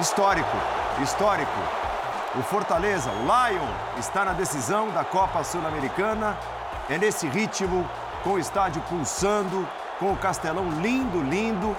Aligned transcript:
Histórico, 0.00 0.56
histórico. 1.02 1.50
O 2.36 2.42
Fortaleza, 2.42 3.10
o 3.10 3.22
Lion, 3.22 3.68
está 3.98 4.24
na 4.24 4.32
decisão 4.32 4.90
da 4.90 5.04
Copa 5.04 5.44
Sul-Americana. 5.44 6.36
É 6.88 6.96
nesse 6.98 7.28
ritmo, 7.28 7.88
com 8.22 8.30
o 8.30 8.38
estádio 8.38 8.80
pulsando, 8.88 9.68
com 9.98 10.12
o 10.12 10.16
Castelão 10.16 10.70
lindo, 10.80 11.20
lindo. 11.20 11.76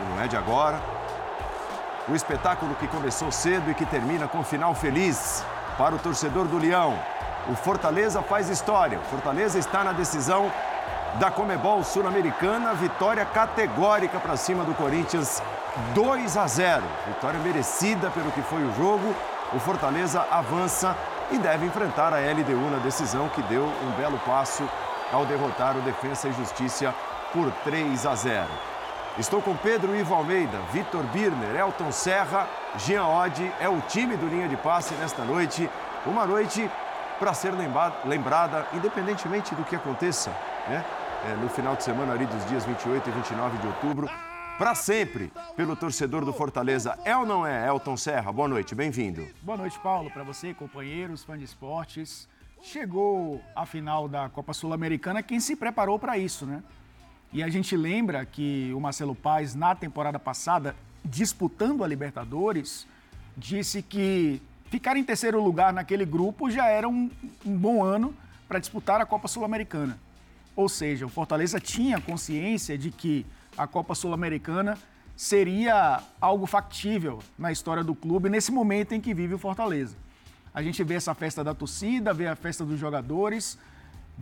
E 0.00 0.04
não 0.04 0.22
é 0.22 0.28
de 0.28 0.36
agora. 0.36 0.99
O 2.08 2.14
espetáculo 2.14 2.74
que 2.74 2.88
começou 2.88 3.30
cedo 3.30 3.70
e 3.70 3.74
que 3.74 3.84
termina 3.86 4.26
com 4.26 4.42
final 4.42 4.74
feliz 4.74 5.44
para 5.76 5.94
o 5.94 5.98
torcedor 5.98 6.46
do 6.46 6.58
Leão. 6.58 6.98
O 7.48 7.54
Fortaleza 7.54 8.22
faz 8.22 8.48
história. 8.48 8.98
O 8.98 9.04
Fortaleza 9.04 9.58
está 9.58 9.84
na 9.84 9.92
decisão 9.92 10.50
da 11.18 11.30
Comebol 11.30 11.84
Sul-Americana. 11.84 12.74
Vitória 12.74 13.24
categórica 13.24 14.18
para 14.18 14.36
cima 14.36 14.64
do 14.64 14.74
Corinthians 14.74 15.42
2 15.94 16.36
a 16.36 16.46
0. 16.46 16.82
Vitória 17.06 17.38
merecida 17.40 18.10
pelo 18.10 18.32
que 18.32 18.42
foi 18.42 18.62
o 18.62 18.74
jogo. 18.74 19.14
O 19.52 19.58
Fortaleza 19.58 20.26
avança 20.30 20.96
e 21.30 21.38
deve 21.38 21.66
enfrentar 21.66 22.12
a 22.12 22.18
LDU 22.18 22.70
na 22.70 22.78
decisão 22.78 23.28
que 23.28 23.42
deu 23.42 23.64
um 23.64 23.90
belo 23.96 24.18
passo 24.26 24.68
ao 25.12 25.24
derrotar 25.26 25.76
o 25.76 25.80
Defensa 25.82 26.28
e 26.28 26.32
Justiça 26.32 26.94
por 27.32 27.50
3 27.64 28.06
a 28.06 28.14
0. 28.14 28.46
Estou 29.18 29.42
com 29.42 29.56
Pedro 29.56 29.94
Ivo 29.94 30.14
Almeida, 30.14 30.58
Vitor 30.72 31.02
Birner, 31.08 31.56
Elton 31.56 31.90
Serra, 31.90 32.48
Jean 32.78 33.04
Oddi. 33.06 33.50
É 33.60 33.68
o 33.68 33.80
time 33.82 34.16
do 34.16 34.26
Linha 34.26 34.48
de 34.48 34.56
Passe 34.56 34.94
nesta 34.94 35.24
noite. 35.24 35.68
Uma 36.06 36.24
noite 36.26 36.70
para 37.18 37.34
ser 37.34 37.52
lembrada, 38.04 38.66
independentemente 38.72 39.54
do 39.54 39.64
que 39.64 39.74
aconteça, 39.74 40.30
né? 40.68 40.84
É, 41.28 41.34
no 41.34 41.50
final 41.50 41.76
de 41.76 41.84
semana 41.84 42.14
ali 42.14 42.24
dos 42.24 42.46
dias 42.46 42.64
28 42.64 43.10
e 43.10 43.12
29 43.12 43.58
de 43.58 43.66
outubro 43.66 44.08
para 44.56 44.74
sempre 44.74 45.30
pelo 45.54 45.76
torcedor 45.76 46.24
do 46.24 46.32
Fortaleza. 46.32 46.98
É 47.04 47.14
ou 47.14 47.26
não 47.26 47.46
é, 47.46 47.66
Elton 47.66 47.96
Serra? 47.96 48.32
Boa 48.32 48.48
noite, 48.48 48.74
bem-vindo. 48.74 49.26
Boa 49.42 49.58
noite, 49.58 49.78
Paulo, 49.80 50.10
para 50.10 50.22
você, 50.22 50.54
companheiros, 50.54 51.24
fãs 51.24 51.38
de 51.38 51.44
esportes. 51.44 52.28
Chegou 52.62 53.40
a 53.56 53.66
final 53.66 54.08
da 54.08 54.28
Copa 54.28 54.52
Sul-Americana 54.54 55.22
quem 55.22 55.40
se 55.40 55.56
preparou 55.56 55.98
para 55.98 56.16
isso, 56.16 56.46
né? 56.46 56.62
E 57.32 57.42
a 57.42 57.48
gente 57.48 57.76
lembra 57.76 58.24
que 58.24 58.72
o 58.74 58.80
Marcelo 58.80 59.14
Paes, 59.14 59.54
na 59.54 59.74
temporada 59.74 60.18
passada, 60.18 60.74
disputando 61.04 61.84
a 61.84 61.86
Libertadores, 61.86 62.86
disse 63.36 63.82
que 63.82 64.42
ficar 64.66 64.96
em 64.96 65.04
terceiro 65.04 65.42
lugar 65.42 65.72
naquele 65.72 66.04
grupo 66.04 66.50
já 66.50 66.66
era 66.66 66.88
um, 66.88 67.10
um 67.46 67.56
bom 67.56 67.84
ano 67.84 68.14
para 68.48 68.58
disputar 68.58 69.00
a 69.00 69.06
Copa 69.06 69.28
Sul-Americana. 69.28 69.96
Ou 70.56 70.68
seja, 70.68 71.06
o 71.06 71.08
Fortaleza 71.08 71.60
tinha 71.60 72.00
consciência 72.00 72.76
de 72.76 72.90
que 72.90 73.24
a 73.56 73.66
Copa 73.66 73.94
Sul-Americana 73.94 74.76
seria 75.16 76.02
algo 76.20 76.46
factível 76.46 77.20
na 77.38 77.52
história 77.52 77.84
do 77.84 77.94
clube 77.94 78.28
nesse 78.28 78.50
momento 78.50 78.92
em 78.92 79.00
que 79.00 79.14
vive 79.14 79.34
o 79.34 79.38
Fortaleza. 79.38 79.96
A 80.52 80.62
gente 80.62 80.82
vê 80.82 80.94
essa 80.94 81.14
festa 81.14 81.44
da 81.44 81.54
torcida, 81.54 82.12
vê 82.12 82.26
a 82.26 82.34
festa 82.34 82.64
dos 82.64 82.80
jogadores, 82.80 83.56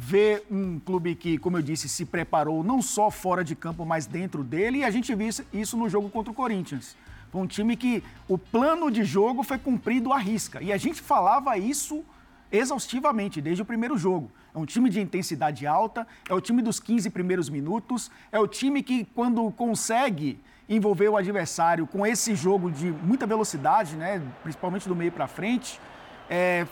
vê 0.00 0.44
um 0.48 0.78
clube 0.78 1.16
que, 1.16 1.36
como 1.38 1.56
eu 1.56 1.62
disse, 1.62 1.88
se 1.88 2.04
preparou 2.04 2.62
não 2.62 2.80
só 2.80 3.10
fora 3.10 3.42
de 3.42 3.56
campo, 3.56 3.84
mas 3.84 4.06
dentro 4.06 4.44
dele, 4.44 4.78
e 4.78 4.84
a 4.84 4.90
gente 4.92 5.12
viu 5.12 5.28
isso 5.52 5.76
no 5.76 5.88
jogo 5.88 6.08
contra 6.08 6.30
o 6.30 6.34
Corinthians. 6.34 6.96
Foi 7.32 7.42
um 7.42 7.48
time 7.48 7.76
que 7.76 8.02
o 8.28 8.38
plano 8.38 8.92
de 8.92 9.02
jogo 9.02 9.42
foi 9.42 9.58
cumprido 9.58 10.12
à 10.12 10.18
risca. 10.18 10.62
E 10.62 10.72
a 10.72 10.76
gente 10.76 11.02
falava 11.02 11.58
isso 11.58 12.04
exaustivamente 12.50 13.40
desde 13.40 13.60
o 13.60 13.64
primeiro 13.64 13.98
jogo. 13.98 14.30
É 14.54 14.58
um 14.58 14.64
time 14.64 14.88
de 14.88 15.00
intensidade 15.00 15.66
alta, 15.66 16.06
é 16.28 16.32
o 16.32 16.40
time 16.40 16.62
dos 16.62 16.78
15 16.78 17.10
primeiros 17.10 17.50
minutos, 17.50 18.08
é 18.30 18.38
o 18.38 18.46
time 18.46 18.84
que, 18.84 19.04
quando 19.16 19.50
consegue 19.50 20.38
envolver 20.68 21.08
o 21.08 21.16
adversário 21.16 21.88
com 21.88 22.06
esse 22.06 22.36
jogo 22.36 22.70
de 22.70 22.92
muita 23.02 23.26
velocidade, 23.26 23.96
né, 23.96 24.22
principalmente 24.44 24.88
do 24.88 24.94
meio 24.94 25.10
para 25.10 25.26
frente, 25.26 25.80
é, 26.30 26.66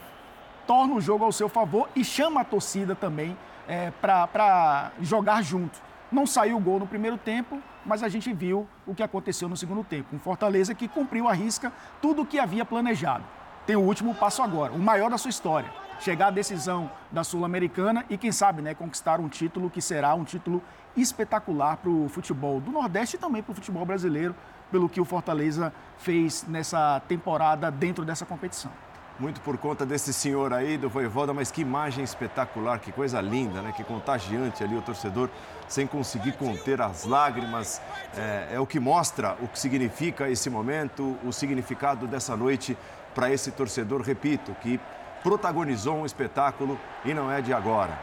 torna 0.66 0.94
o 0.94 1.00
jogo 1.00 1.24
ao 1.24 1.32
seu 1.32 1.48
favor 1.48 1.88
e 1.94 2.04
chama 2.04 2.40
a 2.40 2.44
torcida 2.44 2.94
também 2.94 3.36
é, 3.68 3.90
para 3.90 4.92
jogar 5.00 5.42
junto. 5.42 5.80
Não 6.10 6.26
saiu 6.26 6.56
o 6.56 6.60
gol 6.60 6.78
no 6.78 6.86
primeiro 6.86 7.16
tempo, 7.16 7.60
mas 7.84 8.02
a 8.02 8.08
gente 8.08 8.32
viu 8.32 8.66
o 8.86 8.94
que 8.94 9.02
aconteceu 9.02 9.48
no 9.48 9.56
segundo 9.56 9.82
tempo. 9.82 10.14
Um 10.14 10.18
Fortaleza 10.18 10.74
que 10.74 10.88
cumpriu 10.88 11.28
a 11.28 11.32
risca 11.32 11.72
tudo 12.00 12.22
o 12.22 12.26
que 12.26 12.38
havia 12.38 12.64
planejado. 12.64 13.24
Tem 13.66 13.76
o 13.76 13.80
último 13.80 14.14
passo 14.14 14.42
agora, 14.42 14.72
o 14.72 14.78
maior 14.78 15.10
da 15.10 15.18
sua 15.18 15.30
história 15.30 15.70
chegar 16.00 16.28
à 16.28 16.30
decisão 16.30 16.90
da 17.10 17.24
Sul-Americana 17.24 18.04
e, 18.08 18.16
quem 18.16 18.32
sabe, 18.32 18.62
né, 18.62 18.74
conquistar 18.74 19.20
um 19.20 19.28
título 19.28 19.70
que 19.70 19.80
será 19.80 20.14
um 20.14 20.24
título 20.24 20.62
espetacular 20.96 21.76
para 21.76 21.90
o 21.90 22.08
futebol 22.08 22.60
do 22.60 22.70
Nordeste 22.70 23.16
e 23.16 23.18
também 23.18 23.42
para 23.42 23.52
o 23.52 23.54
futebol 23.54 23.84
brasileiro, 23.84 24.34
pelo 24.70 24.88
que 24.88 25.00
o 25.00 25.04
Fortaleza 25.04 25.72
fez 25.98 26.44
nessa 26.46 27.00
temporada 27.08 27.70
dentro 27.70 28.04
dessa 28.04 28.26
competição. 28.26 28.70
Muito 29.18 29.40
por 29.40 29.56
conta 29.56 29.86
desse 29.86 30.12
senhor 30.12 30.52
aí, 30.52 30.76
do 30.76 30.90
Voivoda, 30.90 31.32
mas 31.32 31.50
que 31.50 31.62
imagem 31.62 32.04
espetacular, 32.04 32.78
que 32.78 32.92
coisa 32.92 33.18
linda, 33.18 33.62
né? 33.62 33.72
Que 33.74 33.82
contagiante 33.82 34.62
ali 34.62 34.76
o 34.76 34.82
torcedor, 34.82 35.30
sem 35.66 35.86
conseguir 35.86 36.32
conter 36.32 36.82
as 36.82 37.04
lágrimas. 37.04 37.80
É, 38.14 38.48
é 38.52 38.60
o 38.60 38.66
que 38.66 38.78
mostra 38.78 39.34
o 39.40 39.48
que 39.48 39.58
significa 39.58 40.28
esse 40.28 40.50
momento, 40.50 41.16
o 41.24 41.32
significado 41.32 42.06
dessa 42.06 42.36
noite 42.36 42.76
para 43.14 43.30
esse 43.30 43.50
torcedor, 43.50 44.02
repito, 44.02 44.54
que 44.60 44.78
protagonizou 45.22 45.96
um 45.96 46.04
espetáculo 46.04 46.78
e 47.02 47.14
não 47.14 47.32
é 47.32 47.40
de 47.40 47.54
agora. 47.54 47.98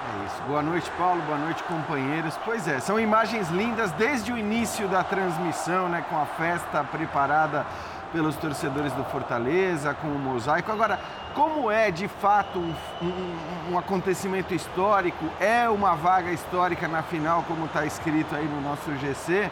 É 0.00 0.24
isso. 0.24 0.42
Boa 0.48 0.62
noite, 0.62 0.90
Paulo. 0.96 1.20
Boa 1.22 1.36
noite, 1.36 1.62
companheiros. 1.64 2.34
Pois 2.46 2.66
é, 2.66 2.80
são 2.80 2.98
imagens 2.98 3.50
lindas 3.50 3.92
desde 3.92 4.32
o 4.32 4.38
início 4.38 4.88
da 4.88 5.04
transmissão, 5.04 5.86
né, 5.90 6.02
com 6.08 6.18
a 6.18 6.24
festa 6.24 6.82
preparada 6.82 7.66
pelos 8.12 8.36
torcedores 8.36 8.92
do 8.92 9.04
Fortaleza, 9.04 9.94
com 9.94 10.08
o 10.08 10.18
mosaico. 10.18 10.70
Agora, 10.70 10.98
como 11.34 11.70
é 11.70 11.90
de 11.90 12.08
fato 12.08 12.58
um, 12.58 12.74
um, 13.02 13.72
um 13.72 13.78
acontecimento 13.78 14.54
histórico, 14.54 15.24
é 15.40 15.68
uma 15.68 15.94
vaga 15.94 16.30
histórica 16.32 16.88
na 16.88 17.02
final, 17.02 17.44
como 17.44 17.66
está 17.66 17.84
escrito 17.86 18.34
aí 18.34 18.46
no 18.46 18.60
nosso 18.60 18.94
GC 18.96 19.50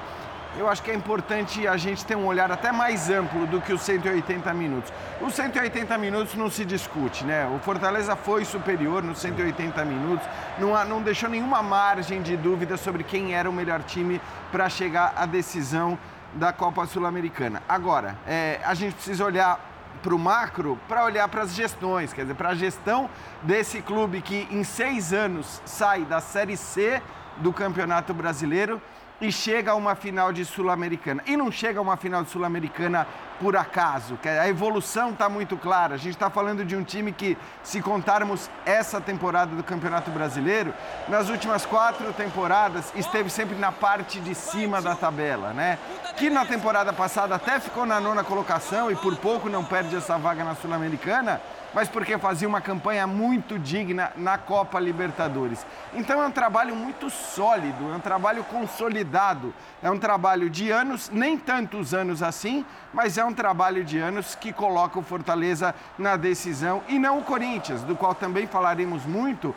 eu 0.57 0.69
acho 0.69 0.83
que 0.83 0.91
é 0.91 0.95
importante 0.95 1.67
a 1.69 1.77
gente 1.77 2.05
ter 2.05 2.17
um 2.17 2.27
olhar 2.27 2.51
até 2.51 2.73
mais 2.73 3.11
amplo 3.11 3.47
do 3.47 3.61
que 3.61 3.73
os 3.73 3.81
180 3.83 4.53
minutos. 4.55 4.93
Os 5.21 5.35
180 5.35 5.97
minutos 5.99 6.35
não 6.35 6.51
se 6.51 6.65
discute, 6.65 7.25
né? 7.25 7.47
O 7.55 7.59
Fortaleza 7.59 8.17
foi 8.17 8.45
superior 8.45 9.03
nos 9.03 9.19
180 9.19 9.85
minutos, 9.85 10.27
não, 10.59 10.85
não 10.85 11.03
deixou 11.03 11.29
nenhuma 11.29 11.63
margem 11.63 12.23
de 12.23 12.37
dúvida 12.37 12.77
sobre 12.77 13.05
quem 13.05 13.35
era 13.35 13.49
o 13.49 13.53
melhor 13.53 13.83
time 13.83 14.21
para 14.51 14.69
chegar 14.69 15.13
à 15.17 15.27
decisão 15.27 15.99
da 16.35 16.53
Copa 16.53 16.87
Sul-Americana. 16.87 17.63
Agora, 17.69 18.17
é, 18.27 18.61
a 18.65 18.75
gente 18.75 18.95
precisa 18.95 19.25
olhar 19.25 19.61
para 20.03 20.15
o 20.15 20.19
macro 20.19 20.79
para 20.89 21.05
olhar 21.05 21.27
para 21.29 21.43
as 21.43 21.55
gestões, 21.55 22.13
quer 22.13 22.23
dizer, 22.23 22.35
para 22.35 22.51
a 22.51 22.55
gestão 22.55 23.11
desse 23.43 23.83
clube 23.83 24.23
que 24.23 24.47
em 24.51 24.63
seis 24.63 25.13
anos 25.13 25.61
sai 25.65 26.05
da 26.05 26.21
Série 26.21 26.57
C 26.57 27.03
do 27.39 27.53
Campeonato 27.53 28.15
Brasileiro 28.15 28.81
e 29.21 29.33
chega 29.33 29.73
a 29.73 29.75
uma 29.75 29.95
final 29.95 30.33
de 30.33 30.45
Sul-Americana. 30.45 31.23
E 31.27 31.37
não 31.37 31.51
chega 31.51 31.81
a 31.81 31.83
uma 31.83 31.97
final 31.97 32.23
de 32.23 32.31
Sul-Americana 32.31 33.07
por 33.41 33.57
acaso. 33.57 34.19
A 34.25 34.49
evolução 34.49 35.11
está 35.11 35.29
muito 35.29 35.57
clara. 35.57 35.95
A 35.95 35.99
gente 35.99 36.15
está 36.15 36.31
falando 36.31 36.65
de 36.65 36.77
um 36.77 36.83
time 36.83 37.13
que, 37.13 37.37
se 37.63 37.81
contarmos 37.81 38.51
essa 38.65 39.01
temporada 39.01 39.55
do 39.55 39.63
Campeonato 39.63 40.11
Brasileiro, 40.11 40.75
nas 41.09 41.29
últimas 41.29 41.65
quatro 41.65 42.13
temporadas 42.13 42.93
esteve 42.95 43.31
sempre 43.31 43.57
na 43.57 43.73
parte 43.73 44.21
de 44.21 44.35
cima 44.35 44.81
da 44.83 44.95
tabela, 44.95 45.53
né? 45.53 45.79
Que 46.17 46.31
na 46.31 46.45
temporada 46.45 46.93
passada 46.93 47.35
até 47.35 47.61
ficou 47.61 47.87
na 47.87 48.01
nona 48.01 48.25
colocação 48.25 48.91
e 48.91 48.97
por 48.97 49.17
pouco 49.17 49.49
não 49.49 49.65
perde 49.65 49.97
essa 49.97 50.19
vaga 50.19 50.45
na 50.45 50.55
Sul-Americana 50.55 51.41
mas 51.75 51.89
porque 51.89 52.17
fazia 52.19 52.49
uma 52.49 52.61
campanha 52.61 53.07
muito 53.07 53.59
digna 53.59 54.13
na 54.17 54.39
Copa 54.39 54.81
Libertadores. 54.81 55.67
Então 55.95 56.23
é 56.23 56.27
um 56.27 56.31
trabalho 56.31 56.75
muito 56.75 57.11
sólido, 57.11 57.93
é 57.93 57.97
um 57.97 58.01
trabalho 58.01 58.43
consolidado, 58.45 59.55
é 59.83 59.91
um 59.91 59.99
trabalho 59.99 60.49
de 60.49 60.71
anos, 60.71 61.11
nem 61.11 61.37
tantos 61.37 61.93
anos 61.95 62.23
assim, 62.23 62.65
mas 62.93 63.19
é 63.19 63.25
um 63.25 63.33
trabalho 63.33 63.85
de 63.85 63.99
anos 63.99 64.35
que 64.35 64.53
coloca 64.53 64.99
o 64.99 65.03
Fortaleza 65.03 65.75
na 65.99 66.17
decisão 66.17 66.83
e 66.89 66.99
não 66.99 67.19
o 67.19 67.25
Corinthians, 67.25 67.83
do 67.83 67.97
qual 67.97 68.15
também 68.15 68.47
falaremos 68.47 69.05
muito, 69.05 69.55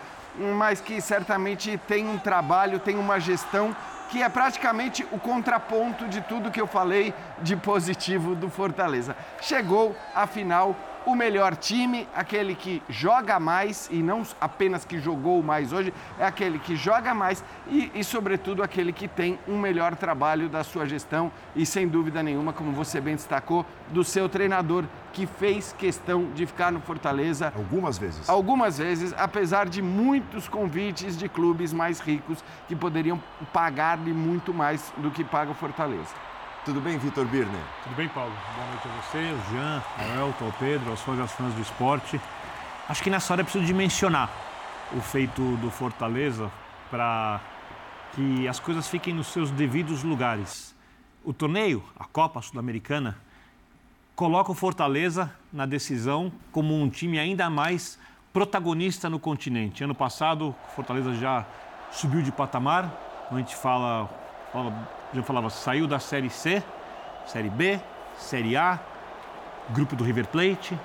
mas 0.57 0.81
que 0.81 1.01
certamente 1.01 1.79
tem 1.87 2.07
um 2.07 2.17
trabalho, 2.17 2.79
tem 2.79 2.97
uma 2.97 3.19
gestão 3.19 3.75
que 4.09 4.21
é 4.21 4.27
praticamente 4.27 5.07
o 5.11 5.17
contraponto 5.17 6.07
de 6.07 6.19
tudo 6.21 6.51
que 6.51 6.59
eu 6.59 6.67
falei 6.67 7.13
de 7.41 7.55
positivo 7.55 8.35
do 8.35 8.49
Fortaleza. 8.49 9.15
Chegou 9.39 9.95
a 10.13 10.27
final 10.27 10.75
o 11.05 11.15
melhor 11.15 11.55
time, 11.55 12.07
aquele 12.15 12.55
que 12.55 12.81
joga 12.89 13.39
mais 13.39 13.89
e 13.91 14.01
não 14.01 14.23
apenas 14.39 14.85
que 14.85 14.99
jogou 14.99 15.41
mais 15.41 15.73
hoje, 15.73 15.93
é 16.19 16.25
aquele 16.25 16.59
que 16.59 16.75
joga 16.75 17.13
mais 17.13 17.43
e, 17.67 17.91
e, 17.93 18.03
sobretudo, 18.03 18.63
aquele 18.63 18.93
que 18.93 19.07
tem 19.07 19.39
um 19.47 19.59
melhor 19.59 19.95
trabalho 19.95 20.47
da 20.47 20.63
sua 20.63 20.85
gestão 20.85 21.31
e, 21.55 21.65
sem 21.65 21.87
dúvida 21.87 22.21
nenhuma, 22.21 22.53
como 22.53 22.71
você 22.71 23.01
bem 23.01 23.15
destacou, 23.15 23.65
do 23.89 24.03
seu 24.03 24.29
treinador, 24.29 24.85
que 25.11 25.25
fez 25.25 25.73
questão 25.77 26.31
de 26.33 26.45
ficar 26.45 26.71
no 26.71 26.79
Fortaleza. 26.79 27.51
Algumas 27.55 27.97
vezes. 27.97 28.29
Algumas 28.29 28.77
vezes, 28.77 29.13
apesar 29.17 29.67
de 29.67 29.81
muitos 29.81 30.47
convites 30.47 31.17
de 31.17 31.27
clubes 31.27 31.73
mais 31.73 31.99
ricos 31.99 32.43
que 32.67 32.75
poderiam 32.75 33.21
pagar-lhe 33.51 34.13
muito 34.13 34.53
mais 34.53 34.93
do 34.97 35.11
que 35.11 35.23
paga 35.23 35.51
o 35.51 35.55
Fortaleza. 35.55 36.30
Tudo 36.63 36.79
bem, 36.79 36.95
Vitor 36.99 37.25
Birner? 37.25 37.63
Tudo 37.81 37.95
bem, 37.95 38.07
Paulo? 38.07 38.31
Boa 38.55 38.67
noite 38.67 38.87
a 38.87 39.01
você, 39.01 39.17
ao 39.17 39.51
Jean, 39.51 39.83
ao 39.97 40.27
Elton, 40.27 40.45
ao 40.45 40.51
Pedro, 40.53 40.91
aos 40.91 41.01
fãs 41.01 41.17
e 41.17 41.21
aos 41.21 41.31
fãs 41.31 41.53
do 41.55 41.61
esporte. 41.61 42.21
Acho 42.87 43.01
que 43.01 43.09
nessa 43.09 43.33
hora 43.33 43.41
é 43.41 43.43
preciso 43.43 43.65
dimensionar 43.65 44.29
o 44.95 45.01
feito 45.01 45.41
do 45.57 45.71
Fortaleza 45.71 46.51
para 46.91 47.41
que 48.13 48.47
as 48.47 48.59
coisas 48.59 48.87
fiquem 48.87 49.11
nos 49.11 49.25
seus 49.27 49.49
devidos 49.49 50.03
lugares. 50.03 50.75
O 51.25 51.33
torneio, 51.33 51.83
a 51.99 52.05
Copa 52.05 52.39
Sul-Americana, 52.43 53.17
coloca 54.15 54.51
o 54.51 54.55
Fortaleza 54.55 55.33
na 55.51 55.65
decisão 55.65 56.31
como 56.51 56.79
um 56.79 56.91
time 56.91 57.17
ainda 57.17 57.49
mais 57.49 57.97
protagonista 58.31 59.09
no 59.09 59.19
continente. 59.19 59.83
Ano 59.83 59.95
passado, 59.95 60.49
o 60.49 60.75
Fortaleza 60.75 61.15
já 61.15 61.43
subiu 61.91 62.21
de 62.21 62.31
patamar. 62.31 62.93
A 63.31 63.35
gente 63.35 63.55
fala, 63.55 64.07
fala 64.53 65.00
já 65.13 65.23
falava, 65.23 65.49
saiu 65.49 65.87
da 65.87 65.99
Série 65.99 66.29
C, 66.29 66.63
Série 67.25 67.49
B, 67.49 67.79
Série 68.17 68.55
A, 68.55 68.79
grupo 69.69 69.95
do 69.95 70.03
River 70.03 70.27
Plate, 70.27 70.77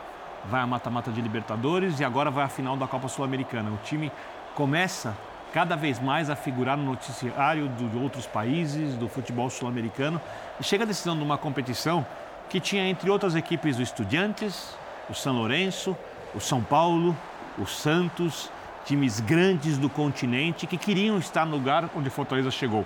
vai 0.44 0.61
a 0.61 0.67
mata-mata 0.67 1.11
de 1.11 1.20
Libertadores 1.20 2.00
e 2.00 2.05
agora 2.05 2.31
vai 2.31 2.44
à 2.44 2.49
final 2.49 2.76
da 2.76 2.87
Copa 2.87 3.08
Sul-Americana. 3.08 3.70
O 3.70 3.78
time 3.84 4.11
começa 4.55 5.17
cada 5.52 5.76
vez 5.76 6.00
mais 6.00 6.28
a 6.28 6.37
figurar 6.37 6.76
no 6.76 6.84
noticiário 6.84 7.69
de 7.69 7.96
outros 7.96 8.26
países, 8.26 8.94
do 8.94 9.08
futebol 9.08 9.49
sul-americano, 9.49 10.20
e 10.61 10.64
chega 10.64 10.84
a 10.84 10.87
decisão 10.87 11.17
de 11.17 11.22
uma 11.22 11.38
competição 11.38 12.05
que 12.50 12.61
tinha, 12.61 12.87
entre 12.87 13.08
outras 13.08 13.34
equipes, 13.34 13.79
o 13.79 13.82
Estudiantes, 13.82 14.76
o 15.08 15.14
São 15.14 15.34
Lourenço, 15.34 15.96
o 16.34 16.40
São 16.40 16.62
Paulo, 16.62 17.17
o 17.58 17.64
Santos, 17.64 18.50
times 18.84 19.19
grandes 19.20 19.79
do 19.79 19.88
continente 19.88 20.67
que 20.67 20.76
queriam 20.76 21.19
estar 21.19 21.44
no 21.46 21.56
lugar 21.56 21.88
onde 21.94 22.11
Fortaleza 22.11 22.50
chegou 22.50 22.84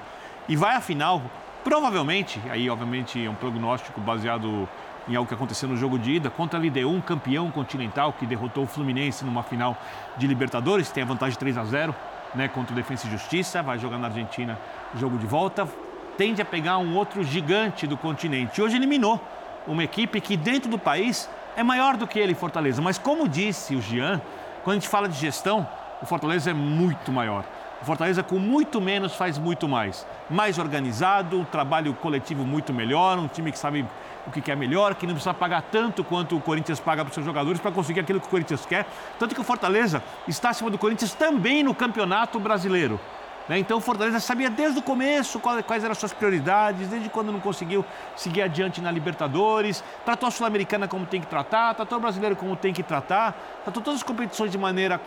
e 0.48 0.56
vai 0.56 0.75
à 0.75 0.81
final, 0.81 1.22
provavelmente, 1.62 2.40
aí 2.50 2.69
obviamente 2.69 3.25
é 3.25 3.28
um 3.28 3.34
prognóstico 3.34 4.00
baseado 4.00 4.69
em 5.08 5.16
algo 5.16 5.28
que 5.28 5.34
aconteceu 5.34 5.69
no 5.69 5.76
jogo 5.76 5.98
de 5.98 6.12
ida, 6.12 6.31
contra 6.31 6.58
a 6.58 6.62
LDU, 6.62 6.90
um 6.90 7.00
campeão 7.00 7.50
continental 7.50 8.12
que 8.12 8.26
derrotou 8.26 8.64
o 8.64 8.66
Fluminense 8.66 9.25
numa 9.25 9.42
final 9.42 9.76
de 10.16 10.26
Libertadores, 10.26 10.90
tem 10.90 11.02
a 11.02 11.06
vantagem 11.06 11.38
3 11.38 11.58
a 11.58 11.64
0 11.64 11.94
né, 12.34 12.48
contra 12.48 12.72
o 12.72 12.76
Defensa 12.76 13.06
e 13.06 13.10
Justiça, 13.10 13.62
vai 13.62 13.78
jogar 13.78 13.98
na 13.98 14.06
Argentina 14.06 14.58
jogo 14.94 15.19
de 15.19 15.26
volta, 15.26 15.69
tende 16.16 16.40
a 16.40 16.44
pegar 16.44 16.78
um 16.78 16.96
outro 16.96 17.25
gigante 17.25 17.86
do 17.86 17.96
continente. 17.96 18.60
Hoje 18.62 18.76
eliminou 18.76 19.20
uma 19.66 19.82
equipe 19.82 20.20
que 20.20 20.36
dentro 20.36 20.70
do 20.70 20.78
país 20.78 21.28
é 21.56 21.62
maior 21.62 21.96
do 21.96 22.06
que 22.06 22.19
ele, 22.19 22.34
Fortaleza. 22.34 22.81
Mas 22.81 22.98
como 22.98 23.28
disse 23.28 23.75
o 23.75 23.82
Jean, 23.82 24.20
quando 24.62 24.76
a 24.76 24.81
gente 24.81 24.88
fala 24.88 25.08
de 25.08 25.19
gestão, 25.19 25.66
o 26.00 26.06
Fortaleza 26.06 26.50
é 26.50 26.54
muito 26.54 27.10
maior. 27.10 27.44
O 27.81 27.85
Fortaleza, 27.85 28.23
com 28.23 28.38
muito 28.38 28.79
menos, 28.79 29.15
faz 29.15 29.38
muito 29.38 29.67
mais. 29.67 30.06
Mais 30.29 30.59
organizado, 30.59 31.38
um 31.38 31.44
trabalho 31.44 31.94
coletivo 31.94 32.44
muito 32.44 32.75
melhor, 32.75 33.19
um 33.19 33.27
time 33.27 33.50
que 33.50 33.59
sabe 33.59 33.87
o 34.27 34.31
que 34.31 34.43
quer 34.43 34.55
melhor, 34.55 34.94
que 34.94 35.06
não 35.06 35.15
precisa 35.15 35.32
pagar 35.32 35.62
tanto 35.62 36.05
quanto 36.05 36.37
o 36.37 36.41
Corinthians 36.43 36.79
paga 36.79 37.03
para 37.03 37.09
os 37.09 37.15
seus 37.15 37.25
jogadores 37.25 37.59
para 37.59 37.73
conseguir 37.73 38.00
aquilo 38.00 38.21
que 38.21 38.27
o 38.27 38.31
Corinthians 38.31 38.67
quer. 38.67 38.87
Tanto 39.19 39.35
que 39.35 39.41
o 39.41 39.44
Fortaleza 39.44 40.03
está 40.29 40.50
acima 40.50 40.69
do 40.69 40.77
Corinthians 40.77 41.15
também 41.15 41.62
no 41.62 41.75
Campeonato 41.75 42.38
Brasileiro. 42.38 43.00
Né? 43.49 43.59
Então 43.59 43.79
o 43.79 43.81
Fortaleza 43.81 44.21
sabia 44.21 44.50
desde 44.50 44.79
o 44.79 44.82
começo 44.82 45.41
quais 45.41 45.82
eram 45.82 45.93
as 45.93 45.99
suas 45.99 46.12
prioridades, 46.12 46.87
desde 46.87 47.09
quando 47.09 47.32
não 47.32 47.41
conseguiu 47.41 47.82
seguir 48.15 48.43
adiante 48.43 48.82
na 48.82 48.91
Libertadores, 48.91 49.82
tratou 50.05 50.29
a 50.29 50.31
Sul-Americana 50.31 50.87
como 50.87 51.06
tem 51.06 51.21
que 51.21 51.27
tratar, 51.27 51.75
tratou 51.75 51.97
o 51.97 52.00
brasileiro 52.00 52.37
como 52.37 52.55
tem 52.55 52.75
que 52.75 52.82
tratar, 52.82 53.35
tratou 53.65 53.82
todas 53.82 54.00
as 54.00 54.03
competições 54.05 54.53
de 54.53 54.59
maneira 54.59 55.00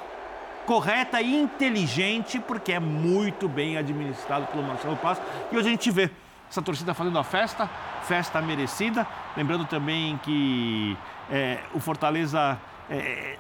correta 0.66 1.22
e 1.22 1.36
inteligente, 1.36 2.40
porque 2.40 2.74
é 2.74 2.80
muito 2.80 3.48
bem 3.48 3.78
administrado 3.78 4.48
pelo 4.48 4.64
Marcelo 4.64 4.96
Paz. 4.98 5.22
E 5.52 5.58
hoje 5.58 5.68
a 5.68 5.72
gente 5.72 5.92
vê 5.92 6.10
essa 6.50 6.62
torcida 6.62 6.94
fazendo 6.94 7.18
a 7.18 7.24
festa, 7.24 7.70
festa 8.04 8.42
merecida. 8.42 9.08
Lembrando 9.36 9.66
também 9.66 10.18
que 10.24 10.98
é, 11.30 11.60
o 11.74 11.80
Fortaleza 11.80 12.60
é, 12.90 13.38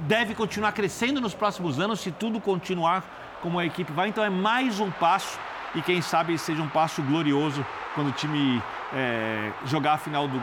deve 0.00 0.34
continuar 0.34 0.72
crescendo 0.72 1.20
nos 1.20 1.34
próximos 1.34 1.78
anos 1.78 2.00
se 2.00 2.10
tudo 2.10 2.40
continuar 2.40 3.04
como 3.42 3.58
a 3.58 3.66
equipe 3.66 3.92
vai. 3.92 4.08
Então 4.08 4.24
é 4.24 4.30
mais 4.30 4.80
um 4.80 4.90
passo 4.90 5.38
e 5.74 5.82
quem 5.82 6.00
sabe 6.00 6.38
seja 6.38 6.62
um 6.62 6.68
passo 6.68 7.02
glorioso 7.02 7.64
quando 7.94 8.08
o 8.08 8.12
time 8.12 8.62
é, 8.92 9.52
jogar 9.66 9.94
a 9.94 9.98
final 9.98 10.26
do, 10.26 10.42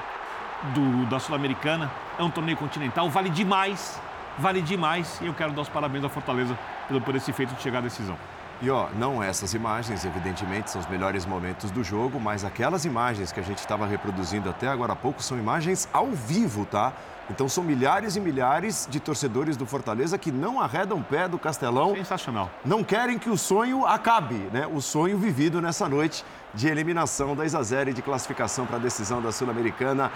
do 0.73 1.05
da 1.07 1.19
Sul-Americana. 1.19 1.91
É 2.19 2.23
um 2.23 2.29
torneio 2.29 2.57
continental, 2.57 3.09
vale 3.09 3.29
demais 3.29 3.99
vale 4.37 4.61
demais 4.61 5.19
e 5.21 5.27
eu 5.27 5.33
quero 5.33 5.51
dar 5.53 5.61
os 5.61 5.69
parabéns 5.69 6.03
à 6.03 6.09
Fortaleza 6.09 6.57
pelo, 6.87 7.01
por 7.01 7.15
esse 7.15 7.31
feito 7.33 7.53
de 7.55 7.61
chegar 7.61 7.79
à 7.79 7.81
decisão. 7.81 8.17
E 8.61 8.69
ó, 8.69 8.89
não 8.95 9.23
essas 9.23 9.55
imagens, 9.55 10.05
evidentemente, 10.05 10.69
são 10.69 10.79
os 10.79 10.87
melhores 10.87 11.25
momentos 11.25 11.71
do 11.71 11.83
jogo, 11.83 12.19
mas 12.19 12.45
aquelas 12.45 12.85
imagens 12.85 13.31
que 13.31 13.39
a 13.39 13.43
gente 13.43 13.57
estava 13.57 13.87
reproduzindo 13.87 14.47
até 14.49 14.67
agora 14.67 14.93
há 14.93 14.95
pouco 14.95 15.23
são 15.23 15.35
imagens 15.35 15.89
ao 15.91 16.11
vivo, 16.11 16.63
tá? 16.65 16.93
Então 17.27 17.49
são 17.49 17.63
milhares 17.63 18.15
e 18.15 18.19
milhares 18.19 18.87
de 18.91 18.99
torcedores 18.99 19.57
do 19.57 19.65
Fortaleza 19.65 20.15
que 20.17 20.31
não 20.31 20.61
arredam 20.61 21.01
pé 21.01 21.27
do 21.27 21.39
Castelão. 21.39 21.95
Sensacional. 21.95 22.51
Não 22.63 22.83
querem 22.83 23.17
que 23.17 23.29
o 23.29 23.37
sonho 23.37 23.85
acabe, 23.85 24.35
né? 24.51 24.67
O 24.67 24.79
sonho 24.79 25.17
vivido 25.17 25.59
nessa 25.59 25.89
noite 25.89 26.23
de 26.53 26.67
eliminação 26.67 27.35
da 27.35 27.45
Isa 27.45 27.61
e 27.87 27.93
de 27.93 28.01
classificação 28.01 28.67
para 28.67 28.75
a 28.75 28.79
decisão 28.79 29.21
da 29.21 29.31
Sul-Americana. 29.31 30.11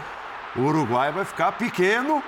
O 0.55 0.61
Uruguai 0.61 1.11
vai 1.11 1.25
ficar 1.25 1.53
pequeno 1.53 2.21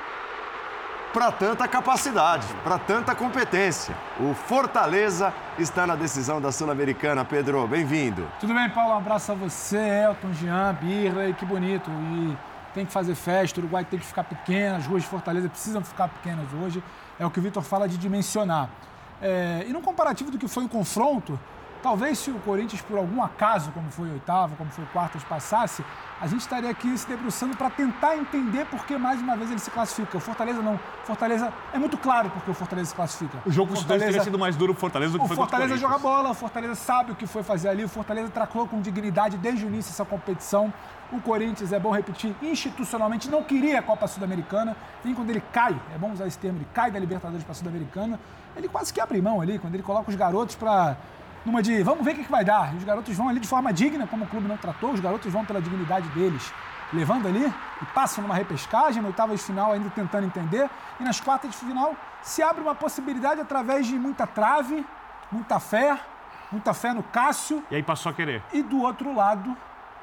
para 1.17 1.31
tanta 1.31 1.67
capacidade, 1.67 2.45
para 2.63 2.77
tanta 2.77 3.15
competência. 3.15 3.95
O 4.19 4.35
Fortaleza 4.35 5.33
está 5.57 5.87
na 5.87 5.95
decisão 5.95 6.39
da 6.39 6.51
Sul-Americana. 6.51 7.25
Pedro, 7.25 7.65
bem-vindo. 7.65 8.31
Tudo 8.39 8.53
bem, 8.53 8.69
Paulo? 8.69 8.93
Um 8.93 8.97
abraço 8.97 9.31
a 9.31 9.35
você, 9.35 9.79
Elton, 9.79 10.31
Jean, 10.33 10.75
Birra, 10.79 11.33
que 11.33 11.43
bonito. 11.43 11.89
E 11.89 12.37
tem 12.71 12.85
que 12.85 12.91
fazer 12.91 13.15
festa, 13.15 13.59
o 13.59 13.63
Uruguai 13.63 13.83
tem 13.83 13.97
que 13.97 14.05
ficar 14.05 14.25
pequeno, 14.25 14.75
as 14.75 14.85
ruas 14.85 15.01
de 15.01 15.09
Fortaleza 15.09 15.49
precisam 15.49 15.83
ficar 15.83 16.07
pequenas 16.07 16.45
hoje. 16.61 16.83
É 17.17 17.25
o 17.25 17.31
que 17.31 17.39
o 17.39 17.41
Vitor 17.41 17.63
fala 17.63 17.89
de 17.89 17.97
dimensionar. 17.97 18.69
É, 19.19 19.65
e 19.67 19.73
no 19.73 19.81
comparativo 19.81 20.29
do 20.29 20.37
que 20.37 20.47
foi 20.47 20.65
o 20.65 20.69
confronto, 20.69 21.39
Talvez 21.87 22.19
se 22.19 22.29
o 22.29 22.39
Corinthians, 22.39 22.81
por 22.81 22.97
algum 22.97 23.23
acaso, 23.23 23.71
como 23.71 23.89
foi 23.89 24.11
oitavo, 24.11 24.57
como 24.57 24.69
foi 24.69 24.83
quartas, 24.87 25.23
passasse, 25.23 25.85
a 26.19 26.27
gente 26.27 26.41
estaria 26.41 26.69
aqui 26.69 26.97
se 26.97 27.07
debruçando 27.07 27.55
para 27.55 27.69
tentar 27.69 28.17
entender 28.17 28.65
por 28.65 28.85
que 28.85 28.97
mais 28.97 29.21
uma 29.21 29.37
vez 29.37 29.49
ele 29.49 29.59
se 29.61 29.71
classifica. 29.71 30.17
O 30.17 30.19
Fortaleza 30.19 30.61
não. 30.61 30.77
Fortaleza 31.05 31.53
é 31.71 31.79
muito 31.79 31.97
claro 31.97 32.29
porque 32.29 32.51
o 32.51 32.53
Fortaleza 32.53 32.89
se 32.89 32.95
classifica. 32.95 33.37
O 33.45 33.51
jogo 33.51 33.73
com 33.73 33.81
dois 33.83 34.03
teria 34.03 34.21
sido 34.21 34.37
mais 34.37 34.57
duro 34.57 34.73
o 34.73 34.75
Fortaleza 34.75 35.13
do 35.13 35.19
que 35.19 35.23
o 35.23 35.27
foi 35.29 35.37
Fortaleza 35.37 35.75
o 35.75 35.77
joga 35.77 35.97
bola, 35.97 36.31
o 36.31 36.33
Fortaleza 36.33 36.75
sabe 36.75 37.13
o 37.13 37.15
que 37.15 37.25
foi 37.25 37.41
fazer 37.41 37.69
ali, 37.69 37.85
o 37.85 37.87
Fortaleza 37.87 38.29
tracou 38.31 38.67
com 38.67 38.81
dignidade 38.81 39.37
desde 39.37 39.63
o 39.63 39.69
início 39.69 39.89
essa 39.89 40.03
competição. 40.03 40.73
O 41.09 41.21
Corinthians, 41.21 41.71
é 41.71 41.79
bom 41.79 41.91
repetir, 41.91 42.35
institucionalmente 42.41 43.29
não 43.29 43.41
queria 43.41 43.79
a 43.79 43.81
Copa 43.81 44.07
Sul-Americana. 44.07 44.75
Nem 45.05 45.15
quando 45.15 45.29
ele 45.29 45.41
cai, 45.53 45.73
é 45.95 45.97
bom 45.97 46.11
usar 46.11 46.27
esse 46.27 46.37
termo, 46.37 46.57
ele 46.57 46.67
cai 46.73 46.91
da 46.91 46.99
Libertadores 46.99 47.45
para 47.45 47.53
a 47.53 47.55
Sul-Americana, 47.55 48.19
ele 48.57 48.67
quase 48.67 48.93
que 48.93 48.99
abre 48.99 49.21
mão 49.21 49.39
ali, 49.39 49.57
quando 49.57 49.73
ele 49.73 49.83
coloca 49.83 50.09
os 50.09 50.17
garotos 50.17 50.57
para 50.57 50.97
numa 51.47 51.63
de 51.63 51.81
vamos 51.81 52.03
ver 52.03 52.11
o 52.11 52.15
que, 52.15 52.25
que 52.25 52.31
vai 52.31 52.43
dar. 52.43 52.73
E 52.73 52.77
os 52.77 52.83
garotos 52.83 53.15
vão 53.15 53.29
ali 53.29 53.39
de 53.39 53.47
forma 53.47 53.71
digna, 53.71 54.05
como 54.05 54.25
o 54.25 54.27
clube 54.27 54.47
não 54.47 54.57
tratou, 54.57 54.91
os 54.91 54.99
garotos 54.99 55.31
vão 55.31 55.45
pela 55.45 55.61
dignidade 55.61 56.07
deles, 56.09 56.53
levando 56.93 57.25
ali 57.27 57.45
e 57.81 57.85
passam 57.95 58.21
numa 58.21 58.35
repescagem, 58.35 59.01
na 59.01 59.07
oitava 59.07 59.33
de 59.33 59.41
final 59.41 59.71
ainda 59.71 59.89
tentando 59.89 60.25
entender. 60.25 60.69
E 60.99 61.03
nas 61.03 61.21
quartas 61.21 61.51
de 61.51 61.57
final 61.57 61.95
se 62.21 62.43
abre 62.43 62.61
uma 62.61 62.75
possibilidade 62.75 63.39
através 63.39 63.87
de 63.87 63.97
muita 63.97 64.27
trave, 64.27 64.85
muita 65.31 65.57
fé, 65.59 65.97
muita 66.51 66.73
fé 66.73 66.93
no 66.93 67.01
Cássio. 67.01 67.63
E 67.71 67.75
aí 67.75 67.83
passou 67.83 68.11
a 68.11 68.13
querer. 68.13 68.43
E 68.51 68.61
do 68.61 68.81
outro 68.81 69.15
lado, 69.15 69.55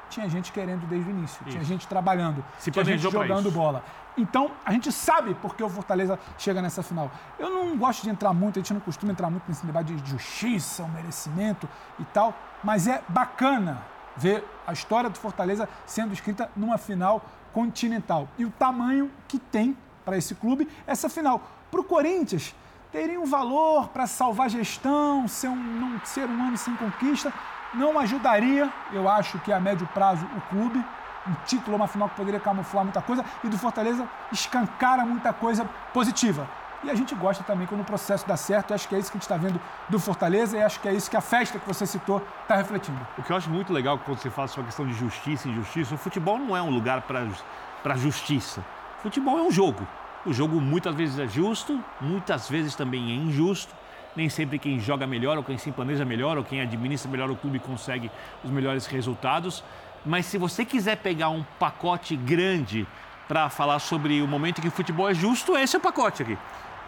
tinha 0.09 0.29
gente 0.29 0.51
querendo 0.51 0.87
desde 0.87 1.09
o 1.09 1.11
início, 1.11 1.41
isso. 1.41 1.51
tinha 1.51 1.63
gente 1.63 1.87
trabalhando, 1.87 2.43
Se 2.57 2.71
tinha 2.71 2.85
gente 2.85 3.01
jogando 3.01 3.51
bola. 3.51 3.83
Então, 4.17 4.51
a 4.63 4.71
gente 4.71 4.91
sabe 4.91 5.33
por 5.35 5.55
que 5.55 5.63
o 5.63 5.69
Fortaleza 5.69 6.17
chega 6.37 6.61
nessa 6.61 6.81
final. 6.81 7.11
Eu 7.37 7.49
não 7.49 7.77
gosto 7.77 8.03
de 8.03 8.09
entrar 8.09 8.33
muito, 8.33 8.57
a 8.57 8.61
gente 8.61 8.73
não 8.73 8.79
costuma 8.79 9.11
entrar 9.11 9.29
muito 9.29 9.43
nesse 9.47 9.65
debate 9.65 9.93
de 9.93 10.09
justiça, 10.09 10.83
o 10.83 10.89
merecimento 10.89 11.67
e 11.99 12.05
tal, 12.05 12.33
mas 12.63 12.87
é 12.87 13.03
bacana 13.09 13.81
ver 14.15 14.43
a 14.65 14.71
história 14.71 15.09
do 15.09 15.17
Fortaleza 15.17 15.67
sendo 15.85 16.13
escrita 16.13 16.49
numa 16.55 16.77
final 16.77 17.21
continental. 17.51 18.27
E 18.37 18.45
o 18.45 18.51
tamanho 18.51 19.11
que 19.27 19.37
tem 19.37 19.77
para 20.05 20.17
esse 20.17 20.35
clube 20.35 20.69
essa 20.85 21.09
final. 21.09 21.41
Para 21.69 21.81
o 21.81 21.83
Corinthians, 21.83 22.55
teria 22.91 23.19
um 23.19 23.25
valor 23.25 23.89
para 23.89 24.07
salvar 24.07 24.45
a 24.45 24.49
gestão, 24.49 25.27
ser 25.27 25.49
um, 25.49 25.55
não 25.55 25.99
ser 26.05 26.29
um 26.29 26.47
ano 26.47 26.57
sem 26.57 26.75
conquista, 26.75 27.33
não 27.75 27.99
ajudaria, 27.99 28.71
eu 28.91 29.09
acho 29.09 29.39
que 29.39 29.51
a 29.51 29.59
médio 29.59 29.87
prazo, 29.93 30.25
o 30.35 30.41
clube. 30.49 30.83
um 31.27 31.33
título, 31.43 31.75
uma 31.75 31.87
final 31.87 32.07
que 32.07 32.15
poderia 32.15 32.39
camuflar 32.39 32.83
muita 32.83 33.01
coisa, 33.01 33.25
e 33.43 33.49
do 33.49 33.57
Fortaleza 33.57 34.07
escancara 34.31 35.03
muita 35.03 35.33
coisa 35.33 35.65
positiva. 35.91 36.47
E 36.83 36.89
a 36.91 36.93
gente 36.93 37.15
gosta 37.15 37.43
também 37.43 37.65
quando 37.65 37.81
o 37.81 37.83
processo 37.83 38.27
dá 38.27 38.37
certo. 38.37 38.71
acho 38.71 38.87
que 38.87 38.93
é 38.93 38.99
isso 38.99 39.11
que 39.11 39.17
a 39.17 39.19
gente 39.19 39.23
está 39.23 39.37
vendo 39.37 39.59
do 39.89 39.99
Fortaleza 39.99 40.55
e 40.55 40.61
acho 40.61 40.79
que 40.79 40.87
é 40.87 40.93
isso 40.93 41.09
que 41.09 41.17
a 41.17 41.21
festa 41.21 41.57
que 41.57 41.67
você 41.67 41.87
citou 41.87 42.21
está 42.43 42.55
refletindo. 42.55 42.99
O 43.17 43.23
que 43.23 43.31
eu 43.31 43.35
acho 43.35 43.49
muito 43.49 43.73
legal 43.73 43.97
quando 43.97 44.19
você 44.19 44.29
fala 44.29 44.47
sobre 44.47 44.63
a 44.63 44.65
questão 44.65 44.85
de 44.85 44.93
justiça 44.93 45.47
e 45.47 45.51
injustiça, 45.51 45.95
o 45.95 45.97
futebol 45.97 46.37
não 46.37 46.55
é 46.55 46.61
um 46.61 46.69
lugar 46.69 47.01
para 47.01 47.95
justiça. 47.95 48.63
O 48.99 49.01
futebol 49.01 49.39
é 49.39 49.41
um 49.41 49.51
jogo. 49.51 49.87
O 50.27 50.31
jogo 50.31 50.61
muitas 50.61 50.93
vezes 50.93 51.17
é 51.17 51.27
justo, 51.27 51.83
muitas 51.99 52.47
vezes 52.47 52.75
também 52.75 53.11
é 53.11 53.15
injusto. 53.15 53.73
Nem 54.15 54.29
sempre 54.29 54.57
quem 54.57 54.79
joga 54.79 55.05
melhor, 55.05 55.37
ou 55.37 55.43
quem 55.43 55.57
se 55.57 55.71
planeja 55.71 56.05
melhor, 56.05 56.37
ou 56.37 56.43
quem 56.43 56.61
administra 56.61 57.11
melhor 57.11 57.29
o 57.29 57.35
clube 57.35 57.59
consegue 57.59 58.09
os 58.43 58.49
melhores 58.49 58.85
resultados. 58.85 59.63
Mas 60.05 60.25
se 60.25 60.37
você 60.37 60.63
quiser 60.63 60.97
pegar 60.97 61.29
um 61.29 61.43
pacote 61.59 62.15
grande 62.15 62.87
para 63.27 63.49
falar 63.49 63.79
sobre 63.79 64.21
o 64.21 64.27
momento 64.27 64.59
em 64.59 64.61
que 64.61 64.67
o 64.67 64.71
futebol 64.71 65.09
é 65.09 65.13
justo, 65.13 65.57
esse 65.57 65.75
é 65.75 65.79
o 65.79 65.81
pacote 65.81 66.21
aqui. 66.21 66.37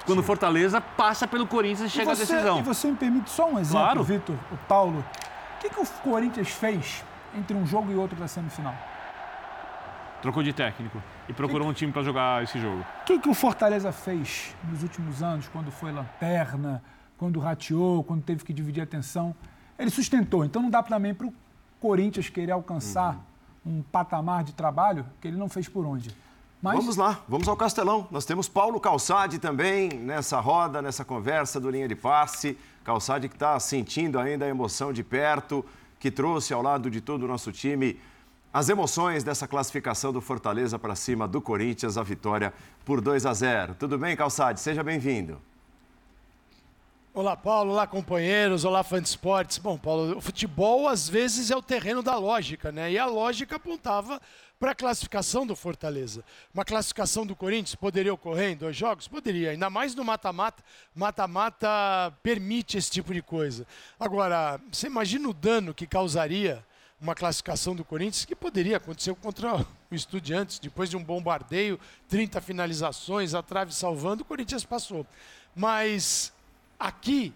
Quando 0.06 0.20
o 0.20 0.24
Fortaleza 0.24 0.80
passa 0.80 1.28
pelo 1.28 1.46
Corinthians 1.46 1.92
e 1.92 1.94
chega 1.94 2.16
você, 2.16 2.22
à 2.22 2.26
decisão. 2.26 2.60
E 2.60 2.62
você 2.62 2.90
me 2.90 2.96
permite 2.96 3.30
só 3.30 3.50
um 3.50 3.60
exemplo, 3.60 3.82
claro. 3.82 4.04
Vitor, 4.04 4.36
o 4.52 4.58
Paulo. 4.68 5.04
O 5.58 5.60
que, 5.60 5.70
que 5.70 5.82
o 5.82 5.86
Corinthians 5.86 6.50
fez 6.50 7.04
entre 7.36 7.58
um 7.58 7.66
jogo 7.66 7.92
e 7.92 7.96
outro 7.96 8.18
da 8.18 8.28
semifinal? 8.28 8.74
Trocou 10.22 10.42
de 10.42 10.54
técnico 10.54 11.02
e 11.28 11.34
procurou 11.34 11.68
que, 11.68 11.72
um 11.72 11.74
time 11.74 11.92
para 11.92 12.04
jogar 12.04 12.44
esse 12.44 12.60
jogo. 12.60 12.86
O 13.02 13.06
que, 13.06 13.20
que 13.20 13.28
o 13.28 13.34
Fortaleza 13.34 13.92
fez 13.92 14.56
nos 14.64 14.82
últimos 14.82 15.22
anos, 15.22 15.48
quando 15.50 15.72
foi 15.72 15.92
lanterna, 15.92 16.82
quando 17.18 17.40
rateou, 17.40 18.04
quando 18.04 18.24
teve 18.24 18.44
que 18.44 18.54
dividir 18.54 18.82
a 18.82 18.84
atenção? 18.84 19.36
Ele 19.78 19.90
sustentou. 19.90 20.46
Então 20.46 20.62
não 20.62 20.70
dá 20.70 20.82
também 20.84 21.14
para 21.14 21.28
o 21.28 21.34
Corinthians 21.80 22.30
querer 22.30 22.52
alcançar 22.52 23.20
uhum. 23.66 23.80
um 23.80 23.82
patamar 23.84 24.44
de 24.44 24.54
trabalho 24.54 25.06
que 25.22 25.28
ele 25.28 25.38
não 25.38 25.50
fez 25.50 25.68
por 25.68 25.86
onde. 25.86 26.16
Mas... 26.62 26.76
Vamos 26.76 26.96
lá, 26.96 27.20
vamos 27.28 27.48
ao 27.48 27.56
Castelão. 27.56 28.08
Nós 28.10 28.26
temos 28.26 28.50
Paulo 28.50 28.80
Calçade 28.80 29.38
também 29.38 29.90
nessa 29.90 30.40
roda, 30.40 30.82
nessa 30.82 31.06
conversa 31.06 31.60
do 31.60 31.70
Linha 31.70 31.88
de 31.88 31.96
Passe. 31.96 32.58
Calçade 32.84 33.30
que 33.30 33.36
está 33.36 33.60
sentindo 33.60 34.18
ainda 34.18 34.46
a 34.46 34.48
emoção 34.48 34.92
de 34.92 35.04
perto, 35.04 35.64
que 36.00 36.10
trouxe 36.10 36.54
ao 36.54 36.62
lado 36.62 36.90
de 36.90 37.02
todo 37.02 37.24
o 37.24 37.28
nosso 37.28 37.52
time 37.52 38.00
as 38.54 38.70
emoções 38.70 39.24
dessa 39.24 39.48
classificação 39.48 40.12
do 40.12 40.22
Fortaleza 40.22 40.80
para 40.80 40.96
cima 40.96 41.28
do 41.28 41.40
Corinthians, 41.40 41.98
a 41.98 42.02
vitória 42.02 42.52
por 42.86 43.02
2 43.02 43.26
a 43.26 43.34
0. 43.34 43.76
Tudo 43.76 43.98
bem, 44.00 44.16
Calçade? 44.16 44.60
Seja 44.60 44.84
bem-vindo. 44.84 45.40
Olá, 47.18 47.36
Paulo. 47.36 47.72
Olá, 47.72 47.88
companheiros. 47.88 48.64
Olá, 48.64 48.84
fã 48.84 49.02
de 49.02 49.10
esportes. 49.10 49.58
Bom, 49.58 49.76
Paulo, 49.76 50.16
o 50.16 50.22
futebol 50.22 50.88
às 50.88 51.10
vezes 51.10 51.50
é 51.50 51.56
o 51.56 51.64
terreno 51.64 52.04
da 52.04 52.16
lógica, 52.16 52.72
né? 52.72 52.92
E 52.92 53.00
a 53.00 53.08
lógica 53.08 53.56
apontava 53.56 54.22
para 54.60 54.74
a 54.74 54.76
classificação 54.76 55.44
do 55.44 55.56
Fortaleza. 55.56 56.24
Uma 56.54 56.64
classificação 56.64 57.26
do 57.26 57.36
Corinthians 57.36 57.74
poderia 57.74 58.14
ocorrer 58.14 58.52
em 58.52 58.56
dois 58.56 58.76
jogos? 58.76 59.08
Poderia, 59.08 59.50
ainda 59.50 59.68
mais 59.68 59.96
no 59.96 60.04
mata-mata. 60.04 60.64
Mata-mata 60.94 61.68
permite 62.22 62.78
esse 62.78 62.92
tipo 62.92 63.12
de 63.12 63.24
coisa. 63.24 63.66
Agora, 64.00 64.62
você 64.72 64.86
imagina 64.86 65.28
o 65.28 65.34
dano 65.34 65.74
que 65.74 65.88
causaria 65.88 66.64
uma 67.02 67.16
classificação 67.16 67.76
do 67.76 67.84
Corinthians 67.84 68.26
que 68.26 68.36
poderia 68.36 68.78
acontecer 68.78 69.16
contra 69.16 69.56
o 69.56 69.66
Estudiantes, 69.96 70.60
depois 70.60 70.88
de 70.88 70.96
um 70.96 71.04
bombardeio, 71.04 71.80
30 72.10 72.40
finalizações, 72.42 73.34
a 73.34 73.42
trave 73.42 73.74
salvando, 73.74 74.22
o 74.22 74.26
Corinthians 74.26 74.64
passou. 74.64 75.04
Mas 75.56 76.32
Aqui 76.80 77.34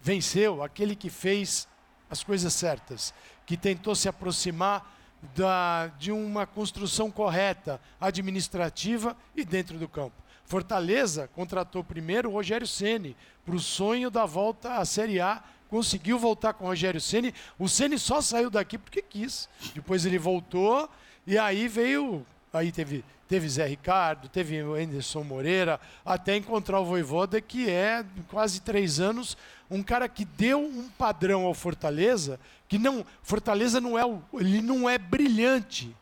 venceu 0.00 0.62
aquele 0.62 0.96
que 0.96 1.10
fez 1.10 1.68
as 2.08 2.24
coisas 2.24 2.52
certas, 2.52 3.14
que 3.46 3.56
tentou 3.56 3.94
se 3.94 4.08
aproximar 4.08 4.96
da, 5.34 5.88
de 5.98 6.10
uma 6.10 6.46
construção 6.46 7.10
correta, 7.10 7.80
administrativa 8.00 9.16
e 9.36 9.44
dentro 9.44 9.78
do 9.78 9.88
campo. 9.88 10.14
Fortaleza 10.44 11.28
contratou 11.28 11.84
primeiro 11.84 12.28
o 12.28 12.32
Rogério 12.32 12.66
Ceni 12.66 13.16
para 13.44 13.54
o 13.54 13.60
sonho 13.60 14.10
da 14.10 14.26
volta 14.26 14.78
à 14.78 14.84
Série 14.84 15.20
A. 15.20 15.42
Conseguiu 15.68 16.18
voltar 16.18 16.54
com 16.54 16.64
o 16.64 16.68
Rogério 16.68 17.00
Ceni. 17.00 17.32
O 17.56 17.68
Ceni 17.68 17.98
só 17.98 18.20
saiu 18.20 18.50
daqui 18.50 18.76
porque 18.76 19.00
quis. 19.00 19.48
Depois 19.74 20.04
ele 20.04 20.18
voltou 20.18 20.90
e 21.24 21.38
aí 21.38 21.68
veio. 21.68 22.26
Aí 22.52 22.72
teve 22.72 23.04
teve 23.30 23.48
Zé 23.48 23.64
Ricardo, 23.64 24.28
teve 24.28 24.60
o 24.60 24.74
Anderson 24.74 25.22
Moreira, 25.22 25.78
até 26.04 26.36
encontrar 26.36 26.80
o 26.80 26.84
Voivoda, 26.84 27.40
que 27.40 27.70
é, 27.70 28.04
quase 28.28 28.60
três 28.60 28.98
anos, 28.98 29.36
um 29.70 29.84
cara 29.84 30.08
que 30.08 30.24
deu 30.24 30.60
um 30.60 30.88
padrão 30.98 31.44
ao 31.44 31.54
Fortaleza, 31.54 32.40
que 32.68 32.76
não, 32.76 33.06
Fortaleza 33.22 33.80
não 33.80 33.96
é, 33.96 34.02
ele 34.34 34.60
não 34.60 34.90
é 34.90 34.98
brilhante, 34.98 35.94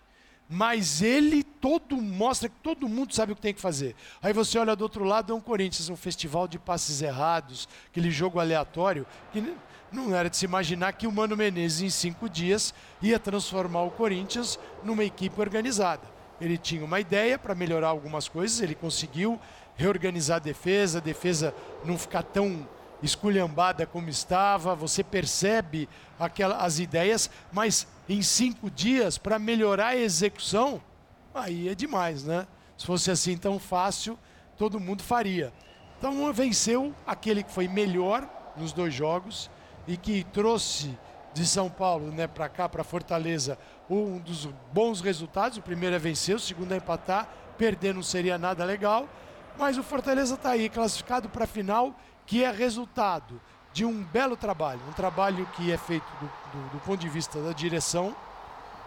mas 0.48 1.02
ele 1.02 1.42
todo 1.42 1.98
mostra 1.98 2.48
que 2.48 2.54
todo 2.62 2.88
mundo 2.88 3.14
sabe 3.14 3.32
o 3.32 3.36
que 3.36 3.42
tem 3.42 3.52
que 3.52 3.60
fazer. 3.60 3.94
Aí 4.22 4.32
você 4.32 4.58
olha 4.58 4.74
do 4.74 4.80
outro 4.80 5.04
lado, 5.04 5.30
é 5.30 5.36
um 5.36 5.40
Corinthians, 5.40 5.90
um 5.90 5.96
festival 5.96 6.48
de 6.48 6.58
passes 6.58 7.02
errados, 7.02 7.68
aquele 7.90 8.10
jogo 8.10 8.40
aleatório, 8.40 9.06
que 9.34 9.54
não 9.92 10.16
era 10.16 10.30
de 10.30 10.36
se 10.38 10.46
imaginar 10.46 10.94
que 10.94 11.06
o 11.06 11.12
Mano 11.12 11.36
Menezes, 11.36 11.82
em 11.82 11.90
cinco 11.90 12.26
dias, 12.26 12.72
ia 13.02 13.18
transformar 13.18 13.82
o 13.82 13.90
Corinthians 13.90 14.58
numa 14.82 15.04
equipe 15.04 15.38
organizada. 15.38 16.16
Ele 16.40 16.56
tinha 16.56 16.84
uma 16.84 17.00
ideia 17.00 17.38
para 17.38 17.54
melhorar 17.54 17.88
algumas 17.88 18.28
coisas, 18.28 18.60
ele 18.60 18.74
conseguiu 18.74 19.40
reorganizar 19.76 20.36
a 20.36 20.40
defesa, 20.40 20.98
a 20.98 21.00
defesa 21.00 21.54
não 21.84 21.96
ficar 21.96 22.22
tão 22.22 22.68
esculhambada 23.02 23.86
como 23.86 24.08
estava, 24.08 24.74
você 24.74 25.04
percebe 25.04 25.88
aquela, 26.18 26.58
as 26.58 26.78
ideias, 26.78 27.30
mas 27.52 27.86
em 28.08 28.22
cinco 28.22 28.70
dias, 28.70 29.18
para 29.18 29.38
melhorar 29.38 29.88
a 29.88 29.96
execução, 29.96 30.82
aí 31.34 31.68
é 31.68 31.74
demais, 31.74 32.24
né? 32.24 32.46
Se 32.76 32.86
fosse 32.86 33.10
assim 33.10 33.36
tão 33.36 33.58
fácil, 33.58 34.18
todo 34.56 34.80
mundo 34.80 35.02
faria. 35.02 35.52
Então 35.98 36.32
venceu 36.32 36.94
aquele 37.06 37.42
que 37.42 37.52
foi 37.52 37.68
melhor 37.68 38.28
nos 38.56 38.72
dois 38.72 38.94
jogos 38.94 39.50
e 39.86 39.96
que 39.96 40.24
trouxe 40.24 40.96
de 41.38 41.46
São 41.46 41.70
Paulo 41.70 42.10
né, 42.10 42.26
para 42.26 42.48
cá, 42.48 42.68
para 42.68 42.82
Fortaleza, 42.82 43.58
um 43.88 44.18
dos 44.18 44.46
bons 44.72 45.00
resultados. 45.00 45.58
O 45.58 45.62
primeiro 45.62 45.94
é 45.94 45.98
vencer, 45.98 46.36
o 46.36 46.40
segundo 46.40 46.72
é 46.72 46.76
empatar. 46.76 47.28
Perder 47.56 47.94
não 47.94 48.02
seria 48.02 48.36
nada 48.36 48.64
legal. 48.64 49.08
Mas 49.58 49.78
o 49.78 49.82
Fortaleza 49.82 50.34
está 50.34 50.50
aí, 50.50 50.68
classificado 50.68 51.28
para 51.28 51.44
a 51.44 51.46
final, 51.46 51.94
que 52.26 52.44
é 52.44 52.50
resultado 52.50 53.40
de 53.72 53.84
um 53.84 54.02
belo 54.04 54.36
trabalho. 54.36 54.80
Um 54.88 54.92
trabalho 54.92 55.46
que 55.56 55.72
é 55.72 55.76
feito 55.76 56.06
do, 56.20 56.26
do, 56.26 56.68
do 56.70 56.78
ponto 56.80 57.00
de 57.00 57.08
vista 57.08 57.40
da 57.40 57.52
direção, 57.52 58.14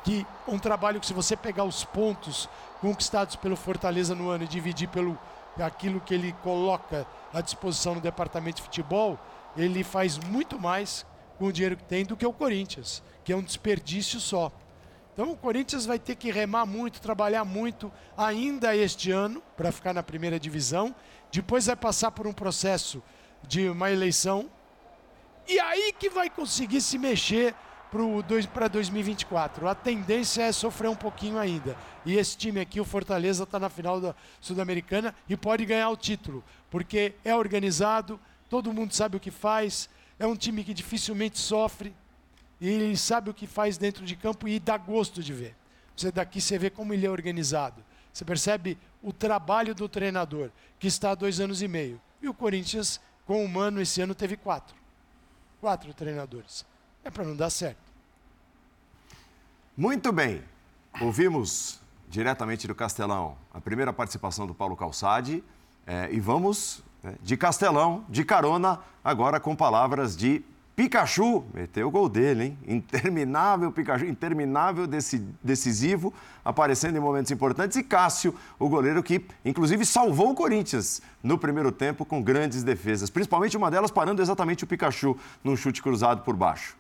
que 0.04 0.26
um 0.48 0.58
trabalho 0.58 1.00
que 1.00 1.06
se 1.06 1.14
você 1.14 1.36
pegar 1.36 1.64
os 1.64 1.84
pontos 1.84 2.50
conquistados 2.80 3.36
pelo 3.36 3.56
Fortaleza 3.56 4.16
no 4.16 4.30
ano 4.30 4.44
e 4.44 4.48
dividir 4.48 4.88
pelo 4.88 5.18
aquilo 5.60 6.00
que 6.00 6.14
ele 6.14 6.34
coloca 6.42 7.06
à 7.34 7.42
disposição 7.42 7.96
no 7.96 8.02
departamento 8.02 8.58
de 8.58 8.64
futebol, 8.64 9.20
ele 9.56 9.84
faz 9.84 10.18
muito 10.18 10.60
mais 10.60 11.06
com 11.42 11.48
o 11.48 11.52
dinheiro 11.52 11.76
que 11.76 11.84
tem 11.86 12.06
do 12.06 12.16
que 12.16 12.24
o 12.24 12.32
Corinthians, 12.32 13.02
que 13.24 13.34
é 13.34 13.36
um 13.36 13.42
desperdício 13.42 14.20
só. 14.20 14.52
Então 15.12 15.32
o 15.32 15.36
Corinthians 15.36 15.88
vai 15.88 15.98
ter 15.98 16.16
que 16.16 16.32
remar 16.32 16.68
muito, 16.68 17.02
trabalhar 17.02 17.44
muito 17.44 17.92
ainda 18.16 18.76
este 18.76 19.10
ano 19.10 19.42
para 19.58 19.72
ficar 19.72 19.92
na 19.92 20.04
primeira 20.04 20.40
divisão. 20.40 20.94
Depois 21.32 21.66
vai 21.66 21.76
passar 21.76 22.12
por 22.12 22.28
um 22.28 22.32
processo 22.32 23.02
de 23.42 23.68
uma 23.68 23.90
eleição. 23.90 24.52
E 25.48 25.60
aí 25.60 25.92
que 25.98 26.12
vai 26.12 26.30
conseguir 26.30 26.80
se 26.80 27.00
mexer 27.00 27.56
para 28.54 28.68
2024. 28.68 29.68
A 29.68 29.74
tendência 29.74 30.44
é 30.44 30.52
sofrer 30.52 30.90
um 30.90 30.96
pouquinho 30.96 31.40
ainda. 31.40 31.76
E 32.06 32.20
esse 32.20 32.38
time 32.38 32.60
aqui, 32.60 32.80
o 32.80 32.86
Fortaleza, 32.86 33.46
está 33.46 33.60
na 33.60 33.68
final 33.68 34.00
da 34.00 34.14
Sul-Americana 34.40 35.16
e 35.28 35.36
pode 35.36 35.66
ganhar 35.66 35.90
o 35.90 35.98
título, 35.98 36.44
porque 36.70 37.16
é 37.26 37.36
organizado, 37.36 38.20
todo 38.48 38.72
mundo 38.72 38.94
sabe 38.94 39.18
o 39.18 39.20
que 39.20 39.32
faz, 39.32 39.90
é 40.22 40.28
um 40.28 40.36
time 40.36 40.64
que 40.64 40.72
dificilmente 40.72 41.40
sofre 41.40 41.96
e 42.60 42.70
ele 42.70 42.96
sabe 42.96 43.32
o 43.32 43.34
que 43.34 43.48
faz 43.48 43.76
dentro 43.76 44.06
de 44.06 44.16
campo 44.16 44.48
e 44.48 44.60
dá 44.60 44.78
gosto 44.78 45.24
de 45.24 45.34
ver. 45.34 45.56
Você 45.98 46.12
daqui 46.12 46.40
você 46.40 46.60
vê 46.60 46.70
como 46.70 46.94
ele 46.94 47.08
é 47.08 47.10
organizado. 47.10 47.84
Você 48.14 48.24
percebe 48.24 48.78
o 49.02 49.12
trabalho 49.12 49.74
do 49.74 49.90
treinador, 49.90 50.52
que 50.78 50.86
está 50.86 51.10
há 51.10 51.16
dois 51.16 51.40
anos 51.40 51.64
e 51.64 51.68
meio. 51.68 52.00
E 52.22 52.30
o 52.30 52.36
Corinthians, 52.36 53.02
com 53.26 53.44
o 53.44 53.50
Mano, 53.50 53.82
esse 53.82 54.00
ano 54.00 54.14
teve 54.14 54.38
quatro. 54.38 54.76
Quatro 55.60 55.92
treinadores. 55.92 56.64
É 57.04 57.10
para 57.10 57.24
não 57.24 57.36
dar 57.36 57.50
certo. 57.50 57.82
Muito 59.76 60.12
bem. 60.12 60.44
Ouvimos 61.02 61.80
diretamente 62.08 62.68
do 62.68 62.76
Castelão 62.76 63.36
a 63.52 63.60
primeira 63.60 63.92
participação 63.92 64.46
do 64.46 64.54
Paulo 64.54 64.76
Calçade. 64.76 65.44
É, 65.88 66.10
e 66.12 66.20
vamos 66.20 66.84
de 67.22 67.36
Castelão, 67.38 68.04
de 68.08 68.24
carona, 68.24 68.80
agora 69.04 69.40
com 69.40 69.56
palavras 69.56 70.16
de 70.16 70.44
Pikachu, 70.76 71.44
meteu 71.54 71.88
o 71.88 71.92
gol 71.92 72.08
dele, 72.08 72.44
hein? 72.44 72.58
Interminável 72.68 73.72
Pikachu, 73.72 74.06
interminável 74.06 74.88
decisivo, 75.44 76.14
aparecendo 76.44 76.96
em 76.96 77.00
momentos 77.00 77.30
importantes. 77.30 77.78
E 77.78 77.84
Cássio, 77.84 78.34
o 78.58 78.70
goleiro 78.70 79.04
que, 79.04 79.24
inclusive, 79.44 79.86
salvou 79.86 80.32
o 80.32 80.36
Corinthians 80.36 81.02
no 81.22 81.38
primeiro 81.38 81.72
tempo 81.72 82.06
com 82.06 82.22
grandes 82.22 82.64
defesas, 82.64 83.10
principalmente 83.10 83.58
uma 83.58 83.70
delas 83.70 83.92
parando 83.92 84.22
exatamente 84.22 84.64
o 84.64 84.68
Pikachu 84.68 85.16
num 85.44 85.56
chute 85.56 85.84
cruzado 85.84 86.22
por 86.22 86.36
baixo. 86.36 86.76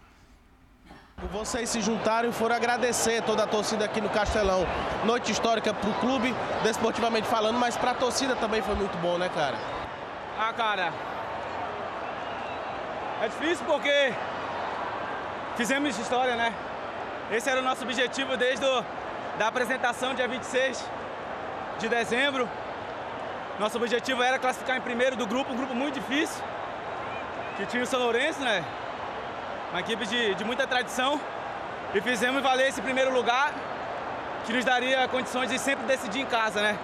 Vocês 1.31 1.69
se 1.69 1.81
juntaram 1.81 2.29
e 2.29 2.33
foram 2.33 2.55
agradecer 2.55 3.21
toda 3.23 3.43
a 3.43 3.47
torcida 3.47 3.85
aqui 3.85 4.01
no 4.01 4.09
Castelão. 4.09 4.65
Noite 5.05 5.31
histórica 5.31 5.71
para 5.71 5.89
o 5.89 5.93
clube, 5.99 6.33
desportivamente 6.63 7.27
falando, 7.27 7.59
mas 7.59 7.77
para 7.77 7.91
a 7.91 7.93
torcida 7.93 8.35
também 8.35 8.63
foi 8.63 8.73
muito 8.73 8.97
bom, 8.99 9.19
né, 9.19 9.29
cara? 9.29 9.80
Ah, 10.43 10.53
cara. 10.53 10.91
É 13.21 13.27
difícil 13.27 13.63
porque 13.67 14.11
fizemos 15.55 15.99
história, 15.99 16.35
né? 16.35 16.51
Esse 17.31 17.47
era 17.47 17.59
o 17.59 17.63
nosso 17.63 17.83
objetivo 17.83 18.35
desde 18.35 18.65
a 18.65 18.83
da 19.37 19.47
apresentação, 19.49 20.15
dia 20.15 20.27
26 20.27 20.83
de 21.77 21.87
dezembro. 21.87 22.49
Nosso 23.59 23.77
objetivo 23.77 24.23
era 24.23 24.39
classificar 24.39 24.77
em 24.77 24.81
primeiro 24.81 25.15
do 25.15 25.27
grupo, 25.27 25.53
um 25.53 25.57
grupo 25.57 25.75
muito 25.75 25.99
difícil, 25.99 26.43
que 27.55 27.67
tinha 27.67 27.83
o 27.83 27.85
São 27.85 27.99
Lourenço, 27.99 28.41
né? 28.41 28.65
Uma 29.69 29.81
equipe 29.81 30.07
de, 30.07 30.33
de 30.33 30.43
muita 30.43 30.65
tradição. 30.65 31.21
E 31.93 32.01
fizemos 32.01 32.41
valer 32.41 32.69
esse 32.69 32.81
primeiro 32.81 33.13
lugar, 33.13 33.53
que 34.47 34.53
nos 34.53 34.65
daria 34.65 35.07
condições 35.07 35.51
de 35.51 35.59
sempre 35.59 35.85
decidir 35.85 36.21
em 36.21 36.25
casa, 36.25 36.63
né? 36.63 36.79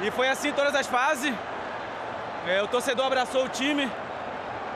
E 0.00 0.10
foi 0.10 0.28
assim 0.28 0.52
todas 0.52 0.74
as 0.74 0.88
fases. 0.88 1.32
É, 2.46 2.62
o 2.62 2.68
torcedor 2.68 3.06
abraçou 3.06 3.44
o 3.44 3.48
time 3.48 3.90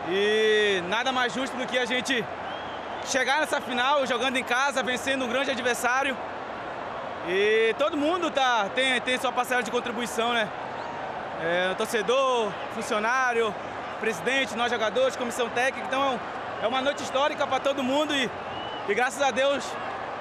e 0.09 0.83
nada 0.89 1.13
mais 1.13 1.33
justo 1.33 1.57
do 1.57 1.65
que 1.69 1.79
a 1.79 1.85
gente 1.85 2.25
chegar 3.07 3.39
nessa 3.39 3.61
final 3.61 4.05
jogando 4.09 4.37
em 4.37 4.43
casa, 4.43 4.83
vencendo 4.83 5.25
um 5.25 5.29
grande 5.29 5.53
adversário. 5.53 6.17
E 7.29 7.73
todo 7.79 7.97
mundo 7.97 8.29
tá, 8.29 8.69
tem, 8.75 9.01
tem 9.01 9.17
sua 9.21 9.31
parcela 9.31 9.63
de 9.63 9.71
contribuição, 9.71 10.33
né? 10.33 10.49
É, 11.41 11.75
torcedor, 11.75 12.53
funcionário, 12.75 13.55
presidente, 14.01 14.57
nós 14.57 14.73
jogadores, 14.73 15.15
comissão 15.15 15.49
técnica. 15.49 15.87
Então 15.87 16.19
é 16.61 16.67
uma 16.67 16.83
noite 16.83 17.05
histórica 17.05 17.47
para 17.47 17.61
todo 17.61 17.85
mundo 17.85 18.13
e, 18.13 18.29
e 18.89 18.95
graças 18.95 19.23
a 19.23 19.31
Deus 19.31 19.65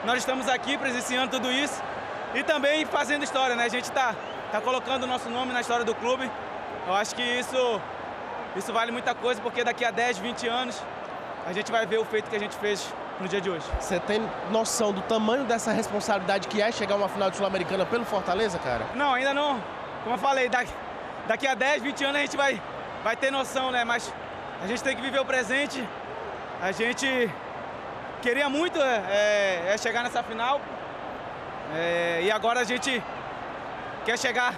nós 0.05 0.19
estamos 0.19 0.47
aqui 0.47 0.77
presenciando 0.77 1.31
tudo 1.31 1.51
isso 1.51 1.81
e 2.35 2.43
também 2.43 2.85
fazendo 2.85 3.23
história, 3.23 3.55
né? 3.55 3.63
A 3.63 3.69
gente 3.69 3.85
está 3.85 4.13
tá 4.51 4.61
colocando 4.61 5.05
o 5.05 5.07
nosso 5.07 5.31
nome 5.31 5.51
na 5.51 5.61
história 5.61 5.83
do 5.83 5.95
clube. 5.95 6.29
Eu 6.87 6.93
acho 6.93 7.15
que 7.15 7.21
isso, 7.21 7.81
isso 8.55 8.73
vale 8.73 8.91
muita 8.91 9.13
coisa 9.13 9.41
porque 9.41 9.63
daqui 9.63 9.85
a 9.85 9.91
10, 9.91 10.17
20 10.17 10.47
anos 10.47 10.81
a 11.45 11.53
gente 11.53 11.71
vai 11.71 11.85
ver 11.85 11.97
o 11.97 12.05
feito 12.05 12.29
que 12.29 12.35
a 12.35 12.39
gente 12.39 12.55
fez 12.57 12.93
no 13.19 13.27
dia 13.27 13.41
de 13.41 13.49
hoje. 13.49 13.65
Você 13.79 13.99
tem 13.99 14.21
noção 14.49 14.91
do 14.91 15.01
tamanho 15.01 15.43
dessa 15.43 15.71
responsabilidade 15.71 16.47
que 16.47 16.61
é 16.61 16.71
chegar 16.71 16.95
a 16.95 16.97
uma 16.97 17.09
final 17.09 17.29
de 17.29 17.37
Sul-Americana 17.37 17.85
pelo 17.85 18.05
Fortaleza, 18.05 18.57
cara? 18.59 18.85
Não, 18.95 19.13
ainda 19.13 19.33
não. 19.33 19.61
Como 20.03 20.15
eu 20.15 20.19
falei, 20.19 20.47
daqui, 20.47 20.71
daqui 21.27 21.47
a 21.47 21.55
10, 21.55 21.83
20 21.83 22.03
anos 22.05 22.15
a 22.15 22.19
gente 22.21 22.37
vai, 22.37 22.61
vai 23.03 23.15
ter 23.15 23.31
noção, 23.31 23.71
né? 23.71 23.83
Mas 23.83 24.11
a 24.61 24.67
gente 24.67 24.83
tem 24.83 24.95
que 24.95 25.01
viver 25.01 25.19
o 25.19 25.25
presente. 25.25 25.87
A 26.61 26.71
gente 26.71 27.29
queria 28.21 28.49
muito 28.49 28.79
é, 28.81 29.73
é 29.73 29.77
chegar 29.77 30.03
nessa 30.03 30.23
final. 30.23 30.61
É, 31.73 32.21
e 32.23 32.31
agora 32.31 32.61
a 32.61 32.63
gente 32.63 33.03
quer 34.05 34.17
chegar 34.17 34.53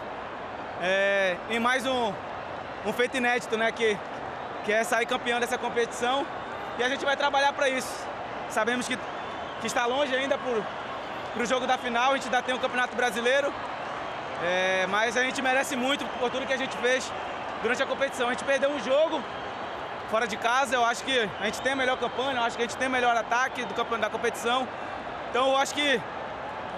é, 0.82 1.38
em 1.50 1.60
mais 1.60 1.86
um, 1.86 2.12
um 2.86 2.92
feito 2.92 3.16
inédito, 3.18 3.56
né? 3.56 3.72
Que, 3.72 3.98
que 4.66 4.74
é 4.74 4.84
sair 4.84 5.06
campeão 5.06 5.40
dessa 5.40 5.58
competição 5.58 6.26
e 6.78 6.84
a 6.84 6.90
gente 6.90 7.06
vai 7.06 7.16
trabalhar 7.16 7.54
para 7.54 7.70
isso. 7.70 8.08
Sabemos 8.50 8.88
que, 8.88 8.98
que 9.62 9.68
está 9.68 9.86
longe 9.86 10.14
ainda 10.16 10.38
para 10.38 11.44
o 11.44 11.46
jogo 11.46 11.68
da 11.68 11.78
final, 11.78 12.12
a 12.12 12.16
gente 12.16 12.26
ainda 12.26 12.42
tem 12.42 12.54
o 12.54 12.58
um 12.58 12.62
Campeonato 12.62 12.96
Brasileiro, 12.96 13.54
é, 14.44 14.88
mas 14.88 15.16
a 15.16 15.24
gente 15.24 15.42
merece 15.42 15.76
muito 15.76 16.04
por 16.20 16.30
tudo 16.32 16.48
que 16.48 16.54
a 16.54 16.58
gente 16.58 16.76
fez 16.78 17.12
durante 17.62 17.82
a 17.84 17.86
competição. 17.86 18.28
A 18.28 18.32
gente 18.32 18.44
perdeu 18.44 18.72
um 18.72 18.80
jogo 18.80 19.22
fora 20.10 20.28
de 20.28 20.36
casa, 20.36 20.76
eu 20.76 20.84
acho 20.84 21.04
que 21.04 21.30
a 21.40 21.46
gente 21.46 21.62
tem 21.62 21.74
a 21.74 21.76
melhor 21.76 21.98
campanha, 21.98 22.40
eu 22.40 22.44
acho 22.44 22.58
que 22.58 22.64
a 22.64 22.68
gente 22.68 22.78
tem 22.78 22.88
o 22.88 22.92
melhor 22.92 23.16
ataque 23.16 23.64
do, 23.64 23.98
da 23.98 24.10
competição. 24.10 24.68
Então 25.30 25.50
eu 25.50 25.58
acho 25.58 25.74
que 25.74 26.02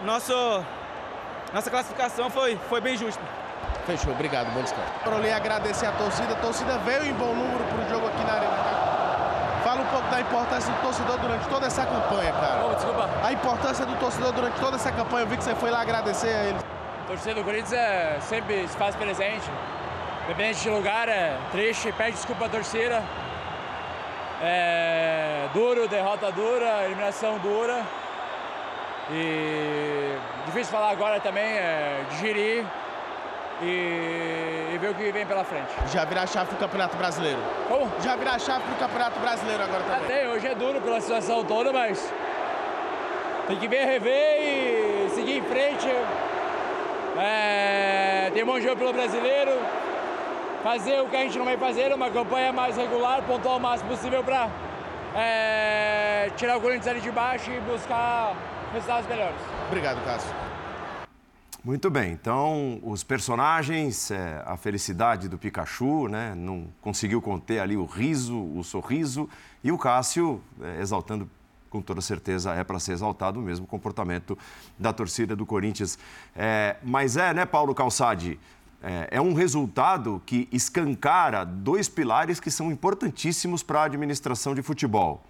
nosso, 0.04 0.34
nossa 1.54 1.70
classificação 1.70 2.30
foi, 2.30 2.60
foi 2.70 2.82
bem 2.82 2.98
justa. 2.98 3.43
Fechou, 3.86 4.14
obrigado, 4.14 4.50
bom 4.54 4.62
descanso. 4.62 4.88
Para 5.04 5.36
agradecer 5.36 5.86
a 5.86 5.92
torcida, 5.92 6.34
a 6.34 6.38
torcida 6.38 6.78
veio 6.80 7.06
em 7.06 7.14
bom 7.14 7.34
número 7.34 7.64
para 7.66 7.86
o 7.86 7.90
jogo 7.90 8.08
aqui 8.08 8.24
na 8.24 8.34
Arena 8.34 8.84
Fala 9.64 9.82
um 9.82 9.86
pouco 9.86 10.10
da 10.10 10.22
importância 10.22 10.74
do 10.74 10.82
torcedor 10.82 11.18
durante 11.20 11.48
toda 11.48 11.68
essa 11.68 11.86
campanha, 11.86 12.32
cara. 12.34 12.66
Oh, 12.66 12.76
desculpa. 12.76 13.10
A 13.24 13.32
importância 13.32 13.86
do 13.86 13.96
torcedor 13.96 14.32
durante 14.34 14.60
toda 14.60 14.76
essa 14.76 14.92
campanha, 14.92 15.24
eu 15.24 15.28
vi 15.28 15.38
que 15.38 15.44
você 15.44 15.56
foi 15.56 15.72
lá 15.72 15.82
agradecer 15.82 16.34
a 16.34 16.44
ele. 16.44 16.60
A 17.04 17.08
torcida 17.08 17.36
do 17.36 17.44
Corinthians 17.44 17.74
é, 17.74 18.18
sempre 18.22 18.68
se 18.68 18.78
faz 18.78 18.96
presente. 18.96 19.50
Independente 20.26 20.62
de 20.62 20.70
lugar, 20.70 21.10
é 21.10 21.38
triste, 21.52 21.92
pede 21.94 22.12
desculpa 22.12 22.46
a 22.46 22.50
torcida. 22.50 23.04
É 24.42 25.48
duro, 25.54 25.88
derrota 25.88 26.32
dura, 26.32 26.84
eliminação 26.86 27.38
dura. 27.40 27.84
E 29.12 30.18
difícil 30.46 30.72
falar 30.72 30.92
agora 30.92 31.20
também, 31.20 31.44
é 31.44 32.06
digerir 32.10 32.66
e, 33.62 34.72
e 34.74 34.78
ver 34.80 34.92
o 34.92 34.96
que 34.96 35.12
vem 35.12 35.26
pela 35.26 35.44
frente. 35.44 35.70
Já 35.92 36.06
virar 36.06 36.28
chave 36.28 36.50
pro 36.50 36.58
Campeonato 36.58 36.98
Brasileiro. 36.98 37.40
Como? 37.68 37.92
Já 38.02 38.16
virar 38.16 38.40
chave 38.40 38.64
pro 38.64 38.76
Campeonato 38.76 39.20
Brasileiro 39.20 39.64
agora 39.64 39.84
também. 39.84 40.04
Até 40.04 40.30
hoje 40.30 40.48
é 40.48 40.56
duro 40.56 40.82
pela 40.82 41.00
situação 41.00 41.44
toda, 41.44 41.72
mas 41.72 42.12
tem 43.48 43.58
que 43.58 43.68
ver, 43.68 43.86
rever 43.86 44.42
e 44.42 45.10
seguir 45.14 45.38
em 45.38 45.44
frente. 45.44 45.88
É, 47.20 48.32
tem 48.34 48.44
um 48.44 48.48
bom 48.48 48.60
jogo 48.60 48.78
pelo 48.78 48.94
brasileiro. 48.94 49.52
Fazer 50.64 51.02
o 51.02 51.08
que 51.08 51.16
a 51.16 51.20
gente 51.20 51.38
não 51.38 51.46
vem 51.46 51.58
fazer, 51.58 51.94
uma 51.94 52.10
campanha 52.10 52.54
mais 52.54 52.78
regular, 52.78 53.22
pontuar 53.24 53.58
o 53.58 53.60
máximo 53.60 53.90
possível 53.90 54.24
para 54.24 54.48
é, 55.14 56.32
tirar 56.38 56.58
o 56.58 56.62
Corinthians 56.62 56.88
ali 56.88 57.02
de 57.02 57.12
baixo 57.12 57.52
e 57.52 57.60
buscar 57.60 58.34
resultados 58.72 59.06
melhores. 59.08 59.36
Obrigado, 59.68 60.04
Cássio. 60.06 60.34
Muito 61.66 61.90
bem, 61.90 62.12
então 62.12 62.78
os 62.84 63.06
personagens, 63.06 64.12
é, 64.12 64.44
a 64.46 64.58
felicidade 64.58 65.30
do 65.30 65.38
Pikachu, 65.38 66.10
né, 66.10 66.36
não 66.36 66.68
conseguiu 66.82 67.22
conter 67.22 67.60
ali 67.60 67.78
o 67.78 67.86
riso, 67.86 68.38
o 68.38 68.62
sorriso, 68.66 69.30
e 69.64 69.72
o 69.72 69.78
Cássio 69.78 70.42
é, 70.62 70.82
exaltando, 70.82 71.30
com 71.70 71.82
toda 71.82 72.02
certeza, 72.02 72.54
é 72.54 72.66
para 72.66 72.78
ser 72.82 72.92
exaltado 72.92 73.40
o 73.40 73.42
mesmo 73.42 73.66
comportamento 73.66 74.38
da 74.78 74.92
torcida 74.92 75.38
do 75.38 75.46
Corinthians. 75.46 75.98
É, 76.36 76.76
mas 76.84 77.16
é, 77.16 77.34
né, 77.34 77.46
Paulo 77.46 77.74
Calçade? 77.74 78.38
É, 78.82 79.08
é 79.12 79.22
um 79.22 79.34
resultado 79.34 80.22
que 80.26 80.50
escancara 80.52 81.46
dois 81.46 81.88
pilares 81.88 82.42
que 82.42 82.52
são 82.52 82.74
importantíssimos 82.74 83.64
para 83.64 83.84
a 83.84 83.86
administração 83.86 84.54
de 84.54 84.62
futebol. 84.62 85.24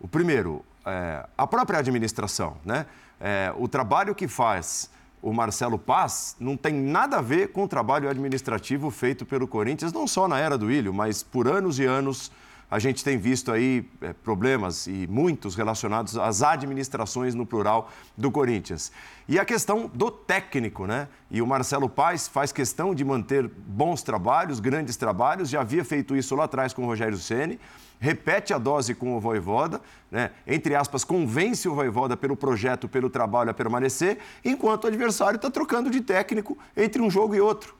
O 0.00 0.08
primeiro, 0.08 0.64
é, 0.84 1.24
a 1.38 1.46
própria 1.46 1.78
administração, 1.78 2.56
né? 2.64 2.84
É, 3.20 3.52
o 3.56 3.68
trabalho 3.68 4.12
que 4.12 4.26
faz 4.26 4.90
o 5.20 5.32
Marcelo 5.32 5.78
Paz 5.78 6.36
não 6.38 6.56
tem 6.56 6.72
nada 6.74 7.18
a 7.18 7.22
ver 7.22 7.48
com 7.52 7.64
o 7.64 7.68
trabalho 7.68 8.08
administrativo 8.08 8.90
feito 8.90 9.26
pelo 9.26 9.48
Corinthians, 9.48 9.92
não 9.92 10.06
só 10.06 10.28
na 10.28 10.38
era 10.38 10.56
do 10.56 10.70
Ilho, 10.70 10.92
mas 10.92 11.22
por 11.22 11.48
anos 11.48 11.78
e 11.78 11.84
anos 11.84 12.30
a 12.70 12.78
gente 12.78 13.02
tem 13.02 13.16
visto 13.16 13.50
aí 13.50 13.88
é, 14.00 14.12
problemas 14.12 14.86
e 14.86 15.06
muitos 15.08 15.54
relacionados 15.54 16.16
às 16.16 16.42
administrações 16.42 17.34
no 17.34 17.46
plural 17.46 17.90
do 18.16 18.30
Corinthians. 18.30 18.92
E 19.26 19.38
a 19.38 19.44
questão 19.44 19.90
do 19.92 20.10
técnico, 20.10 20.86
né? 20.86 21.08
E 21.30 21.40
o 21.40 21.46
Marcelo 21.46 21.88
Paes 21.88 22.28
faz 22.28 22.52
questão 22.52 22.94
de 22.94 23.04
manter 23.04 23.48
bons 23.48 24.02
trabalhos, 24.02 24.60
grandes 24.60 24.96
trabalhos, 24.96 25.48
já 25.48 25.60
havia 25.60 25.84
feito 25.84 26.16
isso 26.16 26.34
lá 26.34 26.44
atrás 26.44 26.72
com 26.72 26.82
o 26.82 26.86
Rogério 26.86 27.16
Ceni 27.16 27.58
repete 28.00 28.54
a 28.54 28.58
dose 28.58 28.94
com 28.94 29.16
o 29.16 29.20
Voivoda, 29.20 29.80
né? 30.10 30.30
entre 30.46 30.74
aspas, 30.74 31.04
convence 31.04 31.68
o 31.68 31.74
Voivoda 31.74 32.16
pelo 32.16 32.36
projeto, 32.36 32.88
pelo 32.88 33.10
trabalho 33.10 33.50
a 33.50 33.54
permanecer, 33.54 34.18
enquanto 34.44 34.84
o 34.84 34.86
adversário 34.86 35.36
está 35.36 35.50
trocando 35.50 35.90
de 35.90 36.00
técnico 36.00 36.56
entre 36.76 37.02
um 37.02 37.10
jogo 37.10 37.34
e 37.34 37.40
outro. 37.40 37.74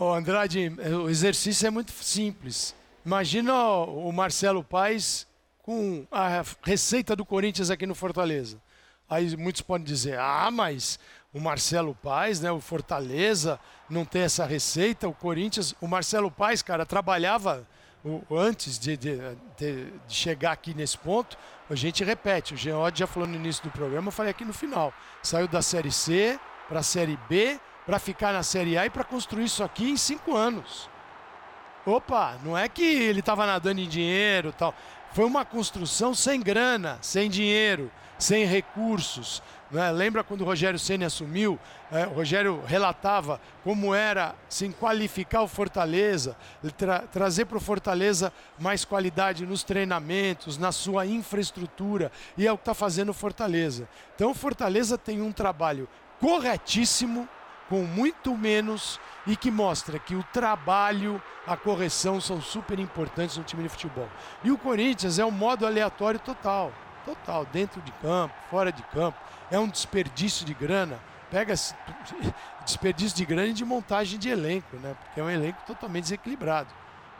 Oh, 0.00 0.12
Andrade, 0.12 0.72
o 1.04 1.10
exercício 1.10 1.66
é 1.66 1.70
muito 1.70 1.90
simples. 1.90 2.72
Imagina 3.04 3.52
o 3.52 4.12
Marcelo 4.12 4.62
Paes 4.62 5.26
com 5.60 6.06
a 6.08 6.44
receita 6.62 7.16
do 7.16 7.24
Corinthians 7.24 7.68
aqui 7.68 7.84
no 7.84 7.96
Fortaleza. 7.96 8.62
Aí 9.10 9.36
muitos 9.36 9.60
podem 9.60 9.84
dizer, 9.84 10.16
ah, 10.16 10.52
mas 10.52 11.00
o 11.34 11.40
Marcelo 11.40 11.96
Paes, 11.96 12.40
né, 12.40 12.52
o 12.52 12.60
Fortaleza, 12.60 13.58
não 13.90 14.04
tem 14.04 14.22
essa 14.22 14.46
receita. 14.46 15.08
O 15.08 15.12
Corinthians, 15.12 15.74
o 15.80 15.88
Marcelo 15.88 16.30
Paes, 16.30 16.62
cara, 16.62 16.86
trabalhava 16.86 17.66
antes 18.30 18.78
de, 18.78 18.96
de, 18.96 19.18
de, 19.56 19.92
chegar 20.06 20.52
aqui 20.52 20.74
nesse 20.74 20.96
ponto. 20.96 21.36
A 21.68 21.74
gente 21.74 22.04
repete, 22.04 22.54
o 22.54 22.56
Geode 22.56 23.00
já 23.00 23.06
falou 23.08 23.28
no 23.28 23.34
início 23.34 23.64
do 23.64 23.70
programa, 23.70 24.06
eu 24.06 24.12
falei 24.12 24.30
aqui 24.30 24.44
no 24.44 24.52
final. 24.52 24.94
Saiu 25.24 25.48
da 25.48 25.60
Série 25.60 25.90
C 25.90 26.38
para 26.68 26.78
a 26.78 26.84
Série 26.84 27.18
B, 27.28 27.58
para 27.88 27.98
ficar 27.98 28.34
na 28.34 28.42
Série 28.42 28.76
A 28.76 28.84
e 28.84 28.90
para 28.90 29.02
construir 29.02 29.44
isso 29.44 29.64
aqui 29.64 29.88
em 29.88 29.96
cinco 29.96 30.36
anos. 30.36 30.90
Opa, 31.86 32.36
não 32.44 32.56
é 32.56 32.68
que 32.68 32.84
ele 32.84 33.20
estava 33.20 33.46
nadando 33.46 33.80
em 33.80 33.88
dinheiro 33.88 34.52
tal. 34.52 34.74
Foi 35.14 35.24
uma 35.24 35.42
construção 35.42 36.14
sem 36.14 36.38
grana, 36.38 36.98
sem 37.00 37.30
dinheiro 37.30 37.90
sem 38.18 38.44
recursos. 38.44 39.42
Né? 39.70 39.90
Lembra 39.90 40.24
quando 40.24 40.40
o 40.40 40.44
Rogério 40.44 40.78
Senna 40.78 41.06
assumiu? 41.06 41.58
É, 41.90 42.06
o 42.06 42.10
Rogério 42.10 42.62
relatava 42.66 43.40
como 43.62 43.94
era 43.94 44.34
assim, 44.48 44.72
qualificar 44.72 45.42
o 45.42 45.48
Fortaleza, 45.48 46.36
tra 46.76 47.00
trazer 47.00 47.44
para 47.46 47.58
o 47.58 47.60
Fortaleza 47.60 48.32
mais 48.58 48.84
qualidade 48.84 49.46
nos 49.46 49.62
treinamentos, 49.62 50.58
na 50.58 50.72
sua 50.72 51.06
infraestrutura, 51.06 52.10
e 52.36 52.46
é 52.46 52.52
o 52.52 52.56
que 52.56 52.62
está 52.62 52.74
fazendo 52.74 53.10
o 53.10 53.14
Fortaleza. 53.14 53.88
Então, 54.14 54.32
o 54.32 54.34
Fortaleza 54.34 54.98
tem 54.98 55.22
um 55.22 55.32
trabalho 55.32 55.88
corretíssimo, 56.20 57.28
com 57.68 57.82
muito 57.82 58.36
menos, 58.36 58.98
e 59.26 59.36
que 59.36 59.50
mostra 59.50 59.98
que 59.98 60.14
o 60.14 60.22
trabalho, 60.32 61.22
a 61.46 61.56
correção 61.56 62.20
são 62.20 62.40
super 62.40 62.78
importantes 62.78 63.36
no 63.36 63.44
time 63.44 63.62
de 63.62 63.68
futebol. 63.68 64.08
E 64.42 64.50
o 64.50 64.58
Corinthians 64.58 65.18
é 65.18 65.24
um 65.24 65.30
modo 65.30 65.66
aleatório 65.66 66.18
total 66.18 66.72
total, 67.08 67.46
dentro 67.46 67.80
de 67.80 67.92
campo, 67.92 68.34
fora 68.50 68.70
de 68.70 68.82
campo. 68.84 69.18
É 69.50 69.58
um 69.58 69.68
desperdício 69.68 70.44
de 70.44 70.52
grana. 70.52 70.98
Pega 71.30 71.54
desperdício 72.64 73.16
de 73.16 73.24
grana 73.24 73.48
e 73.48 73.52
de 73.52 73.64
montagem 73.64 74.18
de 74.18 74.28
elenco, 74.28 74.76
né? 74.76 74.94
Porque 75.02 75.20
é 75.20 75.24
um 75.24 75.30
elenco 75.30 75.58
totalmente 75.66 76.04
desequilibrado. 76.04 76.68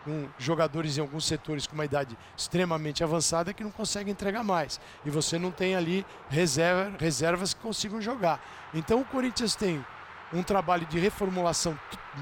Com 0.05 0.29
jogadores 0.39 0.97
em 0.97 1.01
alguns 1.01 1.27
setores 1.27 1.67
com 1.67 1.75
uma 1.75 1.85
idade 1.85 2.17
extremamente 2.37 3.05
avançada 3.05 3.53
que 3.53 3.65
não 3.65 3.71
conseguem 3.71 4.13
entregar 4.13 4.43
mais. 4.43 4.81
E 5.05 5.11
você 5.11 5.39
não 5.39 5.51
tem 5.51 5.75
ali 5.75 6.07
reserva, 6.31 6.97
reservas 6.99 7.53
que 7.53 7.61
consigam 7.61 8.01
jogar. 8.01 8.41
Então 8.73 9.01
o 9.01 9.05
Corinthians 9.05 9.55
tem 9.55 9.85
um 10.33 10.43
trabalho 10.43 10.87
de 10.87 10.99
reformulação 10.99 11.79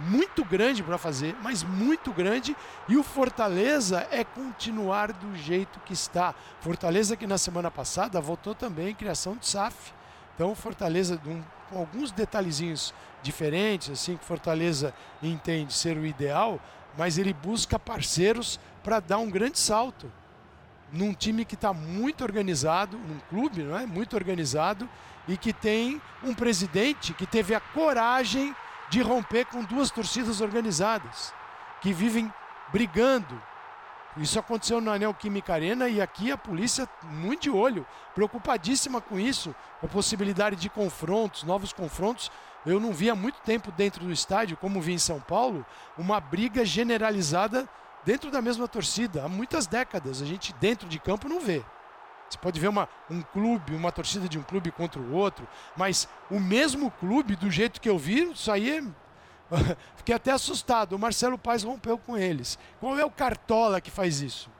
muito 0.09 0.45
grande 0.45 0.83
para 0.83 0.99
fazer, 0.99 1.35
mas 1.43 1.63
muito 1.63 2.13
grande, 2.13 2.57
e 2.89 2.97
o 2.97 3.03
Fortaleza 3.03 4.07
é 4.11 4.23
continuar 4.23 5.13
do 5.13 5.37
jeito 5.37 5.81
que 5.81 5.93
está. 5.93 6.35
Fortaleza 6.61 7.17
que 7.17 7.27
na 7.27 7.39
semana 7.39 7.71
passada 7.71 8.21
votou 8.21 8.55
também 8.55 8.91
em 8.91 8.95
criação 8.95 9.37
de 9.37 9.47
SAF. 9.47 9.93
Então 10.35 10.55
Fortaleza 10.55 11.21
com 11.69 11.79
alguns 11.79 12.13
detalhezinhos 12.13 12.95
diferentes, 13.23 13.91
assim 13.91 14.17
que 14.17 14.25
Fortaleza 14.25 14.95
entende 15.23 15.73
ser 15.73 15.97
o 15.97 16.07
ideal, 16.07 16.61
mas 16.97 17.19
ele 17.19 17.33
busca 17.33 17.79
parceiros 17.79 18.61
para 18.85 19.01
dar 19.01 19.19
um 19.19 19.31
grande 19.31 19.59
salto 19.59 20.11
num 20.93 21.13
time 21.13 21.45
que 21.45 21.55
está 21.55 21.73
muito 21.73 22.23
organizado, 22.23 22.97
num 22.97 23.19
clube, 23.29 23.63
não 23.63 23.77
é? 23.77 23.87
Muito 23.87 24.15
organizado 24.15 24.89
e 25.29 25.37
que 25.37 25.53
tem 25.53 26.01
um 26.23 26.35
presidente 26.35 27.13
que 27.15 27.27
teve 27.27 27.55
a 27.55 27.61
coragem 27.61 28.55
de 28.89 29.03
romper 29.03 29.47
com 29.47 29.65
duas 29.65 29.91
torcidas 29.91 30.41
organizadas, 30.41 31.35
que 31.81 31.93
vivem 31.93 32.33
brigando. 32.73 33.41
Isso 34.17 34.39
aconteceu 34.39 34.81
no 34.81 34.91
Anel 34.91 35.13
Química 35.13 35.53
Arena 35.53 35.89
e 35.89 36.01
aqui 36.01 36.33
a 36.33 36.39
polícia 36.39 36.89
muito 37.03 37.43
de 37.43 37.51
olho, 37.51 37.87
preocupadíssima 38.15 39.01
com 39.01 39.19
isso, 39.19 39.55
com 39.81 39.87
a 39.87 39.91
possibilidade 39.91 40.57
de 40.57 40.71
confrontos, 40.71 41.43
novos 41.43 41.73
confrontos. 41.73 42.31
Eu 42.65 42.81
não 42.81 42.93
vi 42.93 43.11
há 43.11 43.15
muito 43.15 43.39
tempo 43.41 43.71
dentro 43.71 44.05
do 44.05 44.13
estádio, 44.13 44.57
como 44.57 44.81
vi 44.81 44.95
em 44.95 44.99
São 44.99 45.21
Paulo, 45.21 45.67
uma 45.99 46.19
briga 46.19 46.65
generalizada 46.65 47.69
dentro 48.05 48.31
da 48.31 48.41
mesma 48.41 48.67
torcida. 48.67 49.25
Há 49.25 49.29
muitas 49.29 49.67
décadas 49.67 50.23
a 50.23 50.25
gente 50.25 50.55
dentro 50.55 50.89
de 50.89 50.99
campo 50.99 51.29
não 51.29 51.41
vê. 51.41 51.63
Você 52.29 52.39
pode 52.39 52.59
ver 52.59 52.69
uma, 52.69 52.89
um 53.11 53.23
clube, 53.23 53.75
uma 53.75 53.93
torcida 53.93 54.29
de 54.29 54.39
um 54.39 54.43
clube 54.43 54.71
contra 54.71 55.01
o 55.01 55.13
outro, 55.13 55.47
mas 55.77 56.09
o 56.31 56.41
mesmo 56.41 56.91
clube, 56.91 57.37
do 57.37 57.51
jeito 57.51 57.81
que 57.81 57.89
eu 57.89 57.97
vi, 57.97 58.33
isso 58.33 58.51
aí 58.51 58.83
fiquei 59.97 60.15
até 60.15 60.33
assustado. 60.33 60.95
O 60.95 60.99
Marcelo 60.99 61.39
Paes 61.39 61.63
rompeu 61.63 61.97
com 61.99 62.17
eles. 62.17 62.59
Qual 62.81 62.99
é 62.99 63.05
o 63.05 63.11
cartola 63.11 63.81
que 63.81 63.91
faz 63.91 64.21
isso? 64.21 64.51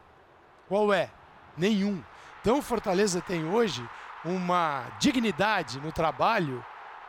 Qual 0.69 0.93
é? 0.93 1.11
Nenhum. 1.57 2.03
Então 2.41 2.59
o 2.59 2.63
Fortaleza 2.63 3.21
tem 3.21 3.45
hoje 3.45 3.87
uma 4.25 4.85
dignidade 4.99 5.81
no 5.81 5.93
trabalho 5.93 6.65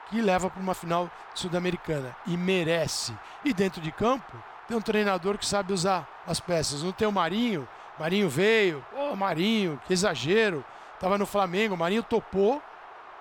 que 0.10 0.22
leva 0.22 0.50
para 0.50 0.62
uma 0.62 0.74
final 0.74 1.10
sul-americana 1.36 2.16
e 2.26 2.38
merece. 2.38 3.14
E 3.44 3.54
dentro 3.54 3.82
de 3.82 3.92
campo 3.92 4.32
tem 4.68 4.76
um 4.76 4.82
treinador 4.82 5.38
que 5.38 5.46
sabe 5.46 5.74
usar 5.74 6.08
as 6.26 6.40
peças. 6.40 6.84
Não 6.84 6.92
tem 6.92 7.08
o 7.08 7.12
Marinho, 7.12 7.68
Marinho 8.00 8.30
veio, 8.30 8.86
ô 8.96 9.12
oh, 9.12 9.16
Marinho, 9.16 9.82
que 9.88 9.94
exagero. 9.94 10.64
Tava 11.00 11.18
no 11.18 11.26
Flamengo, 11.26 11.76
Marinho 11.76 12.04
topou, 12.04 12.62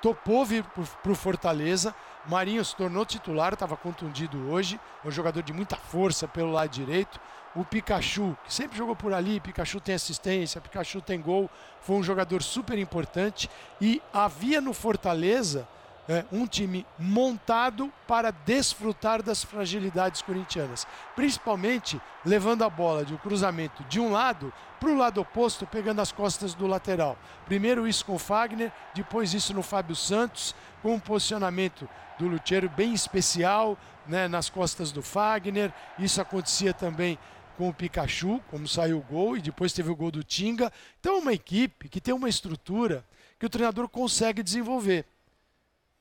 topou 0.02 0.44
vir 0.44 0.64
para 0.64 1.12
o 1.12 1.14
Fortaleza. 1.14 1.94
Marinho 2.26 2.64
se 2.64 2.74
tornou 2.74 3.04
titular, 3.06 3.52
estava 3.52 3.76
contundido 3.76 4.50
hoje, 4.50 4.80
é 5.04 5.08
um 5.08 5.10
jogador 5.10 5.42
de 5.42 5.52
muita 5.52 5.76
força 5.76 6.26
pelo 6.26 6.52
lado 6.52 6.70
direito. 6.70 7.20
O 7.54 7.64
Pikachu, 7.64 8.36
que 8.44 8.52
sempre 8.52 8.76
jogou 8.76 8.94
por 8.94 9.14
ali, 9.14 9.40
Pikachu 9.40 9.80
tem 9.80 9.94
assistência, 9.94 10.60
Pikachu 10.60 11.00
tem 11.00 11.20
gol, 11.20 11.48
foi 11.80 11.96
um 11.96 12.02
jogador 12.02 12.42
super 12.42 12.78
importante. 12.78 13.48
E 13.80 14.02
havia 14.12 14.60
no 14.60 14.74
Fortaleza 14.74 15.66
é, 16.08 16.24
um 16.30 16.46
time 16.46 16.86
montado 16.98 17.92
para 18.06 18.30
desfrutar 18.30 19.22
das 19.22 19.42
fragilidades 19.42 20.22
corintianas, 20.22 20.86
principalmente 21.14 22.00
levando 22.24 22.62
a 22.62 22.70
bola 22.70 23.04
de 23.04 23.14
um 23.14 23.16
cruzamento 23.16 23.82
de 23.84 23.98
um 23.98 24.12
lado 24.12 24.52
para 24.78 24.90
o 24.90 24.96
lado 24.96 25.20
oposto, 25.20 25.66
pegando 25.66 26.00
as 26.00 26.12
costas 26.12 26.54
do 26.54 26.66
lateral. 26.66 27.18
Primeiro 27.46 27.88
isso 27.88 28.04
com 28.04 28.14
o 28.14 28.18
Fagner, 28.18 28.72
depois 28.94 29.34
isso 29.34 29.54
no 29.54 29.62
Fábio 29.62 29.96
Santos, 29.96 30.54
com 30.82 30.94
um 30.94 31.00
posicionamento 31.00 31.88
do 32.18 32.28
Lucheiro 32.28 32.68
bem 32.68 32.92
especial 32.92 33.76
né, 34.06 34.28
nas 34.28 34.48
costas 34.48 34.92
do 34.92 35.02
Fagner. 35.02 35.72
Isso 35.98 36.20
acontecia 36.20 36.72
também 36.72 37.18
com 37.56 37.68
o 37.68 37.74
Pikachu, 37.74 38.40
como 38.50 38.68
saiu 38.68 38.98
o 38.98 39.02
gol, 39.02 39.36
e 39.36 39.40
depois 39.40 39.72
teve 39.72 39.90
o 39.90 39.96
gol 39.96 40.10
do 40.10 40.22
Tinga. 40.22 40.70
Então, 41.00 41.16
é 41.16 41.18
uma 41.18 41.32
equipe 41.32 41.88
que 41.88 42.00
tem 42.00 42.14
uma 42.14 42.28
estrutura 42.28 43.04
que 43.38 43.46
o 43.46 43.50
treinador 43.50 43.88
consegue 43.88 44.42
desenvolver. 44.42 45.06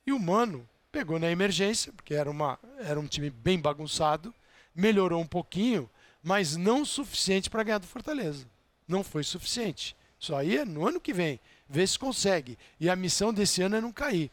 E 0.06 0.12
o 0.12 0.20
Mano 0.20 0.68
pegou 0.92 1.20
na 1.20 1.30
emergência, 1.30 1.92
porque 1.92 2.14
era, 2.14 2.30
uma, 2.30 2.60
era 2.80 3.00
um 3.00 3.08
time 3.08 3.30
bem 3.30 3.60
bagunçado, 3.60 4.34
melhorou 4.74 5.22
um 5.22 5.28
pouquinho, 5.28 5.90
mas 6.22 6.56
não 6.56 6.82
o 6.82 6.86
suficiente 6.86 7.50
para 7.50 7.64
ganhar 7.64 7.80
do 7.80 7.88
Fortaleza. 7.88 8.48
Não 8.88 9.04
foi 9.04 9.24
suficiente. 9.24 9.96
Isso 10.20 10.36
aí 10.36 10.58
é 10.58 10.66
no 10.66 10.88
ano 10.88 11.02
que 11.02 11.14
vem. 11.14 11.40
Vê 11.68 11.86
se 11.86 11.98
consegue. 11.98 12.58
E 12.80 12.90
a 12.90 12.96
missão 12.96 13.34
desse 13.34 13.62
ano 13.62 13.76
é 13.76 13.82
não 13.82 13.92
cair. 13.92 14.32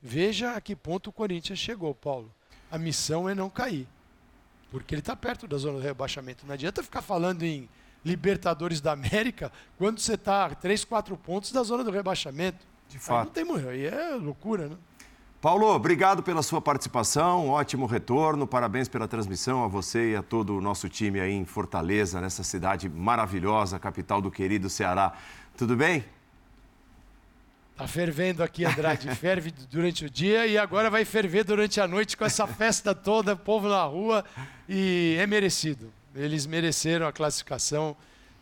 Veja 0.00 0.52
a 0.52 0.60
que 0.60 0.76
ponto 0.76 1.10
o 1.10 1.12
Corinthians 1.12 1.58
chegou, 1.58 1.94
Paulo. 1.94 2.32
A 2.70 2.78
missão 2.78 3.28
é 3.28 3.34
não 3.34 3.48
cair. 3.48 3.88
Porque 4.70 4.94
ele 4.94 5.00
está 5.00 5.16
perto 5.16 5.46
da 5.46 5.56
zona 5.56 5.78
do 5.78 5.84
rebaixamento. 5.84 6.46
Não 6.46 6.54
adianta 6.54 6.82
ficar 6.82 7.02
falando 7.02 7.42
em 7.42 7.68
Libertadores 8.04 8.80
da 8.80 8.92
América 8.92 9.50
quando 9.76 9.98
você 9.98 10.14
está 10.14 10.46
a 10.46 10.54
3, 10.54 10.84
4 10.84 11.16
pontos 11.16 11.50
da 11.50 11.62
zona 11.62 11.82
do 11.82 11.90
rebaixamento. 11.90 12.64
De 12.88 12.98
fato. 12.98 13.18
Aí 13.18 13.24
não 13.24 13.32
tem 13.32 13.44
morrer. 13.44 13.68
Aí 13.70 13.86
é 13.86 14.10
loucura, 14.10 14.68
né? 14.68 14.76
Paulo, 15.40 15.66
obrigado 15.66 16.22
pela 16.22 16.42
sua 16.42 16.62
participação, 16.62 17.50
ótimo 17.50 17.84
retorno, 17.84 18.46
parabéns 18.46 18.88
pela 18.88 19.06
transmissão 19.06 19.62
a 19.62 19.68
você 19.68 20.12
e 20.12 20.16
a 20.16 20.22
todo 20.22 20.56
o 20.56 20.62
nosso 20.62 20.88
time 20.88 21.20
aí 21.20 21.32
em 21.32 21.44
Fortaleza, 21.44 22.22
nessa 22.22 22.42
cidade 22.42 22.88
maravilhosa, 22.88 23.78
capital 23.78 24.22
do 24.22 24.30
querido 24.30 24.70
Ceará. 24.70 25.12
Tudo 25.54 25.76
bem? 25.76 26.02
Tá 27.76 27.86
fervendo 27.86 28.42
aqui, 28.42 28.64
Andrade. 28.64 29.12
Ferve 29.14 29.52
durante 29.70 30.06
o 30.06 30.10
dia 30.10 30.46
e 30.46 30.56
agora 30.56 30.88
vai 30.88 31.04
ferver 31.04 31.44
durante 31.44 31.82
a 31.82 31.86
noite 31.86 32.16
com 32.16 32.24
essa 32.24 32.46
festa 32.46 32.94
toda, 32.94 33.36
povo 33.36 33.68
na 33.68 33.84
rua 33.84 34.24
e 34.66 35.16
é 35.20 35.26
merecido. 35.26 35.92
Eles 36.14 36.46
mereceram 36.46 37.06
a 37.06 37.12
classificação 37.12 37.94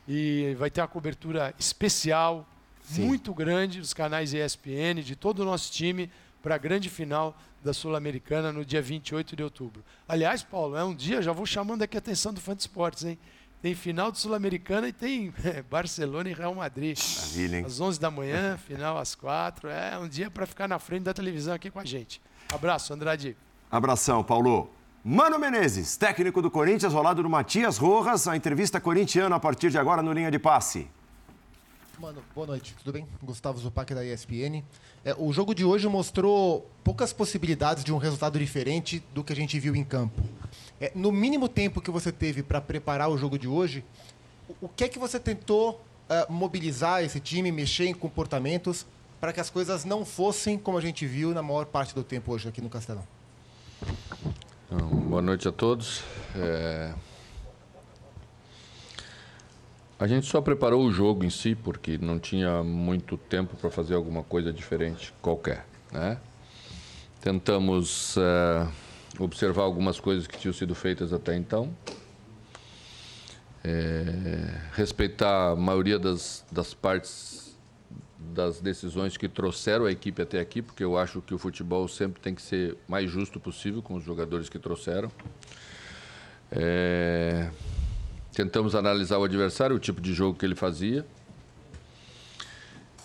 e 0.07 0.55
vai 0.61 0.71
ter 0.71 0.81
uma 0.81 0.87
cobertura 0.87 1.53
especial, 1.59 2.49
Sim. 2.85 3.07
muito 3.07 3.35
grande 3.35 3.81
dos 3.81 3.93
canais 3.93 4.33
ESPN, 4.33 5.03
de 5.03 5.17
todo 5.17 5.41
o 5.41 5.45
nosso 5.45 5.73
time 5.73 6.09
para 6.45 6.57
a 6.57 6.59
grande 6.59 6.91
final 6.91 7.35
da 7.65 7.73
Sul-Americana 7.73 8.53
no 8.53 8.67
dia 8.67 8.83
28 8.83 9.35
de 9.35 9.43
outubro. 9.43 9.83
Aliás, 10.07 10.43
Paulo, 10.43 10.77
é 10.77 10.85
um 10.85 10.95
dia, 10.95 11.23
já 11.23 11.33
vou 11.33 11.47
chamando 11.47 11.81
aqui 11.81 11.97
a 11.97 11.99
atenção 12.01 12.35
do 12.35 12.41
Fã 12.41 12.55
de 12.55 12.61
Esportes, 12.61 13.03
hein? 13.03 13.19
Tem 13.63 13.75
final 13.75 14.13
de 14.13 14.19
Sul-Americana 14.19 14.87
e 14.89 14.93
tem 14.93 15.33
é, 15.43 15.63
Barcelona 15.63 16.29
e 16.29 16.35
Real 16.35 16.55
Madrid. 16.55 16.99
Maravilha, 16.99 17.57
hein? 17.57 17.65
Às 17.65 17.81
11 17.81 17.99
da 17.99 18.11
manhã, 18.11 18.59
final 18.69 18.99
às 18.99 19.15
4. 19.15 19.71
É 19.71 19.99
um 19.99 20.07
dia 20.07 20.31
para 20.31 20.45
ficar 20.45 20.69
na 20.69 20.79
frente 20.79 21.05
da 21.05 21.15
televisão 21.15 21.55
aqui 21.55 21.71
com 21.71 21.81
a 21.81 21.85
gente. 21.85 22.21
Abraço, 22.53 22.93
Andrade. 22.93 23.35
Abração, 23.71 24.23
Paulo. 24.23 24.71
Mano 25.03 25.39
Menezes, 25.39 25.97
técnico 25.97 26.43
do 26.43 26.51
Corinthians, 26.51 26.93
rolado 26.93 27.23
do 27.23 27.31
Matias 27.31 27.79
Rojas, 27.79 28.29
a 28.29 28.37
entrevista 28.37 28.79
corintiana 28.79 29.37
a 29.37 29.41
partir 29.41 29.71
de 29.71 29.79
agora 29.79 30.03
no 30.03 30.13
Linha 30.13 30.31
de 30.31 30.39
Passe. 30.39 30.91
Mano, 31.99 32.23
boa 32.35 32.47
noite, 32.47 32.75
tudo 32.79 32.93
bem? 32.93 33.07
Gustavo 33.23 33.59
Zupac 33.59 33.95
da 33.95 34.05
ESPN. 34.05 34.65
É, 35.05 35.15
o 35.17 35.33
jogo 35.33 35.55
de 35.55 35.65
hoje 35.65 35.87
mostrou 35.89 36.69
poucas 36.83 37.13
possibilidades 37.13 37.85
de 37.85 37.93
um 37.93 37.99
resultado 37.99 38.39
diferente 38.39 39.03
do 39.15 39.23
que 39.23 39.33
a 39.33 39.37
gente 39.37 39.59
viu 39.61 39.77
em 39.77 39.85
campo. 39.85 40.21
É, 40.81 40.91
no 40.95 41.13
mínimo 41.13 41.49
tempo 41.49 41.81
que 41.81 41.91
você 41.91 42.11
teve 42.11 42.43
para 42.43 42.61
preparar 42.61 43.09
o 43.09 43.17
jogo 43.17 43.39
de 43.39 43.47
hoje, 43.47 43.85
o, 44.49 44.67
o 44.67 44.69
que 44.69 44.85
é 44.85 44.89
que 44.89 44.99
você 44.99 45.21
tentou 45.21 45.81
uh, 46.11 46.33
mobilizar 46.33 47.03
esse 47.05 47.21
time, 47.21 47.53
mexer 47.53 47.87
em 47.87 47.95
comportamentos 47.95 48.85
para 49.21 49.33
que 49.33 49.41
as 49.41 49.49
coisas 49.49 49.85
não 49.85 50.05
fossem 50.05 50.59
como 50.59 50.77
a 50.77 50.81
gente 50.81 51.07
viu 51.07 51.33
na 51.33 51.43
maior 51.43 51.65
parte 51.65 51.95
do 51.95 52.03
tempo 52.03 52.33
hoje 52.33 52.49
aqui 52.49 52.61
no 52.61 52.69
Castelão? 52.69 53.07
Então, 54.67 54.89
boa 54.89 55.23
noite 55.23 55.47
a 55.47 55.53
todos. 55.53 56.03
É... 56.35 56.93
A 60.05 60.07
gente 60.07 60.27
só 60.27 60.43
preparou 60.43 60.85
o 60.85 60.93
jogo 60.93 61.25
em 61.25 61.31
si 61.31 61.55
porque 61.55 61.97
não 61.97 62.19
tinha 62.19 62.62
muito 62.62 63.17
tempo 63.17 63.57
para 63.57 63.71
fazer 63.71 63.95
alguma 63.95 64.23
coisa 64.23 64.53
diferente 64.53 65.14
qualquer, 65.23 65.64
né? 65.90 66.19
Tentamos 67.23 68.14
é, 68.19 68.69
observar 69.19 69.62
algumas 69.62 69.99
coisas 69.99 70.27
que 70.27 70.37
tinham 70.37 70.53
sido 70.53 70.75
feitas 70.75 71.11
até 71.14 71.35
então, 71.35 71.75
é, 73.64 74.61
respeitar 74.75 75.53
a 75.53 75.57
maioria 75.57 75.99
das, 75.99 76.45
das 76.53 76.75
partes 76.75 77.57
das 78.19 78.61
decisões 78.61 79.17
que 79.17 79.27
trouxeram 79.27 79.87
a 79.87 79.90
equipe 79.90 80.21
até 80.21 80.38
aqui, 80.38 80.61
porque 80.61 80.85
eu 80.85 80.99
acho 80.99 81.23
que 81.23 81.33
o 81.33 81.38
futebol 81.38 81.88
sempre 81.88 82.21
tem 82.21 82.35
que 82.35 82.43
ser 82.43 82.77
mais 82.87 83.11
justo 83.11 83.40
possível 83.40 83.81
com 83.81 83.95
os 83.95 84.05
jogadores 84.05 84.51
que 84.51 84.59
trouxeram. 84.59 85.11
É, 86.53 87.49
tentamos 88.35 88.75
analisar 88.75 89.18
o 89.18 89.25
adversário, 89.25 89.77
o 89.77 89.79
tipo 89.79 90.01
de 90.01 90.12
jogo 90.12 90.38
que 90.38 90.44
ele 90.44 90.55
fazia 90.55 91.07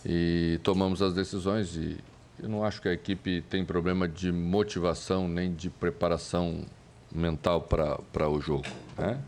e 0.05 0.59
tomamos 0.63 1.01
as 1.01 1.13
decisões 1.13 1.75
e 1.75 1.97
eu 2.41 2.47
não 2.47 2.63
acho 2.63 2.81
que 2.81 2.87
a 2.87 2.93
equipe 2.93 3.41
tem 3.49 3.65
problema 3.65 4.07
de 4.07 4.31
motivação 4.31 5.27
nem 5.27 5.53
de 5.53 5.69
preparação 5.69 6.65
mental 7.13 7.61
para 7.61 8.29
o 8.29 8.39
jogo. 8.39 8.65
Né? 8.97 9.19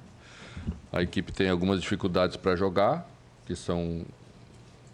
A 0.94 1.02
equipe 1.02 1.32
tem 1.32 1.50
algumas 1.50 1.82
dificuldades 1.82 2.38
para 2.38 2.56
jogar, 2.56 3.06
que 3.46 3.54
são, 3.54 4.06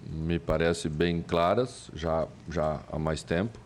me 0.10 0.40
parece, 0.40 0.90
bem 0.90 1.22
claras 1.22 1.92
já, 1.94 2.28
já 2.50 2.80
há 2.92 2.98
mais 2.98 3.22
tempo. 3.22 3.60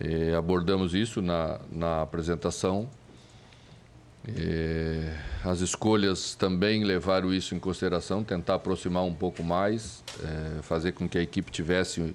E 0.00 0.32
abordamos 0.32 0.94
isso 0.94 1.20
na, 1.20 1.60
na 1.70 2.00
apresentação. 2.00 2.88
E 4.28 5.10
as 5.44 5.60
escolhas 5.60 6.34
também 6.34 6.84
levaram 6.84 7.32
isso 7.32 7.54
em 7.54 7.58
consideração, 7.58 8.22
tentar 8.22 8.56
aproximar 8.56 9.04
um 9.04 9.14
pouco 9.14 9.42
mais, 9.42 10.04
é, 10.22 10.62
fazer 10.62 10.92
com 10.92 11.08
que 11.08 11.16
a 11.18 11.22
equipe 11.22 11.50
tivesse 11.50 12.14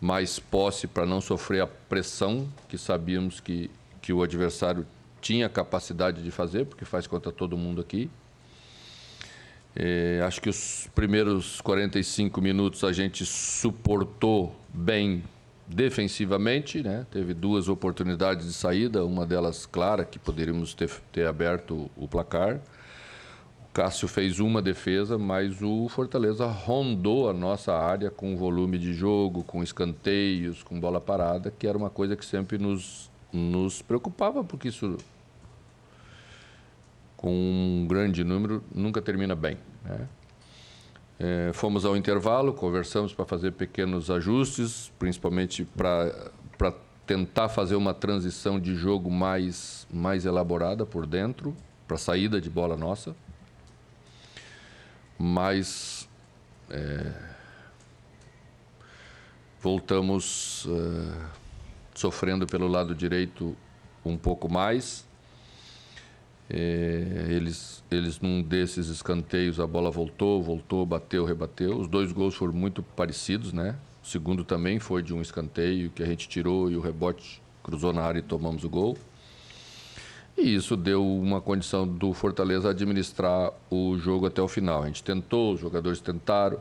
mais 0.00 0.38
posse 0.38 0.86
para 0.86 1.04
não 1.04 1.20
sofrer 1.20 1.62
a 1.62 1.66
pressão 1.66 2.48
que 2.68 2.78
sabíamos 2.78 3.40
que, 3.40 3.70
que 4.00 4.12
o 4.12 4.22
adversário 4.22 4.86
tinha 5.20 5.48
capacidade 5.48 6.22
de 6.22 6.30
fazer, 6.30 6.66
porque 6.66 6.84
faz 6.84 7.06
contra 7.06 7.32
todo 7.32 7.56
mundo 7.56 7.80
aqui. 7.80 8.10
É, 9.74 10.22
acho 10.24 10.40
que 10.40 10.48
os 10.48 10.88
primeiros 10.94 11.60
45 11.60 12.40
minutos 12.40 12.84
a 12.84 12.92
gente 12.92 13.26
suportou 13.26 14.54
bem 14.72 15.24
defensivamente, 15.66 16.82
né? 16.82 17.06
Teve 17.10 17.34
duas 17.34 17.68
oportunidades 17.68 18.46
de 18.46 18.52
saída, 18.52 19.04
uma 19.04 19.24
delas 19.24 19.66
clara 19.66 20.04
que 20.04 20.18
poderíamos 20.18 20.74
ter, 20.74 20.90
ter 21.12 21.26
aberto 21.26 21.90
o 21.96 22.06
placar. 22.06 22.60
Cássio 23.72 24.06
fez 24.06 24.38
uma 24.38 24.62
defesa, 24.62 25.18
mas 25.18 25.60
o 25.60 25.88
Fortaleza 25.88 26.46
rondou 26.46 27.28
a 27.28 27.32
nossa 27.32 27.74
área 27.74 28.08
com 28.08 28.36
volume 28.36 28.78
de 28.78 28.92
jogo, 28.92 29.42
com 29.42 29.64
escanteios, 29.64 30.62
com 30.62 30.78
bola 30.78 31.00
parada, 31.00 31.50
que 31.50 31.66
era 31.66 31.76
uma 31.76 31.90
coisa 31.90 32.14
que 32.14 32.24
sempre 32.24 32.56
nos, 32.56 33.10
nos 33.32 33.82
preocupava, 33.82 34.44
porque 34.44 34.68
isso, 34.68 34.96
com 37.16 37.32
um 37.32 37.84
grande 37.88 38.22
número, 38.22 38.62
nunca 38.72 39.02
termina 39.02 39.34
bem. 39.34 39.58
Né? 39.84 40.06
É, 41.18 41.50
fomos 41.52 41.84
ao 41.84 41.96
intervalo, 41.96 42.52
conversamos 42.52 43.12
para 43.12 43.24
fazer 43.24 43.52
pequenos 43.52 44.10
ajustes, 44.10 44.92
principalmente 44.98 45.64
para 45.64 46.74
tentar 47.06 47.48
fazer 47.48 47.76
uma 47.76 47.94
transição 47.94 48.58
de 48.58 48.74
jogo 48.74 49.10
mais, 49.10 49.86
mais 49.92 50.24
elaborada 50.24 50.84
por 50.84 51.06
dentro, 51.06 51.54
para 51.86 51.96
saída 51.96 52.40
de 52.40 52.50
bola 52.50 52.76
nossa 52.76 53.14
mas 55.18 56.08
é, 56.70 57.12
voltamos 59.60 60.66
é, 60.68 61.28
sofrendo 61.94 62.46
pelo 62.46 62.66
lado 62.66 62.94
direito 62.94 63.56
um 64.04 64.16
pouco 64.16 64.50
mais. 64.50 65.06
É, 66.48 67.26
eles, 67.30 67.82
eles, 67.90 68.20
num 68.20 68.42
desses 68.42 68.88
escanteios, 68.88 69.58
a 69.58 69.66
bola 69.66 69.90
voltou, 69.90 70.42
voltou, 70.42 70.84
bateu, 70.84 71.24
rebateu. 71.24 71.78
Os 71.78 71.88
dois 71.88 72.12
gols 72.12 72.34
foram 72.34 72.52
muito 72.52 72.82
parecidos, 72.82 73.52
né? 73.52 73.76
O 74.02 74.06
segundo 74.06 74.44
também 74.44 74.78
foi 74.78 75.02
de 75.02 75.14
um 75.14 75.22
escanteio 75.22 75.90
que 75.90 76.02
a 76.02 76.06
gente 76.06 76.28
tirou 76.28 76.70
e 76.70 76.76
o 76.76 76.80
rebote 76.80 77.42
cruzou 77.62 77.92
na 77.92 78.02
área 78.02 78.18
e 78.18 78.22
tomamos 78.22 78.64
o 78.64 78.68
gol. 78.68 78.96
E 80.36 80.54
isso 80.54 80.76
deu 80.76 81.06
uma 81.06 81.40
condição 81.40 81.86
do 81.86 82.12
Fortaleza 82.12 82.68
administrar 82.68 83.52
o 83.70 83.96
jogo 83.96 84.26
até 84.26 84.42
o 84.42 84.48
final. 84.48 84.82
A 84.82 84.86
gente 84.86 85.02
tentou, 85.02 85.54
os 85.54 85.60
jogadores 85.60 86.00
tentaram, 86.00 86.60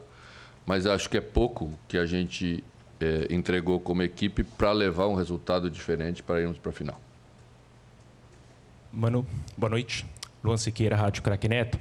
mas 0.65 0.85
acho 0.85 1.09
que 1.09 1.17
é 1.17 1.21
pouco 1.21 1.71
que 1.87 1.97
a 1.97 2.05
gente 2.05 2.63
é, 2.99 3.27
entregou 3.29 3.79
como 3.79 4.01
equipe 4.03 4.43
para 4.43 4.71
levar 4.71 5.07
um 5.07 5.15
resultado 5.15 5.69
diferente 5.69 6.23
para 6.23 6.39
irmos 6.39 6.57
para 6.57 6.69
a 6.69 6.73
final. 6.73 7.02
Mano, 8.95 9.25
boa 9.57 9.71
noite. 9.71 10.05
Luan 10.43 10.55
Siqueira, 10.55 10.95
Rádio 10.95 11.23
Craque 11.23 11.49
Neto. 11.49 11.79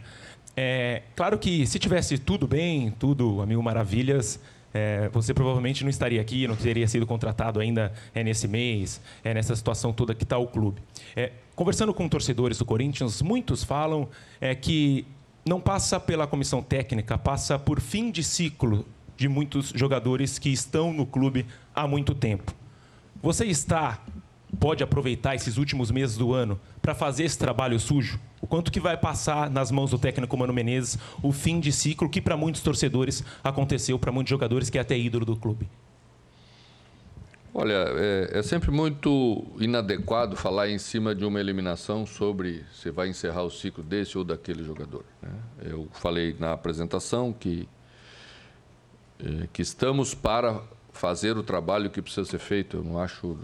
É, 0.57 1.03
claro 1.15 1.39
que 1.39 1.67
se 1.67 1.79
tivesse 1.79 2.17
tudo 2.17 2.49
bem, 2.49 2.91
tudo, 2.91 3.43
amigo 3.43 3.63
maravilhas, 3.63 4.41
é, 4.73 5.11
você 5.11 5.35
provavelmente 5.35 5.85
não 5.85 5.91
estaria 5.91 6.23
aqui, 6.23 6.49
não 6.49 6.57
teria 6.57 6.89
sido 6.89 7.07
contratado 7.07 7.61
ainda 7.61 7.93
é, 8.15 8.25
nesse 8.25 8.49
mês, 8.49 8.99
é, 9.23 9.35
nessa 9.35 9.55
situação 9.55 9.93
toda 9.93 10.15
que 10.15 10.25
está 10.25 10.39
o 10.39 10.47
clube. 10.47 10.81
É, 11.15 11.33
conversando 11.55 11.93
com 11.93 12.09
torcedores 12.09 12.57
do 12.57 12.65
Corinthians, 12.65 13.21
muitos 13.21 13.63
falam 13.63 14.09
é, 14.41 14.55
que 14.55 15.07
não 15.45 15.61
passa 15.61 16.01
pela 16.01 16.27
comissão 16.27 16.63
técnica, 16.63 17.19
passa 17.19 17.59
por 17.59 17.79
fim 17.79 18.11
de 18.11 18.25
ciclo 18.25 18.87
de 19.19 19.29
muitos 19.29 19.71
jogadores 19.77 20.39
que 20.39 20.49
estão 20.49 20.95
no 20.95 21.05
clube 21.05 21.45
há 21.75 21.87
muito 21.87 22.15
tempo. 22.15 22.55
Você 23.23 23.45
está, 23.45 24.03
pode 24.59 24.83
aproveitar 24.83 25.35
esses 25.35 25.57
últimos 25.57 25.91
meses 25.91 26.17
do 26.17 26.33
ano 26.33 26.61
para 26.81 26.95
fazer 26.95 27.25
esse 27.25 27.39
trabalho 27.39 27.79
sujo? 27.79 28.21
O 28.41 28.47
quanto 28.47 28.73
que 28.73 28.81
vai 28.81 28.97
passar 28.97 29.51
nas 29.51 29.71
mãos 29.71 29.91
do 29.91 29.99
técnico 29.99 30.37
Mano 30.37 30.53
Menezes 30.53 30.99
o 31.23 31.33
fim 31.33 31.61
de 31.61 31.73
ciclo 31.73 32.09
que 32.09 32.21
para 32.21 32.37
muitos 32.37 32.63
torcedores 32.63 33.25
aconteceu, 33.43 33.99
para 33.99 34.13
muitos 34.13 34.31
jogadores 34.31 34.69
que 34.69 34.79
é 34.79 34.81
até 34.81 34.99
ídolo 34.99 35.25
do 35.25 35.37
clube? 35.37 35.69
Olha, 37.55 37.85
é, 37.99 38.39
é, 38.39 38.43
sempre 38.43 38.71
muito 38.71 39.45
inadequado 39.59 40.37
falar 40.37 40.71
em 40.71 40.79
cima 40.79 41.15
de 41.15 41.23
uma 41.23 41.39
eliminação 41.39 42.07
sobre 42.07 42.65
se 42.73 42.91
vai 42.91 43.09
encerrar 43.09 43.43
o 43.43 43.51
ciclo 43.51 43.85
desse 43.85 44.17
ou 44.17 44.25
daquele 44.25 44.65
jogador. 44.65 45.05
Né? 45.21 45.31
Eu 45.63 45.87
falei 45.93 46.35
na 46.39 46.53
apresentação 46.53 47.31
que, 47.31 47.69
é, 49.21 49.47
que 49.53 49.61
estamos 49.61 50.15
para 50.15 50.63
fazer 50.93 51.37
o 51.37 51.43
trabalho 51.43 51.91
que 51.91 52.01
precisa 52.01 52.29
ser 52.29 52.39
feito. 52.39 52.77
Eu 52.77 52.85
não 52.85 52.99
acho 52.99 53.37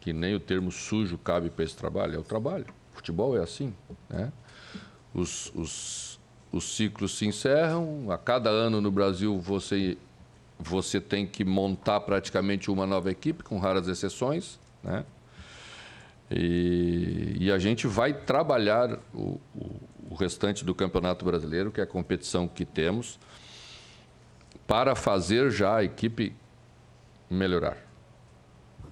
que 0.00 0.12
nem 0.12 0.34
o 0.34 0.40
termo 0.40 0.72
sujo 0.72 1.18
cabe 1.18 1.50
para 1.50 1.64
esse 1.64 1.76
trabalho. 1.76 2.16
É 2.16 2.18
o 2.18 2.22
trabalho. 2.22 2.66
Futebol 2.92 3.36
é 3.36 3.42
assim. 3.42 3.74
Né? 4.08 4.32
Os, 5.14 5.52
os, 5.54 6.20
os 6.50 6.76
ciclos 6.76 7.16
se 7.16 7.26
encerram. 7.26 8.10
A 8.10 8.18
cada 8.18 8.50
ano 8.50 8.80
no 8.80 8.90
Brasil 8.90 9.38
você, 9.38 9.96
você 10.58 11.00
tem 11.00 11.26
que 11.26 11.44
montar 11.44 12.00
praticamente 12.00 12.70
uma 12.70 12.86
nova 12.86 13.10
equipe, 13.10 13.44
com 13.44 13.58
raras 13.58 13.86
exceções. 13.86 14.58
Né? 14.82 15.04
E, 16.30 17.36
e 17.38 17.52
a 17.52 17.58
gente 17.58 17.86
vai 17.86 18.12
trabalhar 18.12 18.98
o, 19.14 19.38
o, 19.54 19.80
o 20.10 20.14
restante 20.14 20.64
do 20.64 20.74
Campeonato 20.74 21.24
Brasileiro, 21.24 21.70
que 21.70 21.80
é 21.80 21.84
a 21.84 21.86
competição 21.86 22.48
que 22.48 22.64
temos, 22.64 23.18
para 24.66 24.96
fazer 24.96 25.50
já 25.50 25.76
a 25.76 25.84
equipe 25.84 26.34
melhorar. 27.30 27.76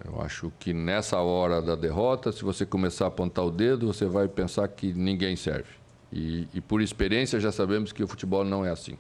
Eu 0.05 0.21
acho 0.21 0.53
que 0.59 0.73
nessa 0.73 1.19
hora 1.21 1.63
da 1.63 1.75
derrota, 1.75 2.31
se 2.31 2.43
você 2.43 2.67
começar 2.67 3.07
a 3.07 3.09
apontar 3.09 3.45
o 3.45 3.51
dedo, 3.51 3.87
você 3.87 4.07
vai 4.07 4.29
pensar 4.29 4.69
que 4.69 4.93
ninguém 4.93 5.35
serve. 5.35 5.71
E, 6.13 6.47
e 6.53 6.61
por 6.61 6.83
experiência 6.83 7.41
já 7.41 7.51
sabemos 7.51 7.91
que 7.91 8.03
o 8.03 8.07
futebol 8.07 8.45
não 8.45 8.65
é 8.65 8.71
assim. 8.71 8.99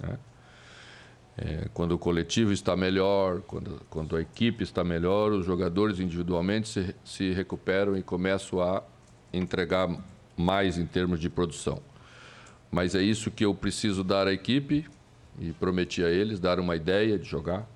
Né? 0.00 0.18
É, 1.36 1.68
quando 1.72 1.92
o 1.92 1.98
coletivo 1.98 2.52
está 2.52 2.74
melhor, 2.74 3.42
quando, 3.42 3.80
quando 3.88 4.16
a 4.16 4.20
equipe 4.20 4.64
está 4.64 4.82
melhor, 4.82 5.32
os 5.32 5.46
jogadores 5.46 6.00
individualmente 6.00 6.68
se, 6.68 6.96
se 7.04 7.32
recuperam 7.32 7.96
e 7.96 8.02
começam 8.02 8.60
a 8.60 8.82
entregar 9.32 9.88
mais 10.36 10.78
em 10.78 10.86
termos 10.86 11.20
de 11.20 11.28
produção. 11.28 11.80
Mas 12.70 12.94
é 12.94 13.02
isso 13.02 13.30
que 13.30 13.44
eu 13.44 13.54
preciso 13.54 14.02
dar 14.02 14.26
à 14.26 14.32
equipe 14.32 14.86
e 15.38 15.52
prometi 15.52 16.02
a 16.02 16.10
eles 16.10 16.40
dar 16.40 16.58
uma 16.58 16.74
ideia 16.74 17.18
de 17.18 17.28
jogar, 17.28 17.68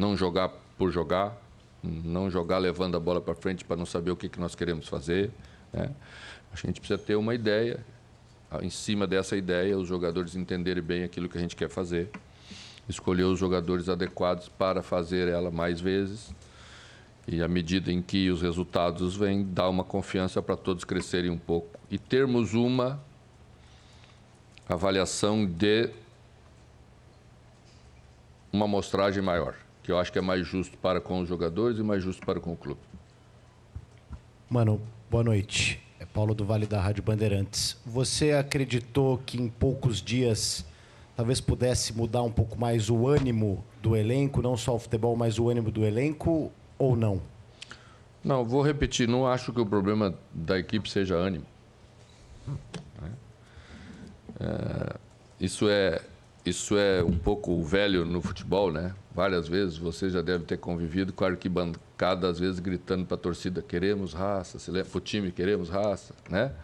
não 0.00 0.16
jogar 0.16 0.48
por 0.78 0.90
jogar, 0.90 1.36
não 1.82 2.30
jogar 2.30 2.56
levando 2.56 2.96
a 2.96 3.00
bola 3.00 3.20
para 3.20 3.34
frente 3.34 3.64
para 3.64 3.76
não 3.76 3.84
saber 3.84 4.10
o 4.10 4.16
que, 4.16 4.30
que 4.30 4.40
nós 4.40 4.54
queremos 4.54 4.88
fazer. 4.88 5.30
Né? 5.72 5.90
A 6.50 6.56
gente 6.56 6.80
precisa 6.80 6.98
ter 6.98 7.16
uma 7.16 7.34
ideia, 7.34 7.84
em 8.62 8.70
cima 8.70 9.06
dessa 9.06 9.36
ideia, 9.36 9.76
os 9.76 9.86
jogadores 9.86 10.34
entenderem 10.34 10.82
bem 10.82 11.04
aquilo 11.04 11.28
que 11.28 11.36
a 11.36 11.40
gente 11.40 11.54
quer 11.54 11.68
fazer, 11.68 12.08
escolher 12.88 13.24
os 13.24 13.38
jogadores 13.38 13.90
adequados 13.90 14.48
para 14.48 14.82
fazer 14.82 15.28
ela 15.28 15.50
mais 15.50 15.80
vezes. 15.80 16.34
E 17.28 17.42
à 17.42 17.46
medida 17.46 17.92
em 17.92 18.00
que 18.00 18.30
os 18.30 18.40
resultados 18.40 19.14
vêm, 19.14 19.44
dar 19.44 19.68
uma 19.68 19.84
confiança 19.84 20.42
para 20.42 20.56
todos 20.56 20.82
crescerem 20.82 21.30
um 21.30 21.38
pouco. 21.38 21.78
E 21.90 21.98
termos 21.98 22.54
uma 22.54 23.00
avaliação 24.66 25.44
de 25.44 25.90
uma 28.52 28.64
amostragem 28.64 29.22
maior, 29.22 29.54
que 29.82 29.90
eu 29.90 29.98
acho 29.98 30.12
que 30.12 30.18
é 30.18 30.22
mais 30.22 30.46
justo 30.46 30.76
para 30.78 31.00
com 31.00 31.20
os 31.20 31.28
jogadores 31.28 31.78
e 31.78 31.82
mais 31.82 32.02
justo 32.02 32.24
para 32.24 32.40
com 32.40 32.52
o 32.52 32.56
clube. 32.56 32.80
Mano, 34.48 34.80
boa 35.10 35.24
noite. 35.24 35.80
É 35.98 36.06
Paulo 36.06 36.34
do 36.34 36.44
Vale 36.44 36.66
da 36.66 36.80
Rádio 36.80 37.02
Bandeirantes. 37.02 37.76
Você 37.84 38.32
acreditou 38.32 39.18
que 39.18 39.40
em 39.40 39.48
poucos 39.48 40.00
dias 40.00 40.64
talvez 41.14 41.40
pudesse 41.40 41.92
mudar 41.92 42.22
um 42.22 42.32
pouco 42.32 42.58
mais 42.58 42.88
o 42.88 43.06
ânimo 43.06 43.62
do 43.82 43.94
elenco, 43.94 44.40
não 44.40 44.56
só 44.56 44.74
o 44.74 44.78
futebol, 44.78 45.14
mas 45.14 45.38
o 45.38 45.48
ânimo 45.48 45.70
do 45.70 45.84
elenco 45.84 46.50
ou 46.78 46.96
não? 46.96 47.20
Não, 48.24 48.44
vou 48.44 48.62
repetir, 48.62 49.06
não 49.08 49.26
acho 49.26 49.52
que 49.52 49.60
o 49.60 49.66
problema 49.66 50.14
da 50.32 50.58
equipe 50.58 50.88
seja 50.88 51.14
ânimo. 51.14 51.44
É, 54.40 54.96
isso 55.38 55.68
é 55.68 56.00
isso 56.44 56.78
é 56.78 57.04
um 57.04 57.18
pouco 57.18 57.62
velho 57.62 58.04
no 58.04 58.22
futebol, 58.22 58.72
né? 58.72 58.94
Várias 59.20 59.46
vezes 59.46 59.76
você 59.76 60.08
já 60.08 60.22
deve 60.22 60.46
ter 60.46 60.56
convivido 60.56 61.12
com 61.12 61.26
a 61.26 61.28
arquibancada, 61.28 62.26
às 62.26 62.38
vezes 62.38 62.58
gritando 62.58 63.04
para 63.04 63.16
a 63.16 63.20
torcida: 63.20 63.60
queremos 63.60 64.14
raça, 64.14 64.72
para 64.72 64.96
o 64.96 65.00
time 65.00 65.30
queremos 65.30 65.68
raça, 65.68 66.14
né? 66.30 66.54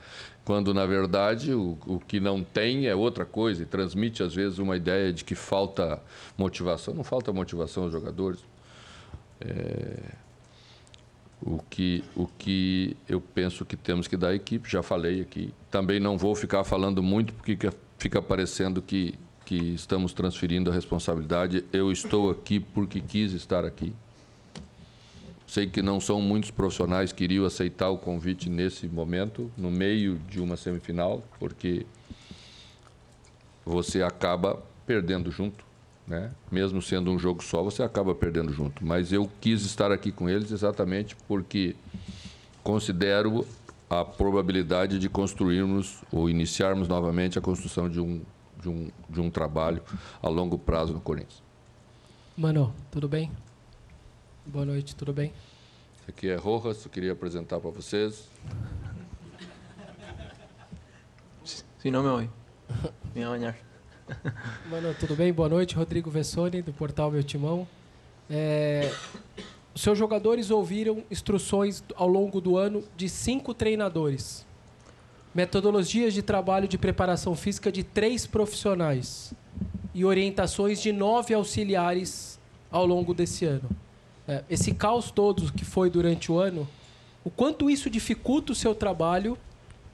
Quando 0.43 0.73
na 0.73 0.87
verdade 0.87 1.53
o, 1.53 1.77
o 1.87 2.01
que 2.01 2.19
não 2.19 2.43
tem 2.43 2.87
é 2.87 2.95
outra 2.95 3.27
coisa 3.27 3.63
e 3.63 3.67
transmite 3.67 4.23
às 4.23 4.35
vezes 4.35 4.59
uma 4.59 4.75
ideia 4.75 5.13
de 5.13 5.23
que 5.23 5.35
falta 5.35 6.01
motivação. 6.39 6.95
Não 6.95 7.05
falta 7.05 7.31
motivação 7.31 7.83
aos 7.83 7.93
jogadores. 7.93 8.43
É, 9.39 10.15
o 11.43 11.59
que, 11.69 12.03
o 12.17 12.27
que 12.27 12.97
eu 13.07 13.21
penso 13.21 13.67
que 13.67 13.77
temos 13.77 14.09
que 14.09 14.17
dar 14.17 14.29
à 14.29 14.35
equipe, 14.35 14.67
já 14.67 14.83
falei 14.83 15.21
aqui. 15.21 15.53
Também 15.71 16.01
não 16.01 16.17
vou 16.17 16.35
ficar 16.35 16.65
falando 16.65 17.03
muito 17.03 17.35
porque 17.35 17.59
fica 17.99 18.23
parecendo 18.23 18.81
que, 18.81 19.15
que 19.47 19.55
estamos 19.55 20.13
transferindo 20.13 20.71
a 20.71 20.75
responsabilidade. 20.75 21.65
Eu 21.73 21.93
estou 21.93 22.31
aqui 22.31 22.59
porque 22.59 23.01
quis 23.01 23.33
estar 23.33 23.65
aqui. 23.65 23.95
Sei 25.47 25.69
que 25.69 25.81
não 25.81 26.01
são 26.01 26.21
muitos 26.21 26.51
profissionais 26.51 27.13
que 27.13 27.23
iriam 27.23 27.47
aceitar 27.47 27.89
o 27.89 27.97
convite 27.97 28.51
nesse 28.51 28.89
momento, 28.89 29.49
no 29.57 29.71
meio 29.71 30.19
de 30.29 30.41
uma 30.41 30.57
semifinal, 30.57 31.23
porque 31.39 31.87
você 33.65 34.03
acaba 34.03 34.61
perdendo 34.85 35.31
junto. 35.31 35.65
Né? 36.09 36.33
Mesmo 36.51 36.83
sendo 36.83 37.13
um 37.13 37.19
jogo 37.19 37.43
só, 37.43 37.63
você 37.63 37.85
acaba 37.85 38.17
perdendo 38.17 38.53
junto. 38.53 38.85
Mas 38.85 39.13
eu 39.13 39.31
quis 39.41 39.65
estar 39.65 39.93
aqui 39.93 40.11
com 40.11 40.29
eles 40.29 40.51
exatamente 40.51 41.15
porque 41.29 41.77
considero 42.65 43.47
a 43.89 44.05
probabilidade 44.05 44.99
de 44.99 45.09
construirmos 45.09 46.03
ou 46.11 46.29
iniciarmos 46.29 46.89
novamente 46.89 47.39
a 47.39 47.43
construção 47.43 47.89
de 47.89 48.01
um, 48.01 48.21
de 48.67 48.69
um, 48.69 48.91
de 49.09 49.21
um 49.21 49.31
trabalho 49.31 49.83
a 50.21 50.29
longo 50.29 50.59
prazo 50.59 50.93
no 50.93 51.01
Corinthians. 51.01 51.43
Mano, 52.37 52.75
tudo 52.91 53.09
bem? 53.09 53.31
Boa 54.45 54.65
noite, 54.65 54.97
tudo 54.97 55.13
bem? 55.13 55.33
Esse 56.01 56.11
aqui 56.11 56.29
é 56.29 56.37
Rojas, 56.37 56.85
eu 56.85 56.91
queria 56.91 57.13
apresentar 57.13 57.61
para 57.61 57.71
vocês. 57.71 58.29
Se 61.79 61.91
não 61.91 62.03
me 62.03 62.09
ouve, 62.09 62.31
me 63.15 63.23
amanhã. 63.23 63.55
Mano, 64.69 64.95
tudo 64.99 65.15
bem? 65.15 65.33
Boa 65.33 65.49
noite, 65.49 65.75
Rodrigo 65.75 66.11
Vessoni, 66.11 66.63
do 66.63 66.73
portal 66.73 67.11
Meu 67.11 67.23
Timão. 67.23 67.67
É, 68.29 68.93
seus 69.75 69.97
jogadores 69.97 70.51
ouviram 70.51 71.05
instruções 71.11 71.85
ao 71.95 72.09
longo 72.09 72.41
do 72.41 72.57
ano 72.57 72.83
de 72.97 73.09
cinco 73.09 73.55
treinadores. 73.55 74.46
Metodologias 75.37 76.15
de 76.15 76.23
trabalho 76.23 76.67
de 76.67 76.79
preparação 76.79 77.37
física 77.37 77.71
de 77.71 77.83
três 77.83 78.27
profissionais. 78.27 79.35
E 79.93 80.03
orientações 80.03 80.81
de 80.81 80.93
nove 80.93 81.35
auxiliares 81.35 82.39
ao 82.71 82.87
longo 82.87 83.13
desse 83.13 83.45
ano. 83.45 83.69
É, 84.27 84.43
esse 84.49 84.73
caos 84.73 85.11
todo 85.11 85.53
que 85.53 85.63
foi 85.63 85.91
durante 85.91 86.33
o 86.33 86.39
ano, 86.39 86.67
o 87.23 87.29
quanto 87.29 87.69
isso 87.69 87.91
dificulta 87.91 88.53
o 88.53 88.55
seu 88.55 88.75
trabalho 88.75 89.37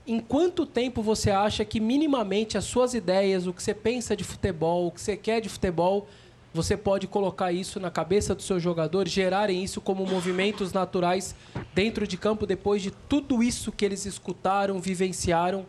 em 0.06 0.20
quanto 0.20 0.64
tempo 0.64 1.02
você 1.02 1.32
acha 1.32 1.64
que 1.64 1.80
minimamente 1.80 2.56
as 2.56 2.62
suas 2.62 2.94
ideias, 2.94 3.44
o 3.44 3.52
que 3.52 3.64
você 3.64 3.74
pensa 3.74 4.14
de 4.14 4.22
futebol, 4.22 4.86
o 4.86 4.92
que 4.92 5.00
você 5.00 5.16
quer 5.16 5.40
de 5.40 5.48
futebol, 5.48 6.06
você 6.54 6.76
pode 6.76 7.06
colocar 7.06 7.52
isso 7.52 7.80
na 7.80 7.90
cabeça 7.90 8.34
dos 8.34 8.44
seus 8.44 8.62
jogadores, 8.62 9.12
gerarem 9.12 9.62
isso 9.62 9.80
como 9.80 10.06
movimentos 10.06 10.72
naturais 10.72 11.34
dentro 11.74 12.06
de 12.06 12.16
campo 12.16 12.46
depois 12.46 12.82
de 12.82 12.90
tudo 12.90 13.42
isso 13.42 13.72
que 13.72 13.84
eles 13.84 14.04
escutaram, 14.04 14.80
vivenciaram 14.80 15.64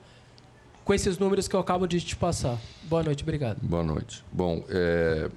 com 0.84 0.94
esses 0.94 1.18
números 1.18 1.48
que 1.48 1.56
eu 1.56 1.60
acabo 1.60 1.88
de 1.88 2.02
te 2.02 2.16
passar. 2.16 2.58
Boa 2.84 3.04
noite, 3.04 3.24
obrigado. 3.24 3.58
Boa 3.62 3.84
noite. 3.84 4.24
Bom, 4.32 4.64
é, 4.70 5.30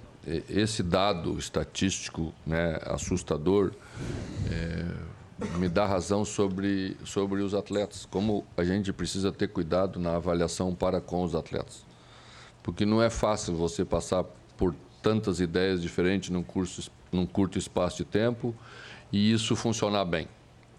esse 0.48 0.82
dado 0.82 1.38
estatístico 1.38 2.35
né, 2.44 2.80
assustador 2.85 3.70
é, 4.50 4.85
me 5.59 5.68
dá 5.68 5.87
razão 5.87 6.24
sobre, 6.24 6.96
sobre 7.04 7.42
os 7.42 7.54
atletas, 7.54 8.06
como 8.11 8.44
a 8.56 8.64
gente 8.64 8.92
precisa 8.92 9.30
ter 9.30 9.48
cuidado 9.48 10.00
na 10.00 10.16
avaliação 10.16 10.74
para 10.74 11.00
com 11.00 11.22
os 11.22 11.35
atletas. 11.35 11.85
Porque 12.62 12.85
não 12.85 13.00
é 13.00 13.09
fácil 13.09 13.54
você 13.54 13.85
passar 13.85 14.24
por 14.56 14.74
tantas 15.06 15.38
ideias 15.38 15.80
diferentes 15.80 16.30
num, 16.30 16.42
curso, 16.42 16.90
num 17.12 17.24
curto 17.24 17.56
espaço 17.56 17.98
de 17.98 18.04
tempo 18.04 18.52
e 19.12 19.30
isso 19.30 19.54
funcionar 19.54 20.04
bem. 20.04 20.26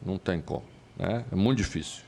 Não 0.05 0.17
tem 0.17 0.41
como. 0.41 0.65
Né? 0.97 1.23
É 1.31 1.35
muito 1.35 1.59
difícil. 1.59 2.03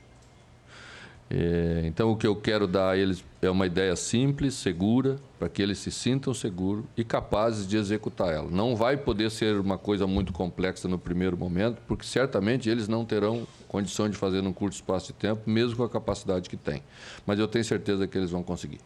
É, 1.29 1.84
então, 1.86 2.12
o 2.12 2.17
que 2.17 2.27
eu 2.27 2.36
quero 2.36 2.67
dar 2.67 2.89
a 2.89 2.97
eles 2.97 3.23
é 3.41 3.49
uma 3.49 3.65
ideia 3.65 3.95
simples, 3.95 4.55
segura, 4.55 5.15
para 5.38 5.47
que 5.47 5.62
eles 5.62 5.77
se 5.77 5.91
sintam 5.91 6.34
seguros 6.34 6.84
e 6.97 7.05
capazes 7.05 7.65
de 7.65 7.77
executar 7.77 8.34
ela. 8.34 8.51
Não 8.51 8.75
vai 8.75 8.97
poder 8.97 9.32
ser 9.32 9.58
uma 9.58 9.77
coisa 9.77 10.05
muito 10.05 10.34
complexa 10.34 10.89
no 10.89 10.99
primeiro 10.99 11.38
momento, 11.38 11.82
porque 11.88 12.05
certamente 12.05 12.69
eles 12.69 12.89
não 12.89 13.05
terão 13.05 13.47
condição 13.69 14.10
de 14.10 14.17
fazer 14.17 14.41
num 14.41 14.51
curto 14.51 14.73
espaço 14.73 15.08
de 15.08 15.13
tempo, 15.13 15.49
mesmo 15.49 15.77
com 15.77 15.84
a 15.84 15.89
capacidade 15.89 16.49
que 16.49 16.58
têm. 16.58 16.84
Mas 17.25 17.39
eu 17.39 17.47
tenho 17.47 17.63
certeza 17.63 18.05
que 18.08 18.17
eles 18.17 18.29
vão 18.29 18.43
conseguir. 18.43 18.82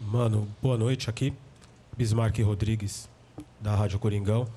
Mano, 0.00 0.46
boa 0.62 0.78
noite 0.78 1.10
aqui. 1.10 1.34
Bismarck 2.00 2.38
Rodrigues, 2.38 3.10
da 3.60 3.74
Rádio 3.74 3.98
Coringão. 3.98 4.48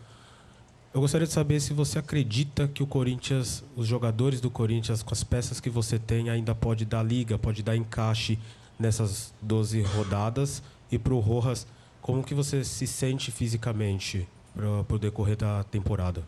Eu 0.93 1.01
gostaria 1.01 1.27
de 1.27 1.33
saber 1.33 1.59
se 1.59 1.73
você 1.73 1.99
acredita 1.99 2.69
que 2.69 2.81
o 2.81 2.87
Corinthians, 2.87 3.65
os 3.75 3.85
jogadores 3.85 4.39
do 4.39 4.49
Corinthians, 4.49 5.03
com 5.03 5.13
as 5.13 5.25
peças 5.25 5.59
que 5.59 5.69
você 5.69 5.99
tem, 5.99 6.29
ainda 6.29 6.55
pode 6.55 6.85
dar 6.85 7.03
liga, 7.03 7.37
pode 7.37 7.61
dar 7.61 7.75
encaixe 7.75 8.39
nessas 8.79 9.33
12 9.41 9.81
rodadas. 9.81 10.63
E 10.89 10.97
para 10.97 11.13
o 11.13 11.19
Rojas, 11.19 11.67
como 12.01 12.23
que 12.23 12.33
você 12.33 12.63
se 12.63 12.87
sente 12.87 13.29
fisicamente 13.29 14.25
para 14.55 14.95
o 14.95 14.97
decorrer 14.97 15.35
da 15.35 15.65
temporada? 15.65 16.23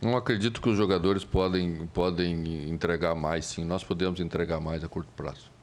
Não 0.00 0.16
acredito 0.16 0.58
que 0.58 0.70
os 0.70 0.76
jogadores 0.78 1.22
podem, 1.22 1.86
podem 1.88 2.70
entregar 2.70 3.14
mais, 3.14 3.44
sim. 3.44 3.62
Nós 3.62 3.84
podemos 3.84 4.20
entregar 4.20 4.58
mais 4.58 4.82
a 4.82 4.88
curto 4.88 5.10
prazo. 5.14 5.54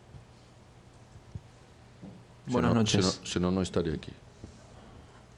Buenas 2.47 2.73
noches. 2.73 3.05
Senão, 3.05 3.25
senão 3.25 3.51
não 3.51 3.61
estaria 3.61 3.93
aqui. 3.93 4.11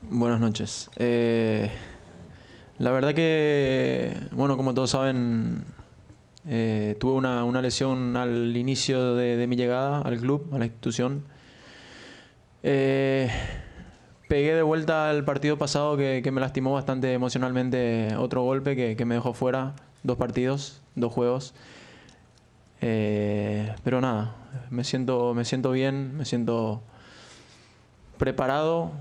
Buenas 0.02 0.40
noches. 0.40 0.90
Eh... 0.98 1.70
La 2.78 2.92
verdad 2.92 3.14
que, 3.14 4.14
bueno, 4.32 4.58
como 4.58 4.74
todos 4.74 4.90
saben, 4.90 5.64
eh, 6.46 6.98
tuve 7.00 7.14
una, 7.14 7.46
una, 7.46 7.62
lesión 7.62 8.18
al 8.18 8.56
inicio 8.58 9.16
de, 9.16 9.48
mi 9.48 9.56
llegada 9.56 10.02
al 10.02 10.20
club, 10.20 10.50
a 10.52 10.60
la 10.60 10.66
institución. 10.66 11.24
Eh, 12.64 13.30
pegué 14.28 14.56
de 14.56 14.62
vuelta 14.62 15.10
al 15.10 15.24
partido 15.24 15.58
pasado 15.58 15.96
que, 15.96 16.30
me 16.34 16.42
lastimó 16.42 16.74
bastante 16.74 17.14
emocionalmente 17.14 18.14
otro 18.18 18.44
golpe 18.44 18.76
que, 18.76 19.06
me 19.06 19.16
dejó 19.16 19.34
fuera, 19.34 19.76
dos 20.04 20.18
partidos, 20.18 20.82
dos 20.96 21.14
juegos. 21.14 21.54
Eh, 22.82 23.74
pero 23.86 24.02
nada, 24.02 24.36
me 24.70 24.84
siento, 24.84 25.34
me 25.34 25.46
siento 25.46 25.72
bien, 25.72 26.18
me 26.18 26.26
siento 26.26 26.84
preparado, 28.18 28.92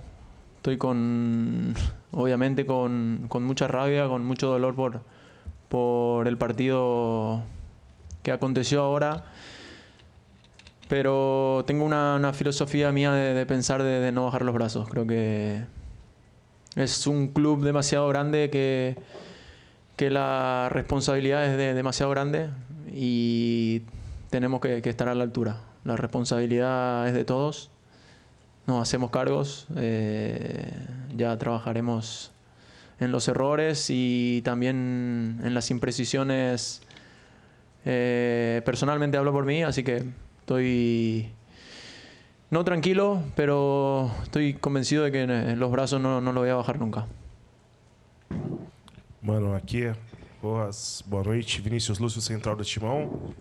estoy 0.57 0.79
con 0.79 1.75
obviamente 2.15 2.65
con, 2.65 3.29
mucha 3.41 3.69
rabia, 3.69 4.09
con 4.09 4.25
mucho 4.25 4.49
dolor 4.49 4.75
por, 4.75 5.01
por 5.69 6.29
el 6.29 6.39
partido 6.39 7.43
que 8.23 8.33
aconteció 8.33 8.83
ahora. 8.83 9.25
Pero 10.89 11.65
tengo 11.67 11.85
una, 11.85 12.33
filosofía 12.35 12.93
mía 12.93 13.13
de, 13.13 13.47
pensar 13.47 13.83
de, 13.83 14.13
no 14.13 14.27
bajar 14.27 14.43
los 14.43 14.55
brazos. 14.55 14.89
Creo 14.89 15.07
que 15.07 15.65
es 16.77 17.07
un 17.07 17.29
club 17.29 17.65
demasiado 17.65 18.07
grande 18.09 18.51
que, 18.51 18.97
que 19.97 20.11
la 20.11 20.69
responsabilidad 20.71 21.47
es 21.47 21.75
demasiado 21.75 22.11
grande 22.11 22.51
y 22.93 23.83
tenemos 24.31 24.61
que 24.61 24.83
estar 24.85 25.09
a 25.09 25.15
la 25.15 25.25
altura. 25.25 25.61
La 25.85 25.97
responsabilidad 25.97 27.09
es 27.09 27.15
de 27.15 27.25
todos 27.25 27.71
nos 28.67 28.83
hacemos 28.83 29.11
cargos, 29.11 29.67
eh, 29.77 30.73
ya 31.17 31.37
trabajaremos 31.39 32.33
en 33.01 33.13
los 33.13 33.29
errores 33.29 33.87
y 33.91 34.43
también 34.43 35.41
en 35.43 35.55
las 35.55 35.71
imprecisiones. 35.71 36.83
Eh, 37.85 38.63
personalmente 38.65 39.17
hablo 39.19 39.33
por 39.33 39.45
mí, 39.45 39.63
así 39.63 39.83
que 39.83 40.05
estoy 40.41 41.31
no 42.51 42.65
tranquilo, 42.65 43.23
pero 43.35 44.11
estoy 44.23 44.55
convencido 44.55 45.05
de 45.05 45.13
que 45.13 45.27
los 45.57 45.71
brazos 45.71 46.01
no, 46.01 46.21
no 46.21 46.33
lo 46.33 46.41
voy 46.41 46.51
a 46.51 46.55
bajar 46.55 46.79
nunca. 46.79 47.07
Mano, 49.25 49.55
aqui 49.55 49.87
é 49.87 49.97
Rojas. 50.43 51.03
Boa 51.07 51.25
noite. 51.25 51.63
Lúcio, 51.99 52.21
central 52.21 52.55
do 52.55 52.63
Timão. 52.63 53.33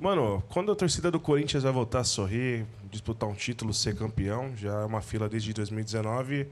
Mano, 0.00 0.42
quando 0.48 0.72
a 0.72 0.76
torcida 0.76 1.10
do 1.10 1.18
Corinthians 1.18 1.62
vai 1.62 1.72
voltar 1.72 2.00
a 2.00 2.04
sorrir, 2.04 2.66
disputar 2.90 3.28
um 3.28 3.34
título, 3.34 3.72
ser 3.72 3.94
campeão, 3.94 4.54
já 4.56 4.80
é 4.80 4.84
uma 4.84 5.00
fila 5.00 5.28
desde 5.28 5.52
2019. 5.52 6.48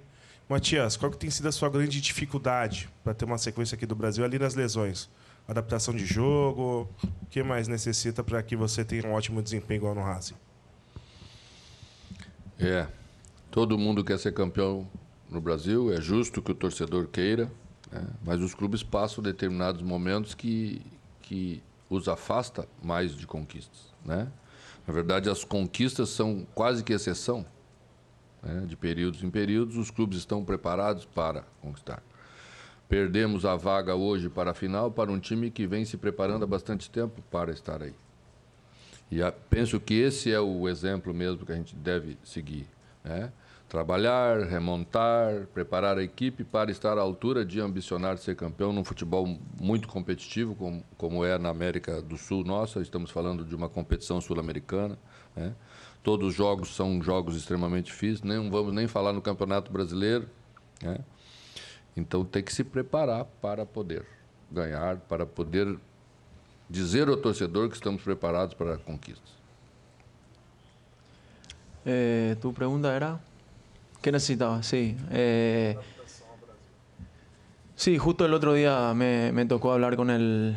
Matias, 0.48 0.96
qual 0.96 1.10
que 1.10 1.18
tem 1.18 1.28
sido 1.28 1.46
a 1.48 1.52
sua 1.52 1.68
grande 1.68 2.00
dificuldade 2.00 2.88
para 3.04 3.12
ter 3.12 3.26
uma 3.26 3.36
sequência 3.36 3.74
aqui 3.74 3.84
do 3.84 3.94
Brasil 3.94 4.24
ali 4.24 4.38
nas 4.38 4.54
lesões? 4.54 5.10
Adaptação 5.46 5.94
de 5.94 6.06
jogo? 6.06 6.88
O 7.22 7.26
que 7.26 7.42
mais 7.42 7.68
necessita 7.68 8.24
para 8.24 8.42
que 8.42 8.56
você 8.56 8.84
tenha 8.84 9.06
um 9.06 9.12
ótimo 9.12 9.42
desempenho 9.42 9.78
igual 9.78 9.94
no 9.94 10.02
Racing? 10.02 10.34
É, 12.58 12.86
todo 13.50 13.78
mundo 13.78 14.02
quer 14.02 14.18
ser 14.18 14.32
campeão 14.32 14.88
no 15.30 15.40
Brasil, 15.40 15.92
é 15.92 16.00
justo 16.00 16.40
que 16.40 16.50
o 16.50 16.54
torcedor 16.54 17.06
queira, 17.08 17.50
né? 17.92 18.06
mas 18.24 18.40
os 18.40 18.54
clubes 18.54 18.82
passam 18.82 19.22
determinados 19.22 19.82
momentos 19.82 20.34
que, 20.34 20.80
que 21.20 21.62
os 21.88 22.08
afasta 22.08 22.68
mais 22.82 23.14
de 23.14 23.26
conquistas. 23.26 23.94
Né? 24.04 24.28
Na 24.86 24.94
verdade, 24.94 25.28
as 25.28 25.44
conquistas 25.44 26.10
são 26.10 26.46
quase 26.54 26.82
que 26.82 26.92
exceção. 26.92 27.44
Né? 28.42 28.64
De 28.66 28.76
períodos 28.76 29.22
em 29.22 29.30
períodos, 29.30 29.76
os 29.76 29.90
clubes 29.90 30.18
estão 30.18 30.44
preparados 30.44 31.04
para 31.04 31.44
conquistar. 31.60 32.02
Perdemos 32.88 33.44
a 33.44 33.54
vaga 33.54 33.94
hoje 33.94 34.30
para 34.30 34.52
a 34.52 34.54
final 34.54 34.90
para 34.90 35.12
um 35.12 35.18
time 35.18 35.50
que 35.50 35.66
vem 35.66 35.84
se 35.84 35.96
preparando 35.96 36.44
há 36.44 36.46
bastante 36.46 36.90
tempo 36.90 37.22
para 37.30 37.52
estar 37.52 37.82
aí. 37.82 37.94
E 39.10 39.22
a, 39.22 39.30
penso 39.30 39.78
que 39.78 39.94
esse 39.94 40.32
é 40.32 40.40
o 40.40 40.68
exemplo 40.68 41.12
mesmo 41.12 41.44
que 41.44 41.52
a 41.52 41.56
gente 41.56 41.74
deve 41.74 42.16
seguir. 42.24 42.66
Né? 43.04 43.32
Trabalhar, 43.68 44.44
remontar, 44.44 45.46
preparar 45.52 45.98
a 45.98 46.02
equipe 46.02 46.42
para 46.42 46.70
estar 46.70 46.96
à 46.96 47.02
altura 47.02 47.44
de 47.44 47.60
ambicionar 47.60 48.16
ser 48.16 48.34
campeão 48.34 48.72
num 48.72 48.82
futebol 48.82 49.38
muito 49.60 49.86
competitivo, 49.88 50.54
como, 50.54 50.82
como 50.96 51.22
é 51.22 51.36
na 51.36 51.50
América 51.50 52.00
do 52.00 52.16
Sul 52.16 52.44
nossa. 52.44 52.80
Estamos 52.80 53.10
falando 53.10 53.44
de 53.44 53.54
uma 53.54 53.68
competição 53.68 54.22
sul-americana. 54.22 54.98
Né? 55.36 55.54
Todos 56.02 56.28
os 56.28 56.34
jogos 56.34 56.74
são 56.74 57.02
jogos 57.02 57.36
extremamente 57.36 57.86
difíceis, 57.86 58.22
nem 58.22 58.48
vamos 58.48 58.72
nem 58.72 58.88
falar 58.88 59.12
no 59.12 59.20
Campeonato 59.20 59.70
Brasileiro. 59.70 60.26
Né? 60.82 60.98
Então 61.94 62.24
tem 62.24 62.42
que 62.42 62.54
se 62.54 62.64
preparar 62.64 63.26
para 63.42 63.66
poder 63.66 64.06
ganhar, 64.50 64.96
para 64.96 65.26
poder 65.26 65.78
dizer 66.70 67.06
ao 67.06 67.18
torcedor 67.18 67.68
que 67.68 67.74
estamos 67.74 68.02
preparados 68.02 68.54
para 68.54 68.78
conquistas. 68.78 69.36
Eh, 71.84 72.34
tu 72.40 72.50
pergunta 72.52 72.88
era? 72.88 73.27
¿Qué 74.02 74.12
necesitaba? 74.12 74.62
Sí. 74.62 74.96
Eh, 75.10 75.76
sí, 77.74 77.98
justo 77.98 78.24
el 78.24 78.34
otro 78.34 78.54
día 78.54 78.94
me, 78.94 79.44
tocó 79.46 79.72
hablar 79.72 79.96
con 79.96 80.10
el 80.10 80.56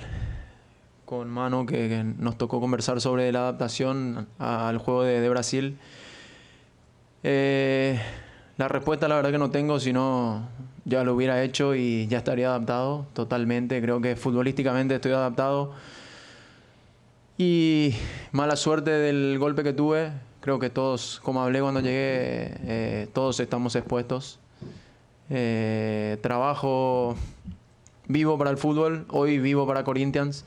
con 1.05 1.29
Mano, 1.29 1.65
que, 1.65 2.05
nos 2.19 2.37
tocó 2.37 2.61
conversar 2.61 3.01
sobre 3.01 3.31
la 3.31 3.39
adaptación 3.39 4.27
al 4.39 4.77
juego 4.77 5.03
de, 5.03 5.27
Brasil. 5.29 5.77
Eh, 7.23 7.99
la 8.57 8.67
respuesta 8.67 9.07
la 9.07 9.15
verdad 9.15 9.31
que 9.31 9.37
no 9.37 9.51
tengo, 9.51 9.79
sino 9.79 10.47
ya 10.85 11.03
lo 11.03 11.15
hubiera 11.15 11.43
hecho 11.43 11.75
y 11.75 12.07
ya 12.07 12.19
estaría 12.19 12.47
adaptado 12.47 13.07
totalmente. 13.13 13.81
Creo 13.81 13.99
que 14.01 14.15
futbolísticamente 14.15 14.95
estoy 14.95 15.11
adaptado. 15.13 15.73
Y 17.37 17.95
mala 18.31 18.55
suerte 18.55 18.91
del 18.91 19.37
golpe 19.39 19.63
que 19.63 19.73
tuve, 19.73 20.11
creo 20.41 20.59
que 20.59 20.69
todos, 20.69 21.21
como 21.23 21.41
hablé 21.41 21.61
cuando 21.61 21.79
llegué, 21.79 22.57
eh, 22.65 23.07
todos 23.13 23.39
estamos 23.39 23.75
expuestos. 23.75 24.39
Eh, 25.29 26.17
trabajo 26.21 27.15
vivo 28.07 28.37
para 28.37 28.49
el 28.49 28.57
fútbol, 28.57 29.05
hoy 29.09 29.39
vivo 29.39 29.65
para 29.65 29.85
Corinthians 29.85 30.43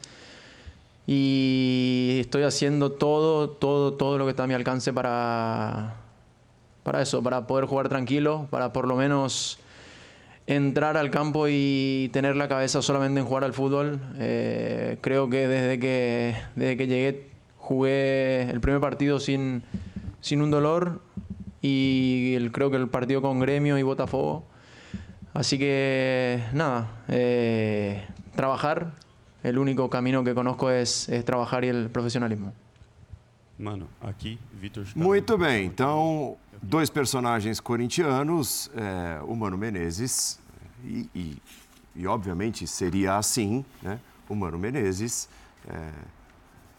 y 1.07 2.18
estoy 2.20 2.42
haciendo 2.42 2.92
todo, 2.92 3.49
todo, 3.49 3.95
todo 3.95 4.18
lo 4.18 4.24
que 4.24 4.30
está 4.30 4.45
a 4.45 4.47
mi 4.47 4.55
alcance 4.55 4.92
para, 4.92 5.95
para 6.82 7.01
eso, 7.01 7.22
para 7.22 7.47
poder 7.47 7.66
jugar 7.66 7.88
tranquilo, 7.88 8.47
para 8.51 8.72
por 8.72 8.86
lo 8.86 8.97
menos 8.97 9.59
entrar 10.47 10.97
al 10.97 11.11
campo 11.11 11.47
y 11.49 12.11
tener 12.12 12.36
la 12.36 12.49
cabeza 12.49 12.82
solamente 12.82 13.20
en 13.20 13.26
jugar 13.26 13.45
al 13.45 13.55
fútbol. 13.55 14.01
Eh, 14.18 14.99
creo 15.01 15.30
que 15.30 15.49
desde 15.49 15.78
que, 15.78 16.36
desde 16.57 16.76
que 16.76 16.86
llegué 16.86 17.34
jugué 17.64 18.50
el 18.50 18.60
primer 18.60 18.80
partido 18.80 19.18
sin, 19.18 19.62
sin 20.20 20.42
un 20.42 20.50
dolor 20.50 21.00
y 21.62 22.34
el, 22.34 22.52
creo 22.52 22.70
que 22.70 22.76
el 22.76 22.88
partido 22.88 23.22
con 23.22 23.40
Gremio 23.40 23.78
y 23.78 23.82
Botafogo. 23.82 24.44
Así 25.32 25.58
que 25.58 26.44
nada, 26.52 27.02
eh, 27.08 28.06
trabajar. 28.36 28.92
El 29.42 29.58
único 29.58 29.90
camino 29.90 30.24
que 30.24 30.34
conozco 30.34 30.70
es, 30.70 31.08
es 31.08 31.24
trabajar 31.24 31.64
y 31.64 31.68
el 31.68 31.90
profesionalismo. 31.90 32.52
Mano, 33.58 33.86
aqui, 34.00 34.38
Vitor 34.60 34.84
Muito 34.96 35.38
bem, 35.38 35.66
então, 35.66 36.36
dois 36.60 36.90
personagens 36.90 37.60
corintianos, 37.60 38.68
é, 38.74 39.20
o 39.22 39.36
Mano 39.36 39.56
Menezes, 39.56 40.40
e, 40.82 41.08
e, 41.14 41.36
e, 41.94 42.06
obviamente 42.06 42.66
seria 42.66 43.16
assim, 43.16 43.64
né? 43.80 44.00
O 44.28 44.34
Mano 44.34 44.58
Menezes 44.58 45.28
é, 45.68 45.90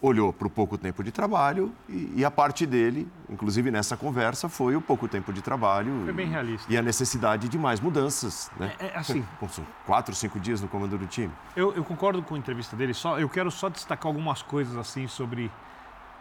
olhou 0.00 0.32
para 0.32 0.46
o 0.46 0.50
pouco 0.50 0.76
tempo 0.76 1.02
de 1.02 1.10
trabalho 1.10 1.72
e, 1.88 2.12
e, 2.16 2.24
a 2.24 2.30
parte 2.30 2.66
dele, 2.66 3.08
inclusive 3.30 3.70
nessa 3.70 3.96
conversa, 3.96 4.48
foi 4.48 4.76
o 4.76 4.80
pouco 4.80 5.08
tempo 5.08 5.32
de 5.32 5.40
trabalho. 5.40 6.02
Foi 6.04 6.12
bem 6.12 6.28
realista. 6.28 6.72
E 6.72 6.76
a 6.76 6.82
necessidade 6.82 7.48
de 7.48 7.58
mais 7.58 7.80
mudanças, 7.80 8.50
né? 8.58 8.72
É, 8.78 8.86
é 8.88 8.98
assim. 8.98 9.24
Com, 9.40 9.48
quatro, 9.86 10.14
cinco 10.14 10.38
dias 10.38 10.60
no 10.60 10.68
comando 10.68 10.98
do 10.98 11.06
time. 11.06 11.32
Eu, 11.54 11.74
eu, 11.74 11.84
concordo 11.84 12.22
com 12.22 12.34
a 12.34 12.38
entrevista 12.38 12.76
dele, 12.76 12.92
só, 12.92 13.18
eu 13.18 13.28
quero 13.28 13.50
só 13.50 13.68
destacar 13.68 14.06
algumas 14.06 14.42
coisas 14.42 14.76
assim 14.76 15.06
sobre 15.08 15.50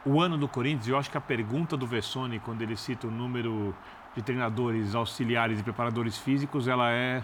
o 0.05 0.21
ano 0.21 0.37
do 0.37 0.47
Corinthians. 0.47 0.87
Eu 0.87 0.97
acho 0.97 1.11
que 1.11 1.17
a 1.17 1.21
pergunta 1.21 1.75
do 1.75 1.85
Vessone, 1.85 2.39
quando 2.39 2.61
ele 2.61 2.77
cita 2.77 3.07
o 3.07 3.11
número 3.11 3.75
de 4.15 4.21
treinadores, 4.21 4.95
auxiliares 4.95 5.59
e 5.59 5.63
preparadores 5.63 6.17
físicos, 6.17 6.67
ela 6.67 6.91
é 6.91 7.23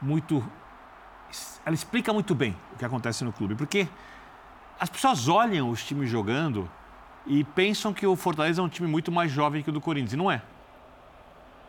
muito. 0.00 0.44
Ela 1.64 1.74
explica 1.74 2.12
muito 2.12 2.34
bem 2.34 2.54
o 2.74 2.78
que 2.78 2.84
acontece 2.84 3.24
no 3.24 3.32
clube, 3.32 3.54
porque 3.54 3.88
as 4.78 4.90
pessoas 4.90 5.28
olham 5.28 5.70
os 5.70 5.84
times 5.84 6.10
jogando 6.10 6.70
e 7.26 7.42
pensam 7.42 7.92
que 7.92 8.06
o 8.06 8.14
Fortaleza 8.14 8.60
é 8.60 8.64
um 8.64 8.68
time 8.68 8.86
muito 8.86 9.10
mais 9.10 9.32
jovem 9.32 9.62
que 9.62 9.70
o 9.70 9.72
do 9.72 9.80
Corinthians. 9.80 10.12
E 10.12 10.16
não 10.16 10.30
é. 10.30 10.42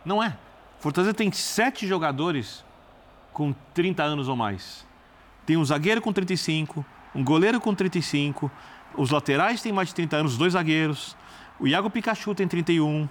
Não 0.05 0.21
é. 0.21 0.37
Fortaleza 0.79 1.13
tem 1.13 1.31
sete 1.31 1.87
jogadores 1.87 2.63
com 3.33 3.53
30 3.73 4.03
anos 4.03 4.27
ou 4.27 4.35
mais. 4.35 4.85
Tem 5.45 5.57
um 5.57 5.65
zagueiro 5.65 6.01
com 6.01 6.11
35, 6.11 6.85
um 7.15 7.23
goleiro 7.23 7.59
com 7.59 7.73
35, 7.73 8.51
os 8.95 9.11
laterais 9.11 9.61
têm 9.61 9.71
mais 9.71 9.89
de 9.89 9.95
30 9.95 10.17
anos, 10.17 10.37
dois 10.37 10.53
zagueiros. 10.53 11.15
O 11.59 11.67
Iago 11.67 11.89
Pikachu 11.89 12.35
tem 12.35 12.47
31, 12.47 13.07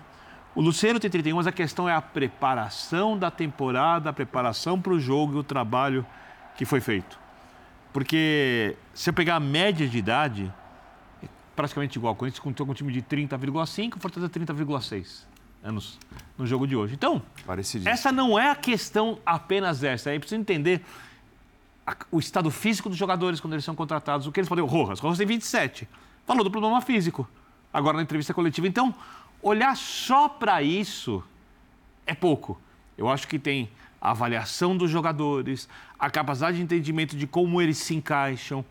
o 0.54 0.60
Luciano 0.60 1.00
tem 1.00 1.10
31, 1.10 1.36
mas 1.36 1.46
a 1.46 1.52
questão 1.52 1.88
é 1.88 1.94
a 1.94 2.00
preparação 2.00 3.18
da 3.18 3.30
temporada, 3.30 4.10
a 4.10 4.12
preparação 4.12 4.80
para 4.80 4.92
o 4.92 5.00
jogo 5.00 5.36
e 5.36 5.38
o 5.38 5.42
trabalho 5.42 6.06
que 6.56 6.64
foi 6.64 6.80
feito. 6.80 7.25
Porque 7.96 8.76
se 8.92 9.08
eu 9.08 9.14
pegar 9.14 9.36
a 9.36 9.40
média 9.40 9.88
de 9.88 9.96
idade, 9.96 10.52
é 11.22 11.26
praticamente 11.56 11.96
igual. 11.96 12.12
O 12.12 12.14
Corinthians 12.14 12.40
contou 12.40 12.66
com 12.66 12.72
um 12.72 12.74
time 12.74 12.92
de 12.92 13.00
30,5, 13.00 13.96
o 13.96 13.98
Fortaleza 13.98 14.30
30,6 14.30 15.22
anos 15.64 15.98
no 16.36 16.46
jogo 16.46 16.66
de 16.66 16.76
hoje. 16.76 16.92
Então, 16.92 17.22
essa 17.86 18.12
não 18.12 18.38
é 18.38 18.50
a 18.50 18.54
questão 18.54 19.18
apenas 19.24 19.82
essa. 19.82 20.10
Aí 20.10 20.18
precisa 20.18 20.38
entender 20.38 20.82
a, 21.86 21.96
o 22.12 22.18
estado 22.18 22.50
físico 22.50 22.90
dos 22.90 22.98
jogadores 22.98 23.40
quando 23.40 23.54
eles 23.54 23.64
são 23.64 23.74
contratados. 23.74 24.26
O 24.26 24.30
que 24.30 24.40
eles 24.40 24.48
podem... 24.50 24.62
O 24.62 24.66
Rojas, 24.66 24.98
o 24.98 25.02
Rojas 25.02 25.16
tem 25.16 25.26
27. 25.26 25.88
Falou 26.26 26.44
do 26.44 26.50
problema 26.50 26.82
físico. 26.82 27.26
Agora 27.72 27.96
na 27.96 28.02
entrevista 28.02 28.34
coletiva. 28.34 28.68
Então, 28.68 28.94
olhar 29.40 29.74
só 29.74 30.28
para 30.28 30.62
isso 30.62 31.24
é 32.06 32.14
pouco. 32.14 32.60
Eu 32.98 33.08
acho 33.08 33.26
que 33.26 33.38
tem 33.38 33.70
a 34.06 34.12
avaliação 34.12 34.76
dos 34.76 34.88
jogadores, 34.88 35.68
a 35.98 36.08
capacidade 36.08 36.58
de 36.58 36.62
entendimento 36.62 37.16
de 37.16 37.26
como 37.26 37.60
eles 37.60 37.78
se 37.78 37.92
encaixam, 37.92 38.64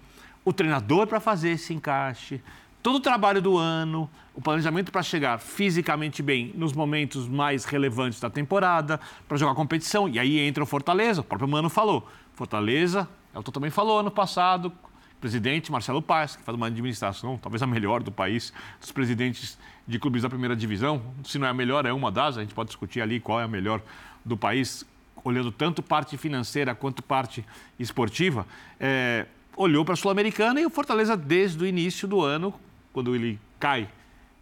o 0.46 0.54
treinador 0.54 1.08
para 1.08 1.20
fazer 1.20 1.50
esse 1.50 1.74
encaixe, 1.74 2.42
todo 2.82 2.96
o 2.96 3.00
trabalho 3.02 3.42
do 3.42 3.58
ano, 3.58 4.10
o 4.34 4.40
planejamento 4.40 4.94
para 4.94 5.04
chegar 5.04 5.38
fisicamente 5.38 6.24
bem 6.24 6.54
nos 6.56 6.72
momentos 6.72 7.28
mais 7.28 7.66
relevantes 7.66 8.18
da 8.18 8.30
temporada, 8.30 8.98
para 9.28 9.36
jogar 9.36 9.54
competição. 9.56 10.08
E 10.08 10.18
aí 10.18 10.40
entra 10.40 10.64
o 10.64 10.66
Fortaleza, 10.66 11.20
o 11.20 11.24
próprio 11.26 11.50
Mano 11.50 11.70
falou. 11.70 12.10
Fortaleza, 12.34 13.06
Elton 13.36 13.52
também 13.52 13.70
falou 13.70 14.00
ano 14.00 14.12
passado, 14.12 14.72
presidente 15.20 15.70
Marcelo 15.70 16.02
Paes, 16.02 16.38
que 16.38 16.44
faz 16.44 16.56
uma 16.56 16.68
administração 16.68 17.38
talvez 17.38 17.62
a 17.62 17.68
melhor 17.68 18.02
do 18.02 18.12
país, 18.12 18.54
dos 18.80 18.94
presidentes 18.94 19.58
de 19.86 20.00
clubes 20.00 20.22
da 20.22 20.30
primeira 20.30 20.56
divisão. 20.56 21.02
Se 21.26 21.38
não 21.38 21.46
é 21.46 21.50
a 21.50 21.54
melhor, 21.54 21.86
é 21.86 21.92
uma 21.92 22.10
das, 22.10 22.38
a 22.38 22.42
gente 22.42 22.54
pode 22.54 22.68
discutir 22.68 23.02
ali 23.02 23.20
qual 23.20 23.42
é 23.42 23.44
a 23.44 23.50
melhor 23.50 23.82
do 24.24 24.38
país 24.38 24.86
olhando 25.26 25.52
tanto 25.52 25.84
parte 25.84 26.16
financeira 26.18 26.74
quanto 26.74 27.04
parte 27.04 27.44
esportiva, 27.78 28.48
é, 28.80 29.26
olhou 29.58 29.84
para 29.84 29.96
a 29.96 29.98
Sul-Americana 29.98 30.62
e 30.62 30.66
o 30.66 30.70
Fortaleza, 30.70 31.18
desde 31.18 31.62
o 31.62 31.68
início 31.68 32.08
do 32.08 32.22
ano, 32.22 32.54
quando 32.94 33.14
ele 33.14 33.38
cai 33.60 33.90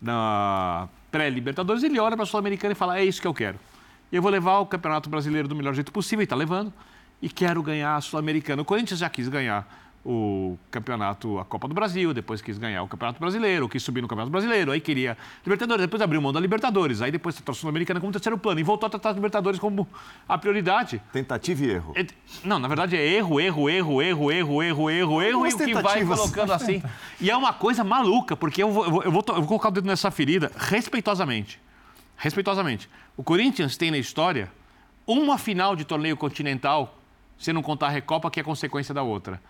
na, 0.02 0.88
pré-Libertadores, 1.10 1.84
ele 1.84 2.00
olha 2.00 2.16
para 2.16 2.24
a 2.24 2.26
Sul-Americana 2.26 2.74
e 2.74 2.76
fala: 2.76 3.00
é 3.00 3.06
isso 3.06 3.22
que 3.22 3.28
eu 3.28 3.34
quero. 3.34 3.60
Eu 4.12 4.22
vou 4.22 4.30
levar 4.30 4.60
o 4.60 4.66
Campeonato 4.66 5.10
Brasileiro 5.10 5.48
do 5.48 5.56
melhor 5.56 5.74
jeito 5.74 5.92
possível, 5.92 6.22
e 6.22 6.26
está 6.26 6.36
levando, 6.36 6.74
e 7.22 7.30
quero 7.30 7.64
ganhar 7.64 7.96
a 7.96 8.02
Sul-Americana. 8.02 8.62
O 8.62 8.66
Corinthians 8.66 9.00
já 9.00 9.10
quis 9.10 9.30
ganhar 9.30 9.93
o 10.06 10.58
campeonato, 10.70 11.40
a 11.40 11.46
Copa 11.46 11.66
do 11.68 11.74
Brasil, 11.74 12.14
depois 12.14 12.42
quis 12.42 12.58
ganhar 12.58 12.84
o 12.84 12.88
Campeonato 12.88 13.20
Brasileiro, 13.20 13.70
quis 13.70 13.82
subir 13.82 14.02
no 14.02 14.08
Campeonato 14.08 14.32
Brasileiro, 14.32 14.72
aí 14.72 14.82
queria 14.82 15.18
Libertadores, 15.46 15.82
depois 15.82 16.02
abriu 16.02 16.22
mão 16.22 16.34
da 16.34 16.42
Libertadores, 16.42 17.02
aí 17.02 17.10
depois 17.10 17.36
tratou 17.36 17.54
a 17.54 17.56
Sul-Americana 17.56 18.02
como 18.02 18.12
terceiro 18.12 18.38
plano 18.38 18.60
e 18.60 18.64
voltou 18.64 18.88
a 18.88 18.90
tratar 18.90 19.12
a 19.12 19.14
Libertadores 19.14 19.60
como 19.60 19.88
a 20.28 20.38
prioridade. 20.38 21.02
Tentativa 21.14 21.64
e 21.64 21.70
erro. 21.70 21.94
Não, 22.44 22.60
na 22.60 22.68
verdade 22.68 22.98
é 22.98 23.06
erro, 23.06 23.40
erro, 23.40 23.70
erro, 23.70 24.02
erro, 24.02 24.32
erro, 24.32 24.64
erro, 24.64 24.90
erro, 24.90 25.22
erro, 25.22 25.48
e 25.48 25.54
o 25.54 25.58
que 25.58 25.74
vai 25.76 26.06
colocando 26.06 26.52
assim. 26.52 26.84
E 27.22 27.32
é 27.32 27.38
uma 27.38 27.54
coisa 27.54 27.84
maluca, 27.84 28.36
porque 28.36 28.62
eu 28.62 28.72
vou, 28.72 28.84
eu 28.86 28.92
vou, 28.92 29.04
eu 29.04 29.12
vou, 29.12 29.24
eu 29.30 29.36
vou 29.36 29.48
colocar 29.48 29.70
o 29.70 29.72
dedo 29.72 29.88
nessa 29.88 30.12
ferida 30.12 30.52
respeitosamente. 30.58 31.62
Respeitosamente. 32.18 32.90
O 33.16 33.24
Corinthians 33.24 33.78
tem 33.78 33.90
na 33.90 33.98
história 33.98 34.52
uma 35.08 35.38
final 35.38 35.78
de 35.78 35.86
torneio 35.86 36.18
continental, 36.18 36.98
se 37.38 37.54
não 37.54 37.62
contar 37.62 37.88
a 37.88 37.90
Recopa, 37.90 38.30
que 38.30 38.40
é 38.40 38.44
consequência 38.44 38.94
da 38.94 39.02
outra. 39.02 39.42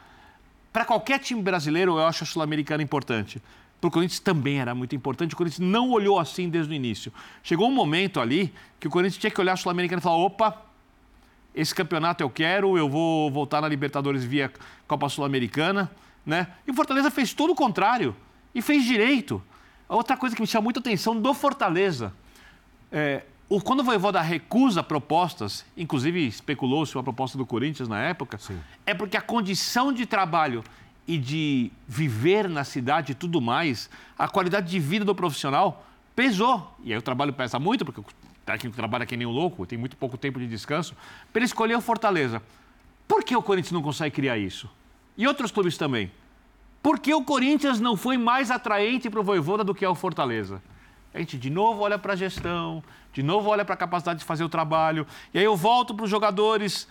Para 0.73 0.83
qualquer 0.83 1.19
time 1.19 1.39
brasileiro, 1.39 1.91
eu 1.99 2.07
acho 2.07 2.23
a 2.23 2.27
Sul-Americana 2.27 2.81
importante. 2.81 3.39
Para 3.79 3.89
o 3.89 3.91
Corinthians 3.91 4.19
também 4.19 4.59
era 4.59 4.73
muito 4.73 4.95
importante. 4.95 5.35
O 5.35 5.37
Corinthians 5.37 5.59
não 5.69 5.91
olhou 5.91 6.17
assim 6.17 6.49
desde 6.49 6.73
o 6.73 6.75
início. 6.75 7.13
Chegou 7.43 7.67
um 7.67 7.71
momento 7.71 8.19
ali 8.19 8.51
que 8.79 8.87
o 8.87 8.89
Corinthians 8.89 9.19
tinha 9.19 9.29
que 9.29 9.39
olhar 9.39 9.53
a 9.53 9.55
Sul-Americana 9.55 9.99
e 9.99 10.01
falar: 10.01 10.17
opa, 10.17 10.63
esse 11.53 11.75
campeonato 11.75 12.23
eu 12.23 12.29
quero, 12.29 12.75
eu 12.75 12.89
vou 12.89 13.29
voltar 13.29 13.61
na 13.61 13.67
Libertadores 13.67 14.23
via 14.23 14.51
Copa 14.87 15.07
Sul-Americana. 15.09 15.91
Né? 16.25 16.47
E 16.65 16.71
o 16.71 16.73
Fortaleza 16.73 17.11
fez 17.11 17.33
todo 17.33 17.51
o 17.51 17.55
contrário 17.55 18.15
e 18.55 18.61
fez 18.61 18.83
direito. 18.83 19.43
Outra 19.87 20.17
coisa 20.17 20.35
que 20.35 20.41
me 20.41 20.47
chama 20.47 20.63
muita 20.63 20.79
atenção 20.79 21.19
do 21.19 21.33
Fortaleza. 21.35 22.11
É, 22.91 23.23
o, 23.49 23.61
quando 23.61 23.81
o 23.81 23.83
Voivoda 23.83 24.21
recusa 24.21 24.81
propostas, 24.81 25.65
inclusive 25.75 26.25
especulou-se 26.25 26.95
uma 26.95 27.03
proposta 27.03 27.37
do 27.37 27.45
Corinthians 27.45 27.87
na 27.87 27.99
época, 27.99 28.37
Sim. 28.37 28.59
é 28.85 28.93
porque 28.93 29.17
a 29.17 29.21
condição 29.21 29.91
de 29.91 30.05
trabalho 30.05 30.63
e 31.07 31.17
de 31.17 31.71
viver 31.87 32.47
na 32.47 32.63
cidade 32.63 33.11
e 33.11 33.15
tudo 33.15 33.41
mais, 33.41 33.89
a 34.17 34.27
qualidade 34.27 34.69
de 34.69 34.79
vida 34.79 35.03
do 35.03 35.13
profissional 35.13 35.85
pesou. 36.15 36.75
E 36.83 36.93
aí 36.93 36.97
o 36.97 37.01
trabalho 37.01 37.33
pesa 37.33 37.59
muito, 37.59 37.83
porque 37.83 37.99
o 37.99 38.05
técnico 38.45 38.75
trabalha 38.75 39.05
que 39.05 39.17
nem 39.17 39.27
um 39.27 39.31
louco, 39.31 39.65
tem 39.65 39.77
muito 39.77 39.97
pouco 39.97 40.17
tempo 40.17 40.39
de 40.39 40.47
descanso, 40.47 40.95
para 41.31 41.39
ele 41.39 41.45
escolher 41.45 41.75
o 41.75 41.81
Fortaleza. 41.81 42.41
Por 43.07 43.23
que 43.23 43.35
o 43.35 43.43
Corinthians 43.43 43.73
não 43.73 43.81
consegue 43.81 44.15
criar 44.15 44.37
isso? 44.37 44.69
E 45.17 45.27
outros 45.27 45.51
clubes 45.51 45.77
também. 45.77 46.11
Por 46.81 46.99
que 46.99 47.13
o 47.13 47.23
Corinthians 47.23 47.79
não 47.79 47.95
foi 47.95 48.17
mais 48.17 48.49
atraente 48.49 49.09
para 49.09 49.19
o 49.19 49.23
Voivoda 49.23 49.63
do 49.63 49.75
que 49.75 49.85
é 49.85 49.89
o 49.89 49.95
Fortaleza? 49.95 50.61
A 51.13 51.19
gente 51.19 51.37
de 51.37 51.49
novo 51.49 51.81
olha 51.81 51.99
para 51.99 52.13
a 52.13 52.15
gestão, 52.15 52.83
de 53.13 53.23
novo 53.23 53.49
olha 53.49 53.63
para 53.63 53.75
a 53.75 53.77
capacidade 53.77 54.19
de 54.19 54.25
fazer 54.25 54.43
o 54.43 54.49
trabalho. 54.49 55.07
E 55.33 55.37
aí 55.37 55.45
eu 55.45 55.55
volto 55.55 55.93
para 55.93 56.03
os 56.03 56.09
jogadores 56.09 56.87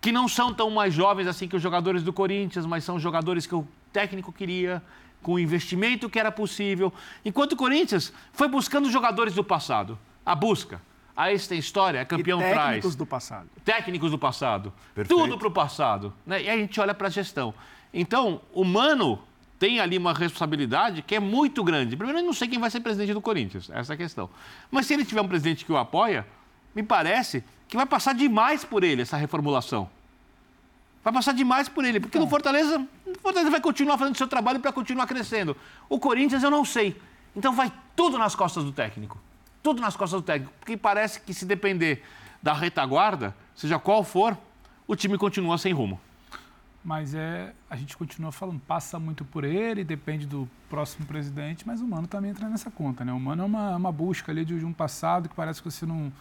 que 0.00 0.12
não 0.12 0.28
são 0.28 0.54
tão 0.54 0.70
mais 0.70 0.94
jovens 0.94 1.26
assim 1.26 1.48
que 1.48 1.56
os 1.56 1.62
jogadores 1.62 2.02
do 2.02 2.12
Corinthians, 2.12 2.64
mas 2.64 2.84
são 2.84 2.98
jogadores 2.98 3.46
que 3.46 3.54
o 3.54 3.66
técnico 3.92 4.32
queria, 4.32 4.82
com 5.22 5.34
o 5.34 5.38
investimento 5.38 6.08
que 6.08 6.18
era 6.18 6.30
possível. 6.30 6.92
Enquanto 7.24 7.52
o 7.52 7.56
Corinthians 7.56 8.12
foi 8.32 8.46
buscando 8.46 8.90
jogadores 8.90 9.34
do 9.34 9.42
passado. 9.42 9.98
A 10.24 10.34
busca. 10.34 10.80
A 11.16 11.32
esse 11.32 11.48
tem 11.48 11.58
história, 11.58 11.98
é 11.98 12.04
campeão 12.04 12.38
e 12.38 12.42
técnicos 12.42 12.54
traz. 12.54 12.74
Técnicos 12.74 12.96
do 12.96 13.06
passado. 13.06 13.48
Técnicos 13.64 14.10
do 14.10 14.18
passado. 14.18 14.72
Perfeito. 14.94 15.20
Tudo 15.20 15.38
para 15.38 15.48
o 15.48 15.50
passado. 15.50 16.12
Né? 16.26 16.42
E 16.42 16.48
aí 16.48 16.58
a 16.58 16.60
gente 16.60 16.80
olha 16.80 16.92
para 16.92 17.06
a 17.06 17.10
gestão. 17.10 17.54
Então, 17.92 18.40
o 18.52 18.64
Mano 18.64 19.20
tem 19.64 19.80
ali 19.80 19.96
uma 19.96 20.12
responsabilidade 20.12 21.00
que 21.00 21.14
é 21.14 21.18
muito 21.18 21.64
grande. 21.64 21.96
Primeiro, 21.96 22.20
eu 22.20 22.22
não 22.26 22.34
sei 22.34 22.46
quem 22.46 22.58
vai 22.58 22.70
ser 22.70 22.80
presidente 22.80 23.14
do 23.14 23.20
Corinthians, 23.22 23.70
essa 23.72 23.94
é 23.94 23.94
a 23.94 23.96
questão. 23.96 24.28
Mas 24.70 24.84
se 24.84 24.92
ele 24.92 25.06
tiver 25.06 25.22
um 25.22 25.26
presidente 25.26 25.64
que 25.64 25.72
o 25.72 25.78
apoia, 25.78 26.26
me 26.74 26.82
parece 26.82 27.42
que 27.66 27.74
vai 27.74 27.86
passar 27.86 28.14
demais 28.14 28.62
por 28.62 28.84
ele 28.84 29.00
essa 29.00 29.16
reformulação. 29.16 29.88
Vai 31.02 31.14
passar 31.14 31.32
demais 31.32 31.66
por 31.66 31.82
ele, 31.82 31.98
porque 31.98 32.18
no 32.18 32.28
Fortaleza, 32.28 32.86
o 33.06 33.18
Fortaleza 33.20 33.50
vai 33.50 33.58
continuar 33.58 33.96
fazendo 33.96 34.18
seu 34.18 34.28
trabalho 34.28 34.60
para 34.60 34.70
continuar 34.70 35.06
crescendo. 35.06 35.56
O 35.88 35.98
Corinthians 35.98 36.42
eu 36.42 36.50
não 36.50 36.62
sei. 36.62 36.94
Então 37.34 37.54
vai 37.54 37.72
tudo 37.96 38.18
nas 38.18 38.34
costas 38.34 38.64
do 38.64 38.72
técnico. 38.72 39.18
Tudo 39.62 39.80
nas 39.80 39.96
costas 39.96 40.20
do 40.20 40.24
técnico, 40.26 40.52
porque 40.60 40.76
parece 40.76 41.22
que 41.22 41.32
se 41.32 41.46
depender 41.46 42.04
da 42.42 42.52
retaguarda, 42.52 43.34
seja 43.54 43.78
qual 43.78 44.04
for, 44.04 44.36
o 44.86 44.94
time 44.94 45.16
continua 45.16 45.56
sem 45.56 45.72
rumo 45.72 45.98
mas 46.84 47.14
é 47.14 47.54
a 47.70 47.76
gente 47.76 47.96
continua 47.96 48.30
falando, 48.30 48.60
passa 48.60 48.98
muito 48.98 49.24
por 49.24 49.42
ele, 49.42 49.82
depende 49.82 50.26
do 50.26 50.48
próximo 50.68 51.06
presidente, 51.06 51.66
mas 51.66 51.80
o 51.80 51.88
Mano 51.88 52.06
também 52.06 52.30
entra 52.30 52.46
nessa 52.48 52.70
conta, 52.70 53.04
né? 53.04 53.12
O 53.12 53.18
Mano 53.18 53.42
é 53.42 53.46
uma, 53.46 53.76
uma 53.76 53.90
busca 53.90 54.30
ali 54.30 54.44
de, 54.44 54.62
um 54.64 54.72
passado 54.72 55.26
que 55.28 55.34
parece 55.34 55.62
que 55.62 55.70
você 55.70 55.86
não, 55.86 56.12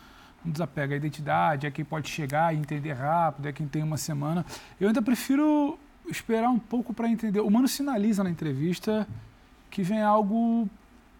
não 0.43 0.51
desapega 0.51 0.93
a 0.93 0.97
identidade, 0.97 1.67
é 1.67 1.71
quem 1.71 1.83
pode 1.83 2.09
chegar 2.09 2.55
e 2.55 2.57
entender 2.57 2.93
rápido, 2.93 3.47
é 3.47 3.51
quem 3.51 3.67
tem 3.67 3.83
uma 3.83 3.97
semana. 3.97 4.45
Eu 4.79 4.87
ainda 4.87 5.01
prefiro 5.01 5.77
esperar 6.09 6.49
um 6.49 6.59
pouco 6.59 6.93
para 6.93 7.09
entender. 7.09 7.41
O 7.41 7.51
Mano 7.51 7.67
sinaliza 7.67 8.23
na 8.23 8.29
entrevista 8.29 9.05
que 9.69 9.83
vem 9.83 10.01
algo 10.01 10.69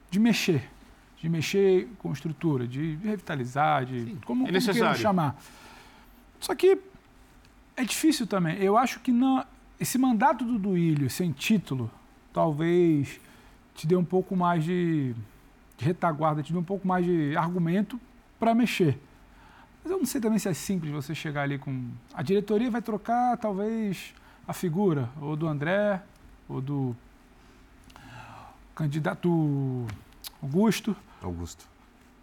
de 0.10 0.20
mexer, 0.20 0.70
de 1.18 1.28
mexer 1.28 1.90
com 2.00 2.14
estrutura, 2.14 2.66
de 2.66 2.96
revitalizar, 3.04 3.86
de 3.86 4.06
Sim, 4.06 4.20
como, 4.24 4.48
é 4.48 4.52
como 4.52 4.96
chamar. 4.96 5.36
Só 6.40 6.56
que 6.56 6.78
é 7.76 7.84
difícil 7.84 8.28
também. 8.28 8.58
Eu 8.58 8.78
acho 8.78 9.00
que 9.00 9.12
não, 9.12 9.46
esse 9.80 9.98
mandato 9.98 10.46
do 10.46 10.58
Duílio 10.58 11.10
sem 11.10 11.32
título 11.32 11.90
talvez 12.32 13.20
te 13.76 13.88
dê 13.88 13.96
um 13.96 14.06
pouco 14.06 14.36
mais 14.36 14.64
de, 14.64 15.14
de 15.78 15.86
retaguarda, 15.86 16.44
te 16.44 16.52
dê 16.52 16.58
um 16.58 16.64
pouco 16.64 16.88
mais 16.88 17.06
de 17.06 17.36
argumento 17.36 18.00
para 18.40 18.54
mexer. 18.54 19.00
Mas 19.84 19.92
eu 19.92 19.98
não 19.98 20.06
sei 20.06 20.22
também 20.22 20.40
se 20.40 20.48
é 20.48 20.54
simples 20.54 20.92
você 20.92 21.14
chegar 21.14 21.44
ali 21.44 21.58
com. 21.58 21.90
A 22.14 22.22
diretoria 22.22 22.72
vai 22.72 22.82
trocar 22.82 23.38
talvez 23.38 24.14
a 24.48 24.54
figura, 24.54 25.10
ou 25.22 25.36
do 25.36 25.48
André, 25.48 26.02
ou 26.48 26.62
do 26.62 26.96
candidato 28.74 29.86
Augusto. 30.42 30.96
Augusto. 31.22 31.68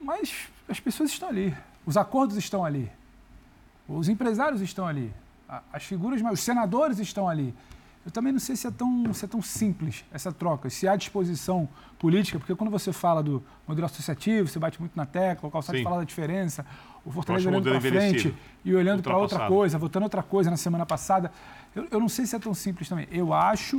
Mas 0.01 0.49
as 0.69 0.81
pessoas 0.81 1.11
estão 1.11 1.29
ali, 1.29 1.55
os 1.85 1.97
acordos 1.97 2.37
estão 2.37 2.65
ali, 2.65 2.91
os 3.87 4.09
empresários 4.09 4.63
estão 4.63 4.87
ali 4.87 5.13
as 5.73 5.85
figuras, 5.85 6.21
os 6.23 6.41
senadores 6.41 6.99
estão 6.99 7.29
ali. 7.29 7.55
Eu 8.05 8.11
também 8.11 8.33
não 8.33 8.41
sei 8.41 8.57
se 8.57 8.67
é, 8.67 8.71
tão, 8.71 9.13
se 9.13 9.25
é 9.27 9.29
tão 9.29 9.43
simples 9.43 10.05
essa 10.11 10.33
troca, 10.33 10.71
se 10.71 10.89
há 10.89 10.97
disposição 10.97 11.69
política, 11.99 12.39
porque 12.39 12.55
quando 12.55 12.71
você 12.71 12.95
fala 12.95 13.23
do 13.23 13.43
modelo 13.69 13.85
associativo, 13.85 14.49
você 14.49 14.59
bate 14.59 14.81
muito 14.81 14.97
na 14.97 15.05
tecla, 15.05 15.49
o 15.49 15.53
Calçado 15.53 15.83
fala 15.83 15.99
da 15.99 16.05
diferença, 16.05 16.65
o 17.05 17.11
Fortaleza 17.11 17.51
olhando 17.51 17.71
para 17.71 17.81
frente 17.81 18.35
e 18.65 18.75
olhando 18.75 19.03
para 19.03 19.19
outra 19.19 19.47
coisa, 19.49 19.77
votando 19.77 20.05
outra 20.05 20.23
coisa 20.23 20.51
na 20.51 20.57
semana 20.57 20.87
passada. 20.87 21.31
Eu, 21.75 21.89
eu 21.91 22.01
não 22.01 22.09
sei 22.09 22.25
se 22.25 22.35
é 22.35 22.39
tão 22.39 22.55
simples 22.55 22.89
também. 22.89 23.07
Eu 23.11 23.35
acho 23.35 23.79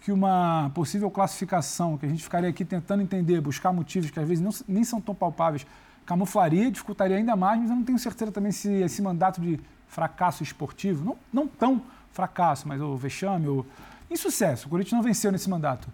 que 0.00 0.10
uma 0.10 0.70
possível 0.74 1.10
classificação, 1.10 1.98
que 1.98 2.06
a 2.06 2.08
gente 2.08 2.22
ficaria 2.22 2.48
aqui 2.48 2.64
tentando 2.64 3.02
entender, 3.02 3.40
buscar 3.40 3.70
motivos 3.70 4.10
que 4.10 4.18
às 4.18 4.26
vezes 4.26 4.42
não, 4.42 4.50
nem 4.66 4.82
são 4.82 4.98
tão 4.98 5.14
palpáveis, 5.14 5.66
camuflaria, 6.06 6.70
dificultaria 6.70 7.16
ainda 7.16 7.36
mais, 7.36 7.60
mas 7.60 7.68
eu 7.68 7.76
não 7.76 7.84
tenho 7.84 7.98
certeza 7.98 8.32
também 8.32 8.52
se 8.52 8.70
esse 8.70 9.02
mandato 9.02 9.40
de 9.40 9.60
fracasso 9.88 10.42
esportivo, 10.42 11.04
não, 11.04 11.18
não 11.32 11.48
tão 11.48 11.82
fracasso, 12.12 12.66
mas 12.66 12.80
o 12.80 12.96
vexame, 12.96 13.46
o 13.48 13.64
insucesso. 14.10 14.66
O 14.66 14.70
Corinthians 14.70 14.94
não 14.94 15.02
venceu 15.02 15.30
nesse 15.30 15.48
mandato. 15.48 15.88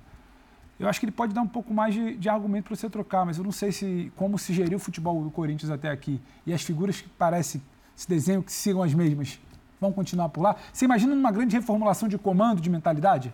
Eu 0.78 0.88
acho 0.88 0.98
que 0.98 1.06
ele 1.06 1.12
pode 1.12 1.32
dar 1.32 1.42
um 1.42 1.48
pouco 1.48 1.72
mais 1.72 1.94
de, 1.94 2.16
de 2.16 2.28
argumento 2.28 2.66
para 2.66 2.76
você 2.76 2.90
trocar, 2.90 3.24
mas 3.24 3.38
eu 3.38 3.44
não 3.44 3.52
sei 3.52 3.70
se 3.70 4.12
como 4.16 4.38
se 4.38 4.52
geriu 4.52 4.78
o 4.78 4.80
futebol 4.80 5.22
do 5.22 5.30
Corinthians 5.30 5.70
até 5.70 5.90
aqui. 5.90 6.20
E 6.46 6.52
as 6.52 6.62
figuras 6.62 7.00
que 7.00 7.08
parecem, 7.08 7.62
se 7.94 8.08
desenham, 8.08 8.42
que 8.42 8.52
sigam 8.52 8.82
as 8.82 8.92
mesmas, 8.94 9.38
vão 9.80 9.92
continuar 9.92 10.28
por 10.28 10.42
lá. 10.42 10.56
Você 10.72 10.84
imagina 10.84 11.14
numa 11.14 11.30
grande 11.30 11.54
reformulação 11.56 12.08
de 12.08 12.18
comando, 12.18 12.60
de 12.60 12.70
mentalidade? 12.70 13.32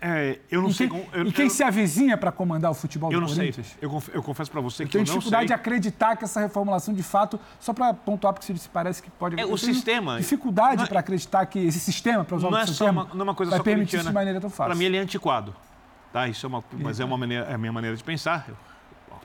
É, 0.00 0.38
eu 0.50 0.62
não 0.62 0.68
e 0.68 0.74
sei. 0.74 0.88
Quem, 0.88 1.08
eu, 1.12 1.26
e 1.26 1.32
quem 1.32 1.44
eu, 1.46 1.50
se 1.50 1.62
avizinha 1.62 2.16
para 2.16 2.30
comandar 2.30 2.70
o 2.70 2.74
futebol 2.74 3.12
eu 3.12 3.20
do 3.20 3.26
não 3.26 3.34
Corinthians? 3.34 3.66
Sei. 3.66 3.76
Eu, 3.80 4.02
eu 4.12 4.22
confesso 4.22 4.50
para 4.50 4.60
você 4.60 4.82
eu 4.82 4.86
que 4.86 4.92
tenho 4.92 5.02
eu 5.02 5.06
não 5.06 5.14
dificuldade 5.14 5.46
de 5.48 5.52
acreditar 5.52 6.16
que 6.16 6.24
essa 6.24 6.40
reformulação, 6.40 6.92
de 6.94 7.02
fato, 7.02 7.38
só 7.58 7.72
para 7.72 7.94
pontuar, 7.94 8.32
porque 8.32 8.56
se 8.56 8.68
parece 8.68 9.02
que 9.02 9.10
pode. 9.10 9.40
É, 9.40 9.44
o 9.44 9.56
sistema. 9.56 10.18
Dificuldade 10.18 10.84
é, 10.84 10.86
para 10.86 11.00
acrudar 11.00 11.46
que 11.46 11.58
esse 11.58 11.80
sistema, 11.80 12.24
para 12.24 12.36
usar 12.36 12.50
não 12.50 12.58
o 12.58 12.60
é 12.60 12.66
seu 12.66 12.74
só 12.74 12.90
uma, 12.90 13.04
não 13.12 13.20
é 13.20 13.22
uma 13.24 13.34
coisa 13.34 13.50
vai 13.50 13.58
só 13.58 13.64
permitir 13.64 13.96
isso 13.96 14.06
de 14.06 14.12
maneira 14.12 14.40
tão 14.40 14.50
fácil. 14.50 14.66
Para 14.66 14.74
mim 14.74 14.84
ele 14.84 14.96
é 14.96 15.00
antiquado, 15.00 15.54
tá? 16.12 16.28
Isso 16.28 16.46
é 16.46 16.48
uma, 16.48 16.64
mas 16.72 17.00
é 17.00 17.04
uma 17.04 17.18
maneira, 17.18 17.46
é 17.46 17.54
a 17.54 17.58
minha 17.58 17.72
maneira 17.72 17.96
de 17.96 18.04
pensar. 18.04 18.46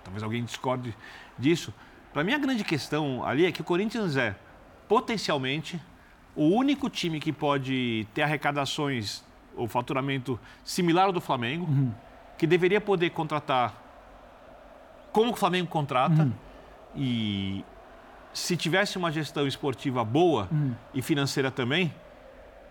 Talvez 0.04 0.24
alguém 0.24 0.44
discorde 0.44 0.96
disso. 1.38 1.74
Para 2.12 2.24
mim 2.24 2.34
a 2.34 2.38
grande 2.38 2.64
questão 2.64 3.26
ali 3.26 3.46
é 3.46 3.52
que 3.52 3.62
o 3.62 3.64
Corinthians 3.64 4.18
é 4.18 4.36
potencialmente 4.88 5.82
o 6.36 6.46
único 6.48 6.90
time 6.90 7.20
que 7.20 7.32
pode 7.32 8.08
ter 8.14 8.24
arrecadações 8.24 9.24
o 9.56 9.68
faturamento 9.68 10.40
similar 10.64 11.06
ao 11.06 11.12
do 11.12 11.22
Flamengo, 11.22 11.66
uhum. 11.66 11.92
que 12.38 12.48
deveria 12.48 12.82
poder 12.82 13.10
contratar 13.12 13.74
como 15.12 15.32
o 15.32 15.36
Flamengo 15.36 15.68
contrata. 15.68 16.24
Uhum. 16.24 16.34
E 16.96 17.64
se 18.34 18.58
tivesse 18.58 18.98
uma 18.98 19.12
gestão 19.12 19.48
esportiva 19.48 20.04
boa 20.04 20.48
uhum. 20.52 20.74
e 20.94 21.02
financeira 21.02 21.52
também, 21.52 21.94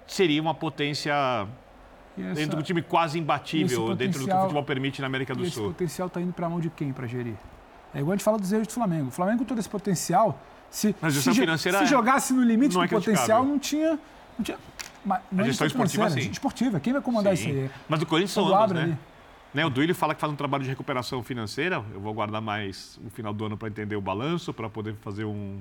seria 0.07 0.41
uma 0.43 0.55
potência 0.55 1.13
essa- 2.19 2.35
dentro 2.35 2.57
do 2.57 2.63
time 2.63 2.83
quase 2.83 3.19
imbatível, 3.19 3.89
esse 3.89 3.97
dentro 3.97 4.21
do 4.21 4.27
que 4.27 4.35
o 4.35 4.41
futebol 4.41 4.65
permite 4.65 5.01
na 5.01 5.07
América 5.07 5.35
do 5.35 5.43
esse 5.45 5.53
Sul. 5.53 5.69
potencial 5.69 6.09
está 6.09 6.21
indo 6.21 6.33
para 6.33 6.47
a 6.47 6.51
mão 6.51 6.61
de 6.61 6.69
quem 6.71 6.93
para 6.93 7.07
gerir? 7.07 7.35
É 7.95 7.99
igual 7.99 8.13
a 8.13 8.17
gente 8.17 8.25
fala 8.25 8.39
dos 8.39 8.53
erros 8.53 8.67
do 8.67 8.73
Flamengo. 8.73 9.09
O 9.09 9.11
Flamengo, 9.11 9.41
com 9.41 9.45
todo 9.45 9.59
esse 9.59 9.69
potencial, 9.69 10.41
se, 10.71 10.95
se, 11.11 11.35
se 11.35 11.69
é- 11.69 11.87
jogasse 11.87 12.33
no 12.33 12.43
limite 12.43 12.75
não 12.75 12.83
é 12.83 12.87
do 12.87 12.91
potencial, 12.91 13.45
não 13.45 13.59
tinha. 13.59 13.99
Não 14.39 14.45
tinha 14.45 14.57
mas, 15.05 15.21
não 15.31 15.45
A 15.45 15.47
gestão 15.47 15.67
esportiva, 15.67 16.11
sim. 16.11 16.31
Esportiva. 16.31 16.81
Quem 16.81 16.93
vai 16.93 17.03
comandar 17.03 17.37
Sim. 17.37 17.51
isso 17.51 17.61
aí? 17.61 17.71
Mas 17.89 18.01
do 18.01 18.07
Corinthians 18.07 18.33
são 18.33 18.55
ambos, 18.55 18.73
né? 18.73 18.83
ali. 18.83 18.99
né? 19.55 19.67
O 19.67 19.71
Duílio 19.71 19.95
fala 19.95 20.15
que 20.15 20.21
faz 20.21 20.33
um 20.33 20.37
trabalho 20.37 20.63
de 20.63 20.71
recuperação 20.71 21.23
financeira. 21.23 21.83
Eu 21.93 22.01
vou 22.01 22.13
aguardar 22.13 22.41
mais 22.41 22.99
o 23.05 23.11
final 23.11 23.33
do 23.33 23.45
ano 23.45 23.57
para 23.57 23.69
entender 23.69 23.97
o 23.97 24.01
balanço, 24.01 24.53
para 24.53 24.69
poder 24.69 24.95
fazer 25.03 25.25
um 25.25 25.61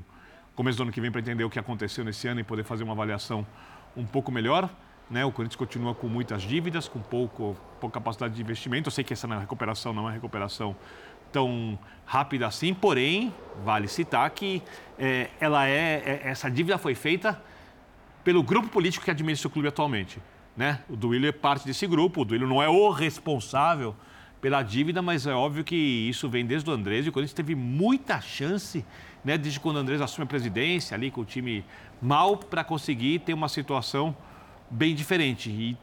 começo 0.56 0.78
do 0.78 0.84
ano 0.84 0.92
que 0.92 1.02
vem 1.02 1.12
para 1.12 1.22
entender 1.22 1.44
o 1.44 1.50
que 1.50 1.60
aconteceu 1.60 2.04
nesse 2.04 2.28
ano 2.28 2.40
e 2.40 2.44
poder 2.44 2.64
fazer 2.64 2.84
uma 2.84 2.94
avaliação 2.94 3.46
um 3.96 4.06
pouco 4.06 4.32
melhor. 4.32 4.70
Né? 5.10 5.26
O 5.26 5.32
Corinthians 5.32 5.58
continua 5.58 5.94
com 5.94 6.08
muitas 6.08 6.42
dívidas, 6.42 6.88
com 6.88 7.00
pouco, 7.00 7.58
pouca 7.80 7.96
capacidade 8.00 8.34
de 8.34 8.42
investimento. 8.42 8.88
Eu 8.88 8.92
sei 8.92 9.04
que 9.04 9.14
essa 9.14 9.28
é 9.28 9.40
recuperação, 9.40 9.94
não 9.94 10.10
é 10.10 10.14
recuperação 10.14 10.76
tão 11.32 11.80
rápida 12.06 12.46
assim, 12.46 12.74
porém, 12.74 13.34
vale 13.64 13.88
citar 13.88 14.30
que 14.32 14.62
é, 15.00 15.30
ela 15.40 15.66
é, 15.68 16.02
é- 16.06 16.22
essa 16.26 16.52
dívida 16.52 16.78
foi 16.78 16.94
feita 16.94 17.42
pelo 18.24 18.44
grupo 18.44 18.70
político 18.70 19.06
que 19.06 19.12
administra 19.12 19.48
o 19.48 19.52
clube 19.52 19.68
atualmente. 19.68 20.20
Né? 20.56 20.80
O 20.90 20.96
Duílio 20.96 21.30
é 21.30 21.32
parte 21.32 21.66
desse 21.66 21.88
grupo, 21.88 22.22
o 22.22 22.26
Duílio 22.26 22.48
não 22.48 22.62
é 22.62 22.70
o 22.70 22.90
responsável 22.92 23.96
pela 24.42 24.64
dívida, 24.64 25.02
mas 25.02 25.28
é 25.28 25.34
óbvio 25.34 25.64
que 25.64 25.76
isso 25.76 26.28
vem 26.28 26.46
desde 26.46 26.70
o 26.70 26.74
Andrés 26.74 27.06
e 27.06 27.10
o 27.10 27.12
Corinthians 27.12 27.36
teve 27.36 27.54
muita 27.54 28.20
chance, 28.20 28.84
né, 29.24 29.38
desde 29.38 29.60
quando 29.60 29.76
o 29.76 29.80
Andrés 29.80 30.02
assume 30.02 30.24
a 30.24 30.28
presidência, 30.28 30.96
ali 30.96 31.12
com 31.12 31.22
o 31.22 31.26
time 31.26 31.64
mal, 32.02 32.38
para 32.38 32.64
conseguir 32.64 33.20
ter 33.20 33.34
uma 33.34 33.48
situação 33.48 34.16
bem 34.70 34.96
diferente. 34.96 35.50
E 35.50 35.78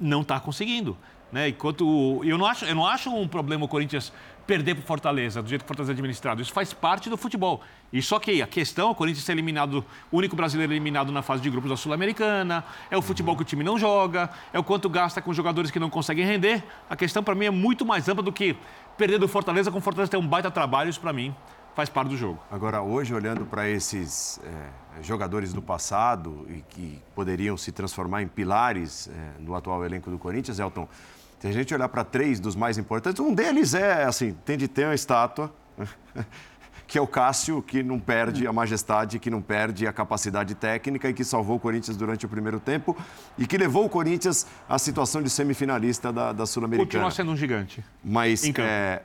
não 0.00 0.22
está 0.22 0.40
conseguindo. 0.40 0.96
Né? 1.30 1.48
Enquanto 1.48 2.20
eu 2.24 2.36
não 2.36 2.46
acho, 2.46 2.64
eu 2.64 2.74
não 2.74 2.86
acho 2.86 3.10
um 3.10 3.28
problema 3.28 3.64
o 3.64 3.68
Corinthians 3.68 4.12
perder 4.46 4.74
para 4.74 4.84
Fortaleza, 4.84 5.42
do 5.42 5.48
jeito 5.48 5.62
que 5.62 5.66
o 5.66 5.68
Fortaleza 5.68 5.92
é 5.92 5.94
administrado. 5.94 6.42
Isso 6.42 6.52
faz 6.52 6.72
parte 6.72 7.08
do 7.08 7.16
futebol. 7.16 7.62
E 7.92 8.00
só 8.00 8.18
que 8.18 8.42
a 8.42 8.46
questão, 8.46 8.90
o 8.90 8.94
Corinthians 8.94 9.24
ser 9.24 9.32
eliminado, 9.32 9.84
o 10.10 10.16
único 10.16 10.34
brasileiro 10.34 10.72
eliminado 10.72 11.12
na 11.12 11.22
fase 11.22 11.42
de 11.42 11.50
grupos 11.50 11.70
da 11.70 11.76
Sul-Americana, 11.76 12.64
é 12.90 12.96
o 12.96 13.02
futebol 13.02 13.36
que 13.36 13.42
o 13.42 13.44
time 13.44 13.62
não 13.62 13.78
joga, 13.78 14.30
é 14.52 14.58
o 14.58 14.64
quanto 14.64 14.88
gasta 14.88 15.20
com 15.20 15.32
jogadores 15.32 15.70
que 15.70 15.78
não 15.78 15.90
conseguem 15.90 16.24
render. 16.24 16.62
A 16.88 16.96
questão 16.96 17.22
para 17.22 17.34
mim 17.34 17.46
é 17.46 17.50
muito 17.50 17.84
mais 17.84 18.08
ampla 18.08 18.22
do 18.22 18.32
que 18.32 18.56
perder 18.96 19.18
do 19.18 19.28
Fortaleza, 19.28 19.70
com 19.70 19.78
o 19.78 19.80
Fortaleza 19.80 20.10
ter 20.10 20.16
um 20.16 20.26
baita 20.26 20.50
trabalho, 20.50 20.90
isso 20.90 21.00
para 21.00 21.12
mim 21.12 21.34
faz 21.74 21.88
parte 21.88 22.08
do 22.08 22.16
jogo. 22.16 22.38
Agora, 22.50 22.82
hoje, 22.82 23.14
olhando 23.14 23.46
para 23.46 23.68
esses 23.68 24.38
é, 24.44 25.02
jogadores 25.02 25.52
do 25.52 25.62
passado 25.62 26.46
e 26.48 26.60
que 26.68 26.98
poderiam 27.14 27.56
se 27.56 27.72
transformar 27.72 28.22
em 28.22 28.28
pilares 28.28 29.08
é, 29.08 29.40
no 29.40 29.54
atual 29.54 29.84
elenco 29.84 30.10
do 30.10 30.18
Corinthians, 30.18 30.58
Elton, 30.58 30.86
se 31.42 31.48
a 31.48 31.50
gente 31.50 31.74
olhar 31.74 31.88
para 31.88 32.04
três 32.04 32.38
dos 32.38 32.54
mais 32.54 32.78
importantes, 32.78 33.18
um 33.18 33.34
deles 33.34 33.74
é, 33.74 34.04
assim, 34.04 34.32
tem 34.44 34.56
de 34.56 34.68
ter 34.68 34.84
uma 34.84 34.94
estátua, 34.94 35.52
que 36.86 36.96
é 36.96 37.00
o 37.00 37.06
Cássio, 37.06 37.60
que 37.60 37.82
não 37.82 37.98
perde 37.98 38.46
a 38.46 38.52
majestade, 38.52 39.18
que 39.18 39.28
não 39.28 39.42
perde 39.42 39.84
a 39.84 39.92
capacidade 39.92 40.54
técnica 40.54 41.08
e 41.08 41.12
que 41.12 41.24
salvou 41.24 41.56
o 41.56 41.58
Corinthians 41.58 41.96
durante 41.96 42.24
o 42.24 42.28
primeiro 42.28 42.60
tempo 42.60 42.96
e 43.36 43.44
que 43.44 43.58
levou 43.58 43.84
o 43.84 43.88
Corinthians 43.88 44.46
à 44.68 44.78
situação 44.78 45.20
de 45.20 45.28
semifinalista 45.28 46.12
da, 46.12 46.32
da 46.32 46.46
Sul-Americana. 46.46 46.86
Continua 46.86 47.10
sendo 47.10 47.32
um 47.32 47.36
gigante. 47.36 47.84
Mas 48.04 48.48
é, 48.60 49.02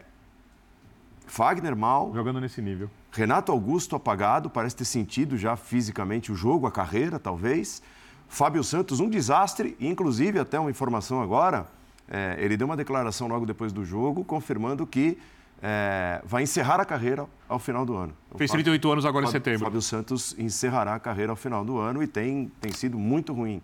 Fagner 1.25 1.75
mal. 1.75 2.13
Jogando 2.13 2.39
nesse 2.39 2.61
nível. 2.61 2.87
Renato 3.11 3.51
Augusto 3.51 3.95
apagado, 3.95 4.47
parece 4.47 4.75
ter 4.75 4.85
sentido 4.85 5.39
já 5.39 5.55
fisicamente 5.55 6.31
o 6.31 6.35
jogo, 6.35 6.67
a 6.67 6.71
carreira, 6.71 7.17
talvez. 7.17 7.81
Fábio 8.27 8.63
Santos, 8.63 8.99
um 8.99 9.09
desastre, 9.09 9.75
e 9.79 9.87
inclusive 9.87 10.37
até 10.37 10.59
uma 10.59 10.69
informação 10.69 11.19
agora, 11.19 11.65
é, 12.09 12.35
ele 12.39 12.55
deu 12.57 12.65
uma 12.67 12.77
declaração 12.77 13.27
logo 13.27 13.45
depois 13.45 13.71
do 13.73 13.83
jogo, 13.85 14.23
confirmando 14.23 14.85
que 14.87 15.17
é, 15.61 16.21
vai 16.23 16.43
encerrar 16.43 16.79
a 16.79 16.85
carreira 16.85 17.25
ao 17.49 17.57
final 17.59 17.85
do 17.85 17.95
ano. 17.95 18.13
Fez 18.37 18.49
O 18.49 18.53
Fábio- 18.53 18.63
38 18.65 18.91
anos 18.91 19.05
agora 19.05 19.25
em 19.25 19.29
setembro. 19.31 19.59
Fábio 19.65 19.81
Santos 19.81 20.35
encerrará 20.37 20.95
a 20.95 20.99
carreira 20.99 21.31
ao 21.31 21.35
final 21.35 21.65
do 21.65 21.77
ano 21.79 22.01
e 22.03 22.07
tem, 22.07 22.51
tem 22.61 22.71
sido 22.71 22.97
muito 22.97 23.33
ruim. 23.33 23.61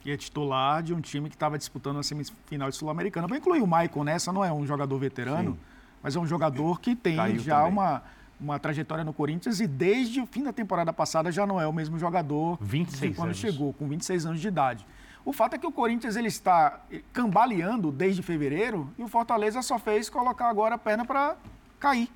que 0.00 0.10
é 0.10 0.16
titular 0.16 0.82
de 0.82 0.94
um 0.94 1.00
time 1.00 1.28
que 1.28 1.34
estava 1.34 1.58
disputando 1.58 1.98
a 1.98 2.02
semifinal 2.02 2.70
de 2.70 2.76
Sul-Americana. 2.76 3.26
Vou 3.26 3.36
incluir 3.36 3.60
o 3.60 3.66
Maicon 3.66 4.04
nessa, 4.04 4.32
não 4.32 4.44
é 4.44 4.52
um 4.52 4.64
jogador 4.66 4.96
veterano, 4.98 5.52
Sim. 5.52 5.58
mas 6.02 6.14
é 6.16 6.20
um 6.20 6.26
jogador 6.26 6.80
que 6.80 6.94
tem 6.94 7.16
Caiu 7.16 7.38
já 7.40 7.58
também. 7.58 7.72
uma, 7.72 8.02
uma 8.40 8.58
trajetória 8.58 9.02
no 9.02 9.12
Corinthians 9.12 9.58
e 9.60 9.66
desde 9.66 10.20
o 10.20 10.26
fim 10.26 10.44
da 10.44 10.52
temporada 10.52 10.92
passada 10.92 11.32
já 11.32 11.46
não 11.46 11.60
é 11.60 11.66
o 11.66 11.72
mesmo 11.72 11.98
jogador 11.98 12.56
26 12.60 13.10
de 13.10 13.16
quando 13.16 13.28
anos. 13.28 13.38
chegou, 13.38 13.72
com 13.72 13.88
26 13.88 14.26
anos 14.26 14.40
de 14.40 14.46
idade. 14.48 14.86
O 15.28 15.32
fato 15.34 15.52
é 15.52 15.58
que 15.58 15.66
o 15.66 15.70
Corinthians 15.70 16.16
ele 16.16 16.28
está 16.28 16.80
cambaleando 17.12 17.92
desde 17.92 18.22
fevereiro 18.22 18.90
e 18.96 19.02
o 19.02 19.08
Fortaleza 19.08 19.60
só 19.60 19.78
fez 19.78 20.08
colocar 20.08 20.48
agora 20.48 20.76
a 20.76 20.78
perna 20.78 21.04
para 21.04 21.36
cair. 21.78 22.08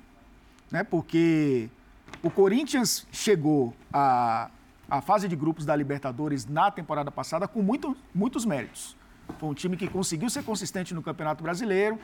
Né? 0.71 0.83
Porque 0.83 1.69
o 2.23 2.31
Corinthians 2.31 3.05
chegou 3.11 3.71
à, 3.93 4.49
à 4.89 4.99
fase 4.99 5.27
de 5.27 5.35
grupos 5.35 5.63
da 5.63 5.75
Libertadores 5.75 6.47
na 6.47 6.71
temporada 6.71 7.11
passada 7.11 7.47
com 7.47 7.61
muito, 7.61 7.95
muitos 8.15 8.45
méritos. 8.45 8.97
Foi 9.37 9.47
um 9.47 9.53
time 9.53 9.77
que 9.77 9.87
conseguiu 9.87 10.27
ser 10.27 10.41
consistente 10.41 10.91
no 10.95 11.03
Campeonato 11.03 11.43
Brasileiro, 11.43 11.99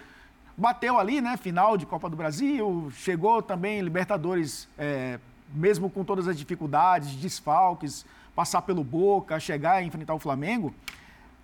bateu 0.55 0.99
ali, 0.99 1.21
né? 1.21 1.37
Final 1.37 1.75
de 1.75 1.87
Copa 1.87 2.07
do 2.07 2.15
Brasil, 2.15 2.91
chegou 2.91 3.41
também 3.41 3.81
Libertadores, 3.81 4.69
é, 4.77 5.19
mesmo 5.55 5.89
com 5.89 6.03
todas 6.03 6.27
as 6.27 6.37
dificuldades, 6.37 7.15
desfalques, 7.15 8.05
passar 8.35 8.61
pelo 8.61 8.83
Boca, 8.83 9.39
chegar 9.39 9.81
e 9.81 9.87
enfrentar 9.87 10.13
o 10.13 10.19
Flamengo. 10.19 10.71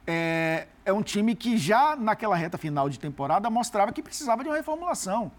É, 0.07 0.67
é 0.85 0.93
um 0.93 1.01
time 1.01 1.35
que 1.35 1.57
já 1.57 1.95
naquela 1.95 2.35
reta 2.35 2.57
final 2.57 2.89
de 2.89 2.99
temporada 2.99 3.49
mostrava 3.49 3.91
que 3.91 4.03
precisava 4.03 4.43
de 4.43 4.49
uma 4.49 4.55
reformulação 4.55 5.31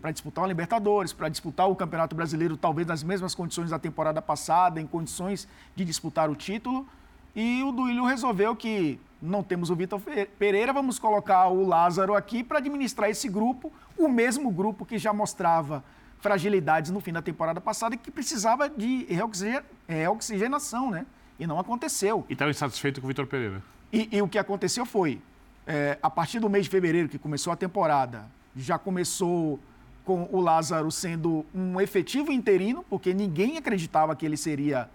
para 0.00 0.10
disputar 0.10 0.42
uma 0.42 0.48
Libertadores, 0.48 1.12
para 1.12 1.28
disputar 1.28 1.68
o 1.68 1.76
Campeonato 1.76 2.14
Brasileiro, 2.16 2.56
talvez 2.56 2.86
nas 2.86 3.02
mesmas 3.02 3.34
condições 3.34 3.70
da 3.70 3.78
temporada 3.78 4.20
passada, 4.20 4.80
em 4.80 4.86
condições 4.86 5.46
de 5.76 5.84
disputar 5.84 6.28
o 6.28 6.34
título. 6.34 6.86
E 7.34 7.62
o 7.62 7.72
Duílio 7.72 8.04
resolveu 8.04 8.54
que 8.56 9.00
não 9.20 9.42
temos 9.42 9.70
o 9.70 9.76
Vitor 9.76 10.00
Pereira, 10.38 10.72
vamos 10.72 10.98
colocar 10.98 11.46
o 11.48 11.64
Lázaro 11.66 12.14
aqui 12.16 12.42
para 12.42 12.58
administrar 12.58 13.08
esse 13.08 13.28
grupo, 13.28 13.72
o 13.96 14.08
mesmo 14.08 14.50
grupo 14.50 14.84
que 14.84 14.98
já 14.98 15.12
mostrava 15.12 15.84
fragilidades 16.18 16.90
no 16.90 17.00
fim 17.00 17.12
da 17.12 17.22
temporada 17.22 17.60
passada 17.60 17.94
e 17.94 17.98
que 17.98 18.10
precisava 18.10 18.68
de 18.68 19.04
reoxigen- 19.04 19.62
reoxigenação, 19.88 20.90
né? 20.90 21.06
E 21.38 21.46
não 21.46 21.58
aconteceu. 21.58 22.24
E 22.28 22.32
estava 22.32 22.50
insatisfeito 22.50 23.00
com 23.00 23.06
o 23.06 23.08
Vitor 23.08 23.26
Pereira. 23.26 23.62
E, 23.92 24.08
e 24.10 24.22
o 24.22 24.28
que 24.28 24.38
aconteceu 24.38 24.86
foi, 24.86 25.20
é, 25.66 25.98
a 26.02 26.08
partir 26.08 26.40
do 26.40 26.48
mês 26.48 26.64
de 26.64 26.70
fevereiro, 26.70 27.08
que 27.08 27.18
começou 27.18 27.52
a 27.52 27.56
temporada, 27.56 28.24
já 28.56 28.78
começou 28.78 29.60
com 30.04 30.28
o 30.32 30.40
Lázaro 30.40 30.90
sendo 30.90 31.44
um 31.54 31.80
efetivo 31.80 32.32
interino, 32.32 32.84
porque 32.88 33.14
ninguém 33.14 33.56
acreditava 33.56 34.16
que 34.16 34.26
ele 34.26 34.36
seria 34.36 34.88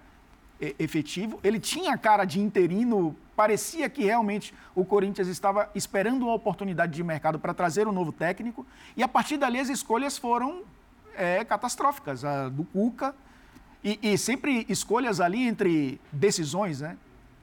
é, 0.60 0.76
efetivo. 0.80 1.40
Ele 1.44 1.60
tinha 1.60 1.94
a 1.94 1.98
cara 1.98 2.26
de 2.26 2.40
interino, 2.40 3.16
parecia 3.36 3.90
que 3.90 4.04
realmente 4.04 4.54
o 4.76 4.84
Corinthians 4.84 5.28
estava 5.28 5.70
esperando 5.74 6.24
uma 6.24 6.34
oportunidade 6.34 6.94
de 6.94 7.04
mercado 7.04 7.40
para 7.40 7.54
trazer 7.54 7.88
um 7.88 7.92
novo 7.92 8.12
técnico. 8.12 8.66
E 8.96 9.04
a 9.04 9.08
partir 9.08 9.38
dali 9.38 9.60
as 9.60 9.70
escolhas 9.70 10.18
foram 10.18 10.64
é, 11.16 11.46
catastróficas. 11.46 12.26
A 12.26 12.50
do 12.50 12.64
Cuca, 12.66 13.16
e, 13.84 14.00
e 14.02 14.18
sempre 14.18 14.66
escolhas 14.68 15.22
ali 15.22 15.48
entre 15.48 16.02
decisões, 16.12 16.82
né? 16.82 16.98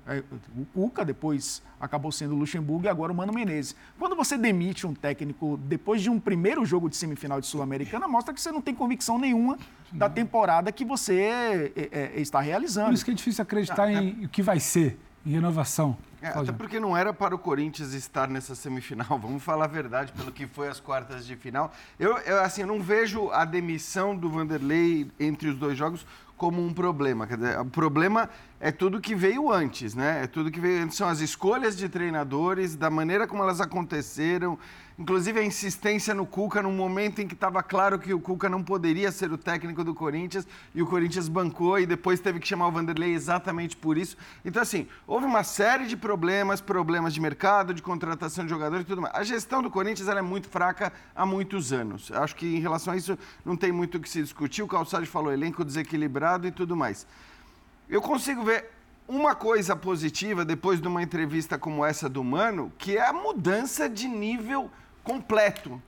É, 0.07 0.23
O 0.57 0.67
Cuca, 0.67 1.05
depois 1.05 1.63
acabou 1.81 2.13
sendo 2.13 2.35
o 2.35 2.39
Luxemburgo 2.39 2.87
e 2.87 2.89
agora 2.89 3.11
o 3.11 3.15
Mano 3.15 3.33
Menezes. 3.33 3.75
Quando 3.99 4.15
você 4.15 4.37
demite 4.37 4.87
um 4.87 4.95
técnico 4.95 5.59
depois 5.65 6.03
de 6.03 6.11
um 6.11 6.21
primeiro 6.21 6.65
jogo 6.65 6.91
de 6.91 6.97
semifinal 6.97 7.41
de 7.41 7.47
Sul-Americana, 7.47 8.07
mostra 8.07 8.35
que 8.35 8.41
você 8.41 8.53
não 8.53 8.61
tem 8.61 8.75
convicção 8.75 9.19
nenhuma 9.19 9.59
da 9.93 10.09
temporada 10.09 10.71
que 10.71 10.85
você 10.85 11.21
é, 11.21 11.73
é, 11.91 12.21
está 12.21 12.41
realizando. 12.41 12.87
Por 12.87 12.95
isso 12.95 13.05
que 13.05 13.11
é 13.11 13.15
difícil 13.15 13.43
acreditar 13.43 13.91
em 13.91 14.25
o 14.25 14.29
que 14.29 14.43
vai 14.43 14.61
ser, 14.61 14.99
em 15.25 15.31
renovação. 15.31 15.97
É, 16.25 16.29
até 16.29 16.53
porque 16.53 16.81
não 16.81 16.97
era 16.97 17.13
para 17.13 17.35
o 17.35 17.39
Corinthians 17.39 17.93
estar 17.93 18.29
nessa 18.29 18.55
semifinal, 18.55 19.07
vamos 19.21 19.43
falar 19.43 19.67
a 19.67 19.69
verdade, 19.69 20.11
pelo 20.13 20.33
que 20.33 20.47
foi 20.47 20.69
as 20.69 20.81
quartas 20.81 21.27
de 21.27 21.37
final. 21.37 21.71
Eu, 21.99 22.17
eu, 22.19 22.41
assim, 22.41 22.63
eu 22.63 22.67
não 22.67 22.81
vejo 22.81 23.31
a 23.31 23.45
demissão 23.45 24.17
do 24.17 24.31
Vanderlei 24.31 25.11
entre 25.21 25.49
os 25.49 25.57
dois 25.59 25.77
jogos 25.77 26.07
como 26.37 26.65
um 26.65 26.73
problema. 26.73 27.27
Quer 27.27 27.37
dizer, 27.37 27.61
o 27.61 27.65
problema 27.67 28.29
é 28.61 28.71
tudo 28.73 29.01
que 29.01 29.15
veio 29.15 29.51
antes, 29.53 29.95
né? 29.95 30.25
É 30.25 30.27
tudo 30.27 30.51
que 30.51 30.61
veio 30.61 30.83
antes, 30.83 30.97
são 30.97 31.09
as 31.09 31.21
escolhas 31.21 31.77
de 31.77 31.89
treinadores, 31.89 32.75
da 32.77 32.91
maneira 32.91 33.27
como 33.27 33.43
elas 33.43 33.61
aconteceram, 33.61 34.59
inclusive 34.99 35.41
a 35.41 35.45
insistência 35.45 36.15
no 36.15 36.25
Cuca 36.25 36.63
num 36.63 36.73
momento 36.73 37.21
em 37.21 37.27
que 37.27 37.35
estava 37.35 37.63
claro 37.63 37.99
que 37.99 38.15
o 38.15 38.21
Cuca 38.21 38.49
não 38.49 38.63
poderia 38.63 39.11
ser 39.11 39.33
o 39.33 39.39
técnico 39.39 39.83
do 39.83 39.95
Corinthians 39.95 40.47
e 40.75 40.83
o 40.83 40.87
Corinthians 40.87 41.29
bancou 41.29 41.79
e 41.79 41.87
depois 41.87 42.21
teve 42.21 42.39
que 42.39 42.47
chamar 42.47 42.69
o 42.69 42.73
Vanderlei 42.73 43.13
exatamente 43.13 43.77
por 43.77 43.99
isso. 43.99 44.17
Então, 44.45 44.63
assim, 44.63 44.87
houve 45.07 45.27
uma 45.27 45.43
série 45.43 45.87
de 45.87 45.97
problemas, 45.97 46.61
problemas 46.61 47.13
de 47.13 47.21
mercado, 47.21 47.75
de 47.75 47.83
contratação 47.83 48.45
de 48.45 48.51
jogadores 48.51 48.85
e 48.85 48.87
tudo 48.87 49.03
mais. 49.03 49.15
A 49.15 49.25
gestão 49.25 49.63
do 49.63 49.71
Corinthians 49.71 50.09
é 50.09 50.23
muito 50.23 50.49
fraca 50.49 50.93
há 51.15 51.27
muitos 51.27 51.73
anos. 51.73 52.13
Acho 52.13 52.37
que 52.37 52.47
em 52.47 52.61
relação 52.61 52.93
a 52.93 52.97
isso 52.97 53.19
não 53.45 53.57
tem 53.57 53.73
muito 53.73 53.99
o 53.99 54.01
que 54.01 54.09
se 54.09 54.23
discutir. 54.23 54.63
O 54.63 54.69
Calçado 54.69 55.07
falou 55.07 55.33
elenco 55.33 55.65
desequilibrado 55.65 56.47
e 56.47 56.53
tudo 56.53 56.77
mais. 56.77 57.07
Eu 57.89 58.01
consigo 58.01 58.45
ver 58.45 58.71
uma 59.07 59.35
coisa 59.35 59.77
positiva 59.77 60.45
depois 60.45 60.81
de 60.81 60.89
uma 60.89 61.03
entrevista 61.03 61.59
como 61.59 61.85
essa 61.85 62.09
do 62.09 62.25
Mano, 62.25 62.73
que 62.79 62.97
é 62.97 63.07
a 63.07 63.13
mudança 63.13 63.89
de 63.89 64.09
nível 64.09 64.71
completo 65.05 65.81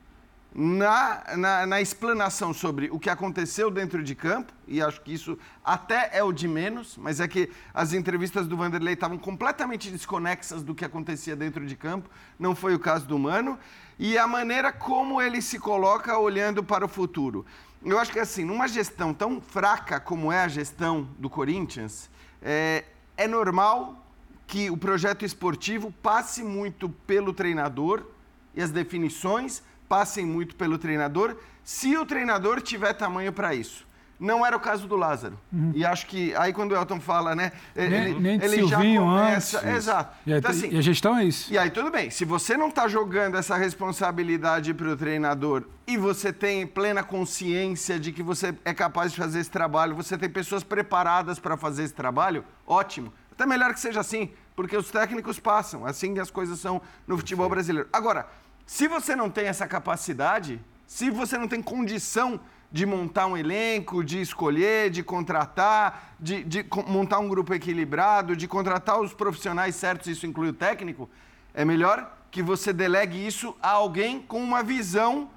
na, 0.55 1.23
na, 1.37 1.67
na, 1.67 1.81
explanação 1.83 2.55
sobre 2.55 2.89
o 2.91 2.99
que 2.99 3.11
aconteceu 3.11 3.71
dentro 3.71 4.03
de 4.03 4.15
campo, 4.15 4.55
e 4.67 4.81
acho 4.81 5.03
que 5.03 5.13
isso 5.13 5.39
até 5.63 6.09
é 6.15 6.23
o 6.23 6.33
de 6.33 6.49
menos, 6.49 6.97
mas 6.97 7.21
é 7.21 7.29
que 7.29 7.51
as 7.75 7.93
entrevistas 7.93 8.47
do 8.47 8.57
Vanderlei 8.57 8.95
estavam 8.95 9.19
completamente 9.19 9.91
desconexas 9.91 10.63
do 10.63 10.75
que 10.75 10.83
acontecia 10.83 11.37
dentro 11.37 11.67
de 11.67 11.77
campo, 11.77 12.09
não 12.39 12.55
foi 12.55 12.75
o 12.75 12.79
caso 12.79 13.07
do 13.07 13.19
Mano, 13.19 13.59
e 13.99 14.17
a 14.17 14.27
maneira 14.27 14.73
como 14.73 15.21
ele 15.21 15.43
se 15.43 15.59
coloca 15.59 16.19
olhando 16.19 16.65
para 16.65 16.87
o 16.87 16.89
futuro. 16.89 17.45
Eu 17.85 17.99
acho 17.99 18.11
que 18.11 18.19
assim, 18.19 18.45
numa 18.45 18.67
gestão 18.67 19.13
tão 19.13 19.43
fraca 19.43 20.01
como 20.01 20.33
é 20.33 20.41
a 20.41 20.49
gestão 20.49 21.07
do 21.19 21.29
Corinthians, 21.29 22.09
é, 22.41 22.83
é 23.15 23.29
normal 23.29 24.07
que 24.47 24.71
o 24.71 24.77
projeto 24.77 25.23
esportivo 25.23 25.93
passe 26.03 26.43
muito 26.43 26.89
pelo 26.89 27.35
treinador 27.35 28.16
e 28.57 28.63
as 28.63 28.71
definições 28.71 29.63
passem 29.89 30.27
muito 30.27 30.57
pelo 30.57 30.79
treinador, 30.79 31.37
se 31.63 31.97
o 31.97 32.05
treinador 32.05 32.61
tiver 32.61 32.93
tamanho 32.95 33.33
para 33.33 33.55
isso. 33.55 33.87
Não 34.19 34.47
era 34.47 34.57
o 34.57 34.61
caso 34.61 34.87
do 34.89 34.97
Lázaro. 34.97 35.39
Uhum. 35.53 35.73
E 35.75 35.85
acho 35.85 36.07
que 36.07 36.35
aí 36.37 36.53
quando 36.53 36.73
o 36.73 36.75
Elton 36.75 36.99
fala, 36.99 37.35
né? 37.35 37.53
Ele, 37.75 38.15
nem, 38.15 38.21
nem 38.21 38.43
ele 38.43 38.67
já 38.67 38.79
começa. 38.79 39.59
Antes, 39.59 39.77
Exato. 39.77 40.17
E 40.27 40.33
a, 40.33 40.39
então, 40.39 40.51
assim, 40.51 40.71
e 40.71 40.79
a 40.79 40.81
gestão 40.81 41.19
é 41.19 41.25
isso. 41.25 41.53
E 41.53 41.59
aí, 41.59 41.71
tudo 41.71 41.91
bem. 41.91 42.09
Se 42.09 42.25
você 42.25 42.57
não 42.57 42.69
está 42.69 42.89
jogando 42.89 43.37
essa 43.37 43.57
responsabilidade 43.57 44.73
para 44.73 44.89
o 44.89 44.97
treinador 44.97 45.65
e 45.87 45.99
você 45.99 46.33
tem 46.33 46.67
plena 46.67 47.03
consciência 47.03 48.01
de 48.01 48.11
que 48.11 48.23
você 48.23 48.55
é 48.65 48.73
capaz 48.73 49.13
de 49.13 49.19
fazer 49.19 49.41
esse 49.41 49.51
trabalho, 49.51 49.95
você 49.95 50.17
tem 50.17 50.31
pessoas 50.31 50.65
preparadas 50.65 51.39
para 51.39 51.57
fazer 51.57 51.85
esse 51.85 51.95
trabalho, 51.95 52.43
ótimo. 52.67 53.13
Até 53.33 53.45
melhor 53.45 53.75
que 53.75 53.81
seja 53.81 54.01
assim, 54.01 54.31
porque 54.55 54.75
os 54.75 54.91
técnicos 54.91 55.39
passam. 55.39 55.85
Assim 55.85 56.19
as 56.19 56.31
coisas 56.31 56.59
são 56.59 56.81
no 57.07 57.19
futebol 57.19 57.51
brasileiro. 57.51 57.87
Agora, 57.93 58.27
se 58.67 58.89
você 58.89 59.15
não 59.15 59.31
tem 59.31 59.47
essa 59.47 59.67
capacidade, 59.67 60.61
se 60.87 61.09
você 61.09 61.39
não 61.39 61.47
tem 61.47 61.63
condição 61.63 62.41
de 62.71 62.85
montar 62.85 63.29
um 63.29 63.37
elenco, 63.37 64.03
de 64.03 64.21
escolher, 64.21 64.91
de 64.91 65.05
contratar, 65.05 66.15
de, 66.19 66.43
de, 66.43 66.67
montar 66.89 67.21
um 67.21 67.29
grupo 67.29 67.55
equilibrado, 67.55 68.37
de 68.37 68.49
contratar 68.49 69.01
os 69.01 69.15
profissionais 69.15 69.77
certos, 69.77 70.09
isso 70.09 70.27
inclui 70.27 70.49
o 70.49 70.53
técnico, 70.53 71.09
é 71.55 71.65
melhor 71.65 72.13
que 72.31 72.43
você 72.43 72.73
delegue 72.73 73.25
isso 73.25 73.57
a 73.63 73.71
alguém 73.71 74.21
com 74.21 74.43
uma 74.43 74.65
visão 74.65 75.31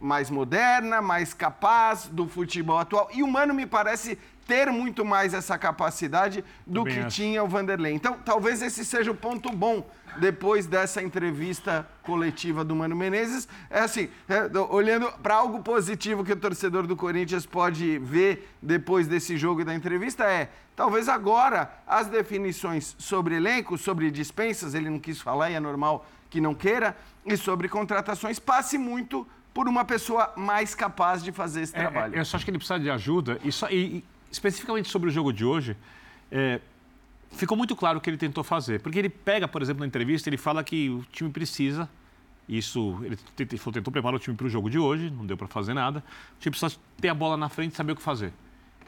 mais 0.00 0.30
moderna, 0.30 1.02
mais 1.02 1.34
capaz 1.34 2.06
do 2.06 2.28
futebol 2.28 2.78
atual. 2.78 3.10
E 3.12 3.24
o 3.24 3.28
Mano 3.28 3.52
me 3.52 3.66
parece 3.66 4.16
ter 4.46 4.70
muito 4.70 5.04
mais 5.04 5.34
essa 5.34 5.58
capacidade 5.58 6.44
do 6.64 6.80
Também 6.80 6.94
que 6.94 7.00
acho. 7.00 7.16
tinha 7.16 7.42
o 7.42 7.48
Vanderlei. 7.48 7.92
Então, 7.92 8.16
talvez 8.24 8.62
esse 8.62 8.84
seja 8.84 9.10
o 9.10 9.14
ponto 9.14 9.50
bom 9.50 9.84
depois 10.20 10.66
dessa 10.66 11.02
entrevista 11.02 11.88
coletiva 12.02 12.64
do 12.64 12.74
Mano 12.74 12.96
Menezes. 12.96 13.48
É 13.70 13.80
assim, 13.80 14.08
é, 14.28 14.58
olhando 14.70 15.10
para 15.22 15.34
algo 15.34 15.62
positivo 15.62 16.24
que 16.24 16.32
o 16.32 16.36
torcedor 16.36 16.86
do 16.86 16.96
Corinthians 16.96 17.46
pode 17.46 17.98
ver 17.98 18.48
depois 18.60 19.06
desse 19.06 19.36
jogo 19.36 19.60
e 19.60 19.64
da 19.64 19.74
entrevista 19.74 20.24
é, 20.24 20.50
talvez 20.74 21.08
agora 21.08 21.72
as 21.86 22.06
definições 22.06 22.94
sobre 22.98 23.36
elenco, 23.36 23.78
sobre 23.78 24.10
dispensas, 24.10 24.74
ele 24.74 24.90
não 24.90 24.98
quis 24.98 25.20
falar 25.20 25.50
e 25.50 25.54
é 25.54 25.60
normal 25.60 26.06
que 26.30 26.40
não 26.40 26.54
queira, 26.54 26.96
e 27.24 27.36
sobre 27.36 27.68
contratações 27.68 28.38
passe 28.38 28.76
muito 28.76 29.26
por 29.54 29.66
uma 29.66 29.84
pessoa 29.84 30.32
mais 30.36 30.74
capaz 30.74 31.22
de 31.22 31.32
fazer 31.32 31.62
esse 31.62 31.74
é, 31.74 31.80
é 31.80 31.82
trabalho. 31.82 32.14
Eu 32.14 32.24
só 32.24 32.36
acho 32.36 32.44
que 32.44 32.50
ele 32.50 32.58
precisa 32.58 32.78
de 32.78 32.90
ajuda 32.90 33.40
e, 33.42 33.50
só, 33.50 33.68
e, 33.70 33.74
e 33.74 34.04
especificamente 34.30 34.88
sobre 34.88 35.08
o 35.08 35.12
jogo 35.12 35.32
de 35.32 35.44
hoje, 35.44 35.76
é, 36.30 36.60
ficou 37.30 37.56
muito 37.56 37.74
claro 37.76 37.98
o 37.98 38.00
que 38.00 38.10
ele 38.10 38.16
tentou 38.16 38.42
fazer. 38.44 38.80
Porque 38.80 38.98
ele 38.98 39.08
pega, 39.08 39.46
por 39.46 39.62
exemplo, 39.62 39.80
na 39.80 39.86
entrevista, 39.86 40.28
ele 40.28 40.36
fala 40.36 40.62
que 40.62 40.90
o 40.90 41.04
time 41.12 41.30
precisa. 41.30 41.88
Isso, 42.48 42.98
ele 43.02 43.16
tentou, 43.36 43.72
tentou 43.72 43.92
preparar 43.92 44.16
o 44.16 44.18
time 44.18 44.36
para 44.36 44.46
o 44.46 44.48
jogo 44.48 44.70
de 44.70 44.78
hoje, 44.78 45.10
não 45.10 45.26
deu 45.26 45.36
para 45.36 45.46
fazer 45.46 45.74
nada. 45.74 46.02
O 46.36 46.40
time 46.40 46.50
precisa 46.56 46.80
ter 47.00 47.08
a 47.08 47.14
bola 47.14 47.36
na 47.36 47.48
frente 47.48 47.74
e 47.74 47.76
saber 47.76 47.92
o 47.92 47.96
que 47.96 48.02
fazer. 48.02 48.32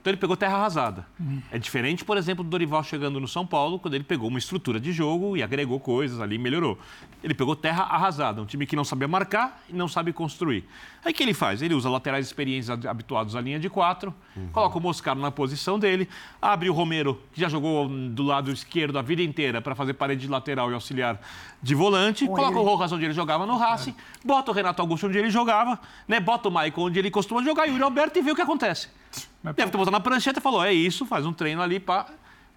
Então 0.00 0.10
ele 0.10 0.16
pegou 0.16 0.34
terra 0.34 0.56
arrasada. 0.56 1.06
Uhum. 1.18 1.42
É 1.52 1.58
diferente, 1.58 2.04
por 2.04 2.16
exemplo, 2.16 2.42
do 2.42 2.48
Dorival 2.48 2.82
chegando 2.82 3.20
no 3.20 3.28
São 3.28 3.46
Paulo, 3.46 3.78
quando 3.78 3.94
ele 3.94 4.04
pegou 4.04 4.28
uma 4.28 4.38
estrutura 4.38 4.80
de 4.80 4.92
jogo 4.92 5.36
e 5.36 5.42
agregou 5.42 5.78
coisas 5.78 6.20
ali, 6.20 6.38
melhorou. 6.38 6.78
Ele 7.22 7.34
pegou 7.34 7.54
terra 7.54 7.82
arrasada, 7.82 8.40
um 8.40 8.46
time 8.46 8.66
que 8.66 8.74
não 8.74 8.84
sabia 8.84 9.06
marcar 9.06 9.62
e 9.68 9.74
não 9.74 9.86
sabe 9.86 10.10
construir. 10.12 10.64
Aí 11.04 11.12
o 11.12 11.14
que 11.14 11.22
ele 11.22 11.34
faz? 11.34 11.60
Ele 11.60 11.74
usa 11.74 11.90
laterais 11.90 12.24
experientes 12.24 12.70
habituados 12.70 13.36
à 13.36 13.42
linha 13.42 13.60
de 13.60 13.68
quatro, 13.68 14.14
uhum. 14.34 14.48
coloca 14.48 14.78
o 14.78 14.80
Moscaro 14.80 15.20
na 15.20 15.30
posição 15.30 15.78
dele, 15.78 16.08
abre 16.40 16.70
o 16.70 16.72
Romero, 16.72 17.20
que 17.32 17.40
já 17.40 17.48
jogou 17.50 17.86
do 17.86 18.22
lado 18.22 18.50
esquerdo 18.50 18.98
a 18.98 19.02
vida 19.02 19.22
inteira 19.22 19.60
para 19.60 19.74
fazer 19.74 19.92
parede 19.94 20.22
de 20.22 20.28
lateral 20.28 20.70
e 20.70 20.74
auxiliar 20.74 21.20
de 21.62 21.74
volante, 21.74 22.26
coloca 22.26 22.48
ele... 22.48 22.58
o 22.58 22.62
Rojas 22.62 22.90
onde 22.90 23.04
ele 23.04 23.12
jogava 23.12 23.44
no 23.44 23.58
Racing, 23.58 23.90
é. 23.90 24.26
bota 24.26 24.50
o 24.50 24.54
Renato 24.54 24.80
Augusto 24.80 25.06
onde 25.06 25.18
ele 25.18 25.28
jogava, 25.28 25.78
né? 26.08 26.18
bota 26.20 26.48
o 26.48 26.50
Maicon 26.50 26.86
onde 26.86 26.98
ele 26.98 27.10
costuma 27.10 27.42
jogar 27.42 27.66
e 27.66 27.70
o 27.70 27.72
Yuri 27.72 27.84
Alberto 27.84 28.18
e 28.18 28.22
vê 28.22 28.32
o 28.32 28.34
que 28.34 28.40
acontece. 28.40 28.88
Mas, 29.42 29.54
Deve 29.54 29.70
ter 29.70 29.78
botado 29.78 29.92
na 29.92 30.00
prancheta 30.00 30.38
e 30.38 30.42
falou: 30.42 30.64
é 30.64 30.72
isso, 30.72 31.06
faz 31.06 31.24
um 31.26 31.32
treino 31.32 31.62
ali 31.62 31.80
para 31.80 32.06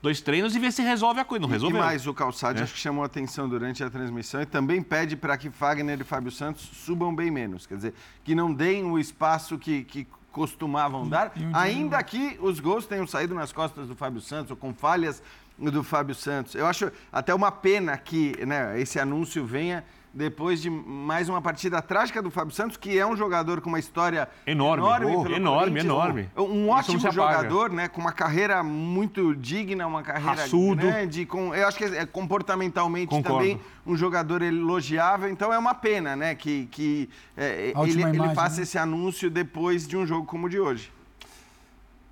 dois 0.01 0.19
treinos 0.19 0.53
e 0.53 0.59
vê 0.59 0.69
se 0.69 0.81
resolve 0.81 1.21
a 1.21 1.25
coisa. 1.25 1.41
Não 1.41 1.49
resolveu. 1.49 1.79
E 1.79 1.81
mais, 1.81 2.05
o 2.05 2.13
Calçade 2.13 2.59
é. 2.59 2.63
acho 2.63 2.73
que 2.73 2.79
chamou 2.79 3.03
a 3.03 3.05
atenção 3.05 3.47
durante 3.47 3.81
a 3.83 3.89
transmissão 3.89 4.41
e 4.41 4.45
também 4.45 4.81
pede 4.81 5.15
para 5.15 5.37
que 5.37 5.49
Fagner 5.49 6.01
e 6.01 6.03
Fábio 6.03 6.31
Santos 6.31 6.69
subam 6.73 7.15
bem 7.15 7.31
menos. 7.31 7.65
Quer 7.65 7.75
dizer, 7.75 7.93
que 8.23 8.35
não 8.35 8.53
deem 8.53 8.83
o 8.83 8.99
espaço 8.99 9.57
que, 9.57 9.85
que 9.85 10.05
costumavam 10.29 11.07
dar, 11.07 11.31
ainda 11.53 12.01
que 12.03 12.37
os 12.41 12.59
gols 12.59 12.85
tenham 12.85 13.07
saído 13.07 13.33
nas 13.33 13.53
costas 13.53 13.87
do 13.87 13.95
Fábio 13.95 14.19
Santos 14.19 14.51
ou 14.51 14.57
com 14.57 14.73
falhas 14.73 15.23
do 15.57 15.83
Fábio 15.83 16.15
Santos. 16.15 16.55
Eu 16.55 16.65
acho 16.65 16.91
até 17.11 17.33
uma 17.33 17.51
pena 17.51 17.97
que 17.97 18.43
né, 18.45 18.79
esse 18.81 18.99
anúncio 18.99 19.45
venha 19.45 19.85
depois 20.13 20.61
de 20.61 20.69
mais 20.69 21.27
uma 21.27 21.41
partida 21.41 21.81
trágica 21.81 22.21
do 22.21 22.29
Fábio 22.29 22.53
Santos, 22.53 22.77
que 22.77 22.97
é 22.97 23.05
um 23.05 23.17
jogador 23.17 23.59
com 23.61 23.69
uma 23.69 23.79
história 23.79 24.29
enorme, 24.45 24.85
enorme, 24.85 25.35
enorme, 25.35 25.79
enorme. 25.79 26.29
Um, 26.37 26.43
um 26.43 26.69
ótimo 26.69 26.99
jogador, 26.99 27.71
né, 27.71 27.87
com 27.87 27.99
uma 27.99 28.11
carreira 28.11 28.61
muito 28.61 29.33
digna, 29.35 29.87
uma 29.87 30.03
carreira 30.03 30.41
Raçudo. 30.41 30.75
grande, 30.75 31.25
com, 31.25 31.55
eu 31.55 31.67
acho 31.67 31.77
que 31.77 31.85
é 31.85 32.05
comportamentalmente 32.05 33.07
Concordo. 33.07 33.39
também 33.39 33.59
um 33.85 33.97
jogador 33.97 34.43
elogiável. 34.43 35.29
Então 35.29 35.51
é 35.51 35.57
uma 35.57 35.73
pena, 35.73 36.15
né, 36.15 36.35
que, 36.35 36.67
que 36.67 37.09
é, 37.35 37.73
ele, 37.75 38.01
imagem, 38.01 38.23
ele 38.23 38.35
faça 38.35 38.57
né? 38.57 38.63
esse 38.63 38.77
anúncio 38.77 39.31
depois 39.31 39.87
de 39.87 39.97
um 39.97 40.05
jogo 40.05 40.27
como 40.27 40.45
o 40.45 40.49
de 40.49 40.59
hoje. 40.59 40.91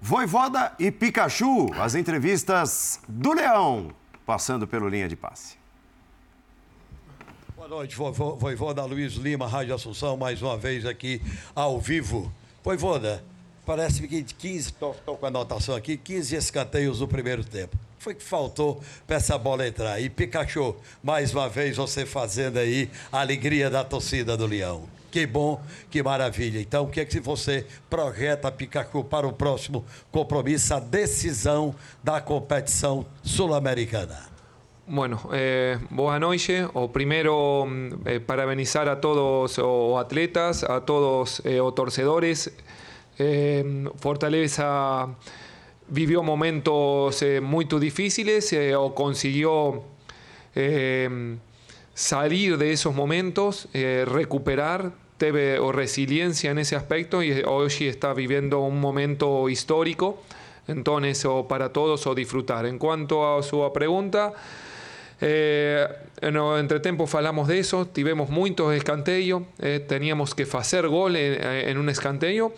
Voivoda 0.01 0.73
e 0.79 0.89
Pikachu, 0.89 1.71
as 1.79 1.93
entrevistas 1.93 2.99
do 3.07 3.33
Leão, 3.33 3.91
passando 4.25 4.67
pelo 4.67 4.89
linha 4.89 5.07
de 5.07 5.15
passe. 5.15 5.60
Noite, 7.71 7.95
Voivoda 7.95 8.83
Luiz 8.83 9.13
Lima, 9.13 9.47
Rádio 9.47 9.73
Assunção, 9.73 10.17
mais 10.17 10.41
uma 10.41 10.57
vez 10.57 10.85
aqui 10.85 11.21
ao 11.55 11.79
vivo. 11.79 12.29
Voivoda, 12.61 13.23
parece 13.65 14.05
que 14.05 14.21
15, 14.21 14.59
estou 14.67 14.93
com 14.93 15.25
a 15.25 15.29
anotação 15.29 15.73
aqui, 15.73 15.95
15 15.95 16.35
escanteios 16.35 16.99
no 16.99 17.07
primeiro 17.07 17.45
tempo. 17.45 17.77
Foi 17.97 18.13
que 18.13 18.25
faltou 18.25 18.83
para 19.07 19.15
essa 19.15 19.37
bola 19.37 19.65
entrar. 19.65 20.01
E 20.01 20.09
Pikachu, 20.09 20.75
mais 21.01 21.33
uma 21.33 21.47
vez 21.47 21.77
você 21.77 22.05
fazendo 22.05 22.57
aí 22.57 22.89
a 23.09 23.21
alegria 23.21 23.69
da 23.69 23.85
torcida 23.85 24.35
do 24.35 24.45
Leão. 24.45 24.83
Que 25.09 25.25
bom, 25.25 25.63
que 25.89 26.03
maravilha. 26.03 26.59
Então, 26.59 26.83
o 26.83 26.89
que 26.89 26.99
é 26.99 27.05
que 27.05 27.21
você 27.21 27.65
projeta, 27.89 28.51
Pikachu, 28.51 29.01
para 29.05 29.25
o 29.25 29.31
próximo 29.31 29.85
compromisso, 30.11 30.73
a 30.73 30.79
decisão 30.81 31.73
da 32.03 32.19
competição 32.19 33.05
sul-americana? 33.23 34.30
Bueno, 34.93 35.21
eh, 35.31 35.77
boa. 35.89 36.19
O 36.73 36.91
primero, 36.91 37.65
mm, 37.65 37.89
eh, 38.05 38.19
parabenizar 38.19 38.89
a 38.89 38.99
todos 38.99 39.57
os 39.57 39.97
atletas, 39.97 40.65
a 40.65 40.81
todos 40.81 41.41
eh, 41.45 41.61
os 41.61 41.73
torcedores. 41.73 42.51
Eh, 43.17 43.87
Fortaleza 43.95 45.07
vivió 45.87 46.23
momentos 46.23 47.21
eh, 47.21 47.39
muy 47.39 47.63
difíciles 47.63 48.51
eh, 48.51 48.75
o 48.75 48.93
consiguió 48.93 49.83
salir 51.93 52.57
de 52.57 52.73
esos 52.73 52.93
momentos, 52.93 53.69
recuperar 53.71 54.91
teve 55.17 55.57
o 55.57 55.71
resiliencia 55.71 56.51
en 56.51 56.59
ese 56.59 56.75
aspecto 56.75 57.23
y 57.23 57.31
hoy 57.47 57.71
está 57.79 58.13
viviendo 58.13 58.59
un 58.59 58.81
momento 58.81 59.47
histórico. 59.47 60.21
Entonces, 60.67 61.23
o 61.23 61.47
para 61.47 61.71
todos 61.71 62.05
o 62.07 62.13
disfrutar. 62.13 62.65
En 62.65 62.77
cuanto 62.77 63.37
a 63.37 63.41
su 63.41 63.71
pregunta, 63.73 64.33
eh, 65.21 65.87
no 66.31 66.57
entretempo 66.57 67.05
falamos 67.05 67.47
de 67.47 67.59
eso, 67.59 67.87
tivemos 67.87 68.29
muchos 68.29 68.73
escanteios, 68.73 69.43
eh, 69.59 69.83
teníamos 69.87 70.33
que 70.33 70.47
hacer 70.51 70.87
gol 70.87 71.15
en, 71.15 71.77
un 71.77 71.89
escanteio. 71.89 72.53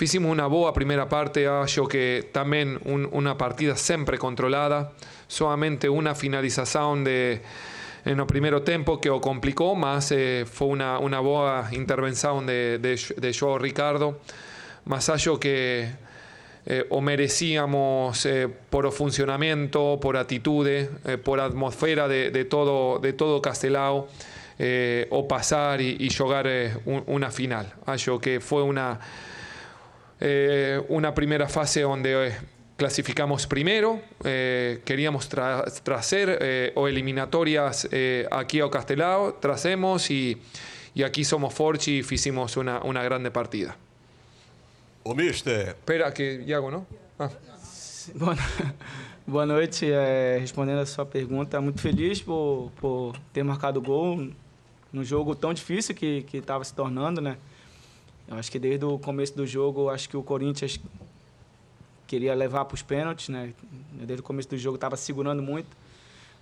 Hicimos 0.00 0.30
una 0.30 0.46
boa 0.46 0.72
primera 0.72 1.08
parte, 1.08 1.48
acho 1.48 1.88
que 1.88 2.30
también 2.32 2.78
una 2.84 3.36
partida 3.36 3.76
siempre 3.76 4.16
controlada, 4.16 4.92
solamente 5.26 5.88
una 5.88 6.14
finalización 6.14 7.02
de, 7.02 7.42
en 8.04 8.20
el 8.20 8.26
primer 8.26 8.60
tiempo 8.60 9.00
que 9.00 9.10
o 9.10 9.20
complicó, 9.20 9.74
más 9.74 10.12
eh, 10.12 10.46
fue 10.48 10.68
una, 10.68 11.00
una 11.00 11.18
boa 11.18 11.68
intervención 11.72 12.46
de, 12.46 12.78
de, 12.78 13.00
de 13.16 13.34
Joao 13.36 13.58
Ricardo, 13.58 14.20
más 14.84 15.08
acho 15.08 15.40
que 15.40 15.90
eh, 16.68 16.86
o 16.90 17.00
merecíamos 17.00 18.24
eh, 18.26 18.46
por 18.70 18.92
funcionamiento, 18.92 19.98
por 20.00 20.16
atitude, 20.16 20.90
eh, 21.04 21.16
por 21.16 21.40
atmósfera 21.40 22.06
de, 22.06 22.30
de, 22.30 22.44
todo, 22.44 23.00
de 23.00 23.12
todo 23.12 23.42
Castelao, 23.42 24.06
eh, 24.60 25.06
o 25.10 25.26
pasar 25.26 25.80
y, 25.80 25.96
y 25.98 26.10
jugar 26.10 26.46
eh, 26.46 26.76
un, 26.84 27.02
una 27.06 27.30
final. 27.30 27.72
Acho 27.86 28.20
que 28.20 28.38
fue 28.40 28.62
una, 28.62 29.00
una 30.88 31.14
primera 31.14 31.48
fase 31.48 31.82
donde 31.82 32.34
clasificamos 32.78 33.48
primero, 33.48 34.00
eh, 34.24 34.82
queríamos 34.84 35.28
tra 35.28 35.64
traer 35.82 36.38
eh, 36.40 36.72
o 36.76 36.86
eliminatorias 36.86 37.88
eh, 37.90 38.24
aquí 38.30 38.60
a 38.60 38.70
Castelao, 38.70 39.34
tracemos 39.34 40.10
y, 40.12 40.40
y 40.94 41.02
aquí 41.02 41.24
somos 41.24 41.52
fortes 41.52 41.88
y 41.88 41.98
hicimos 41.98 42.56
una, 42.56 42.80
una 42.84 43.02
grande 43.02 43.32
partida. 43.32 43.76
O 45.08 45.14
mister. 45.14 45.68
Espera 45.68 46.12
que 46.12 46.42
Iago, 46.46 46.70
não? 46.70 46.86
Ah. 47.18 47.30
Boa, 48.14 48.36
boa 49.26 49.46
noite. 49.46 49.90
É, 49.90 50.36
respondendo 50.38 50.80
a 50.80 50.84
sua 50.84 51.06
pergunta, 51.06 51.58
muito 51.62 51.80
feliz 51.80 52.20
por, 52.20 52.70
por 52.76 53.16
ter 53.32 53.42
marcado 53.42 53.80
gol 53.80 54.28
num 54.92 55.02
jogo 55.02 55.34
tão 55.34 55.54
difícil 55.54 55.94
que 55.94 56.26
estava 56.30 56.62
se 56.62 56.74
tornando, 56.74 57.22
né? 57.22 57.38
Eu 58.28 58.36
acho 58.36 58.52
que 58.52 58.58
desde 58.58 58.84
o 58.84 58.98
começo 58.98 59.34
do 59.34 59.46
jogo, 59.46 59.88
acho 59.88 60.10
que 60.10 60.16
o 60.18 60.22
Corinthians 60.22 60.78
queria 62.06 62.34
levar 62.34 62.66
para 62.66 62.74
os 62.74 62.82
pênaltis, 62.82 63.30
né? 63.30 63.54
Desde 63.92 64.20
o 64.20 64.22
começo 64.22 64.50
do 64.50 64.58
jogo 64.58 64.74
estava 64.74 64.94
segurando 64.94 65.42
muito, 65.42 65.74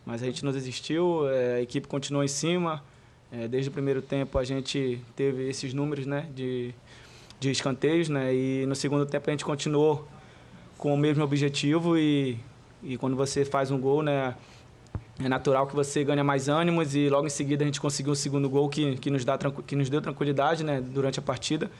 mas 0.05 0.25
a 0.25 0.27
gente 0.27 0.45
não 0.45 0.51
desistiu, 0.51 1.29
é, 1.29 1.55
a 1.59 1.63
equipe 1.63 1.87
continuou 1.87 2.25
em 2.25 2.29
cima. 2.29 2.83
É, 3.31 3.47
desde 3.47 3.71
o 3.71 3.73
primeiro 3.73 4.03
tempo 4.03 4.37
a 4.37 4.43
gente 4.43 5.01
teve 5.15 5.49
esses 5.49 5.73
números, 5.73 6.05
né? 6.05 6.29
De, 6.35 6.75
de 7.39 7.51
escanteios, 7.51 8.09
né? 8.09 8.35
E 8.35 8.67
no 8.67 8.75
segundo 8.75 9.07
tempo 9.07 9.29
a 9.29 9.33
gente 9.33 9.45
continuou 9.45 10.07
com 10.79 10.93
o 10.93 10.97
mesmo 10.97 11.23
objetivo 11.23 11.97
e, 11.97 12.39
e 12.83 12.97
quando 12.97 13.17
você 13.17 13.45
faz 13.45 13.71
um 13.71 13.79
gol, 13.79 14.03
né? 14.03 14.35
É 15.19 15.29
natural 15.29 15.67
que 15.67 15.75
você 15.75 16.05
ganha 16.05 16.23
mais 16.23 16.47
ânimos 16.47 16.95
e 16.95 17.09
logo 17.09 17.27
em 17.27 17.31
seguida 17.31 17.65
a 17.65 17.67
gente 17.67 17.81
conseguiu 17.81 18.13
o 18.13 18.17
segundo 18.17 18.51
gol 18.51 18.69
que, 18.69 18.97
que, 18.97 19.11
nos, 19.11 19.25
dá, 19.25 19.39
que 19.67 19.75
nos 19.75 19.89
deu 19.89 20.03
tranquilidade 20.03 20.63
né, 20.63 20.79
durante 20.79 21.19
a 21.19 21.23
partida. 21.23 21.71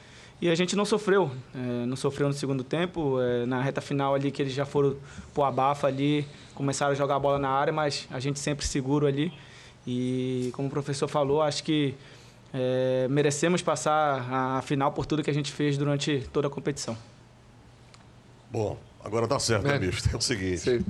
E 0.41 0.49
a 0.49 0.55
gente 0.55 0.75
não 0.75 0.85
sofreu, 0.85 1.31
é, 1.53 1.85
não 1.85 1.95
sofreu 1.95 2.27
no 2.27 2.33
segundo 2.33 2.63
tempo, 2.63 3.21
é, 3.21 3.45
na 3.45 3.61
reta 3.61 3.79
final 3.79 4.15
ali 4.15 4.31
que 4.31 4.41
eles 4.41 4.53
já 4.53 4.65
foram 4.65 4.95
pro 5.35 5.43
abafa 5.43 5.87
ali, 5.87 6.27
começaram 6.55 6.91
a 6.93 6.95
jogar 6.95 7.15
a 7.15 7.19
bola 7.19 7.37
na 7.37 7.49
área, 7.49 7.71
mas 7.71 8.07
a 8.09 8.19
gente 8.19 8.39
sempre 8.39 8.65
seguro 8.65 9.05
ali. 9.05 9.31
E 9.85 10.49
como 10.53 10.67
o 10.67 10.71
professor 10.71 11.07
falou, 11.07 11.41
acho 11.41 11.63
que 11.63 11.93
é, 12.53 13.07
merecemos 13.09 13.61
passar 13.61 14.25
a 14.31 14.61
final 14.61 14.91
por 14.91 15.05
tudo 15.05 15.23
que 15.23 15.29
a 15.29 15.33
gente 15.33 15.51
fez 15.51 15.77
durante 15.77 16.27
toda 16.31 16.47
a 16.47 16.49
competição. 16.49 16.97
Bom, 18.51 18.77
agora 19.03 19.27
tá 19.27 19.39
certo, 19.39 19.63
né, 19.67 19.75
É. 19.75 19.79
mister? 19.79 20.13
É 20.13 20.17
o 20.17 20.21
seguinte. 20.21 20.85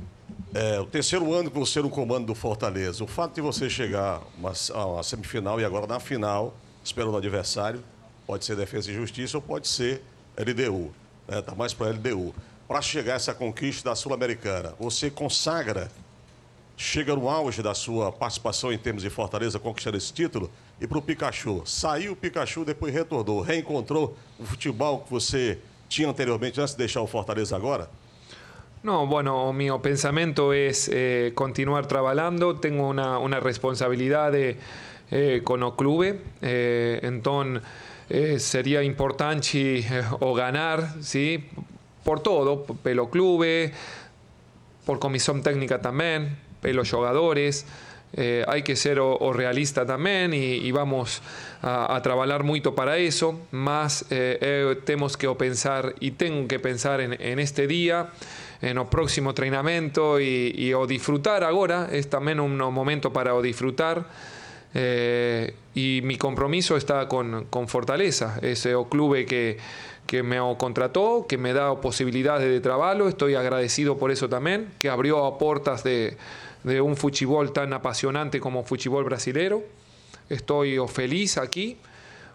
É, 0.53 0.79
o 0.79 0.85
terceiro 0.85 1.33
ano 1.33 1.51
que 1.51 1.57
você 1.57 1.81
no 1.81 1.89
comando 1.89 2.27
do 2.27 2.35
Fortaleza, 2.35 3.03
o 3.03 3.07
fato 3.07 3.35
de 3.35 3.41
você 3.41 3.69
chegar 3.69 4.21
uma, 4.37 4.53
a 4.73 4.85
uma 4.85 5.03
semifinal 5.03 5.59
e 5.59 5.65
agora 5.65 5.85
na 5.87 5.99
final, 5.99 6.55
esperando 6.83 7.13
o 7.13 7.17
adversário, 7.17 7.83
pode 8.25 8.45
ser 8.45 8.55
Defesa 8.55 8.91
e 8.91 8.93
Justiça 8.93 9.37
ou 9.37 9.41
pode 9.41 9.67
ser 9.67 10.01
LDU. 10.37 10.91
Né? 11.27 11.41
Tá 11.41 11.53
mais 11.53 11.73
para 11.73 11.89
LDU. 11.91 12.33
Para 12.67 12.81
chegar 12.81 13.13
a 13.13 13.15
essa 13.15 13.33
conquista 13.33 13.89
da 13.89 13.95
Sul-Americana, 13.95 14.73
você 14.79 15.09
consagra, 15.09 15.89
chega 16.77 17.15
no 17.15 17.27
auge 17.27 17.63
da 17.63 17.73
sua 17.73 18.11
participação 18.11 18.71
em 18.71 18.77
termos 18.77 19.01
de 19.01 19.09
Fortaleza 19.09 19.59
conquistando 19.59 19.97
esse 19.97 20.13
título, 20.13 20.49
e 20.79 20.85
para 20.85 20.99
o 20.99 21.01
Pikachu. 21.01 21.63
Saiu 21.65 22.13
o 22.13 22.15
Pikachu, 22.15 22.63
depois 22.63 22.93
retornou, 22.93 23.41
reencontrou 23.41 24.15
o 24.39 24.45
futebol 24.45 24.99
que 24.99 25.09
você 25.09 25.57
tinha 25.89 26.07
anteriormente 26.07 26.61
antes 26.61 26.73
de 26.73 26.77
deixar 26.77 27.01
o 27.01 27.07
Fortaleza 27.07 27.55
agora? 27.55 27.89
No, 28.83 29.07
bueno, 29.07 29.51
mi 29.53 29.69
pensamiento 29.79 30.53
es 30.53 30.87
eh, 30.93 31.31
continuar 31.33 31.87
trabajando. 31.87 32.55
Tengo 32.57 32.87
una, 32.87 33.17
una 33.17 33.39
responsabilidad 33.39 34.33
eh, 34.35 35.41
con 35.43 35.63
el 35.63 35.73
club. 35.73 36.03
Eh, 36.41 36.99
eh, 38.09 38.83
importante 38.83 39.79
eh, 39.79 40.03
o 40.19 40.33
ganar, 40.33 40.93
¿sí? 41.01 41.43
Por 42.03 42.21
todo, 42.21 42.63
pelo 42.63 43.09
club, 43.09 43.71
por 44.85 44.99
comisión 44.99 45.41
técnica 45.43 45.81
también, 45.81 46.37
pelos 46.61 46.91
jugadores. 46.91 47.65
Eh, 48.13 48.45
hay 48.47 48.63
que 48.63 48.75
ser 48.75 48.99
o, 48.99 49.17
o 49.17 49.33
realista 49.33 49.85
también 49.85 50.33
y, 50.33 50.53
y 50.55 50.71
vamos 50.71 51.21
a, 51.61 51.93
a, 51.93 52.01
trabajar 52.01 52.43
mucho 52.43 52.73
para 52.73 52.97
eso. 52.97 53.39
Más 53.51 54.03
eh, 54.09 54.37
eh, 54.41 55.07
que 55.17 55.29
pensar 55.35 55.93
y 55.99 56.11
tengo 56.11 56.47
que 56.47 56.59
pensar 56.59 57.01
en, 57.01 57.21
en 57.21 57.39
este 57.39 57.67
día, 57.67 58.09
en 58.61 58.77
el 58.77 58.85
próximo 58.87 59.31
entrenamiento 59.31 60.19
y, 60.19 60.53
y 60.55 60.73
o 60.73 60.87
disfrutar 60.87 61.43
ahora. 61.43 61.89
Es 61.91 62.09
también 62.09 62.39
un 62.39 62.57
momento 62.57 63.11
para 63.11 63.35
o 63.35 63.41
disfrutar. 63.41 64.05
Eh, 64.73 65.55
y 65.73 66.01
mi 66.03 66.17
compromiso 66.17 66.77
está 66.77 67.07
con, 67.07 67.45
con 67.45 67.67
Fortaleza, 67.67 68.37
ese 68.41 68.75
o 68.75 68.89
club 68.89 69.25
que, 69.25 69.57
que 70.05 70.23
me 70.23 70.37
contrató, 70.57 71.25
que 71.27 71.37
me 71.37 71.53
da 71.53 71.79
posibilidades 71.81 72.49
de 72.49 72.59
trabajo. 72.59 73.07
Estoy 73.07 73.35
agradecido 73.35 73.97
por 73.97 74.11
eso 74.11 74.29
también, 74.29 74.69
que 74.79 74.89
abrió 74.89 75.37
puertas 75.39 75.83
de, 75.83 76.17
de 76.67 76.81
un 76.81 76.95
fútbol 76.95 77.53
tan 77.53 77.73
apasionante 77.73 78.39
como 78.39 78.63
fútbol 78.63 79.05
brasilero. 79.05 79.63
Estoy 80.29 80.77
oh, 80.77 80.87
feliz 80.87 81.37
aquí, 81.37 81.77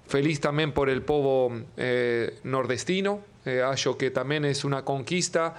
feliz 0.07 0.41
también 0.41 0.73
por 0.73 0.89
el 0.89 1.03
povo 1.03 1.53
eh, 1.77 2.39
nordestino. 2.43 3.21
Eh, 3.45 3.63
que 3.99 4.11
también 4.11 4.45
es 4.45 4.65
una 4.65 4.85
conquista 4.85 5.57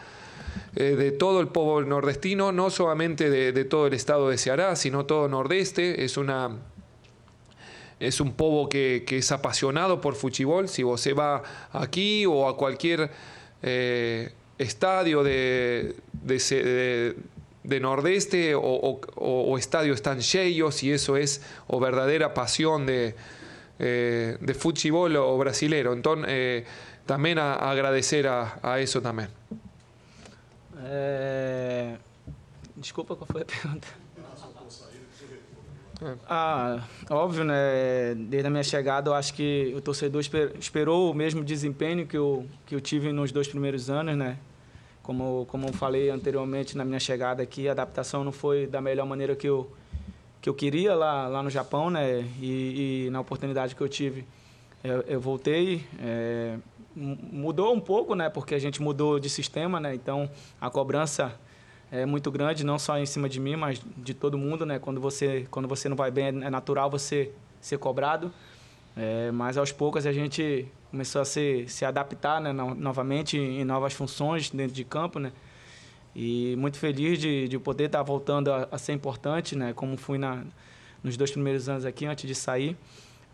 eh, 0.75 0.95
de 0.95 1.11
todo 1.11 1.41
el 1.41 1.49
povo 1.49 1.81
nordestino, 1.81 2.51
no 2.51 2.69
solamente 2.69 3.29
de, 3.29 3.65
todo 3.65 3.87
el 3.87 3.93
estado 3.93 4.29
de 4.29 4.37
Ceará, 4.37 4.75
sino 4.75 5.05
todo 5.05 5.27
nordeste. 5.27 6.03
Es 6.03 6.17
una 6.17 6.57
es 7.99 8.19
un 8.19 8.33
povo 8.33 8.67
que, 8.67 9.05
es 9.07 9.31
apasionado 9.31 10.01
por 10.01 10.15
fútbol. 10.15 10.67
Si 10.67 10.83
vos 10.83 10.99
se 10.99 11.13
va 11.13 11.43
aquí 11.71 12.25
o 12.25 12.47
a 12.47 12.57
cualquier 12.57 13.11
eh, 13.61 14.33
estadio 14.57 15.23
de, 15.23 15.95
de, 16.13 16.37
de 16.37 17.15
de 17.63 17.79
Nordeste 17.79 18.55
o, 18.55 18.61
o, 18.61 18.99
o, 19.15 19.57
estadios 19.57 20.01
tan 20.01 20.19
cheios 20.19 20.83
y 20.83 20.91
eso 20.91 21.15
es 21.17 21.41
o 21.67 21.79
verdadera 21.79 22.33
pasión 22.33 22.85
de, 22.85 23.15
eh, 23.79 24.37
de 24.39 24.53
fútbol 24.53 25.15
o 25.15 25.37
brasilero. 25.37 25.93
Entonces, 25.93 26.25
eh, 26.29 26.65
también 27.05 27.39
a, 27.39 27.53
a 27.53 27.71
agradecer 27.71 28.27
a, 28.27 28.59
a, 28.61 28.79
eso 28.79 29.01
también. 29.01 29.29
É... 30.85 31.97
Desculpa, 32.75 33.15
qual 33.15 33.27
foi 33.31 33.41
a 33.43 33.45
pergunta? 33.45 33.87
Ah, 36.27 36.83
óbvio, 37.09 37.45
né? 37.45 38.13
Desde 38.15 38.47
a 38.47 38.49
minha 38.49 38.63
chegada, 38.63 39.09
eu 39.09 39.13
acho 39.13 39.33
que 39.33 39.73
o 39.75 39.79
torcedor 39.79 40.21
esperou 40.59 41.09
o 41.09 41.13
mesmo 41.13 41.43
desempenho 41.43 42.05
que 42.05 42.17
eu, 42.17 42.45
que 42.65 42.75
eu 42.75 42.81
tive 42.81 43.13
nos 43.13 43.31
dois 43.31 43.47
primeiros 43.47 43.89
anos, 43.89 44.17
né? 44.17 44.37
Como, 45.03 45.45
como 45.49 45.71
falei 45.73 46.09
anteriormente 46.09 46.77
na 46.77 46.85
minha 46.85 46.99
chegada 46.99 47.43
aqui, 47.43 47.67
a 47.67 47.73
adaptação 47.73 48.23
não 48.23 48.31
foi 48.31 48.65
da 48.65 48.79
melhor 48.79 49.05
maneira 49.05 49.35
que 49.35 49.47
eu, 49.47 49.69
que 50.41 50.47
eu 50.49 50.53
queria 50.53 50.95
lá, 50.95 51.27
lá 51.27 51.43
no 51.43 51.49
Japão, 51.49 51.89
né? 51.89 52.21
E, 52.41 53.05
e 53.07 53.09
na 53.11 53.19
oportunidade 53.19 53.75
que 53.75 53.81
eu 53.81 53.89
tive, 53.89 54.25
eu, 54.81 55.01
eu 55.01 55.19
voltei. 55.19 55.85
É, 55.99 56.55
mudou 56.95 57.73
um 57.73 57.81
pouco, 57.81 58.15
né? 58.15 58.29
Porque 58.29 58.55
a 58.55 58.59
gente 58.59 58.81
mudou 58.81 59.19
de 59.19 59.29
sistema, 59.29 59.77
né? 59.77 59.93
Então 59.93 60.29
a 60.59 60.69
cobrança 60.69 61.37
é 61.91 62.05
muito 62.05 62.31
grande, 62.31 62.63
não 62.63 62.79
só 62.79 62.97
em 62.97 63.05
cima 63.05 63.27
de 63.27 63.41
mim, 63.41 63.57
mas 63.57 63.81
de 63.97 64.13
todo 64.13 64.37
mundo, 64.37 64.65
né? 64.65 64.79
Quando 64.79 65.01
você, 65.01 65.45
quando 65.51 65.67
você 65.67 65.89
não 65.89 65.97
vai 65.97 66.11
bem, 66.11 66.27
é 66.27 66.49
natural 66.49 66.89
você 66.89 67.29
ser 67.59 67.77
cobrado. 67.77 68.33
É, 68.95 69.31
mas 69.31 69.57
aos 69.57 69.71
poucos 69.71 70.05
a 70.05 70.13
gente 70.13 70.65
começou 70.93 71.23
a 71.23 71.25
se, 71.25 71.65
se 71.67 71.83
adaptar 71.83 72.39
né, 72.39 72.53
no, 72.53 72.75
novamente 72.75 73.35
em 73.35 73.65
novas 73.65 73.93
funções 73.93 74.51
dentro 74.51 74.75
de 74.75 74.83
campo, 74.83 75.17
né? 75.17 75.31
E 76.15 76.55
muito 76.55 76.77
feliz 76.77 77.17
de, 77.17 77.47
de 77.47 77.57
poder 77.57 77.85
estar 77.85 78.03
voltando 78.03 78.53
a, 78.53 78.67
a, 78.71 78.77
ser 78.77 78.93
importante, 78.93 79.55
né? 79.55 79.73
Como 79.73 79.97
fui 79.97 80.19
na, 80.19 80.43
nos 81.03 81.17
dois 81.17 81.31
primeiros 81.31 81.67
anos 81.67 81.83
aqui, 81.83 82.05
antes 82.05 82.27
de 82.27 82.35
sair. 82.35 82.77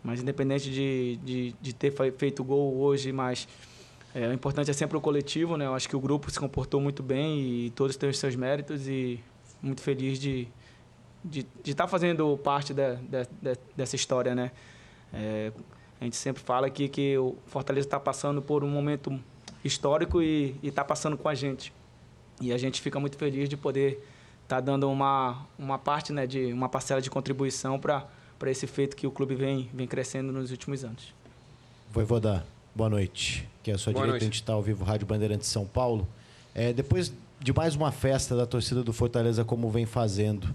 Mas 0.02 0.22
independente 0.22 0.70
de, 0.70 1.16
de, 1.22 1.54
de 1.60 1.74
ter 1.74 1.92
feito 2.16 2.42
gol 2.42 2.78
hoje, 2.78 3.12
mas 3.12 3.46
é, 4.14 4.26
o 4.26 4.32
importante 4.32 4.70
é 4.70 4.72
sempre 4.72 4.96
o 4.96 5.00
coletivo, 5.00 5.58
né? 5.58 5.66
Eu 5.66 5.74
acho 5.74 5.86
que 5.86 5.94
o 5.94 6.00
grupo 6.00 6.30
se 6.30 6.40
comportou 6.40 6.80
muito 6.80 7.02
bem 7.02 7.40
e 7.40 7.70
todos 7.72 7.94
têm 7.94 8.08
os 8.08 8.18
seus 8.18 8.34
méritos 8.34 8.88
e 8.88 9.20
muito 9.60 9.82
feliz 9.82 10.18
de, 10.18 10.48
de, 11.22 11.46
de 11.62 11.72
estar 11.72 11.86
fazendo 11.86 12.38
parte 12.38 12.72
da, 12.72 12.96
dessa 13.76 13.96
história, 13.96 14.34
né? 14.34 14.50
É, 15.12 15.52
a 16.00 16.04
gente 16.04 16.16
sempre 16.16 16.42
fala 16.42 16.66
aqui 16.66 16.88
que 16.88 17.18
o 17.18 17.36
Fortaleza 17.46 17.86
está 17.86 18.00
passando 18.00 18.40
por 18.40 18.64
um 18.64 18.68
momento 18.68 19.20
histórico 19.62 20.22
e 20.22 20.56
está 20.62 20.82
passando 20.82 21.16
com 21.16 21.28
a 21.28 21.34
gente. 21.34 21.72
E 22.40 22.52
a 22.52 22.58
gente 22.58 22.80
fica 22.80 22.98
muito 22.98 23.18
feliz 23.18 23.48
de 23.48 23.56
poder 23.56 24.02
estar 24.42 24.56
tá 24.56 24.60
dando 24.60 24.90
uma, 24.90 25.46
uma 25.58 25.78
parte, 25.78 26.10
né, 26.10 26.26
de 26.26 26.52
uma 26.52 26.70
parcela 26.70 27.02
de 27.02 27.10
contribuição 27.10 27.78
para 27.78 28.06
esse 28.46 28.66
feito 28.66 28.96
que 28.96 29.06
o 29.06 29.10
clube 29.10 29.34
vem, 29.34 29.68
vem 29.74 29.86
crescendo 29.86 30.32
nos 30.32 30.50
últimos 30.50 30.82
anos. 30.82 31.12
Voivoda, 31.92 32.46
boa 32.74 32.88
noite. 32.88 33.46
Que 33.62 33.70
é 33.70 33.74
a 33.74 33.78
sua 33.78 33.92
boa 33.92 34.06
direita, 34.06 34.12
noite. 34.12 34.22
a 34.22 34.24
gente 34.24 34.40
está 34.40 34.54
ao 34.54 34.62
vivo 34.62 34.84
Rádio 34.84 35.06
Bandeirantes 35.06 35.48
São 35.48 35.66
Paulo. 35.66 36.08
É, 36.54 36.72
depois 36.72 37.12
de 37.38 37.52
mais 37.52 37.76
uma 37.76 37.92
festa 37.92 38.34
da 38.34 38.46
torcida 38.46 38.82
do 38.82 38.92
Fortaleza, 38.92 39.44
como 39.44 39.68
vem 39.68 39.84
fazendo, 39.84 40.54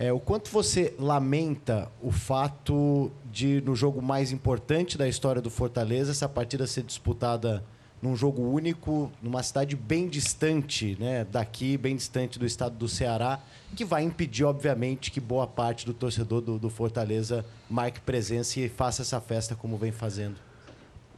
é, 0.00 0.10
o 0.10 0.18
quanto 0.18 0.50
você 0.50 0.94
lamenta 0.98 1.92
o 2.00 2.10
fato 2.10 3.12
de, 3.30 3.60
no 3.60 3.76
jogo 3.76 4.00
mais 4.00 4.32
importante 4.32 4.96
da 4.96 5.06
história 5.06 5.42
do 5.42 5.50
Fortaleza, 5.50 6.10
essa 6.10 6.26
partida 6.26 6.66
ser 6.66 6.84
disputada 6.84 7.62
num 8.00 8.16
jogo 8.16 8.40
único, 8.40 9.12
numa 9.22 9.42
cidade 9.42 9.76
bem 9.76 10.08
distante 10.08 10.96
né, 10.98 11.26
daqui, 11.30 11.76
bem 11.76 11.94
distante 11.94 12.38
do 12.38 12.46
estado 12.46 12.76
do 12.76 12.88
Ceará, 12.88 13.40
que 13.76 13.84
vai 13.84 14.02
impedir, 14.02 14.44
obviamente, 14.44 15.10
que 15.10 15.20
boa 15.20 15.46
parte 15.46 15.84
do 15.84 15.92
torcedor 15.92 16.40
do, 16.40 16.58
do 16.58 16.70
Fortaleza 16.70 17.44
marque 17.68 18.00
presença 18.00 18.58
e 18.58 18.70
faça 18.70 19.02
essa 19.02 19.20
festa 19.20 19.54
como 19.54 19.76
vem 19.76 19.92
fazendo. 19.92 20.36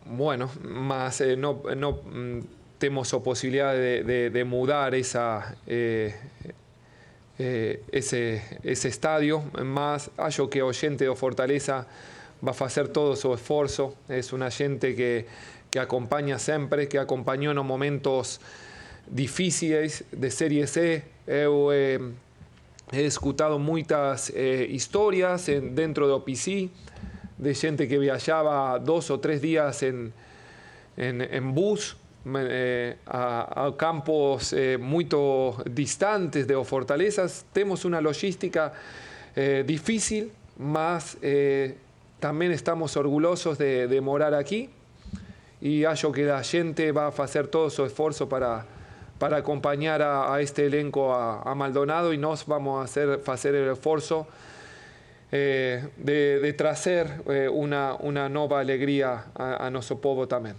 Bueno, 0.04 0.50
mas 0.60 1.20
eh, 1.20 1.36
no 1.36 1.52
mm, 1.54 2.40
temos 2.80 3.14
a 3.14 3.20
possibilidade 3.20 3.78
de, 3.78 4.02
de, 4.02 4.30
de 4.30 4.42
mudar 4.42 4.92
essa, 4.92 5.54
eh, 5.68 6.12
eh, 7.38 7.80
esse, 7.92 8.40
esse 8.62 8.88
estádio, 8.88 9.42
mas 9.64 10.10
acho 10.18 10.48
que 10.48 10.62
o 10.62 10.72
gente 10.72 11.04
do 11.04 11.16
Fortaleza 11.16 11.86
vai 12.40 12.54
fazer 12.54 12.88
todo 12.88 13.12
o 13.12 13.16
seu 13.16 13.34
esforço. 13.34 13.94
É 14.08 14.20
uma 14.32 14.50
gente 14.50 14.94
que, 14.94 15.24
que 15.70 15.78
acompanha 15.78 16.38
sempre, 16.38 16.86
que 16.86 16.98
acompanhou 16.98 17.54
nos 17.54 17.64
momentos 17.64 18.40
difíceis 19.08 20.04
de 20.12 20.30
Série 20.30 20.66
C. 20.66 21.02
Eu 21.26 21.70
eh, 21.72 21.98
he 22.92 23.06
escutado 23.06 23.58
muitas 23.58 24.30
eh, 24.34 24.66
histórias 24.70 25.48
en, 25.48 25.74
dentro 25.74 26.06
do 26.08 26.20
PC 26.20 26.68
de 27.38 27.54
gente 27.54 27.86
que 27.86 27.98
viajaba 27.98 28.78
dos 28.78 29.10
ou 29.10 29.18
três 29.18 29.40
dias 29.40 29.82
em, 29.82 30.12
em, 30.98 31.22
em 31.22 31.52
bus 31.52 31.96
eh, 32.24 32.96
a, 33.06 33.66
a, 33.66 33.72
campos 33.72 34.52
eh, 34.52 34.76
muito 34.78 35.56
distantes 35.70 36.46
de 36.46 36.64
Fortalezas. 36.64 37.46
Temos 37.52 37.84
uma 37.84 38.00
logística 38.00 38.72
eh, 39.34 39.62
difícil, 39.64 40.30
mas 40.58 41.16
eh, 41.22 41.74
também 42.20 42.52
estamos 42.52 42.94
orgulhosos 42.96 43.58
de, 43.58 43.88
de, 43.88 44.00
morar 44.00 44.34
aqui 44.34 44.70
e 45.60 45.84
acho 45.84 46.12
que 46.12 46.28
a 46.28 46.42
gente 46.42 46.92
vai 46.92 47.10
fazer 47.10 47.48
todo 47.48 47.66
o 47.66 47.70
seu 47.70 47.86
esforço 47.86 48.26
para, 48.26 48.64
para 49.18 49.38
acompanhar 49.38 50.00
a, 50.00 50.34
a 50.34 50.42
este 50.42 50.62
elenco 50.62 51.10
a, 51.10 51.42
a, 51.42 51.54
Maldonado 51.54 52.12
e 52.12 52.16
nós 52.16 52.42
vamos 52.42 52.84
hacer, 52.84 53.20
fazer 53.20 53.54
o 53.54 53.72
esforço 53.72 54.26
eh, 55.32 55.82
de, 55.96 56.40
de, 56.40 56.52
trazer 56.52 57.06
eh, 57.26 57.48
uma, 57.48 57.94
uma 57.96 58.28
nova 58.28 58.60
alegria 58.60 59.24
a, 59.34 59.66
a 59.66 59.70
nosso 59.70 59.96
povo 59.96 60.26
também. 60.26 60.54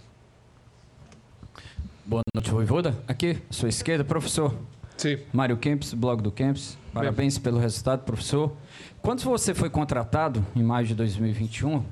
Boa 2.06 2.20
noite, 2.34 2.50
Voivoda. 2.50 2.94
Aqui, 3.08 3.38
à 3.48 3.52
sua 3.52 3.70
esquerda, 3.70 4.04
professor. 4.04 4.54
Sim. 4.94 5.18
Mário 5.32 5.56
Kempis, 5.56 5.94
blog 5.94 6.20
do 6.22 6.30
Kempis. 6.30 6.76
Parabéns 6.92 7.38
Bem. 7.38 7.44
pelo 7.44 7.58
resultado, 7.58 8.04
professor. 8.04 8.52
Quando 9.00 9.22
você 9.22 9.54
foi 9.54 9.70
contratado, 9.70 10.44
em 10.54 10.62
maio 10.62 10.86
de 10.86 10.94
2021, 10.94 11.82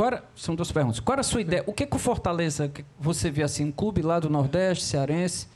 era, 0.00 0.24
são 0.34 0.54
duas 0.54 0.72
perguntas. 0.72 1.00
Qual 1.00 1.12
era 1.12 1.20
a 1.20 1.24
sua 1.24 1.42
ideia? 1.42 1.62
O 1.66 1.74
que, 1.74 1.84
que 1.84 1.96
o 1.96 1.98
Fortaleza, 1.98 2.72
você 2.98 3.30
vê 3.30 3.42
assim, 3.42 3.66
um 3.66 3.70
clube 3.70 4.00
lá 4.00 4.18
do 4.18 4.30
Nordeste, 4.30 4.84
cearense? 4.84 5.46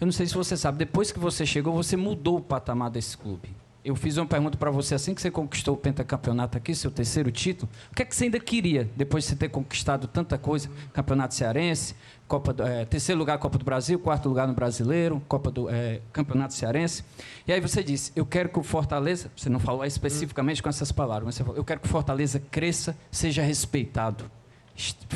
Eu 0.00 0.06
não 0.06 0.12
sei 0.12 0.24
se 0.26 0.32
você 0.32 0.56
sabe, 0.56 0.78
depois 0.78 1.12
que 1.12 1.18
você 1.18 1.44
chegou, 1.44 1.74
você 1.74 1.98
mudou 1.98 2.38
o 2.38 2.40
patamar 2.40 2.88
desse 2.90 3.18
clube. 3.18 3.50
Eu 3.82 3.96
fiz 3.96 4.18
uma 4.18 4.26
pergunta 4.26 4.58
para 4.58 4.70
você 4.70 4.94
assim 4.94 5.14
que 5.14 5.22
você 5.22 5.30
conquistou 5.30 5.74
o 5.74 5.76
pentacampeonato 5.76 6.58
aqui, 6.58 6.74
seu 6.74 6.90
terceiro 6.90 7.30
título. 7.30 7.70
O 7.90 7.94
que 7.94 8.02
é 8.02 8.04
que 8.04 8.14
você 8.14 8.24
ainda 8.24 8.38
queria 8.38 8.90
depois 8.94 9.24
de 9.24 9.30
você 9.30 9.36
ter 9.36 9.48
conquistado 9.48 10.06
tanta 10.06 10.36
coisa? 10.36 10.68
Campeonato 10.92 11.34
Cearense, 11.34 11.94
Copa 12.28 12.52
do, 12.52 12.62
é, 12.62 12.84
terceiro 12.84 13.18
lugar 13.18 13.38
Copa 13.38 13.56
do 13.56 13.64
Brasil, 13.64 13.98
quarto 13.98 14.28
lugar 14.28 14.46
no 14.46 14.52
Brasileiro, 14.52 15.22
Copa 15.26 15.50
do 15.50 15.70
é, 15.70 16.02
Campeonato 16.12 16.52
Cearense. 16.52 17.02
E 17.48 17.52
aí 17.52 17.60
você 17.60 17.82
disse: 17.82 18.12
eu 18.14 18.26
quero 18.26 18.50
que 18.50 18.58
o 18.58 18.62
Fortaleza, 18.62 19.32
você 19.34 19.48
não 19.48 19.58
falou 19.58 19.82
especificamente 19.84 20.62
com 20.62 20.68
essas 20.68 20.92
palavras, 20.92 21.24
mas 21.24 21.34
você 21.36 21.42
falou: 21.42 21.56
eu 21.56 21.64
quero 21.64 21.80
que 21.80 21.86
o 21.86 21.90
Fortaleza 21.90 22.38
cresça, 22.50 22.94
seja 23.10 23.42
respeitado, 23.42 24.30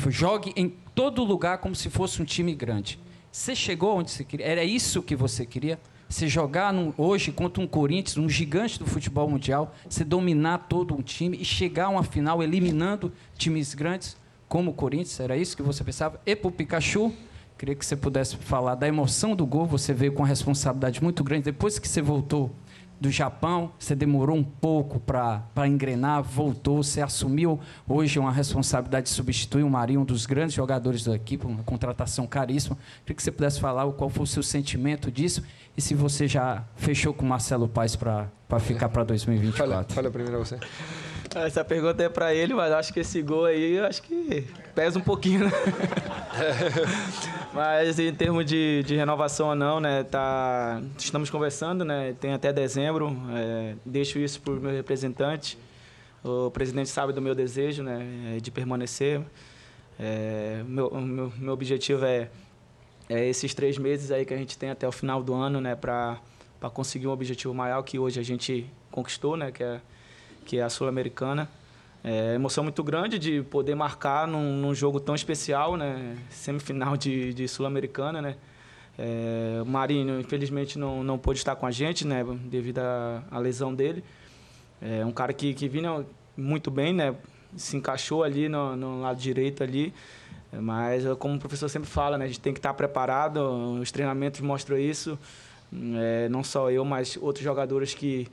jogue 0.09 0.53
em 0.55 0.69
todo 0.95 1.23
lugar 1.23 1.59
como 1.59 1.75
se 1.75 1.89
fosse 1.89 2.19
um 2.19 2.25
time 2.25 2.55
grande. 2.55 2.99
Você 3.31 3.55
chegou 3.55 3.97
onde 3.97 4.09
você 4.09 4.23
queria? 4.23 4.45
Era 4.45 4.63
isso 4.63 5.03
que 5.03 5.15
você 5.15 5.45
queria? 5.45 5.79
Você 6.07 6.27
jogar 6.27 6.71
no, 6.71 6.93
hoje 6.97 7.31
contra 7.31 7.61
um 7.61 7.67
Corinthians, 7.67 8.17
um 8.17 8.29
gigante 8.29 8.77
do 8.77 8.85
futebol 8.85 9.29
mundial, 9.29 9.73
você 9.89 10.03
dominar 10.03 10.59
todo 10.69 10.93
um 10.93 11.01
time 11.01 11.37
e 11.39 11.45
chegar 11.45 11.85
a 11.85 11.89
uma 11.89 12.03
final 12.03 12.43
eliminando 12.43 13.11
times 13.37 13.73
grandes 13.73 14.15
como 14.47 14.71
o 14.71 14.73
Corinthians? 14.73 15.19
Era 15.19 15.35
isso 15.35 15.57
que 15.57 15.63
você 15.63 15.83
pensava? 15.83 16.21
E 16.25 16.35
para 16.35 16.47
o 16.47 16.51
Pikachu, 16.51 17.11
queria 17.57 17.75
que 17.75 17.85
você 17.85 17.95
pudesse 17.95 18.37
falar 18.37 18.75
da 18.75 18.87
emoção 18.87 19.35
do 19.35 19.45
gol. 19.45 19.65
Você 19.65 19.93
veio 19.93 20.13
com 20.13 20.21
uma 20.21 20.27
responsabilidade 20.27 21.01
muito 21.03 21.23
grande. 21.23 21.45
Depois 21.45 21.79
que 21.79 21.87
você 21.87 22.01
voltou 22.01 22.51
do 22.99 23.11
Japão, 23.11 23.71
você 23.77 23.95
demorou 23.95 24.35
um 24.35 24.43
pouco 24.43 24.99
para 24.99 25.67
engrenar, 25.67 26.23
voltou, 26.23 26.83
você 26.83 27.01
assumiu 27.01 27.59
hoje 27.87 28.17
uma 28.19 28.31
responsabilidade 28.31 29.07
de 29.07 29.13
substituir 29.13 29.63
o 29.63 29.69
Marinho, 29.69 30.01
um 30.01 30.05
dos 30.05 30.25
grandes 30.25 30.55
jogadores 30.55 31.03
da 31.03 31.15
equipe, 31.15 31.45
uma 31.45 31.63
contratação 31.63 32.25
caríssima. 32.25 32.77
Queria 33.01 33.15
que 33.15 33.23
você 33.23 33.31
pudesse 33.31 33.59
falar 33.59 33.91
qual 33.93 34.09
foi 34.09 34.23
o 34.23 34.27
seu 34.27 34.43
sentimento 34.43 35.11
disso 35.11 35.43
e 35.77 35.81
se 35.81 35.93
você 35.93 36.27
já 36.27 36.63
fechou 36.75 37.13
com 37.13 37.25
o 37.25 37.29
Marcelo 37.29 37.67
Paes 37.67 37.95
para 37.95 38.29
ficar 38.59 38.89
para 38.89 39.03
2024. 39.03 39.71
Fala, 39.71 39.85
fala 39.89 40.11
primeiro 40.11 40.39
você. 40.39 40.57
Essa 41.33 41.65
pergunta 41.65 42.03
é 42.03 42.09
para 42.09 42.33
ele, 42.33 42.53
mas 42.53 42.71
acho 42.71 42.93
que 42.93 42.99
esse 42.99 43.21
gol 43.21 43.45
aí, 43.45 43.79
acho 43.79 44.01
que 44.03 44.45
pesa 44.73 44.99
um 44.99 45.01
pouquinho, 45.01 45.45
né? 45.45 45.51
mas 47.53 47.99
em 47.99 48.13
termos 48.13 48.45
de, 48.45 48.83
de 48.83 48.95
renovação 48.95 49.49
ou 49.49 49.55
não, 49.55 49.79
né? 49.79 50.03
Tá, 50.03 50.81
estamos 50.97 51.29
conversando, 51.29 51.83
né? 51.83 52.15
Tem 52.19 52.33
até 52.33 52.53
dezembro. 52.53 53.15
É, 53.33 53.75
deixo 53.85 54.19
isso 54.19 54.39
para 54.41 54.53
o 54.53 54.57
meu 54.57 54.71
representante. 54.71 55.57
O 56.23 56.49
presidente 56.51 56.89
sabe 56.89 57.13
do 57.13 57.21
meu 57.21 57.35
desejo, 57.35 57.83
né? 57.83 58.37
De 58.41 58.51
permanecer. 58.51 59.21
É, 59.99 60.63
meu, 60.67 60.89
meu, 61.01 61.33
meu 61.37 61.53
objetivo 61.53 62.05
é, 62.05 62.29
é 63.09 63.25
esses 63.27 63.53
três 63.53 63.77
meses 63.77 64.11
aí 64.11 64.25
que 64.25 64.33
a 64.33 64.37
gente 64.37 64.57
tem 64.57 64.69
até 64.69 64.87
o 64.87 64.91
final 64.91 65.23
do 65.23 65.33
ano, 65.33 65.61
né? 65.61 65.75
Para 65.75 66.19
conseguir 66.73 67.07
um 67.07 67.11
objetivo 67.11 67.53
maior 67.53 67.81
que 67.83 67.99
hoje 67.99 68.19
a 68.19 68.23
gente 68.23 68.69
conquistou, 68.91 69.37
né? 69.37 69.51
Que 69.51 69.63
é 69.63 69.81
que 70.45 70.59
é 70.59 70.63
a 70.63 70.69
Sul-Americana. 70.69 71.49
É 72.03 72.35
emoção 72.35 72.63
muito 72.63 72.83
grande 72.83 73.17
de 73.17 73.41
poder 73.41 73.73
marcar 73.73 74.27
num, 74.27 74.55
num 74.57 74.75
jogo 74.75 74.99
tão 74.99 75.15
especial, 75.15 75.75
né? 75.75 76.15
Semifinal 76.29 76.95
de, 76.95 77.33
de 77.33 77.47
Sul-Americana, 77.47 78.21
né? 78.21 78.35
É, 78.97 79.59
o 79.61 79.65
Marinho, 79.65 80.19
infelizmente, 80.19 80.77
não, 80.77 81.03
não 81.03 81.17
pôde 81.17 81.39
estar 81.39 81.55
com 81.55 81.65
a 81.65 81.71
gente, 81.71 82.05
né? 82.05 82.23
Devido 82.45 82.79
à 82.79 83.39
lesão 83.39 83.73
dele. 83.73 84.03
É 84.81 85.03
um 85.03 85.11
cara 85.11 85.33
que, 85.33 85.53
que 85.53 85.67
vinha 85.67 86.05
muito 86.37 86.69
bem, 86.69 86.93
né? 86.93 87.15
Se 87.57 87.75
encaixou 87.75 88.23
ali 88.23 88.47
no, 88.47 88.75
no 88.75 89.01
lado 89.01 89.19
direito 89.19 89.63
ali. 89.63 89.91
Mas, 90.53 91.03
como 91.17 91.35
o 91.35 91.39
professor 91.39 91.67
sempre 91.69 91.89
fala, 91.89 92.17
né? 92.17 92.25
A 92.25 92.27
gente 92.27 92.39
tem 92.39 92.53
que 92.53 92.59
estar 92.59 92.73
preparado. 92.75 93.39
Os 93.81 93.91
treinamentos 93.91 94.41
mostram 94.41 94.77
isso. 94.77 95.17
É, 95.97 96.29
não 96.29 96.43
só 96.43 96.69
eu, 96.69 96.85
mas 96.85 97.17
outros 97.19 97.43
jogadores 97.43 97.95
que 97.95 98.27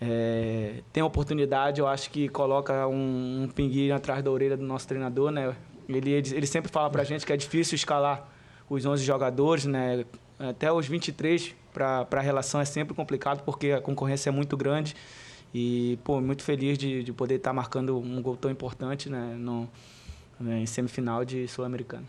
é, 0.00 0.82
tem 0.92 1.02
oportunidade, 1.02 1.80
eu 1.80 1.86
acho 1.86 2.10
que 2.10 2.28
coloca 2.28 2.86
um, 2.86 3.44
um 3.44 3.48
pinguinho 3.48 3.94
atrás 3.94 4.22
da 4.22 4.30
orelha 4.30 4.56
do 4.56 4.64
nosso 4.64 4.86
treinador, 4.86 5.30
né? 5.30 5.54
Ele, 5.88 6.10
ele, 6.10 6.34
ele 6.34 6.46
sempre 6.46 6.70
fala 6.70 6.88
para 6.88 7.02
a 7.02 7.04
gente 7.04 7.26
que 7.26 7.32
é 7.32 7.36
difícil 7.36 7.74
escalar 7.74 8.28
os 8.68 8.84
11 8.84 9.04
jogadores, 9.04 9.64
né? 9.64 10.04
Até 10.38 10.72
os 10.72 10.86
23 10.86 11.54
para 11.72 12.06
a 12.10 12.20
relação 12.20 12.60
é 12.60 12.64
sempre 12.64 12.94
complicado 12.94 13.42
porque 13.44 13.72
a 13.72 13.80
concorrência 13.80 14.30
é 14.30 14.32
muito 14.32 14.56
grande. 14.56 14.94
E, 15.52 15.98
pô, 16.04 16.20
muito 16.20 16.42
feliz 16.42 16.76
de, 16.76 17.02
de 17.02 17.12
poder 17.12 17.36
estar 17.36 17.50
tá 17.50 17.54
marcando 17.54 17.98
um 17.98 18.20
gol 18.20 18.36
tão 18.36 18.50
importante 18.50 19.08
né, 19.08 19.34
no, 19.38 19.68
né, 20.38 20.60
em 20.60 20.66
semifinal 20.66 21.24
de 21.24 21.48
Sul-Americano. 21.48 22.06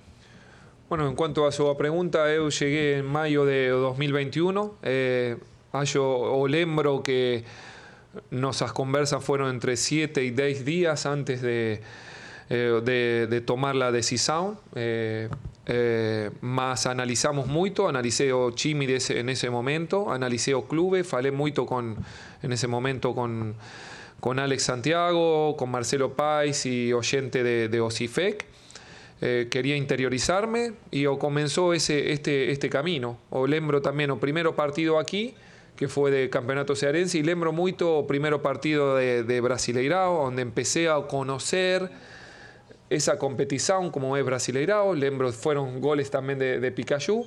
Bueno, 0.89 1.07
en 1.07 1.15
cuanto 1.15 1.45
a 1.45 1.51
su 1.51 1.73
pregunta, 1.75 2.27
eu 2.29 2.49
cheguei 2.49 2.99
em 2.99 3.03
maio 3.03 3.45
de 3.45 3.69
2021. 3.69 4.71
Eh, 4.81 5.37
acho, 5.71 6.01
o 6.01 6.47
lembro 6.47 7.01
que 7.03 7.43
Nuestras 8.31 8.73
conversas 8.73 9.23
fueron 9.23 9.49
entre 9.49 9.77
7 9.77 10.23
y 10.23 10.31
10 10.31 10.65
días 10.65 11.05
antes 11.05 11.41
de, 11.41 11.81
eh, 12.49 13.27
de, 13.29 13.41
tomar 13.41 13.75
la 13.75 13.91
decisión. 13.91 14.57
Eh, 14.73 15.29
eh, 15.67 16.31
más 16.41 16.87
analizamos 16.87 17.45
mucho, 17.45 17.87
analicé 17.87 18.33
o 18.33 18.49
Chimi 18.51 18.87
en 19.09 19.29
ese 19.29 19.49
momento, 19.51 20.11
analicé 20.11 20.55
o 20.55 20.67
clube, 20.67 21.03
falé 21.03 21.31
mucho 21.31 21.67
con, 21.67 21.97
en 22.41 22.51
ese 22.51 22.65
momento 22.67 23.13
con, 23.13 23.53
con 24.19 24.39
Alex 24.39 24.63
Santiago, 24.63 25.55
con 25.55 25.69
Marcelo 25.69 26.13
Pais 26.13 26.65
y 26.65 26.91
oyente 26.91 27.43
de, 27.43 27.69
de 27.69 27.79
Ocifec. 27.79 28.47
quería 29.19 29.75
interiorizarme 29.75 30.73
y 30.89 31.05
o 31.05 31.19
comenzó 31.19 31.73
ese, 31.73 32.13
este, 32.13 32.49
este 32.49 32.69
camino. 32.71 33.19
O 33.29 33.45
lembro 33.45 33.83
también, 33.83 34.09
o 34.09 34.19
primero 34.19 34.55
partido 34.55 34.97
aquí, 34.97 35.35
que 35.79 35.87
fue 35.87 36.11
de 36.11 36.29
Campeonato 36.29 36.75
Cearense, 36.75 37.19
y 37.19 37.23
lembro 37.23 37.53
mucho 37.53 38.03
primero 38.05 38.41
partido 38.41 38.97
de, 38.97 39.23
de 39.23 39.39
Brasileirao, 39.39 40.25
donde 40.25 40.41
empecé 40.41 40.89
a 40.89 40.97
conocer 41.07 41.89
esa 42.89 43.17
competición 43.17 43.89
como 43.89 44.17
es 44.17 44.25
Brasileirao, 44.25 44.93
lembro 44.93 45.31
fueron 45.31 45.79
goles 45.79 46.11
también 46.11 46.37
de, 46.37 46.59
de 46.59 46.71
Pikachu. 46.73 47.25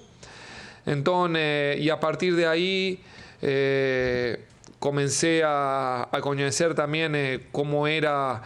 Entonces, 0.85 1.81
y 1.81 1.89
a 1.89 1.99
partir 1.99 2.37
de 2.37 2.47
ahí 2.47 3.01
eh, 3.41 4.45
comencé 4.79 5.43
a, 5.47 6.11
a, 6.13 6.21
conocer 6.21 6.75
también 6.75 7.15
eh, 7.15 7.47
cómo 7.53 7.87
era 7.87 8.43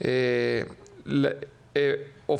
eh, 0.00 0.64
eh, 1.74 2.10
o, 2.26 2.38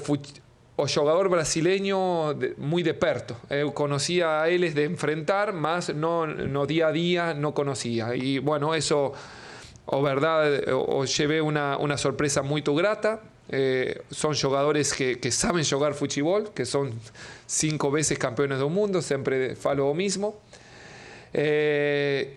o, 0.77 0.87
jugador 0.87 1.29
brasileño 1.29 2.35
muy 2.59 2.83
de 2.83 2.95
perto. 2.95 3.37
conocía 3.75 4.43
a 4.43 4.49
él 4.49 4.73
de 4.75 4.85
enfrentar, 4.85 5.53
más 5.53 5.95
no, 5.95 6.27
no 6.27 6.67
día 6.67 6.89
a 6.89 6.93
día 6.93 7.35
no 7.35 7.55
conocía. 7.55 8.15
Y 8.15 8.39
bueno, 8.39 8.75
eso, 8.75 9.13
o 9.87 10.03
verdad, 10.03 10.69
o, 10.73 10.99
o 10.99 11.05
llevé 11.05 11.41
una, 11.41 11.77
una, 11.79 11.97
sorpresa 11.97 12.43
muy 12.43 12.63
grata. 12.63 13.23
son 14.11 14.35
jugadores 14.35 14.93
que, 14.93 15.19
que, 15.19 15.31
saben 15.31 15.65
jugar 15.65 15.95
fútbol, 15.95 16.51
que 16.53 16.65
son 16.67 16.93
cinco 17.47 17.91
veces 17.91 18.19
campeones 18.19 18.59
del 18.59 18.71
mundo, 18.71 19.01
siempre 19.01 19.57
falo 19.57 19.89
lo 19.89 19.95
mismo. 19.95 20.41
Eh, 21.33 22.35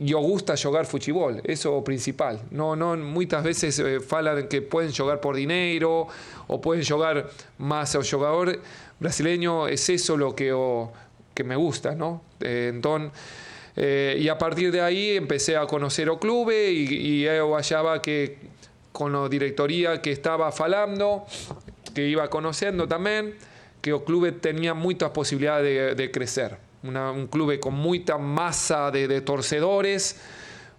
e 0.00 0.12
gusta 0.14 0.54
jogar 0.56 0.86
futebol, 0.86 1.34
isso 1.46 1.66
é 1.66 1.70
o 1.70 1.82
principal. 1.82 2.38
Não, 2.52 2.76
não, 2.76 2.96
muitas 2.96 3.42
vezes 3.42 3.80
eh, 3.80 4.00
falam 4.00 4.46
que 4.46 4.60
podem 4.60 4.90
jogar 4.90 5.18
por 5.18 5.34
dinheiro 5.34 6.06
ou 6.46 6.58
podem 6.60 6.82
jogar 6.82 7.26
mais. 7.58 7.94
O 7.96 8.02
jogador 8.02 8.60
brasileño 9.00 9.66
é 9.66 9.74
isso 9.74 10.14
o 10.14 10.32
que, 10.32 10.52
o, 10.52 10.88
que 11.34 11.42
me 11.42 11.56
gusta, 11.56 11.96
não? 11.96 12.20
Eh, 12.40 12.70
então, 12.72 13.10
eh, 13.76 14.16
e 14.18 14.30
a 14.30 14.36
partir 14.36 14.70
de 14.70 14.78
aí 14.78 15.16
empecé 15.16 15.56
a 15.56 15.66
conhecer 15.66 16.08
o 16.08 16.16
clube 16.16 16.52
e, 16.52 17.22
e 17.22 17.24
eu 17.24 17.56
achava 17.56 17.98
que 17.98 18.36
com 18.92 19.24
a 19.24 19.28
diretoria 19.28 19.98
que 19.98 20.10
estava 20.10 20.52
falando, 20.52 21.22
que 21.92 22.02
iba 22.02 22.28
conhecendo 22.28 22.86
também, 22.86 23.34
que 23.82 23.92
o 23.92 24.00
clube 24.00 24.32
tinha 24.40 24.74
muitas 24.74 25.10
possibilidades 25.10 25.68
de, 25.68 25.94
de 25.96 26.08
crescer. 26.08 26.67
Una, 26.82 27.10
un 27.10 27.26
club 27.26 27.58
con 27.58 27.74
mucha 27.74 28.18
masa 28.18 28.90
de, 28.90 29.08
de, 29.08 29.20
torcedores, 29.20 30.20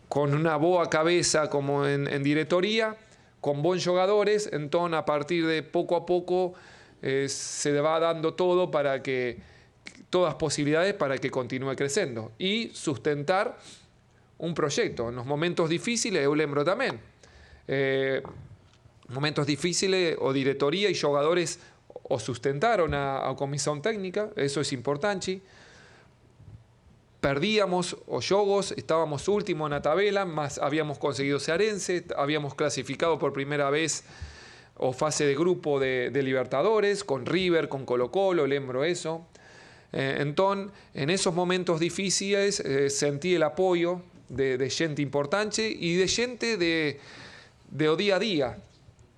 con 0.07 0.33
una 0.33 0.55
boa 0.55 0.89
cabeza 0.89 1.49
como 1.49 1.85
en, 1.85 2.07
en 2.07 2.23
directoría, 2.23 2.95
con 3.41 3.61
buenos 3.61 3.85
jugadores, 3.85 4.49
entonces 4.51 4.97
a 4.97 5.05
partir 5.05 5.45
de 5.45 5.63
poco 5.63 5.95
a 5.95 6.05
poco 6.05 6.53
eh, 7.01 7.27
se 7.29 7.79
va 7.79 7.99
dando 7.99 8.33
todo 8.33 8.69
para 8.71 9.01
que, 9.01 9.39
todas 10.09 10.35
posibilidades 10.35 10.93
para 10.93 11.17
que 11.17 11.31
continúe 11.31 11.75
creciendo 11.75 12.31
y 12.37 12.69
sustentar 12.73 13.57
un 14.37 14.53
proyecto. 14.53 15.09
En 15.09 15.15
los 15.15 15.25
momentos 15.25 15.69
difíciles, 15.69 16.23
yo 16.23 16.35
lembro 16.35 16.65
también, 16.65 16.99
eh, 17.67 18.21
momentos 19.09 19.45
difíciles 19.47 20.17
o 20.19 20.33
directoría 20.33 20.89
y 20.89 20.95
jugadores 20.95 21.59
o 22.03 22.19
sustentaron 22.19 22.93
a, 22.93 23.29
a 23.29 23.35
comisión 23.35 23.81
técnica, 23.81 24.29
eso 24.35 24.61
es 24.61 24.73
importante, 24.73 25.41
perdíamos 27.19 27.97
o 28.07 28.21
jogos, 28.21 28.73
estábamos 28.77 29.27
último 29.27 29.67
en 29.67 29.71
la 29.71 29.81
tabla, 29.81 30.25
más 30.25 30.57
habíamos 30.57 30.97
conseguido 30.97 31.39
Cearense, 31.39 32.05
habíamos 32.15 32.55
clasificado 32.55 33.19
por 33.19 33.33
primera 33.33 33.69
vez 33.69 34.03
o 34.77 34.93
fase 34.93 35.25
de 35.25 35.35
grupo 35.35 35.79
de, 35.79 36.09
Libertadores, 36.23 37.03
con 37.03 37.25
River, 37.25 37.67
con 37.67 37.85
Colo 37.85 38.11
Colo, 38.11 38.47
lembro 38.47 38.85
eso. 38.85 39.25
Eh, 39.91 40.17
entonces, 40.19 40.71
en 40.93 41.09
esos 41.09 41.33
momentos 41.33 41.79
difíciles 41.79 42.61
eh, 42.61 42.89
sentí 42.89 43.35
el 43.35 43.43
apoyo 43.43 44.01
de, 44.29 44.57
de, 44.57 44.69
gente 44.69 45.01
importante 45.01 45.67
y 45.69 45.95
de 45.95 46.07
gente 46.07 46.55
de, 46.55 46.99
de 47.71 47.95
día 47.97 48.15
a 48.15 48.19
día. 48.19 48.57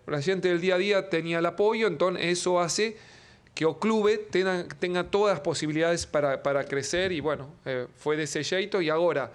La 0.08 0.22
gente 0.22 0.48
del 0.48 0.60
día 0.60 0.76
a 0.76 0.78
día 0.80 1.10
tenía 1.10 1.40
el 1.40 1.46
apoyo, 1.46 1.88
entonces 1.88 2.26
eso 2.26 2.60
hace 2.60 2.98
que 3.54 3.66
o 3.66 3.78
clube 3.78 4.18
tenga, 4.32 4.68
tenga 4.80 5.04
todas 5.04 5.36
las 5.36 5.42
posibilidades 5.42 6.06
para, 6.06 6.42
para 6.42 6.64
crecer 6.64 7.12
y 7.12 7.20
bueno, 7.20 7.50
eh, 7.66 7.88
fue 7.98 8.16
de 8.16 8.24
ese 8.24 8.44
jeito 8.44 8.82
y 8.82 8.90
ahora, 8.90 9.32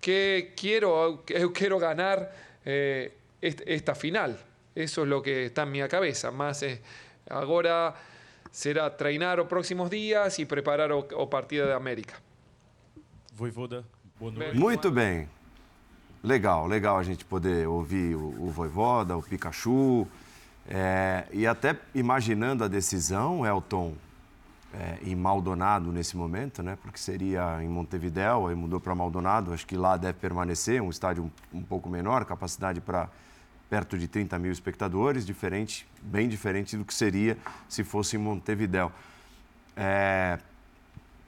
¿qué 0.00 0.54
quiero? 0.56 1.24
Eu 1.28 1.52
quiero 1.52 1.78
ganar 1.78 2.32
eh, 2.64 3.12
esta 3.40 3.94
final. 3.94 4.38
Eso 4.74 5.02
es 5.02 5.08
lo 5.08 5.20
que 5.22 5.46
está 5.46 5.62
en 5.64 5.72
mi 5.72 5.88
cabeza. 5.88 6.30
Más 6.30 6.62
eh, 6.62 6.80
ahora 7.28 7.94
será 8.50 8.96
treinar 8.96 9.38
los 9.38 9.46
próximos 9.46 9.90
días 9.90 10.38
y 10.38 10.44
preparar 10.46 10.92
o, 10.92 11.06
o 11.16 11.28
partida 11.28 11.66
de 11.66 11.74
América. 11.74 12.14
Voivoda, 13.36 13.84
boa 14.18 14.32
noite. 14.32 14.58
Muito 14.58 14.90
bem. 14.90 15.28
Legal, 16.22 16.68
legal 16.68 16.98
a 16.98 17.02
gente 17.02 17.24
poder 17.24 17.66
ouvir 17.66 18.14
o, 18.14 18.28
o 18.44 18.50
Voivoda, 18.50 19.16
o 19.16 19.22
Pikachu, 19.22 20.06
É, 20.72 21.26
e 21.32 21.48
até 21.48 21.76
imaginando 21.92 22.62
a 22.62 22.68
decisão, 22.68 23.44
Elton, 23.44 23.94
é, 24.72 24.98
em 25.02 25.16
Maldonado 25.16 25.90
nesse 25.90 26.16
momento, 26.16 26.62
né? 26.62 26.78
Porque 26.80 26.96
seria 26.96 27.60
em 27.60 27.68
Montevidéu, 27.68 28.46
aí 28.46 28.54
mudou 28.54 28.78
para 28.78 28.94
Maldonado, 28.94 29.52
acho 29.52 29.66
que 29.66 29.76
lá 29.76 29.96
deve 29.96 30.18
permanecer, 30.20 30.80
um 30.80 30.88
estádio 30.88 31.24
um, 31.52 31.58
um 31.58 31.62
pouco 31.62 31.88
menor, 31.88 32.24
capacidade 32.24 32.80
para 32.80 33.08
perto 33.68 33.98
de 33.98 34.06
30 34.06 34.38
mil 34.38 34.52
espectadores, 34.52 35.26
diferente, 35.26 35.88
bem 36.00 36.28
diferente 36.28 36.76
do 36.76 36.84
que 36.84 36.94
seria 36.94 37.36
se 37.68 37.82
fosse 37.82 38.16
em 38.16 38.20
Montevidéu. 38.20 38.92
É, 39.76 40.38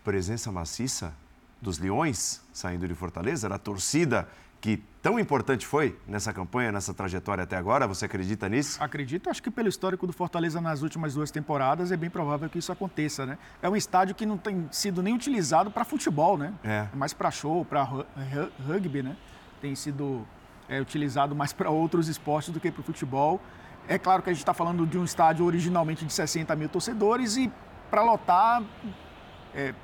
presença 0.04 0.52
maciça 0.52 1.12
dos 1.60 1.78
Leões 1.78 2.40
saindo 2.52 2.86
de 2.86 2.94
Fortaleza, 2.94 3.48
era 3.48 3.56
a 3.56 3.58
torcida 3.58 4.28
que 4.60 4.82
tão 5.02 5.18
importante 5.18 5.66
foi 5.66 5.98
nessa 6.06 6.32
campanha, 6.32 6.70
nessa 6.70 6.94
trajetória 6.94 7.42
até 7.42 7.56
agora? 7.56 7.86
Você 7.88 8.04
acredita 8.04 8.48
nisso? 8.48 8.82
Acredito. 8.82 9.28
Acho 9.28 9.42
que 9.42 9.50
pelo 9.50 9.68
histórico 9.68 10.06
do 10.06 10.12
Fortaleza 10.12 10.60
nas 10.60 10.80
últimas 10.82 11.14
duas 11.14 11.30
temporadas 11.30 11.90
é 11.90 11.96
bem 11.96 12.08
provável 12.08 12.48
que 12.48 12.58
isso 12.58 12.70
aconteça, 12.70 13.26
né? 13.26 13.36
É 13.60 13.68
um 13.68 13.74
estádio 13.74 14.14
que 14.14 14.24
não 14.24 14.38
tem 14.38 14.68
sido 14.70 15.02
nem 15.02 15.12
utilizado 15.12 15.70
para 15.70 15.84
futebol, 15.84 16.38
né? 16.38 16.54
É. 16.62 16.86
é 16.92 16.96
mais 16.96 17.12
para 17.12 17.30
show, 17.32 17.64
para 17.64 17.82
rugby, 18.64 19.02
né? 19.02 19.16
Tem 19.60 19.74
sido 19.74 20.26
é, 20.68 20.80
utilizado 20.80 21.34
mais 21.34 21.52
para 21.52 21.68
outros 21.68 22.08
esportes 22.08 22.50
do 22.50 22.60
que 22.60 22.70
para 22.70 22.80
o 22.80 22.84
futebol. 22.84 23.40
É 23.88 23.98
claro 23.98 24.22
que 24.22 24.30
a 24.30 24.32
gente 24.32 24.42
está 24.42 24.54
falando 24.54 24.86
de 24.86 24.96
um 24.96 25.04
estádio 25.04 25.44
originalmente 25.44 26.04
de 26.04 26.12
60 26.12 26.54
mil 26.54 26.68
torcedores 26.68 27.36
e 27.36 27.50
para 27.90 28.02
lotar 28.02 28.62
é, 29.52 29.74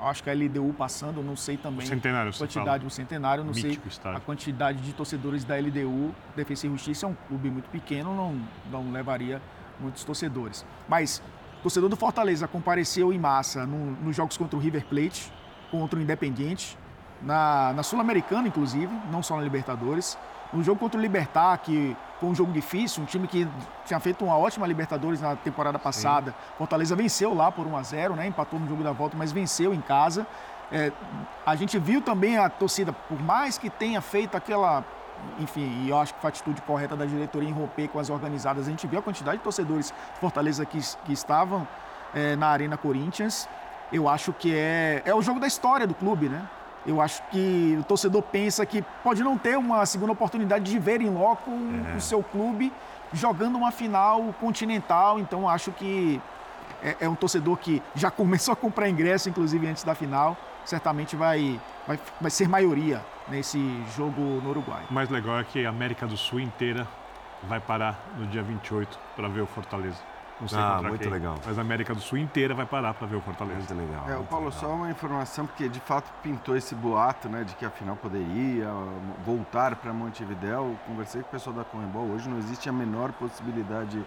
acho 0.00 0.22
que 0.22 0.30
a 0.30 0.34
LDU 0.34 0.74
passando, 0.76 1.22
não 1.22 1.36
sei 1.36 1.56
também. 1.56 1.84
O 1.84 1.88
centenário, 1.88 2.30
a 2.30 2.38
quantidade, 2.38 2.86
o 2.86 2.90
centenário, 2.90 3.44
não 3.44 3.52
Mítico 3.52 3.82
sei 3.82 3.88
estádio. 3.88 4.18
a 4.18 4.20
quantidade 4.20 4.80
de 4.80 4.92
torcedores 4.92 5.44
da 5.44 5.56
LDU. 5.56 6.14
Defesa 6.36 6.66
e 6.66 6.70
Justiça 6.70 7.06
é 7.06 7.08
um 7.08 7.16
clube 7.26 7.50
muito 7.50 7.68
pequeno, 7.70 8.14
não, 8.14 8.40
não 8.70 8.92
levaria 8.92 9.40
muitos 9.80 10.04
torcedores. 10.04 10.64
Mas 10.88 11.22
o 11.58 11.62
torcedor 11.62 11.88
do 11.88 11.96
Fortaleza 11.96 12.46
compareceu 12.46 13.12
em 13.12 13.18
massa 13.18 13.66
no, 13.66 13.92
nos 14.02 14.14
jogos 14.14 14.36
contra 14.36 14.56
o 14.56 14.60
River 14.60 14.84
Plate, 14.86 15.32
contra 15.70 15.98
o 15.98 16.02
Independiente, 16.02 16.78
na, 17.20 17.72
na 17.74 17.82
Sul-Americana, 17.82 18.46
inclusive, 18.48 18.92
não 19.10 19.22
só 19.22 19.36
na 19.36 19.42
Libertadores. 19.42 20.16
No 20.52 20.62
jogo 20.62 20.80
contra 20.80 20.98
o 20.98 21.02
Libertar, 21.02 21.58
que 21.58 21.96
foi 22.18 22.28
um 22.28 22.34
jogo 22.34 22.52
difícil, 22.52 23.02
um 23.02 23.06
time 23.06 23.28
que 23.28 23.46
tinha 23.84 24.00
feito 24.00 24.24
uma 24.24 24.36
ótima 24.36 24.66
Libertadores 24.66 25.20
na 25.20 25.36
temporada 25.36 25.78
passada. 25.78 26.30
Sim. 26.30 26.36
Fortaleza 26.56 26.96
venceu 26.96 27.34
lá 27.34 27.52
por 27.52 27.66
1 27.66 27.76
a 27.76 27.82
0 27.82 28.16
né? 28.16 28.26
empatou 28.26 28.58
no 28.58 28.66
jogo 28.66 28.82
da 28.82 28.92
volta, 28.92 29.16
mas 29.16 29.30
venceu 29.30 29.74
em 29.74 29.80
casa. 29.80 30.26
É, 30.70 30.92
a 31.46 31.54
gente 31.54 31.78
viu 31.78 32.00
também 32.00 32.36
a 32.36 32.48
torcida, 32.48 32.92
por 32.92 33.20
mais 33.20 33.56
que 33.58 33.70
tenha 33.70 34.00
feito 34.00 34.36
aquela. 34.36 34.84
Enfim, 35.40 35.82
e 35.82 35.88
eu 35.88 35.98
acho 35.98 36.14
que 36.14 36.20
foi 36.20 36.28
a 36.28 36.30
atitude 36.30 36.62
correta 36.62 36.94
da 36.94 37.04
diretoria 37.04 37.48
em 37.48 37.52
romper 37.52 37.88
com 37.88 37.98
as 37.98 38.08
organizadas. 38.08 38.66
A 38.66 38.70
gente 38.70 38.86
viu 38.86 39.00
a 39.00 39.02
quantidade 39.02 39.38
de 39.38 39.42
torcedores 39.42 39.86
de 40.14 40.20
Fortaleza 40.20 40.64
que, 40.64 40.78
que 41.04 41.12
estavam 41.12 41.66
é, 42.14 42.36
na 42.36 42.48
Arena 42.48 42.76
Corinthians. 42.76 43.48
Eu 43.92 44.08
acho 44.08 44.32
que 44.32 44.54
é, 44.54 45.02
é 45.04 45.14
o 45.14 45.20
jogo 45.22 45.40
da 45.40 45.46
história 45.46 45.86
do 45.86 45.94
clube, 45.94 46.28
né? 46.28 46.46
Eu 46.86 47.00
acho 47.00 47.22
que 47.30 47.76
o 47.80 47.84
torcedor 47.84 48.22
pensa 48.22 48.64
que 48.64 48.82
pode 49.02 49.22
não 49.22 49.36
ter 49.36 49.56
uma 49.58 49.84
segunda 49.84 50.12
oportunidade 50.12 50.70
de 50.70 50.78
ver 50.78 51.00
em 51.00 51.10
loco 51.10 51.50
é. 51.50 51.96
o 51.96 52.00
seu 52.00 52.22
clube 52.22 52.72
jogando 53.12 53.56
uma 53.56 53.70
final 53.70 54.34
continental. 54.40 55.18
Então, 55.18 55.48
acho 55.48 55.72
que 55.72 56.20
é, 56.82 56.96
é, 57.00 57.08
um 57.08 57.14
torcedor 57.14 57.56
que 57.56 57.82
já 57.94 58.10
começou 58.12 58.52
a 58.52 58.56
comprar 58.56 58.88
ingresso, 58.88 59.28
inclusive 59.28 59.66
antes 59.66 59.84
da 59.84 59.94
final. 59.94 60.36
Certamente 60.64 61.16
vai, 61.16 61.58
vai, 61.86 61.98
vai 62.20 62.30
ser 62.30 62.48
maioria 62.48 63.04
nesse 63.28 63.58
jogo 63.96 64.20
no 64.20 64.50
Uruguai. 64.50 64.82
O 64.90 64.94
mais 64.94 65.08
legal 65.08 65.38
é 65.38 65.44
que 65.44 65.64
a 65.64 65.70
América 65.70 66.06
do 66.06 66.16
Sul 66.16 66.40
inteira 66.40 66.86
vai 67.44 67.60
parar 67.60 67.98
no 68.16 68.26
dia 68.26 68.42
28 68.42 68.98
para 69.16 69.28
ver 69.28 69.40
o 69.40 69.46
Fortaleza. 69.46 69.98
Não 70.40 70.48
sei 70.48 70.58
ah, 70.58 70.80
muito 70.82 71.00
quem, 71.00 71.10
legal. 71.10 71.36
Mas 71.44 71.58
a 71.58 71.60
América 71.60 71.94
do 71.94 72.00
Sul 72.00 72.18
inteira 72.18 72.54
vai 72.54 72.66
parar 72.66 72.94
para 72.94 73.06
ver 73.06 73.16
o 73.16 73.20
Fortaleza. 73.20 73.74
Muito 73.74 73.74
legal. 73.74 74.08
É, 74.08 74.16
o 74.16 74.24
Paulo, 74.24 74.52
só 74.52 74.68
uma 74.68 74.90
informação, 74.90 75.46
porque 75.46 75.68
de 75.68 75.80
fato 75.80 76.10
pintou 76.22 76.56
esse 76.56 76.74
boato, 76.74 77.28
né, 77.28 77.44
de 77.44 77.54
que 77.56 77.64
a 77.64 77.70
final 77.70 77.96
poderia 77.96 78.68
voltar 79.24 79.76
para 79.76 79.92
Montevidéu. 79.92 80.76
Conversei 80.86 81.22
com 81.22 81.28
o 81.28 81.30
pessoal 81.30 81.56
da 81.56 81.64
Comebol 81.64 82.08
hoje, 82.08 82.28
não 82.28 82.38
existe 82.38 82.68
a 82.68 82.72
menor 82.72 83.12
possibilidade 83.12 84.04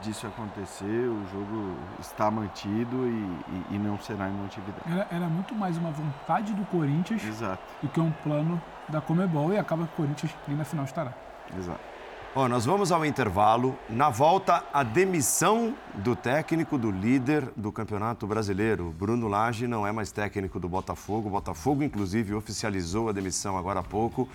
disso 0.00 0.26
acontecer. 0.26 1.08
O 1.08 1.26
jogo 1.30 1.76
está 2.00 2.30
mantido 2.30 3.06
e, 3.06 3.72
e, 3.72 3.76
e 3.76 3.78
não 3.78 3.98
será 3.98 4.28
em 4.28 4.32
Montevidéu. 4.32 4.82
Era, 4.90 5.06
era, 5.10 5.26
muito 5.26 5.54
mais 5.54 5.76
uma 5.76 5.90
vontade 5.90 6.52
do 6.54 6.64
Corinthians 6.66 7.22
Exato. 7.24 7.62
do 7.82 7.88
que 7.88 8.00
um 8.00 8.10
plano 8.10 8.60
da 8.88 9.00
Comebol 9.00 9.52
e 9.52 9.58
acaba 9.58 9.86
que 9.86 9.92
o 9.92 9.96
Corinthians 9.96 10.34
nem 10.48 10.56
na 10.56 10.64
final 10.64 10.84
estará. 10.84 11.12
Exato. 11.56 11.95
Bom, 12.36 12.48
nós 12.48 12.66
vamos 12.66 12.92
ao 12.92 13.02
intervalo. 13.02 13.78
Na 13.88 14.10
volta, 14.10 14.62
a 14.70 14.82
demissão 14.82 15.74
do 15.94 16.14
técnico 16.14 16.76
do 16.76 16.90
líder 16.90 17.48
do 17.56 17.72
Campeonato 17.72 18.26
Brasileiro. 18.26 18.94
Bruno 18.98 19.26
Lage 19.26 19.66
não 19.66 19.86
é 19.86 19.90
mais 19.90 20.12
técnico 20.12 20.60
do 20.60 20.68
Botafogo. 20.68 21.28
O 21.28 21.30
Botafogo, 21.30 21.82
inclusive, 21.82 22.34
oficializou 22.34 23.08
a 23.08 23.12
demissão 23.12 23.56
agora 23.56 23.80
há 23.80 23.82
pouco. 23.82 24.28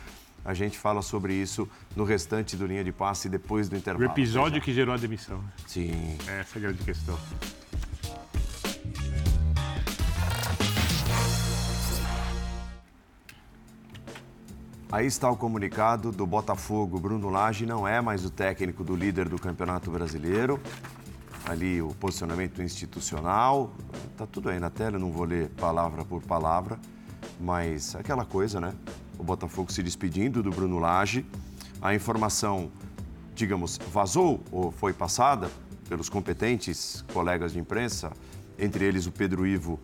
A 0.44 0.52
gente 0.56 0.80
fala 0.80 1.04
sobre 1.04 1.36
isso 1.36 1.70
no 1.96 2.04
restante 2.04 2.58
do 2.58 2.66
Linha 2.66 2.84
de 2.84 2.92
Passe 2.92 3.30
depois 3.30 3.70
do 3.70 3.76
O 3.76 3.78
intervalo. 3.78 4.10
episódio 4.10 4.60
que 4.60 4.74
gerou 4.74 4.96
a 4.96 4.98
demissão. 4.98 5.40
Sim. 5.68 6.18
Essa 6.28 6.58
é 6.58 6.58
a 6.58 6.60
grande 6.60 6.84
questão. 6.84 7.16
Aí 14.92 15.06
está 15.06 15.32
o 15.32 15.38
comunicado 15.38 16.12
do 16.12 16.28
Botafogo. 16.28 17.00
Bruno 17.00 17.30
Lage 17.30 17.66
não 17.66 17.88
é 17.88 18.02
mais 18.02 18.26
o 18.26 18.30
técnico 18.30 18.84
do 18.84 18.94
líder 18.94 19.30
do 19.30 19.40
Campeonato 19.40 19.90
Brasileiro. 19.90 20.60
Ali 21.46 21.82
o 21.82 21.96
posicionamento 21.96 22.62
institucional. 22.62 23.74
Tá 24.18 24.28
tudo 24.28 24.50
aí 24.50 24.60
na 24.60 24.70
tela, 24.70 25.00
não 25.00 25.10
vou 25.10 25.24
ler 25.24 25.48
palavra 25.52 26.04
por 26.04 26.22
palavra, 26.24 26.78
mas 27.40 27.96
aquela 27.96 28.26
coisa, 28.26 28.60
né? 28.60 28.74
O 29.18 29.24
Botafogo 29.24 29.72
se 29.72 29.82
despedindo 29.82 30.44
do 30.44 30.50
Bruno 30.50 30.78
Lage. 30.78 31.26
A 31.82 31.96
informação, 31.96 32.70
digamos, 33.34 33.80
vazou 33.94 34.44
ou 34.52 34.72
foi 34.74 34.92
passada 34.92 35.50
pelos 35.88 36.10
competentes 36.10 37.02
colegas 37.14 37.54
de 37.54 37.60
imprensa, 37.60 38.12
entre 38.60 38.84
eles 38.84 39.08
o 39.08 39.12
Pedro 39.12 39.48
Ivo 39.48 39.80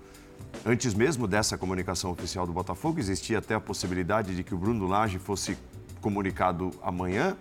Antes 0.69 0.94
mesmo 0.94 1.30
dessa 1.30 1.57
comunicação 1.57 2.11
oficial 2.11 2.45
do 2.45 2.52
Botafogo, 2.52 2.99
existia 2.99 3.38
até 3.38 3.56
a 3.56 3.60
possibilidade 3.60 4.35
de 4.35 4.44
que 4.44 4.53
o 4.53 4.57
Bruno 4.57 4.85
Lage 4.85 5.18
fosse 5.18 5.57
comunicado 6.02 6.72
amanhã, 6.84 7.38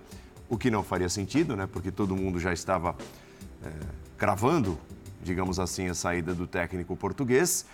o 0.48 0.57
que 0.57 0.70
não 0.70 0.85
faria 0.85 1.09
sentido, 1.09 1.57
né? 1.57 1.66
Porque 1.66 1.90
todo 1.90 2.15
mundo 2.15 2.39
já 2.39 2.53
estava 2.53 2.94
é, 3.65 3.69
cravando, 4.16 4.78
digamos 5.24 5.59
assim, 5.59 5.89
a 5.89 5.94
saída 5.94 6.32
do 6.36 6.47
técnico 6.47 6.94
português. 6.94 7.66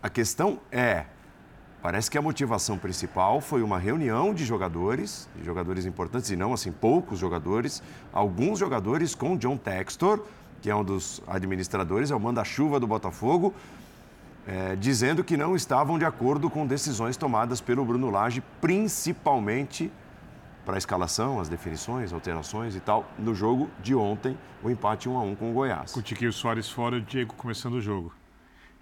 A 0.00 0.08
questão 0.08 0.60
é, 0.70 1.06
parece 1.82 2.08
que 2.08 2.16
a 2.16 2.22
motivação 2.22 2.78
principal 2.78 3.40
foi 3.40 3.64
uma 3.64 3.80
reunião 3.80 4.32
de 4.32 4.44
jogadores, 4.44 5.28
de 5.34 5.44
jogadores 5.44 5.86
importantes 5.86 6.30
e 6.30 6.36
não 6.36 6.52
assim 6.52 6.70
poucos 6.70 7.18
jogadores, 7.18 7.82
alguns 8.12 8.60
jogadores 8.60 9.12
com 9.12 9.36
John 9.36 9.56
Textor, 9.56 10.24
que 10.62 10.70
é 10.70 10.74
um 10.74 10.84
dos 10.84 11.20
administradores, 11.26 12.12
é 12.12 12.14
o 12.14 12.20
manda-chuva 12.20 12.78
do 12.78 12.86
Botafogo, 12.86 13.52
é, 14.48 14.74
dizendo 14.74 15.22
que 15.22 15.36
não 15.36 15.54
estavam 15.54 15.98
de 15.98 16.06
acordo 16.06 16.48
com 16.48 16.66
decisões 16.66 17.18
tomadas 17.18 17.60
pelo 17.60 17.84
Bruno 17.84 18.08
Lage, 18.08 18.42
principalmente 18.62 19.92
para 20.64 20.76
a 20.76 20.78
escalação, 20.78 21.38
as 21.38 21.50
definições, 21.50 22.14
alterações 22.14 22.74
e 22.74 22.80
tal, 22.80 23.06
no 23.18 23.34
jogo 23.34 23.70
de 23.82 23.94
ontem, 23.94 24.38
o 24.62 24.70
empate 24.70 25.06
1 25.06 25.18
a 25.18 25.22
1 25.22 25.34
com 25.36 25.50
o 25.50 25.52
Goiás. 25.52 25.92
Com 25.92 26.00
o 26.00 26.02
Tiquinho 26.02 26.32
Soares 26.32 26.70
fora 26.70 26.96
e 26.96 27.00
o 27.00 27.02
Diego 27.02 27.34
começando 27.34 27.74
o 27.74 27.80
jogo. 27.80 28.14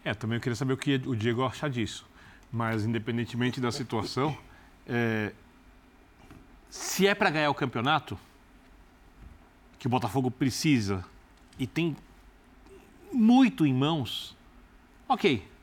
É, 0.04 0.14
também 0.14 0.36
eu 0.36 0.40
queria 0.40 0.54
saber 0.54 0.72
o 0.72 0.76
que 0.76 1.02
o 1.04 1.16
Diego 1.16 1.44
acha 1.44 1.68
disso. 1.68 2.06
Mas, 2.52 2.84
independentemente 2.84 3.60
da 3.60 3.72
situação, 3.72 4.38
é, 4.86 5.32
se 6.70 7.08
é 7.08 7.14
para 7.14 7.28
ganhar 7.28 7.50
o 7.50 7.54
campeonato, 7.54 8.16
que 9.80 9.88
o 9.88 9.90
Botafogo 9.90 10.30
precisa 10.30 11.04
e 11.58 11.66
tem 11.66 11.96
muito 13.12 13.66
em 13.66 13.74
mãos, 13.74 14.36
ok. 15.08 15.55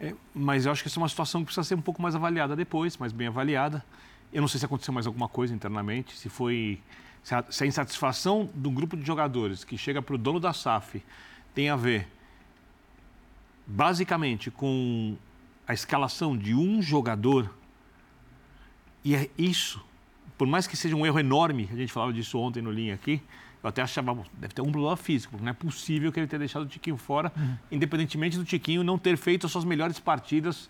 É, 0.00 0.14
mas 0.32 0.64
eu 0.64 0.72
acho 0.72 0.82
que 0.82 0.88
essa 0.88 0.98
é 0.98 1.02
uma 1.02 1.08
situação 1.08 1.40
que 1.40 1.46
precisa 1.46 1.64
ser 1.64 1.74
um 1.74 1.80
pouco 1.80 2.00
mais 2.00 2.14
avaliada 2.14 2.54
depois, 2.54 2.96
mais 2.96 3.12
bem 3.12 3.26
avaliada. 3.26 3.84
Eu 4.32 4.40
não 4.40 4.48
sei 4.48 4.60
se 4.60 4.66
aconteceu 4.66 4.94
mais 4.94 5.06
alguma 5.06 5.28
coisa 5.28 5.54
internamente, 5.54 6.16
se 6.16 6.28
foi. 6.28 6.80
Se 7.22 7.34
a, 7.34 7.44
se 7.50 7.64
a 7.64 7.66
insatisfação 7.66 8.48
do 8.54 8.70
grupo 8.70 8.96
de 8.96 9.04
jogadores 9.04 9.64
que 9.64 9.76
chega 9.76 10.00
para 10.00 10.14
o 10.14 10.18
dono 10.18 10.38
da 10.38 10.52
SAF 10.52 11.02
tem 11.54 11.68
a 11.68 11.76
ver 11.76 12.08
basicamente 13.66 14.50
com 14.50 15.16
a 15.66 15.74
escalação 15.74 16.36
de 16.36 16.54
um 16.54 16.80
jogador. 16.80 17.54
E 19.04 19.14
é 19.14 19.28
isso, 19.36 19.84
por 20.38 20.46
mais 20.46 20.66
que 20.66 20.76
seja 20.76 20.96
um 20.96 21.04
erro 21.04 21.18
enorme, 21.18 21.68
a 21.70 21.76
gente 21.76 21.92
falava 21.92 22.12
disso 22.12 22.38
ontem 22.38 22.62
no 22.62 22.70
linha 22.70 22.94
aqui, 22.94 23.22
eu 23.62 23.68
até 23.68 23.82
achava, 23.82 24.16
deve 24.34 24.54
ter 24.54 24.62
um 24.62 24.70
problema 24.70 24.96
físico, 24.96 25.32
porque 25.32 25.44
não 25.44 25.50
é 25.50 25.54
possível 25.54 26.12
que 26.12 26.20
ele 26.20 26.26
tenha 26.26 26.38
deixado 26.40 26.62
o 26.62 26.66
Tiquinho 26.66 26.96
fora, 26.96 27.32
Uhum. 27.36 27.56
independentemente 27.72 28.36
do 28.38 28.44
Tiquinho 28.44 28.82
não 28.84 28.96
ter 28.98 29.16
feito 29.16 29.46
as 29.46 29.52
suas 29.52 29.64
melhores 29.64 29.98
partidas 29.98 30.68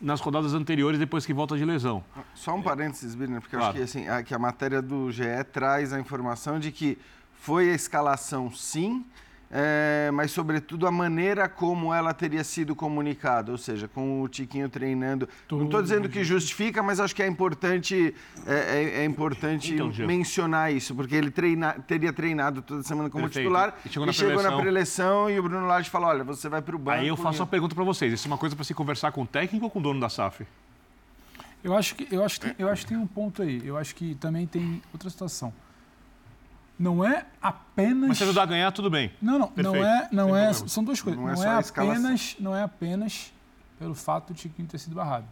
nas 0.00 0.20
rodadas 0.20 0.54
anteriores 0.54 0.98
depois 0.98 1.26
que 1.26 1.32
volta 1.34 1.56
de 1.56 1.64
lesão. 1.64 2.04
Só 2.34 2.54
um 2.54 2.62
parênteses, 2.62 3.14
Birner, 3.16 3.40
porque 3.40 3.56
eu 3.56 3.60
Claro. 3.60 3.76
acho 3.76 3.78
que, 3.92 3.98
assim, 3.98 4.08
a, 4.08 4.22
que 4.22 4.32
a 4.32 4.38
matéria 4.38 4.80
do 4.80 5.10
GE 5.10 5.24
traz 5.52 5.92
a 5.92 5.98
informação 5.98 6.60
de 6.60 6.70
que 6.70 6.96
foi 7.40 7.70
a 7.70 7.74
escalação, 7.74 8.50
sim, 8.52 9.04
é, 9.50 10.10
mas, 10.12 10.30
sobretudo, 10.30 10.86
a 10.86 10.90
maneira 10.90 11.48
como 11.48 11.92
ela 11.94 12.12
teria 12.12 12.44
sido 12.44 12.76
comunicada, 12.76 13.50
ou 13.50 13.56
seja, 13.58 13.88
com 13.88 14.20
o 14.22 14.28
Tiquinho 14.28 14.68
treinando. 14.68 15.26
Não 15.50 15.64
estou 15.64 15.80
dizendo 15.82 16.08
que 16.08 16.22
justifica, 16.22 16.82
mas 16.82 17.00
acho 17.00 17.14
que 17.16 17.22
é 17.22 17.26
importante, 17.26 18.14
é, 18.46 18.54
é- 18.54 19.00
é 19.00 19.04
importante 19.04 19.72
Então, 19.74 19.90
mencionar 20.06 20.72
isso, 20.72 20.94
porque 20.94 21.14
ele 21.14 21.30
treina- 21.30 21.72
teria 21.86 22.12
treinado 22.12 22.60
toda 22.60 22.82
semana 22.82 23.08
como 23.08 23.24
Perfeito. 23.24 23.46
titular 23.46 23.74
E 23.84 23.88
chegou 23.88 24.06
na 24.06 24.12
chegou 24.12 24.34
na 24.34 24.38
preleção. 24.42 24.60
preleção 24.60 25.30
e 25.30 25.38
o 25.38 25.42
Bruno 25.42 25.66
Lage 25.66 25.88
falou, 25.88 26.08
olha, 26.10 26.24
você 26.24 26.48
vai 26.48 26.60
para 26.60 26.76
o 26.76 26.78
banco. 26.78 26.98
Aí 26.98 27.08
eu 27.08 27.16
faço 27.16 27.38
e- 27.38 27.40
uma 27.40 27.46
pergunta 27.46 27.74
para 27.74 27.84
vocês: 27.84 28.12
isso 28.12 28.28
é 28.28 28.30
uma 28.30 28.38
coisa 28.38 28.54
para 28.54 28.64
se 28.64 28.74
conversar 28.74 29.12
com 29.12 29.22
o 29.22 29.26
técnico 29.26 29.64
ou 29.64 29.70
com 29.70 29.78
o 29.78 29.82
dono 29.82 29.98
da 30.00 30.08
SAF? 30.10 30.46
Eu 31.64 31.74
acho 31.74 31.94
que 31.96 32.06
eu 32.14 32.22
acho 32.24 32.40
que 32.40 32.54
eu 32.58 32.68
acho 32.68 32.82
que 32.82 32.88
tem 32.90 32.98
um 32.98 33.06
ponto 33.06 33.42
aí. 33.42 33.60
Eu 33.64 33.76
acho 33.76 33.94
que 33.94 34.14
também 34.16 34.46
tem 34.46 34.80
outra 34.92 35.10
situação. 35.10 35.52
Não 36.78 37.04
é 37.04 37.26
apenas 37.42 38.08
Mas 38.10 38.18
se 38.18 38.24
ajudar 38.24 38.42
a 38.42 38.46
ganhar, 38.46 38.70
tudo 38.72 38.88
bem. 38.88 39.10
Não, 39.20 39.38
não, 39.38 39.48
Perfeito, 39.48 39.74
não 39.76 39.84
é, 39.84 40.00
sem 40.06 40.16
não 40.16 40.36
é, 40.36 40.52
são 40.52 40.84
duas 40.84 41.02
coisas. 41.02 41.20
Não 41.20 41.28
Não, 41.34 41.42
é 41.42 41.46
é, 41.46 41.58
apenas, 41.58 42.36
não 42.38 42.56
é 42.56 42.62
apenas 42.62 43.32
pelo 43.78 43.94
fato 43.94 44.32
do 44.32 44.34
Tiquinho 44.36 44.68
ter 44.68 44.78
sido 44.78 44.94
barrado. 44.94 45.26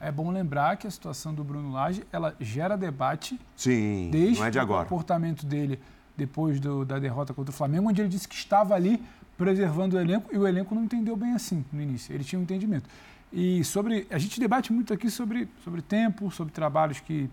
É 0.00 0.12
bom 0.12 0.30
lembrar 0.30 0.76
que 0.76 0.86
a 0.86 0.90
situação 0.90 1.32
do 1.32 1.42
Bruno 1.42 1.72
Lage, 1.72 2.04
ela 2.12 2.34
gera 2.38 2.76
debate 2.76 3.40
Sim, 3.56 4.10
desde 4.12 4.40
não 4.40 4.46
é 4.46 4.50
de 4.50 4.58
o 4.58 4.66
comportamento 4.66 5.46
dele 5.46 5.80
depois 6.16 6.60
do- 6.60 6.84
da 6.84 6.98
derrota 6.98 7.32
contra 7.32 7.50
o 7.50 7.54
Flamengo, 7.56 7.88
onde 7.88 8.02
ele 8.02 8.08
disse 8.10 8.28
que 8.28 8.34
estava 8.34 8.74
ali 8.74 9.02
preservando 9.38 9.96
o 9.96 10.00
elenco 10.00 10.28
e 10.34 10.38
o 10.38 10.46
elenco 10.46 10.74
não 10.74 10.84
entendeu 10.84 11.16
bem 11.16 11.32
assim 11.32 11.64
no 11.72 11.80
início. 11.80 12.14
Ele 12.14 12.22
tinha 12.22 12.38
um 12.38 12.42
entendimento. 12.42 12.88
E 13.32 13.64
sobre 13.64 14.06
a 14.10 14.18
gente 14.18 14.38
debate 14.38 14.72
muito 14.72 14.92
aqui 14.92 15.10
sobre 15.10 15.48
sobre 15.64 15.80
tempo, 15.82 16.30
sobre 16.30 16.52
trabalhos 16.52 17.00
que 17.00 17.28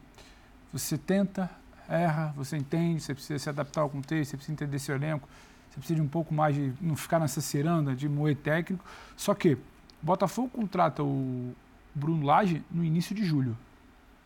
você 0.72 0.98
tenta, 0.98 1.49
erra, 1.91 2.34
você 2.35 2.57
entende, 2.57 3.01
você 3.01 3.13
precisa 3.13 3.38
se 3.38 3.49
adaptar 3.49 3.81
ao 3.81 3.89
contexto, 3.89 4.31
você 4.31 4.38
precisa 4.38 4.53
entender 4.53 4.80
seu 4.80 4.95
elenco, 4.95 5.27
você 5.69 5.77
precisa 5.77 5.95
de 5.95 6.01
um 6.01 6.07
pouco 6.07 6.34
mais 6.34 6.55
de 6.55 6.73
não 6.81 6.95
ficar 6.95 7.19
nessa 7.19 7.41
ciranda 7.41 7.95
de 7.95 8.07
moer 8.07 8.35
técnico. 8.35 8.84
Só 9.15 9.34
que 9.34 9.57
Botafogo 10.01 10.49
contrata 10.49 11.03
o 11.03 11.53
Bruno 11.93 12.26
Lage 12.26 12.63
no 12.72 12.84
início 12.84 13.15
de 13.15 13.23
julho. 13.23 13.57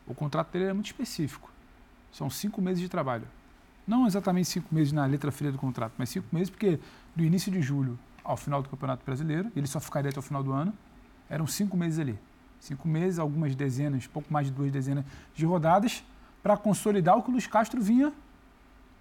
O 0.08 0.14
contrato 0.14 0.52
dele 0.52 0.66
é 0.66 0.74
muito 0.74 0.88
específico. 0.88 1.52
São 2.12 2.30
cinco 2.30 2.62
meses 2.62 2.80
de 2.80 2.88
trabalho. 2.88 3.28
Não 3.88 4.08
exatamente 4.08 4.48
cinco 4.48 4.74
meses 4.74 4.94
na 4.94 5.06
letra 5.06 5.32
fria 5.32 5.52
do 5.52 5.58
contrato, 5.58 5.94
mas 5.98 6.10
cinco 6.10 6.28
meses 6.32 6.50
porque 6.50 6.80
do 7.16 7.24
início 7.24 7.52
de 7.52 7.62
julho 7.62 8.00
ao 8.24 8.38
final 8.38 8.62
do 8.64 8.70
Campeonato 8.70 9.06
Brasileiro, 9.06 9.52
ele 9.56 9.68
só 9.68 9.80
ficaria 9.80 10.10
até 10.10 10.20
o 10.20 10.24
final 10.24 10.44
do 10.44 10.52
ano, 10.52 10.74
eram 11.30 11.46
cinco 11.46 11.78
meses 11.78 12.00
ali. 12.00 12.18
Cinco 12.60 12.88
meses, 12.88 13.20
algumas 13.20 13.54
dezenas, 13.54 14.08
pouco 14.08 14.34
mais 14.34 14.48
de 14.48 14.54
duas 14.54 14.72
dezenas 14.72 15.06
de 15.36 15.46
rodadas 15.46 16.04
para 16.46 16.56
consolidar 16.56 17.18
o 17.18 17.24
que 17.24 17.30
o 17.30 17.32
Luiz 17.32 17.48
Castro 17.48 17.82
vinha 17.82 18.14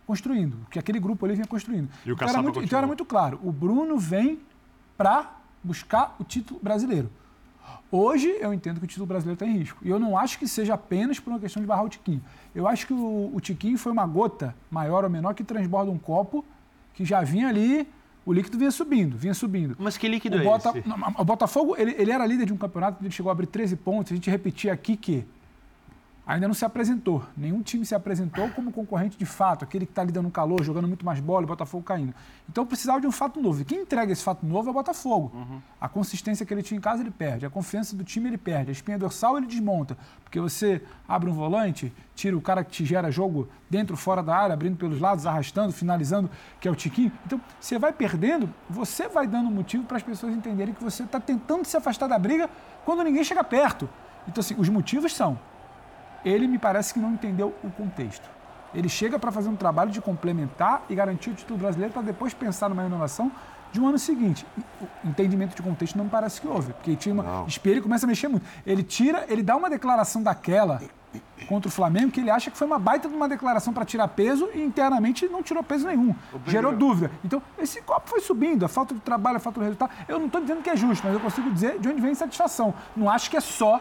construindo, 0.06 0.54
o 0.62 0.70
que 0.70 0.78
aquele 0.78 0.98
grupo 0.98 1.26
ali 1.26 1.34
vinha 1.34 1.46
construindo. 1.46 1.90
E 2.02 2.10
o 2.10 2.14
então, 2.14 2.26
era 2.26 2.42
muito, 2.42 2.62
então 2.62 2.78
era 2.78 2.86
muito 2.86 3.04
claro, 3.04 3.38
o 3.42 3.52
Bruno 3.52 3.98
vem 3.98 4.40
para 4.96 5.30
buscar 5.62 6.16
o 6.18 6.24
título 6.24 6.58
brasileiro. 6.62 7.10
Hoje 7.92 8.34
eu 8.40 8.54
entendo 8.54 8.78
que 8.78 8.84
o 8.84 8.88
título 8.88 9.06
brasileiro 9.06 9.34
está 9.34 9.46
em 9.46 9.58
risco. 9.58 9.78
E 9.82 9.90
eu 9.90 9.98
não 9.98 10.16
acho 10.16 10.38
que 10.38 10.48
seja 10.48 10.72
apenas 10.72 11.20
por 11.20 11.30
uma 11.30 11.38
questão 11.38 11.60
de 11.60 11.66
barrar 11.66 11.84
o 11.84 11.88
Tiquinho. 11.90 12.22
Eu 12.54 12.66
acho 12.66 12.86
que 12.86 12.94
o, 12.94 13.30
o 13.34 13.40
Tiquinho 13.40 13.76
foi 13.76 13.92
uma 13.92 14.06
gota 14.06 14.54
maior 14.70 15.04
ou 15.04 15.10
menor 15.10 15.34
que 15.34 15.44
transborda 15.44 15.90
um 15.90 15.98
copo 15.98 16.42
que 16.94 17.04
já 17.04 17.22
vinha 17.22 17.48
ali, 17.48 17.86
o 18.24 18.32
líquido 18.32 18.56
vinha 18.56 18.70
subindo, 18.70 19.18
vinha 19.18 19.34
subindo. 19.34 19.76
Mas 19.78 19.98
que 19.98 20.08
líquido 20.08 20.38
o 20.38 20.40
é 20.40 20.44
Bota- 20.44 20.78
esse? 20.78 20.88
O 21.18 21.24
Botafogo, 21.24 21.76
ele, 21.76 21.94
ele 21.98 22.10
era 22.10 22.24
líder 22.24 22.46
de 22.46 22.54
um 22.54 22.56
campeonato, 22.56 23.04
ele 23.04 23.10
chegou 23.10 23.28
a 23.28 23.32
abrir 23.32 23.48
13 23.48 23.76
pontos. 23.76 24.12
A 24.12 24.14
gente 24.14 24.30
repetia 24.30 24.72
aqui 24.72 24.96
que 24.96 25.26
ainda 26.26 26.46
não 26.46 26.55
se 26.55 26.64
apresentou. 26.64 27.22
Nenhum 27.36 27.62
time 27.62 27.84
se 27.84 27.94
apresentou 27.94 28.48
como 28.51 28.72
concorrente 28.72 29.16
de 29.16 29.26
fato, 29.26 29.64
aquele 29.64 29.84
que 29.84 29.92
está 29.92 30.02
ali 30.02 30.12
dando 30.12 30.30
calor, 30.30 30.62
jogando 30.62 30.88
muito 30.88 31.05
mais 31.05 31.20
bola 31.20 31.42
e 31.42 31.44
o 31.44 31.48
Botafogo 31.48 31.84
caindo. 31.84 32.14
Então 32.48 32.64
precisava 32.64 33.01
de 33.01 33.06
um 33.06 33.12
fato 33.12 33.40
novo. 33.40 33.60
E 33.60 33.64
quem 33.64 33.82
entrega 33.82 34.12
esse 34.12 34.22
fato 34.22 34.44
novo 34.46 34.68
é 34.68 34.70
o 34.70 34.74
Botafogo. 34.74 35.32
A 35.80 35.88
consistência 35.88 36.44
que 36.46 36.55
ele 36.55 36.62
tinha 36.62 36.78
em 36.78 36.80
casa, 36.80 37.02
ele 37.02 37.10
perde. 37.10 37.44
A 37.44 37.51
confiança 37.51 37.94
do 37.94 38.02
time, 38.05 38.28
ele 38.28 38.38
perde. 38.38 38.70
A 38.70 38.72
espinha 38.72 38.98
dorsal, 38.98 39.36
ele 39.36 39.46
desmonta. 39.46 39.96
Porque 40.22 40.40
você 40.40 40.82
abre 41.06 41.28
um 41.28 41.34
volante, 41.34 41.92
tira 42.14 42.36
o 42.36 42.40
cara 42.40 42.64
que 42.64 42.70
te 42.70 42.84
gera 42.84 43.10
jogo 43.10 43.48
dentro, 43.68 43.96
fora 43.96 44.22
da 44.22 44.34
área, 44.36 44.55
abrindo 44.55 44.76
pelos 44.76 45.01
lados, 45.01 45.26
arrastando, 45.26 45.72
finalizando, 45.72 46.30
que 46.60 46.66
é 46.66 46.70
o 46.70 46.74
Tiquinho. 46.74 47.12
Então, 47.26 47.40
você 47.60 47.78
vai 47.78 47.92
perdendo, 47.92 48.52
você 48.68 49.09
vai 49.09 49.26
dando 49.26 49.51
motivo 49.51 49.84
para 49.84 49.96
as 49.96 50.02
pessoas 50.02 50.34
entenderem 50.34 50.72
que 50.72 50.82
você 50.82 51.02
está 51.02 51.20
tentando 51.20 51.64
se 51.64 51.76
afastar 51.76 52.09
da 52.09 52.18
briga 52.18 52.48
quando 52.84 53.02
ninguém 53.05 53.22
chega 53.22 53.44
perto. 53.44 53.88
Então, 54.26 54.40
assim, 54.40 54.55
os 54.59 54.68
motivos 54.68 55.14
são 55.14 55.38
ele 56.24 56.46
me 56.46 56.59
parece 56.59 56.94
que 56.94 57.01
não 57.01 57.12
entendeu 57.12 57.55
o 57.62 57.70
contexto. 57.70 58.28
Ele 58.74 58.88
chega 58.88 59.18
para 59.18 59.30
fazer 59.30 59.48
um 59.48 59.56
trabalho 59.56 59.90
de 59.90 60.01
complementar 60.01 60.82
e 60.88 60.94
garantir 60.94 61.30
o 61.30 61.34
título 61.34 61.59
brasileiro 61.59 61.92
para 61.92 62.02
depois 62.02 62.34
pensar 62.34 62.68
numa 62.68 62.82
renovação 62.82 63.30
de 63.70 63.80
um 63.80 63.88
ano 63.88 63.98
seguinte. 63.98 64.46
O 65.05 65.09
entendimento 65.09 65.55
de 65.55 65.62
contexto 65.62 65.96
não 65.96 66.05
me 66.05 66.10
parece 66.10 66.40
que 66.40 66.46
houve, 66.46 66.72
porque 66.72 66.94
tinha 66.96 67.12
uma 67.12 67.44
espelho 67.46 67.78
e 67.78 67.82
começa 67.82 68.06
a 68.06 68.09
mexer 68.09 68.28
muito. 68.28 68.46
Ele 68.64 68.82
tira, 68.82 69.24
ele 69.28 69.42
dá 69.42 69.56
uma 69.56 69.68
declaração 69.68 70.22
daquela 70.22 70.80
contra 71.48 71.68
o 71.68 71.70
Flamengo 71.70 72.10
que 72.10 72.20
ele 72.20 72.30
acha 72.30 72.51
que 72.51 72.56
foi 72.56 72.66
uma 72.66 72.78
baita 72.78 73.09
de 73.09 73.14
uma 73.14 73.28
declaração 73.28 73.72
para 73.72 73.84
tirar 73.84 74.09
peso 74.09 74.48
e 74.55 74.62
internamente 74.62 75.28
não 75.28 75.42
tirou 75.42 75.62
peso 75.62 75.86
nenhum. 75.86 76.14
Gerou 76.46 76.74
dúvida. 76.74 77.10
Então, 77.24 77.42
esse 77.59 77.82
copo 77.82 78.09
foi 78.09 78.20
subindo, 78.20 78.64
a 78.64 78.68
falta 78.68 78.94
de 78.94 79.01
trabalho, 79.01 79.36
a 79.36 79.40
falta 79.40 79.60
de 79.60 79.64
resultado. 79.64 79.92
Eu 80.09 80.18
não 80.18 80.26
estou 80.26 80.40
dizendo 80.40 80.62
que 80.62 80.70
é 80.70 80.76
justo, 80.76 81.05
mas 81.05 81.14
eu 81.14 81.20
consigo 81.20 81.51
dizer 81.51 81.78
de 81.78 81.88
onde 81.88 82.01
vem 82.01 82.10
a 82.10 82.12
insatisfação. 82.12 82.74
Não 82.96 83.10
acho 83.10 83.30
que 83.30 83.36
é 83.36 83.40
só 83.40 83.80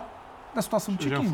da 0.54 0.62
situação 0.62 0.94
do 0.94 0.98
Tiquinho. 0.98 1.32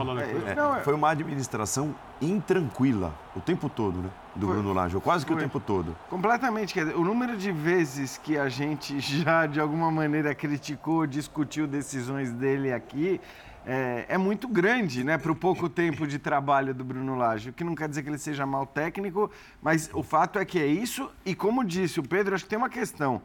É, 0.47 0.55
não, 0.55 0.79
foi 0.81 0.93
uma 0.93 1.09
administração 1.09 1.93
intranquila 2.21 3.13
o 3.35 3.39
tempo 3.39 3.69
todo, 3.69 3.99
né? 3.99 4.09
Do 4.35 4.47
Foi. 4.47 4.55
Bruno 4.55 4.73
Lage, 4.73 4.99
quase 4.99 5.25
que 5.25 5.31
o 5.31 5.35
Foi. 5.35 5.43
tempo 5.43 5.59
todo. 5.59 5.95
Completamente. 6.09 6.73
Quer 6.73 6.85
dizer, 6.85 6.97
o 6.97 7.03
número 7.03 7.35
de 7.35 7.51
vezes 7.51 8.17
que 8.17 8.37
a 8.37 8.47
gente 8.47 8.99
já, 9.01 9.45
de 9.45 9.59
alguma 9.59 9.91
maneira, 9.91 10.33
criticou, 10.33 11.05
discutiu 11.05 11.67
decisões 11.67 12.31
dele 12.31 12.71
aqui 12.71 13.19
é, 13.65 14.05
é 14.09 14.17
muito 14.17 14.47
grande, 14.47 15.03
né? 15.03 15.17
Para 15.17 15.31
o 15.31 15.35
pouco 15.35 15.69
tempo 15.69 16.07
de 16.07 16.17
trabalho 16.17 16.73
do 16.73 16.83
Bruno 16.83 17.15
Lage. 17.15 17.49
O 17.49 17.53
que 17.53 17.63
não 17.63 17.75
quer 17.75 17.87
dizer 17.87 18.03
que 18.03 18.09
ele 18.09 18.17
seja 18.17 18.45
mal 18.45 18.65
técnico, 18.65 19.29
mas 19.61 19.89
o 19.93 20.01
fato 20.01 20.39
é 20.39 20.45
que 20.45 20.59
é 20.59 20.65
isso. 20.65 21.09
E 21.25 21.35
como 21.35 21.63
disse 21.63 21.99
o 21.99 22.03
Pedro, 22.03 22.33
acho 22.33 22.45
que 22.45 22.49
tem 22.49 22.57
uma 22.57 22.69
questão. 22.69 23.21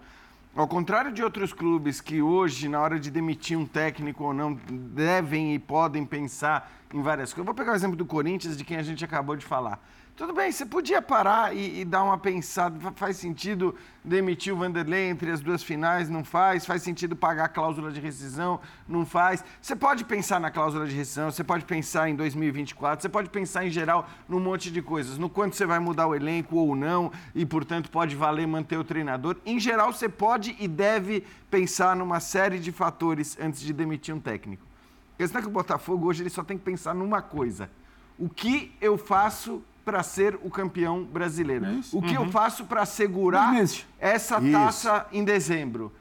Ao 0.56 0.68
contrário 0.68 1.10
de 1.10 1.20
outros 1.20 1.52
clubes 1.52 2.00
que 2.00 2.22
hoje, 2.22 2.68
na 2.68 2.80
hora 2.80 3.00
de 3.00 3.10
demitir 3.10 3.58
um 3.58 3.66
técnico 3.66 4.22
ou 4.22 4.32
não, 4.32 4.54
devem 4.54 5.52
e 5.52 5.58
podem 5.58 6.06
pensar 6.06 6.70
em 6.92 7.02
várias 7.02 7.32
coisas. 7.32 7.44
Vou 7.44 7.54
pegar 7.56 7.72
o 7.72 7.74
exemplo 7.74 7.96
do 7.96 8.06
Corinthians, 8.06 8.56
de 8.56 8.62
quem 8.62 8.76
a 8.76 8.82
gente 8.82 9.04
acabou 9.04 9.34
de 9.34 9.44
falar. 9.44 9.84
Tudo 10.16 10.32
bem, 10.32 10.52
você 10.52 10.64
podia 10.64 11.02
parar 11.02 11.56
e, 11.56 11.80
e 11.80 11.84
dar 11.84 12.04
uma 12.04 12.16
pensada. 12.16 12.78
Fa- 12.78 12.92
Faz 12.92 13.16
sentido 13.16 13.74
demitir 14.04 14.54
o 14.54 14.56
Vanderlei 14.56 15.08
entre 15.08 15.28
as 15.28 15.40
duas 15.40 15.60
finais? 15.60 16.08
Não 16.08 16.22
faz. 16.24 16.64
Faz 16.64 16.82
sentido 16.84 17.16
pagar 17.16 17.46
a 17.46 17.48
cláusula 17.48 17.90
de 17.90 17.98
rescisão? 17.98 18.60
Não 18.86 19.04
faz. 19.04 19.44
Você 19.60 19.74
pode 19.74 20.04
pensar 20.04 20.38
na 20.38 20.52
cláusula 20.52 20.86
de 20.86 20.94
rescisão, 20.94 21.32
você 21.32 21.42
pode 21.42 21.64
pensar 21.64 22.08
em 22.08 22.14
2024, 22.14 23.02
você 23.02 23.08
pode 23.08 23.28
pensar 23.28 23.66
em 23.66 23.70
geral 23.70 24.08
num 24.28 24.38
monte 24.38 24.70
de 24.70 24.80
coisas. 24.80 25.18
No 25.18 25.28
quanto 25.28 25.56
você 25.56 25.66
vai 25.66 25.80
mudar 25.80 26.06
o 26.06 26.14
elenco 26.14 26.54
ou 26.58 26.76
não, 26.76 27.10
e 27.34 27.44
portanto 27.44 27.90
pode 27.90 28.14
valer 28.14 28.46
manter 28.46 28.76
o 28.78 28.84
treinador. 28.84 29.36
Em 29.44 29.58
geral, 29.58 29.92
você 29.92 30.08
pode 30.08 30.54
e 30.60 30.68
deve 30.68 31.24
pensar 31.50 31.96
numa 31.96 32.20
série 32.20 32.60
de 32.60 32.70
fatores 32.70 33.36
antes 33.40 33.60
de 33.60 33.72
demitir 33.72 34.14
um 34.14 34.20
técnico. 34.20 34.62
A 35.16 35.18
questão 35.18 35.40
é 35.40 35.42
que 35.42 35.48
o 35.48 35.52
Botafogo 35.52 36.06
hoje 36.06 36.22
ele 36.22 36.30
só 36.30 36.44
tem 36.44 36.56
que 36.56 36.62
pensar 36.64 36.94
numa 36.94 37.20
coisa: 37.20 37.68
o 38.16 38.28
que 38.28 38.72
eu 38.80 38.96
faço 38.96 39.60
para 39.84 40.02
ser 40.02 40.38
o 40.42 40.50
campeão 40.50 41.04
brasileiro? 41.04 41.66
O 41.92 42.00
que 42.02 42.14
eu 42.14 42.22
Uhum. 42.22 42.30
faço 42.30 42.64
para 42.64 42.84
segurar 42.86 43.54
essa 44.00 44.38
Isso. 44.40 44.52
taça 44.52 45.06
em 45.12 45.24
dezembro? 45.24 45.92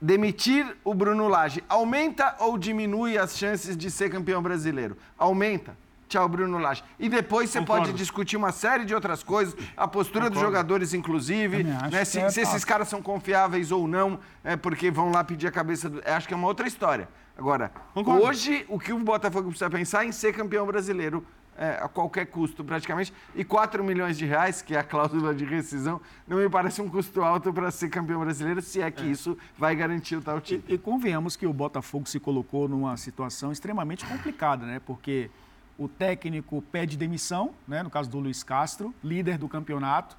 Demitir 0.00 0.76
o 0.84 0.94
Bruno 0.94 1.26
Lage 1.28 1.62
aumenta 1.68 2.36
ou 2.38 2.56
diminui 2.56 3.18
as 3.18 3.36
chances 3.36 3.76
de 3.76 3.90
ser 3.90 4.10
campeão 4.10 4.40
brasileiro? 4.40 4.96
Aumenta. 5.18 5.76
Tchau, 6.08 6.26
Bruno 6.26 6.56
Lage. 6.58 6.82
E 6.98 7.06
depois 7.08 7.50
você 7.50 7.58
Concordo. 7.58 7.86
pode 7.86 7.98
discutir 7.98 8.36
uma 8.38 8.50
série 8.50 8.86
de 8.86 8.94
outras 8.94 9.22
coisas, 9.22 9.54
a 9.76 9.86
postura 9.86 10.30
dos 10.30 10.38
Concordo. 10.38 10.46
jogadores, 10.56 10.94
inclusive, 10.94 11.64
né, 11.64 12.02
se, 12.06 12.18
é 12.20 12.30
se 12.30 12.40
esses 12.40 12.64
caras 12.64 12.88
são 12.88 13.02
confiáveis 13.02 13.70
ou 13.70 13.86
não, 13.86 14.18
é 14.42 14.56
porque 14.56 14.90
vão 14.90 15.10
lá 15.10 15.22
pedir 15.22 15.48
a 15.48 15.50
cabeça 15.52 15.90
do. 15.90 16.00
Acho 16.06 16.26
que 16.26 16.32
é 16.32 16.36
uma 16.36 16.46
outra 16.46 16.66
história. 16.66 17.08
Agora, 17.36 17.70
Concordo. 17.92 18.22
hoje 18.24 18.64
o 18.68 18.78
que 18.78 18.90
o 18.92 18.98
Botafogo 19.00 19.48
precisa 19.50 19.68
pensar 19.68 20.04
é 20.04 20.08
em 20.08 20.12
ser 20.12 20.32
campeão 20.32 20.64
brasileiro 20.66 21.26
é, 21.58 21.78
a 21.82 21.88
qualquer 21.88 22.26
custo, 22.26 22.64
praticamente. 22.64 23.12
E 23.34 23.44
4 23.44 23.82
milhões 23.82 24.16
de 24.16 24.24
reais, 24.24 24.62
que 24.62 24.74
é 24.74 24.78
a 24.78 24.84
cláusula 24.84 25.34
de 25.34 25.44
rescisão, 25.44 26.00
não 26.26 26.38
me 26.38 26.48
parece 26.48 26.80
um 26.80 26.88
custo 26.88 27.20
alto 27.22 27.52
para 27.52 27.70
ser 27.70 27.88
campeão 27.88 28.20
brasileiro, 28.20 28.62
se 28.62 28.80
é 28.80 28.90
que 28.90 29.04
isso 29.04 29.36
vai 29.58 29.74
garantir 29.74 30.16
o 30.16 30.22
tal 30.22 30.40
título. 30.40 30.70
E, 30.70 30.74
e 30.74 30.78
convenhamos 30.78 31.34
que 31.36 31.46
o 31.46 31.52
Botafogo 31.52 32.08
se 32.08 32.20
colocou 32.20 32.68
numa 32.68 32.96
situação 32.96 33.50
extremamente 33.50 34.06
complicada, 34.06 34.64
né? 34.64 34.80
Porque 34.86 35.28
o 35.76 35.88
técnico 35.88 36.62
pede 36.72 36.96
demissão, 36.96 37.52
né? 37.66 37.82
no 37.82 37.90
caso 37.90 38.10
do 38.10 38.18
Luiz 38.18 38.42
Castro, 38.42 38.92
líder 39.02 39.38
do 39.38 39.48
campeonato, 39.48 40.16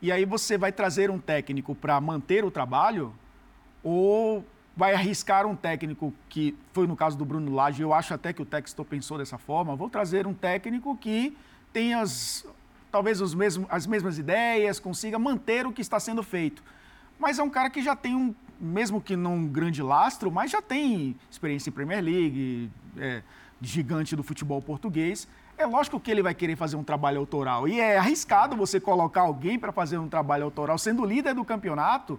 e 0.00 0.10
aí 0.10 0.24
você 0.24 0.58
vai 0.58 0.72
trazer 0.72 1.10
um 1.10 1.18
técnico 1.18 1.74
para 1.74 2.00
manter 2.00 2.44
o 2.44 2.50
trabalho 2.50 3.12
ou 3.82 4.44
vai 4.76 4.94
arriscar 4.94 5.46
um 5.46 5.54
técnico 5.54 6.12
que 6.28 6.56
foi 6.72 6.86
no 6.86 6.96
caso 6.96 7.16
do 7.16 7.24
Bruno 7.24 7.54
Lage, 7.54 7.82
eu 7.82 7.92
acho 7.92 8.14
até 8.14 8.32
que 8.32 8.40
o 8.40 8.44
Textor 8.44 8.84
pensou 8.84 9.18
dessa 9.18 9.38
forma, 9.38 9.76
vou 9.76 9.90
trazer 9.90 10.26
um 10.26 10.34
técnico 10.34 10.96
que 10.96 11.36
tenha 11.72 12.00
as, 12.00 12.46
talvez 12.90 13.20
os 13.20 13.34
mesmos, 13.34 13.66
as 13.70 13.86
mesmas 13.86 14.18
ideias, 14.18 14.78
consiga 14.78 15.18
manter 15.18 15.66
o 15.66 15.72
que 15.72 15.82
está 15.82 16.00
sendo 16.00 16.22
feito. 16.22 16.62
Mas 17.18 17.38
é 17.38 17.42
um 17.42 17.50
cara 17.50 17.70
que 17.70 17.82
já 17.82 17.94
tem 17.94 18.16
um, 18.16 18.34
mesmo 18.58 19.00
que 19.00 19.14
não 19.14 19.36
um 19.36 19.46
grande 19.46 19.82
lastro, 19.82 20.30
mas 20.30 20.50
já 20.50 20.62
tem 20.62 21.14
experiência 21.30 21.70
em 21.70 21.72
Premier 21.72 22.02
League, 22.02 22.70
é, 22.98 23.22
gigante 23.60 24.16
do 24.16 24.22
futebol 24.22 24.60
português. 24.60 25.28
É 25.56 25.66
lógico 25.66 26.00
que 26.00 26.10
ele 26.10 26.22
vai 26.22 26.34
querer 26.34 26.56
fazer 26.56 26.76
um 26.76 26.82
trabalho 26.82 27.18
autoral. 27.18 27.68
E 27.68 27.78
é 27.78 27.98
arriscado 27.98 28.56
você 28.56 28.80
colocar 28.80 29.20
alguém 29.20 29.58
para 29.58 29.70
fazer 29.70 29.98
um 29.98 30.08
trabalho 30.08 30.44
autoral, 30.44 30.78
sendo 30.78 31.04
líder 31.04 31.34
do 31.34 31.44
campeonato 31.44 32.18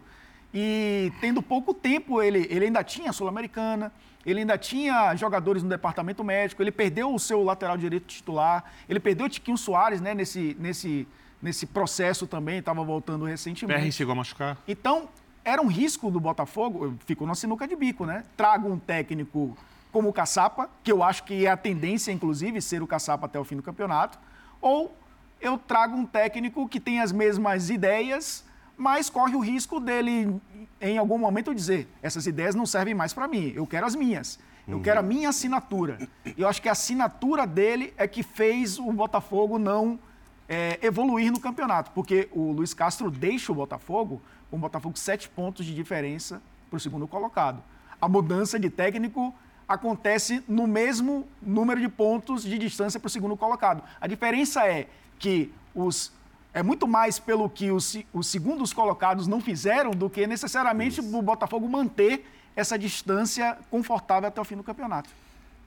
e 0.54 1.12
tendo 1.20 1.42
pouco 1.42 1.74
tempo. 1.74 2.22
Ele, 2.22 2.48
ele 2.50 2.66
ainda 2.66 2.84
tinha 2.84 3.12
Sul-Americana, 3.12 3.92
ele 4.26 4.42
ainda 4.42 4.58
tinha 4.58 5.16
jogadores 5.16 5.64
no 5.64 5.70
departamento 5.70 6.24
médico, 6.24 6.62
ele 6.62 6.72
perdeu 6.72 7.14
o 7.14 7.20
seu 7.20 7.44
lateral 7.44 7.78
direito 7.78 8.06
titular, 8.06 8.64
ele 8.88 9.00
perdeu 9.00 9.26
o 9.26 9.30
Tiquinho 9.30 9.58
Soares 9.58 10.00
né, 10.00 10.14
nesse, 10.14 10.56
nesse, 10.60 11.08
nesse 11.42 11.66
processo 11.66 12.28
também, 12.28 12.60
estava 12.60 12.84
voltando 12.84 13.26
recentemente. 13.26 13.82
PR 13.82 13.92
chegou 13.92 14.14
a 14.14 14.16
machucar. 14.16 14.58
Então, 14.68 15.10
era 15.44 15.62
um 15.62 15.68
risco 15.68 16.10
do 16.10 16.20
Botafogo, 16.20 16.98
ficou 17.06 17.28
na 17.28 17.36
sinuca 17.36 17.68
de 17.68 17.76
bico, 17.76 18.06
né? 18.06 18.24
Trago 18.38 18.70
um 18.70 18.80
técnico 18.80 19.58
como 19.92 20.10
o 20.10 20.14
Caçapa, 20.14 20.70
que 20.84 20.92
eu 20.92 21.04
acho 21.04 21.24
que 21.24 21.46
é 21.46 21.50
a 21.50 21.58
tendência, 21.58 22.12
inclusive, 22.12 22.62
ser 22.62 22.82
o 22.82 22.88
Caçapa 22.88 23.26
até 23.26 23.40
o 23.40 23.44
fim 23.44 23.58
do 23.58 23.62
campeonato, 23.62 24.18
ou 24.62 24.96
eu 25.42 25.58
trago 25.58 25.96
um 25.96 26.06
técnico 26.06 26.68
que 26.68 26.80
tem 26.80 27.02
as 27.02 27.12
mesmas 27.12 27.70
ideias, 27.70 28.46
mas 28.78 29.10
corre 29.10 29.36
o 29.36 29.40
risco 29.40 29.80
dele, 29.80 30.40
em 30.82 30.98
algum 30.98 31.18
momento, 31.18 31.54
dizer: 31.54 31.88
essas 32.02 32.28
ideias 32.28 32.56
não 32.56 32.66
servem 32.66 32.94
mais 32.94 33.14
para 33.14 33.28
mim, 33.28 33.54
eu 33.56 33.66
quero 33.68 33.86
as 33.86 33.96
minhas. 33.96 34.40
Eu 34.66 34.80
quero 34.80 35.02
a 35.02 35.04
minha 35.04 35.28
assinatura. 35.28 36.08
E 36.26 36.42
eu 36.42 36.48
acho 36.48 36.62
que 36.62 36.70
a 36.70 36.72
assinatura 36.72 37.46
dele 37.46 37.94
é 37.98 38.08
que 38.08 38.24
fez 38.24 38.80
o 38.80 38.94
Botafogo 38.94 39.60
não 39.60 40.00
é, 40.48 40.80
evoluir 40.82 41.32
no 41.32 41.40
campeonato, 41.40 41.92
porque 41.92 42.30
o 42.32 42.54
Luiz 42.54 42.74
Castro 42.74 43.12
deixa 43.12 43.52
o 43.52 43.56
Botafogo 43.56 44.22
com 44.50 44.56
o 44.56 44.60
Botafogo 44.60 44.98
sete 44.98 45.28
pontos 45.28 45.66
de 45.66 45.76
diferença 45.76 46.42
para 46.70 46.78
o 46.78 46.80
segundo 46.80 47.08
colocado. 47.08 47.62
A 48.00 48.08
mudança 48.08 48.58
de 48.58 48.70
técnico 48.70 49.34
acontece 49.68 50.44
no 50.48 50.68
mesmo 50.68 51.28
número 51.42 51.82
de 51.82 51.90
pontos 51.90 52.44
de 52.44 52.58
distância 52.58 53.00
para 53.00 53.08
o 53.08 53.10
segundo 53.10 53.36
colocado. 53.36 53.84
A 54.00 54.08
diferença 54.08 54.66
é 54.66 54.88
que 55.20 55.52
os 55.74 56.12
é 56.54 56.62
muito 56.62 56.88
mais 56.88 57.20
pelo 57.20 57.50
que 57.50 57.72
os, 57.72 57.98
os 58.14 58.28
segundos 58.28 58.72
colocados 58.72 59.28
não 59.28 59.42
fizeram 59.42 59.92
do 59.92 60.10
que 60.10 60.28
necessariamente 60.28 61.02
o 61.02 61.22
Botafogo 61.22 61.68
manter 61.68 62.26
essa 62.56 62.78
distância 62.78 63.58
confortável 63.72 64.28
até 64.28 64.40
o 64.40 64.44
fim 64.44 64.56
do 64.56 64.64
campeonato. 64.64 65.10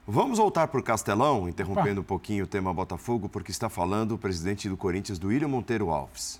Vamos 0.07 0.37
voltar 0.37 0.69
para 0.69 0.79
o 0.79 0.83
Castelão, 0.83 1.49
interrompendo 1.49 1.99
um 1.99 2.03
pouquinho 2.03 2.45
o 2.45 2.47
tema 2.47 2.73
Botafogo, 2.73 3.27
porque 3.27 3.51
está 3.51 3.67
falando 3.67 4.13
o 4.13 4.17
presidente 4.17 4.69
do 4.69 4.77
Corinthians, 4.77 5.19
do 5.19 5.27
William 5.27 5.49
Monteiro 5.49 5.89
Alves. 5.89 6.39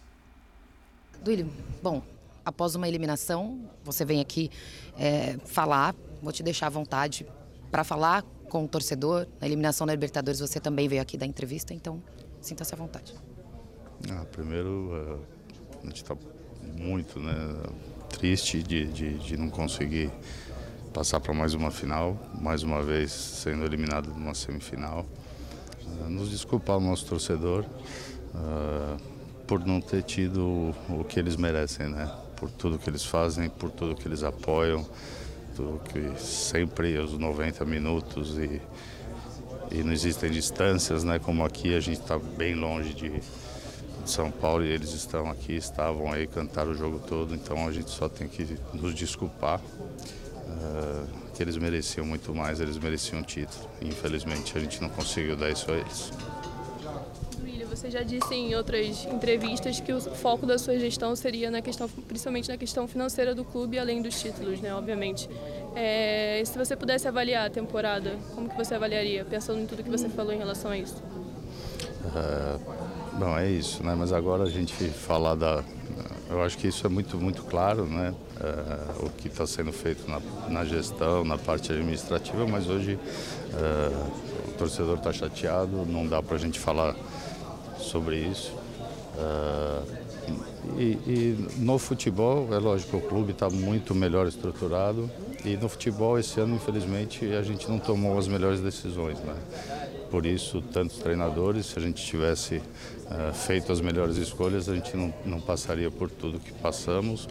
Duílio, 1.21 1.51
bom, 1.83 2.01
após 2.45 2.75
uma 2.75 2.87
eliminação, 2.87 3.59
você 3.83 4.05
vem 4.05 4.21
aqui 4.21 4.49
é, 4.97 5.37
falar, 5.45 5.93
vou 6.23 6.31
te 6.31 6.41
deixar 6.41 6.67
à 6.67 6.69
vontade 6.69 7.27
para 7.69 7.83
falar 7.83 8.23
com 8.49 8.63
o 8.63 8.67
torcedor. 8.69 9.27
Na 9.41 9.47
eliminação 9.47 9.85
da 9.85 9.91
Libertadores 9.91 10.39
você 10.39 10.61
também 10.61 10.87
veio 10.87 11.01
aqui 11.01 11.17
dar 11.17 11.25
entrevista, 11.25 11.73
então 11.73 12.01
sinta-se 12.39 12.73
à 12.73 12.77
vontade. 12.77 13.13
Ah, 14.11 14.25
primeiro, 14.31 14.91
eh, 14.93 15.77
a 15.83 15.85
gente 15.87 16.03
está 16.03 16.15
muito 16.77 17.19
né, 17.19 17.33
triste 18.09 18.61
de, 18.61 18.85
de, 18.85 19.17
de 19.17 19.37
não 19.37 19.49
conseguir 19.49 20.11
passar 20.93 21.19
para 21.19 21.33
mais 21.33 21.53
uma 21.53 21.71
final, 21.71 22.17
mais 22.39 22.63
uma 22.63 22.81
vez 22.81 23.11
sendo 23.11 23.65
eliminado 23.65 24.09
numa 24.09 24.33
semifinal. 24.33 25.05
Ah, 26.01 26.09
nos 26.09 26.29
desculpar 26.29 26.77
o 26.77 26.79
nosso 26.79 27.05
torcedor 27.05 27.65
ah, 28.35 28.97
por 29.47 29.65
não 29.65 29.81
ter 29.81 30.03
tido 30.03 30.41
o, 30.41 30.75
o 30.99 31.03
que 31.03 31.19
eles 31.19 31.35
merecem, 31.35 31.87
né? 31.87 32.11
Por 32.35 32.51
tudo 32.51 32.77
que 32.77 32.89
eles 32.89 33.03
fazem, 33.03 33.49
por 33.49 33.71
tudo 33.71 33.95
que 33.95 34.07
eles 34.07 34.23
apoiam, 34.23 34.87
tudo 35.55 35.81
que 35.85 36.21
sempre 36.21 36.97
os 36.99 37.17
90 37.17 37.65
minutos 37.65 38.37
e, 38.37 38.61
e 39.71 39.83
não 39.83 39.91
existem 39.91 40.29
distâncias, 40.29 41.03
né? 41.03 41.17
Como 41.17 41.43
aqui 41.43 41.75
a 41.75 41.79
gente 41.79 41.99
está 41.99 42.19
bem 42.19 42.53
longe 42.53 42.93
de, 42.93 43.21
de 44.07 44.13
São 44.13 44.31
Paulo 44.31 44.63
e 44.63 44.69
eles 44.69 44.93
estão 44.93 45.29
aqui, 45.29 45.53
estavam 45.53 46.11
aí, 46.11 46.25
cantaram 46.27 46.71
o 46.71 46.73
jogo 46.73 46.99
todo, 47.05 47.35
então 47.35 47.67
a 47.67 47.71
gente 47.73 47.89
só 47.91 48.07
tem 48.07 48.27
que 48.27 48.57
nos 48.73 48.95
desculpar. 48.95 49.59
eh, 50.49 51.03
que 51.35 51.43
eles 51.43 51.55
mereciam 51.57 52.03
muito 52.03 52.33
mais, 52.33 52.59
eles 52.59 52.77
mereciam 52.79 53.19
um 53.19 53.23
título. 53.23 53.69
Infelizmente 53.79 54.57
a 54.57 54.61
gente 54.61 54.81
não 54.81 54.89
conseguiu 54.89 55.35
dar 55.35 55.51
isso 55.51 55.69
a 55.69 55.75
eles. 55.75 56.11
William, 57.43 57.67
Você 57.67 57.91
já 57.91 58.01
disse 58.01 58.33
em 58.33 58.55
outras 58.55 59.05
entrevistas 59.05 59.79
que 59.79 59.93
o 59.93 60.01
foco 60.01 60.47
da 60.47 60.57
sua 60.57 60.79
gestão 60.79 61.15
seria 61.15 61.51
na 61.51 61.61
questão, 61.61 61.87
principalmente 62.07 62.49
na 62.49 62.57
questão 62.57 62.87
financeira 62.87 63.35
do 63.35 63.43
clube, 63.43 63.77
além 63.77 64.01
dos 64.01 64.19
títulos, 64.19 64.59
né? 64.61 64.73
Obviamente. 64.73 65.29
É, 65.75 66.41
se 66.43 66.57
você 66.57 66.75
pudesse 66.75 67.07
avaliar 67.07 67.45
a 67.45 67.49
temporada, 67.51 68.15
como 68.33 68.49
que 68.49 68.55
você 68.57 68.73
avaliaria, 68.73 69.23
pensando 69.25 69.59
em 69.59 69.67
tudo 69.67 69.83
que 69.83 69.91
você 69.91 70.09
falou 70.09 70.33
em 70.33 70.37
relação 70.39 70.71
a 70.71 70.77
isso? 70.77 71.03
É, 72.15 72.86
bom, 73.17 73.37
é 73.37 73.49
isso, 73.49 73.83
né? 73.83 73.95
Mas 73.97 74.13
agora 74.13 74.43
a 74.43 74.49
gente 74.49 74.73
falar 74.89 75.35
da, 75.35 75.63
eu 76.29 76.43
acho 76.43 76.57
que 76.57 76.67
isso 76.67 76.85
é 76.85 76.89
muito 76.89 77.17
muito 77.17 77.43
claro, 77.43 77.85
né? 77.85 78.13
É, 78.39 79.05
o 79.05 79.09
que 79.09 79.27
está 79.27 79.47
sendo 79.47 79.71
feito 79.71 80.09
na, 80.09 80.19
na, 80.49 80.65
gestão, 80.65 81.23
na 81.23 81.37
parte 81.37 81.71
administrativa, 81.71 82.45
mas 82.45 82.69
hoje 82.69 82.99
é, 83.53 84.49
o 84.49 84.51
torcedor 84.53 84.97
está 84.97 85.11
chateado, 85.11 85.85
não 85.85 86.05
dá 86.05 86.21
para 86.21 86.35
a 86.35 86.39
gente 86.39 86.59
falar 86.59 86.95
sobre 87.79 88.17
isso. 88.17 88.53
É, 89.17 90.07
e, 90.77 90.83
e, 91.07 91.47
no 91.57 91.79
futebol, 91.79 92.53
é 92.53 92.57
lógico, 92.57 92.97
o 92.97 93.01
clube 93.01 93.31
está 93.31 93.49
muito 93.49 93.95
melhor 93.95 94.27
estruturado 94.27 95.09
e 95.45 95.55
no 95.55 95.69
futebol 95.69 96.19
esse 96.19 96.39
ano, 96.39 96.55
infelizmente, 96.55 97.25
a 97.33 97.41
gente 97.41 97.69
não 97.69 97.79
tomou 97.79 98.17
as 98.17 98.27
melhores 98.27 98.59
decisões, 98.59 99.17
né? 99.19 99.35
Por 100.09 100.25
isso, 100.25 100.61
tantos 100.61 100.97
treinadores, 100.97 101.67
se 101.67 101.79
a 101.79 101.81
gente 101.81 102.03
tivesse 102.03 102.57
uh, 102.57 103.33
feito 103.33 103.71
as 103.71 103.81
melhores 103.81 104.17
escolhas, 104.17 104.69
a 104.69 104.75
gente 104.75 104.95
não, 104.95 105.13
não 105.25 105.39
passaria 105.39 105.91
por 105.91 106.09
tudo 106.09 106.39
que 106.39 106.53
passamos 106.53 107.27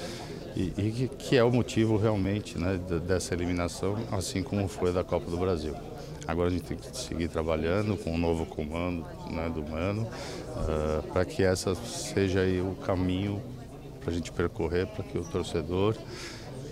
e, 0.56 0.72
e 0.78 1.10
que 1.18 1.36
é 1.36 1.44
o 1.44 1.50
motivo 1.50 1.96
realmente 1.96 2.58
né, 2.58 2.78
dessa 3.06 3.34
eliminação, 3.34 3.96
assim 4.12 4.42
como 4.42 4.66
foi 4.68 4.92
da 4.92 5.04
Copa 5.04 5.30
do 5.30 5.36
Brasil. 5.36 5.74
Agora 6.26 6.48
a 6.48 6.52
gente 6.52 6.64
tem 6.64 6.76
que 6.76 6.96
seguir 6.96 7.28
trabalhando 7.28 7.96
com 7.96 8.10
o 8.10 8.14
um 8.14 8.18
novo 8.18 8.46
comando 8.46 9.06
né, 9.30 9.48
do 9.48 9.62
Mano, 9.62 10.02
uh, 10.02 11.02
para 11.12 11.24
que 11.24 11.42
essa 11.42 11.74
seja 11.74 12.40
o 12.62 12.74
caminho 12.84 13.40
para 14.00 14.10
a 14.10 14.14
gente 14.14 14.32
percorrer, 14.32 14.86
para 14.86 15.04
que 15.04 15.18
o 15.18 15.24
torcedor 15.24 15.96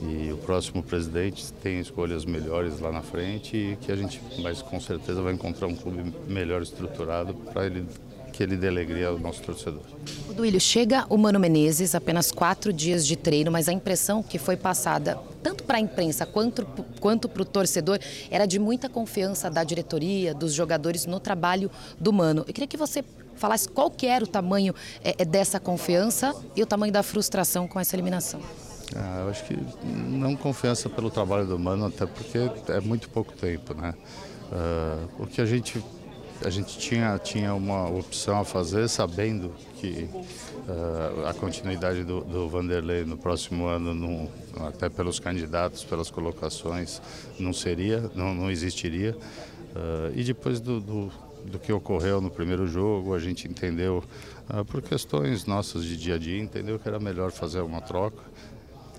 e 0.04 0.32
o 0.32 0.36
próximo 0.36 0.82
presidente 0.82 1.52
tem 1.54 1.80
escolhas 1.80 2.24
melhores 2.24 2.78
lá 2.80 2.92
na 2.92 3.02
frente 3.02 3.56
e 3.56 3.76
que 3.76 3.90
a 3.90 3.96
gente, 3.96 4.20
mas 4.42 4.60
com 4.60 4.78
certeza 4.80 5.22
vai 5.22 5.32
encontrar 5.32 5.66
um 5.66 5.74
clube 5.74 6.12
melhor 6.28 6.62
estruturado 6.62 7.34
para 7.34 7.66
ele 7.66 7.86
que 8.34 8.42
ele 8.42 8.56
dê 8.56 8.66
alegria 8.66 9.06
ao 9.06 9.18
nosso 9.18 9.40
torcedor. 9.42 9.82
O 10.28 10.34
Duílio, 10.34 10.60
chega 10.60 11.06
o 11.08 11.16
Mano 11.16 11.38
Menezes, 11.38 11.94
apenas 11.94 12.32
quatro 12.32 12.72
dias 12.72 13.06
de 13.06 13.14
treino, 13.14 13.50
mas 13.50 13.68
a 13.68 13.72
impressão 13.72 14.24
que 14.24 14.38
foi 14.38 14.56
passada, 14.56 15.16
tanto 15.40 15.62
para 15.62 15.76
a 15.76 15.80
imprensa 15.80 16.26
quanto, 16.26 16.66
quanto 16.98 17.28
para 17.28 17.42
o 17.42 17.44
torcedor, 17.44 18.00
era 18.32 18.44
de 18.44 18.58
muita 18.58 18.88
confiança 18.88 19.48
da 19.48 19.62
diretoria, 19.62 20.34
dos 20.34 20.52
jogadores 20.52 21.06
no 21.06 21.20
trabalho 21.20 21.70
do 21.98 22.12
Mano. 22.12 22.40
Eu 22.40 22.52
queria 22.52 22.66
que 22.66 22.76
você 22.76 23.04
falasse 23.36 23.68
qual 23.68 23.88
que 23.88 24.06
era 24.06 24.24
o 24.24 24.28
tamanho 24.28 24.74
é, 25.04 25.24
dessa 25.24 25.60
confiança 25.60 26.34
e 26.56 26.62
o 26.62 26.66
tamanho 26.66 26.92
da 26.92 27.04
frustração 27.04 27.68
com 27.68 27.78
essa 27.78 27.94
eliminação. 27.94 28.40
Ah, 28.94 29.22
eu 29.24 29.28
acho 29.28 29.44
que 29.44 29.56
não 29.84 30.36
confiança 30.36 30.88
pelo 30.88 31.10
trabalho 31.10 31.46
do 31.46 31.58
Mano, 31.58 31.86
até 31.86 32.06
porque 32.06 32.38
é 32.68 32.80
muito 32.80 33.08
pouco 33.10 33.32
tempo, 33.32 33.74
né? 33.74 33.94
Uh, 34.52 35.22
o 35.22 35.26
que 35.26 35.40
a 35.40 35.46
gente 35.46 35.82
a 36.44 36.50
gente 36.50 36.78
tinha 36.78 37.18
tinha 37.18 37.54
uma 37.54 37.88
opção 37.88 38.38
a 38.38 38.44
fazer, 38.44 38.88
sabendo 38.88 39.52
que 39.80 40.08
uh, 40.68 41.26
a 41.26 41.34
continuidade 41.34 42.04
do, 42.04 42.20
do, 42.20 42.48
Vanderlei 42.48 43.04
no 43.04 43.16
próximo 43.16 43.66
ano, 43.66 43.94
não, 43.94 44.28
até 44.66 44.88
pelos 44.88 45.18
candidatos, 45.18 45.82
pelas 45.84 46.10
colocações, 46.10 47.00
não 47.38 47.52
seria, 47.52 48.10
não, 48.14 48.34
não 48.34 48.50
existiria. 48.50 49.16
Uh, 49.74 50.12
e 50.14 50.22
depois 50.22 50.60
do, 50.60 50.80
do, 50.80 51.10
do, 51.46 51.58
que 51.58 51.72
ocorreu 51.72 52.20
no 52.20 52.30
primeiro 52.30 52.66
jogo, 52.66 53.14
a 53.14 53.18
gente 53.18 53.48
entendeu, 53.48 54.04
por 54.68 54.82
questões 54.82 55.46
nossas 55.46 55.84
de 55.84 55.96
dia 55.96 56.14
a 56.14 56.18
dia, 56.18 56.38
entendeu 56.38 56.78
que 56.78 56.86
era 56.86 57.00
melhor 57.00 57.32
fazer 57.32 57.60
uma 57.60 57.80
troca 57.80 58.22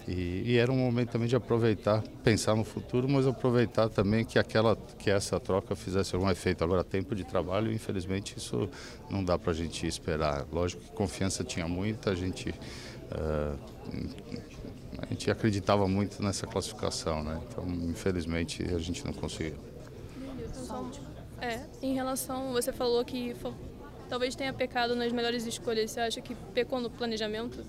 e, 0.07 0.43
e, 0.45 0.57
era 0.57 0.71
um 0.71 0.77
momento 0.77 1.11
também 1.11 1.27
de 1.27 1.35
aproveitar, 1.35 2.03
pensar 2.23 2.55
no 2.55 2.63
futuro, 2.63 3.09
mas 3.09 3.25
aproveitar 3.25 3.89
também 3.89 4.23
que 4.23 4.37
aquela, 4.37 4.75
que 4.99 5.09
essa 5.09 5.39
troca 5.39 5.75
fizesse 5.75 6.13
algum 6.13 6.29
efeito. 6.29 6.63
Agora, 6.63 6.83
tempo 6.83 7.15
de 7.15 7.23
trabalho, 7.23 7.71
infelizmente, 7.71 8.37
isso 8.37 8.69
não 9.09 9.23
dá 9.23 9.37
para 9.37 9.51
a 9.51 9.53
gente 9.55 9.87
esperar. 9.87 10.45
Lógico 10.51 10.83
que 10.83 10.91
confiança 10.91 11.43
tinha 11.43 11.67
muita, 11.67 12.11
a 12.11 12.15
gente, 12.15 12.49
uh, 12.49 13.59
a 14.99 15.05
gente 15.07 15.31
acreditava 15.31 15.87
muito 15.87 16.21
nessa 16.21 16.45
classificação, 16.45 17.23
né? 17.23 17.41
Então, 17.49 17.65
infelizmente, 17.89 18.61
a 18.63 18.77
gente 18.77 19.03
não 19.03 19.13
conseguiu. 19.13 19.55
É, 21.41 21.61
em 21.81 21.95
relação, 21.95 22.53
você 22.53 22.71
falou 22.71 23.03
que 23.03 23.35
talvez 24.07 24.35
tenha 24.35 24.53
pecado 24.53 24.95
nas 24.95 25.11
melhores 25.11 25.47
escolhas. 25.47 25.89
Você 25.89 25.99
acha 25.99 26.21
que 26.21 26.35
pecou 26.53 26.79
no 26.79 26.91
planejamento 26.91 27.65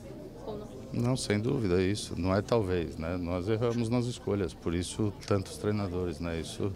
ou 0.47 0.59
não? 0.59 0.76
Não, 0.93 1.17
sem 1.17 1.39
dúvida, 1.39 1.83
isso 1.83 2.15
não 2.19 2.35
é 2.35 2.41
talvez, 2.41 2.97
né? 2.97 3.17
Nós 3.17 3.49
erramos 3.49 3.89
nas 3.89 4.07
escolhas, 4.07 4.55
por 4.55 4.75
isso 4.75 5.13
tantos 5.27 5.59
treinadores, 5.59 6.21
né? 6.21 6.41
Isso 6.41 6.73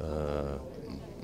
uh, 0.00 0.60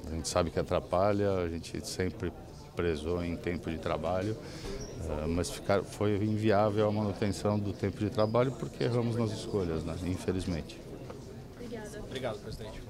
a 0.06 0.14
gente 0.14 0.28
sabe 0.28 0.50
que 0.50 0.58
atrapalha, 0.58 1.32
a 1.38 1.48
gente 1.48 1.84
sempre 1.86 2.32
prezou 2.76 3.24
em 3.24 3.36
tempo 3.36 3.70
de 3.70 3.78
trabalho, 3.78 4.34
uh, 4.34 5.28
mas 5.28 5.50
ficar, 5.50 5.82
foi 5.82 6.16
inviável 6.16 6.86
a 6.86 6.92
manutenção 6.92 7.58
do 7.58 7.72
tempo 7.72 7.98
de 7.98 8.10
trabalho 8.10 8.52
porque 8.52 8.84
erramos 8.84 9.16
nas 9.16 9.32
escolhas, 9.32 9.82
né? 9.82 9.96
Infelizmente. 10.04 10.80
Obrigada. 11.56 12.00
Obrigado, 12.00 12.38
presidente. 12.38 12.86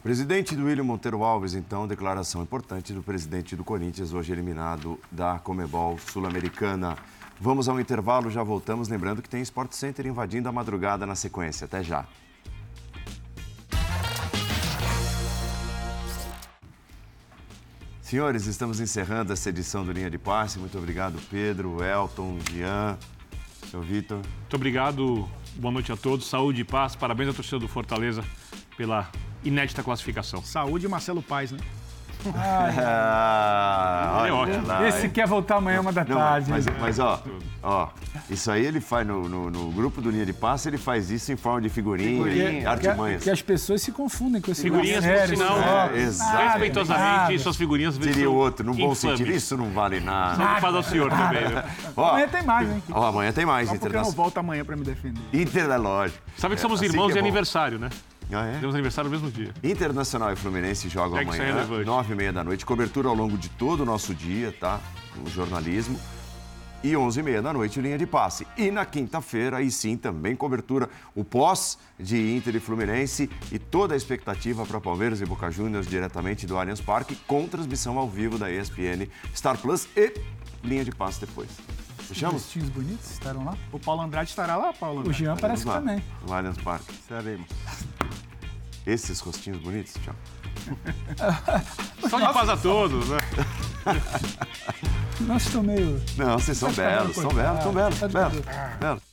Presidente 0.00 0.54
do 0.54 0.66
William 0.66 0.84
Monteiro 0.84 1.24
Alves, 1.24 1.54
então, 1.54 1.86
declaração 1.86 2.40
importante 2.40 2.92
do 2.92 3.02
presidente 3.02 3.56
do 3.56 3.64
Corinthians, 3.64 4.12
hoje 4.12 4.32
eliminado 4.32 4.98
da 5.10 5.40
Comebol 5.40 5.98
Sul-Americana. 5.98 6.96
Vamos 7.40 7.68
ao 7.68 7.78
intervalo, 7.80 8.30
já 8.30 8.42
voltamos. 8.42 8.88
Lembrando 8.88 9.22
que 9.22 9.28
tem 9.28 9.40
Sport 9.42 9.72
Center 9.72 10.06
invadindo 10.06 10.48
a 10.48 10.52
madrugada 10.52 11.06
na 11.06 11.14
sequência. 11.14 11.66
Até 11.66 11.82
já. 11.82 12.06
Senhores, 18.02 18.46
estamos 18.46 18.80
encerrando 18.80 19.34
essa 19.34 19.50
edição 19.50 19.84
do 19.84 19.92
Linha 19.92 20.10
de 20.10 20.16
Passe. 20.16 20.58
Muito 20.58 20.78
obrigado, 20.78 21.20
Pedro, 21.30 21.84
Elton, 21.84 22.38
Jean, 22.50 22.98
seu 23.70 23.82
Vitor. 23.82 24.16
Muito 24.16 24.56
obrigado. 24.56 25.28
Boa 25.56 25.70
noite 25.70 25.92
a 25.92 25.96
todos. 25.96 26.26
Saúde 26.26 26.62
e 26.62 26.64
paz. 26.64 26.96
Parabéns 26.96 27.28
à 27.28 27.34
torcida 27.34 27.58
do 27.58 27.68
Fortaleza 27.68 28.24
pela 28.78 29.10
inédita 29.44 29.82
classificação. 29.82 30.42
Saúde, 30.42 30.88
Marcelo 30.88 31.22
Paz, 31.22 31.52
né? 31.52 31.58
Ah, 32.40 34.24
é 34.26 34.32
ótimo. 34.32 34.66
Lá, 34.66 34.88
Esse 34.88 35.08
quer 35.08 35.26
voltar 35.26 35.56
amanhã 35.56 35.80
uma 35.80 35.92
da 35.92 36.04
não, 36.04 36.16
tarde. 36.16 36.50
Mas, 36.50 36.66
mas, 36.80 36.98
ó, 36.98 37.22
ó, 37.62 37.88
isso 38.30 38.50
aí 38.50 38.64
ele 38.64 38.80
faz 38.80 39.06
no, 39.06 39.28
no, 39.28 39.50
no, 39.50 39.70
grupo 39.70 40.00
do 40.00 40.10
Linha 40.10 40.26
de 40.26 40.32
Passe, 40.32 40.68
ele 40.68 40.78
faz 40.78 41.10
isso 41.10 41.32
em 41.32 41.36
forma 41.36 41.60
de 41.60 41.68
figurinha, 41.68 42.24
figurinha. 42.24 42.70
artimanhas. 42.70 43.22
Que 43.22 43.30
as 43.30 43.42
pessoas 43.42 43.82
se 43.82 43.92
confundem 43.92 44.40
com 44.40 44.50
esse 44.50 44.62
Figurinhas, 44.62 45.04
por 45.04 45.28
sinal, 45.28 45.90
é, 45.92 45.98
exato. 45.98 46.42
respeitosamente, 46.44 47.38
suas 47.42 47.56
figurinhas... 47.56 47.94
Seria 47.94 48.30
o 48.30 48.34
outro, 48.34 48.64
no 48.64 48.74
bom 48.74 48.94
sentido, 48.94 49.30
isso 49.30 49.56
não 49.56 49.70
vale 49.70 50.00
nada. 50.00 50.36
Não 50.36 50.60
faz 50.60 50.74
ao 50.74 50.82
senhor 50.82 51.10
também, 51.10 51.44
Ó, 51.96 52.10
amanhã 52.10 52.28
tem 52.28 52.42
mais, 52.42 52.70
hein? 52.70 52.82
Ó, 52.90 53.06
amanhã 53.06 53.32
tem 53.32 53.46
mais. 53.46 53.68
Só 53.68 53.76
porque 53.76 53.96
eu 53.96 54.02
não 54.02 54.10
volto 54.10 54.38
amanhã 54.38 54.64
pra 54.64 54.76
me 54.76 54.84
defender. 54.84 55.20
Inter, 55.32 55.70
é 55.70 55.76
lógico. 55.76 56.18
Sabe 56.36 56.54
que 56.54 56.60
somos 56.60 56.82
é, 56.82 56.86
irmãos 56.86 57.06
assim 57.06 57.14
de 57.14 57.18
aniversário, 57.18 57.78
né? 57.78 57.88
Ah, 58.32 58.46
é? 58.46 58.58
Temos 58.58 58.74
aniversário 58.74 59.10
no 59.10 59.16
mesmo 59.16 59.30
dia. 59.30 59.52
Internacional 59.62 60.32
e 60.32 60.36
Fluminense 60.36 60.88
jogam 60.88 61.18
amanhã, 61.18 61.66
nove 61.84 62.12
e 62.12 62.16
meia 62.16 62.32
da 62.32 62.44
noite. 62.44 62.64
Cobertura 62.66 63.08
ao 63.08 63.14
longo 63.14 63.38
de 63.38 63.48
todo 63.48 63.80
o 63.80 63.84
nosso 63.86 64.14
dia, 64.14 64.54
tá? 64.58 64.80
O 65.24 65.30
jornalismo. 65.30 65.98
E 66.82 66.96
onze 66.96 67.18
e 67.18 67.22
meia 67.24 67.42
da 67.42 67.52
noite, 67.52 67.80
linha 67.80 67.98
de 67.98 68.06
passe. 68.06 68.46
E 68.56 68.70
na 68.70 68.84
quinta-feira, 68.84 69.56
aí 69.56 69.68
sim, 69.68 69.96
também 69.96 70.36
cobertura, 70.36 70.88
o 71.12 71.24
pós 71.24 71.76
de 71.98 72.36
Inter 72.36 72.54
e 72.54 72.60
Fluminense 72.60 73.28
e 73.50 73.58
toda 73.58 73.94
a 73.94 73.96
expectativa 73.96 74.64
para 74.64 74.80
Palmeiras 74.80 75.20
e 75.20 75.26
Boca 75.26 75.50
Juniors 75.50 75.88
diretamente 75.88 76.46
do 76.46 76.56
Allianz 76.56 76.80
Parque, 76.80 77.16
com 77.26 77.48
transmissão 77.48 77.98
ao 77.98 78.08
vivo 78.08 78.38
da 78.38 78.48
ESPN, 78.48 79.08
Star 79.34 79.58
Plus 79.58 79.88
e 79.96 80.14
linha 80.62 80.84
de 80.84 80.92
passe 80.92 81.20
depois. 81.20 81.48
Fechamos? 82.08 82.46
Os 82.46 82.50
times 82.50 82.70
bonitos 82.70 83.10
estarão 83.10 83.44
lá? 83.44 83.56
O 83.70 83.78
Paulo 83.78 84.00
Andrade 84.00 84.30
estará 84.30 84.56
lá, 84.56 84.72
Paulo 84.72 85.00
Andrade. 85.00 85.10
O 85.10 85.18
Jean 85.18 85.36
parece 85.36 85.64
que 85.64 85.70
também. 85.70 86.02
No 86.26 86.32
Allianz 86.32 86.56
Parque. 86.58 86.90
Estaremos. 86.92 87.46
Esses 88.86 89.20
rostinhos 89.20 89.58
bonitos, 89.58 89.94
tchau. 90.02 90.14
Só 92.08 92.18
de 92.18 92.32
paz 92.32 92.48
a 92.48 92.56
todos, 92.56 93.08
né? 93.08 93.18
Nossa, 95.20 95.46
estou 95.46 95.62
meio. 95.62 96.02
Não, 96.16 96.38
vocês 96.38 96.56
são 96.56 96.72
belos, 96.72 97.14
são 97.14 97.28
belos, 97.28 97.62
são 97.62 97.72
belos, 97.72 97.98
belos. 97.98 98.40
belos. 98.80 99.07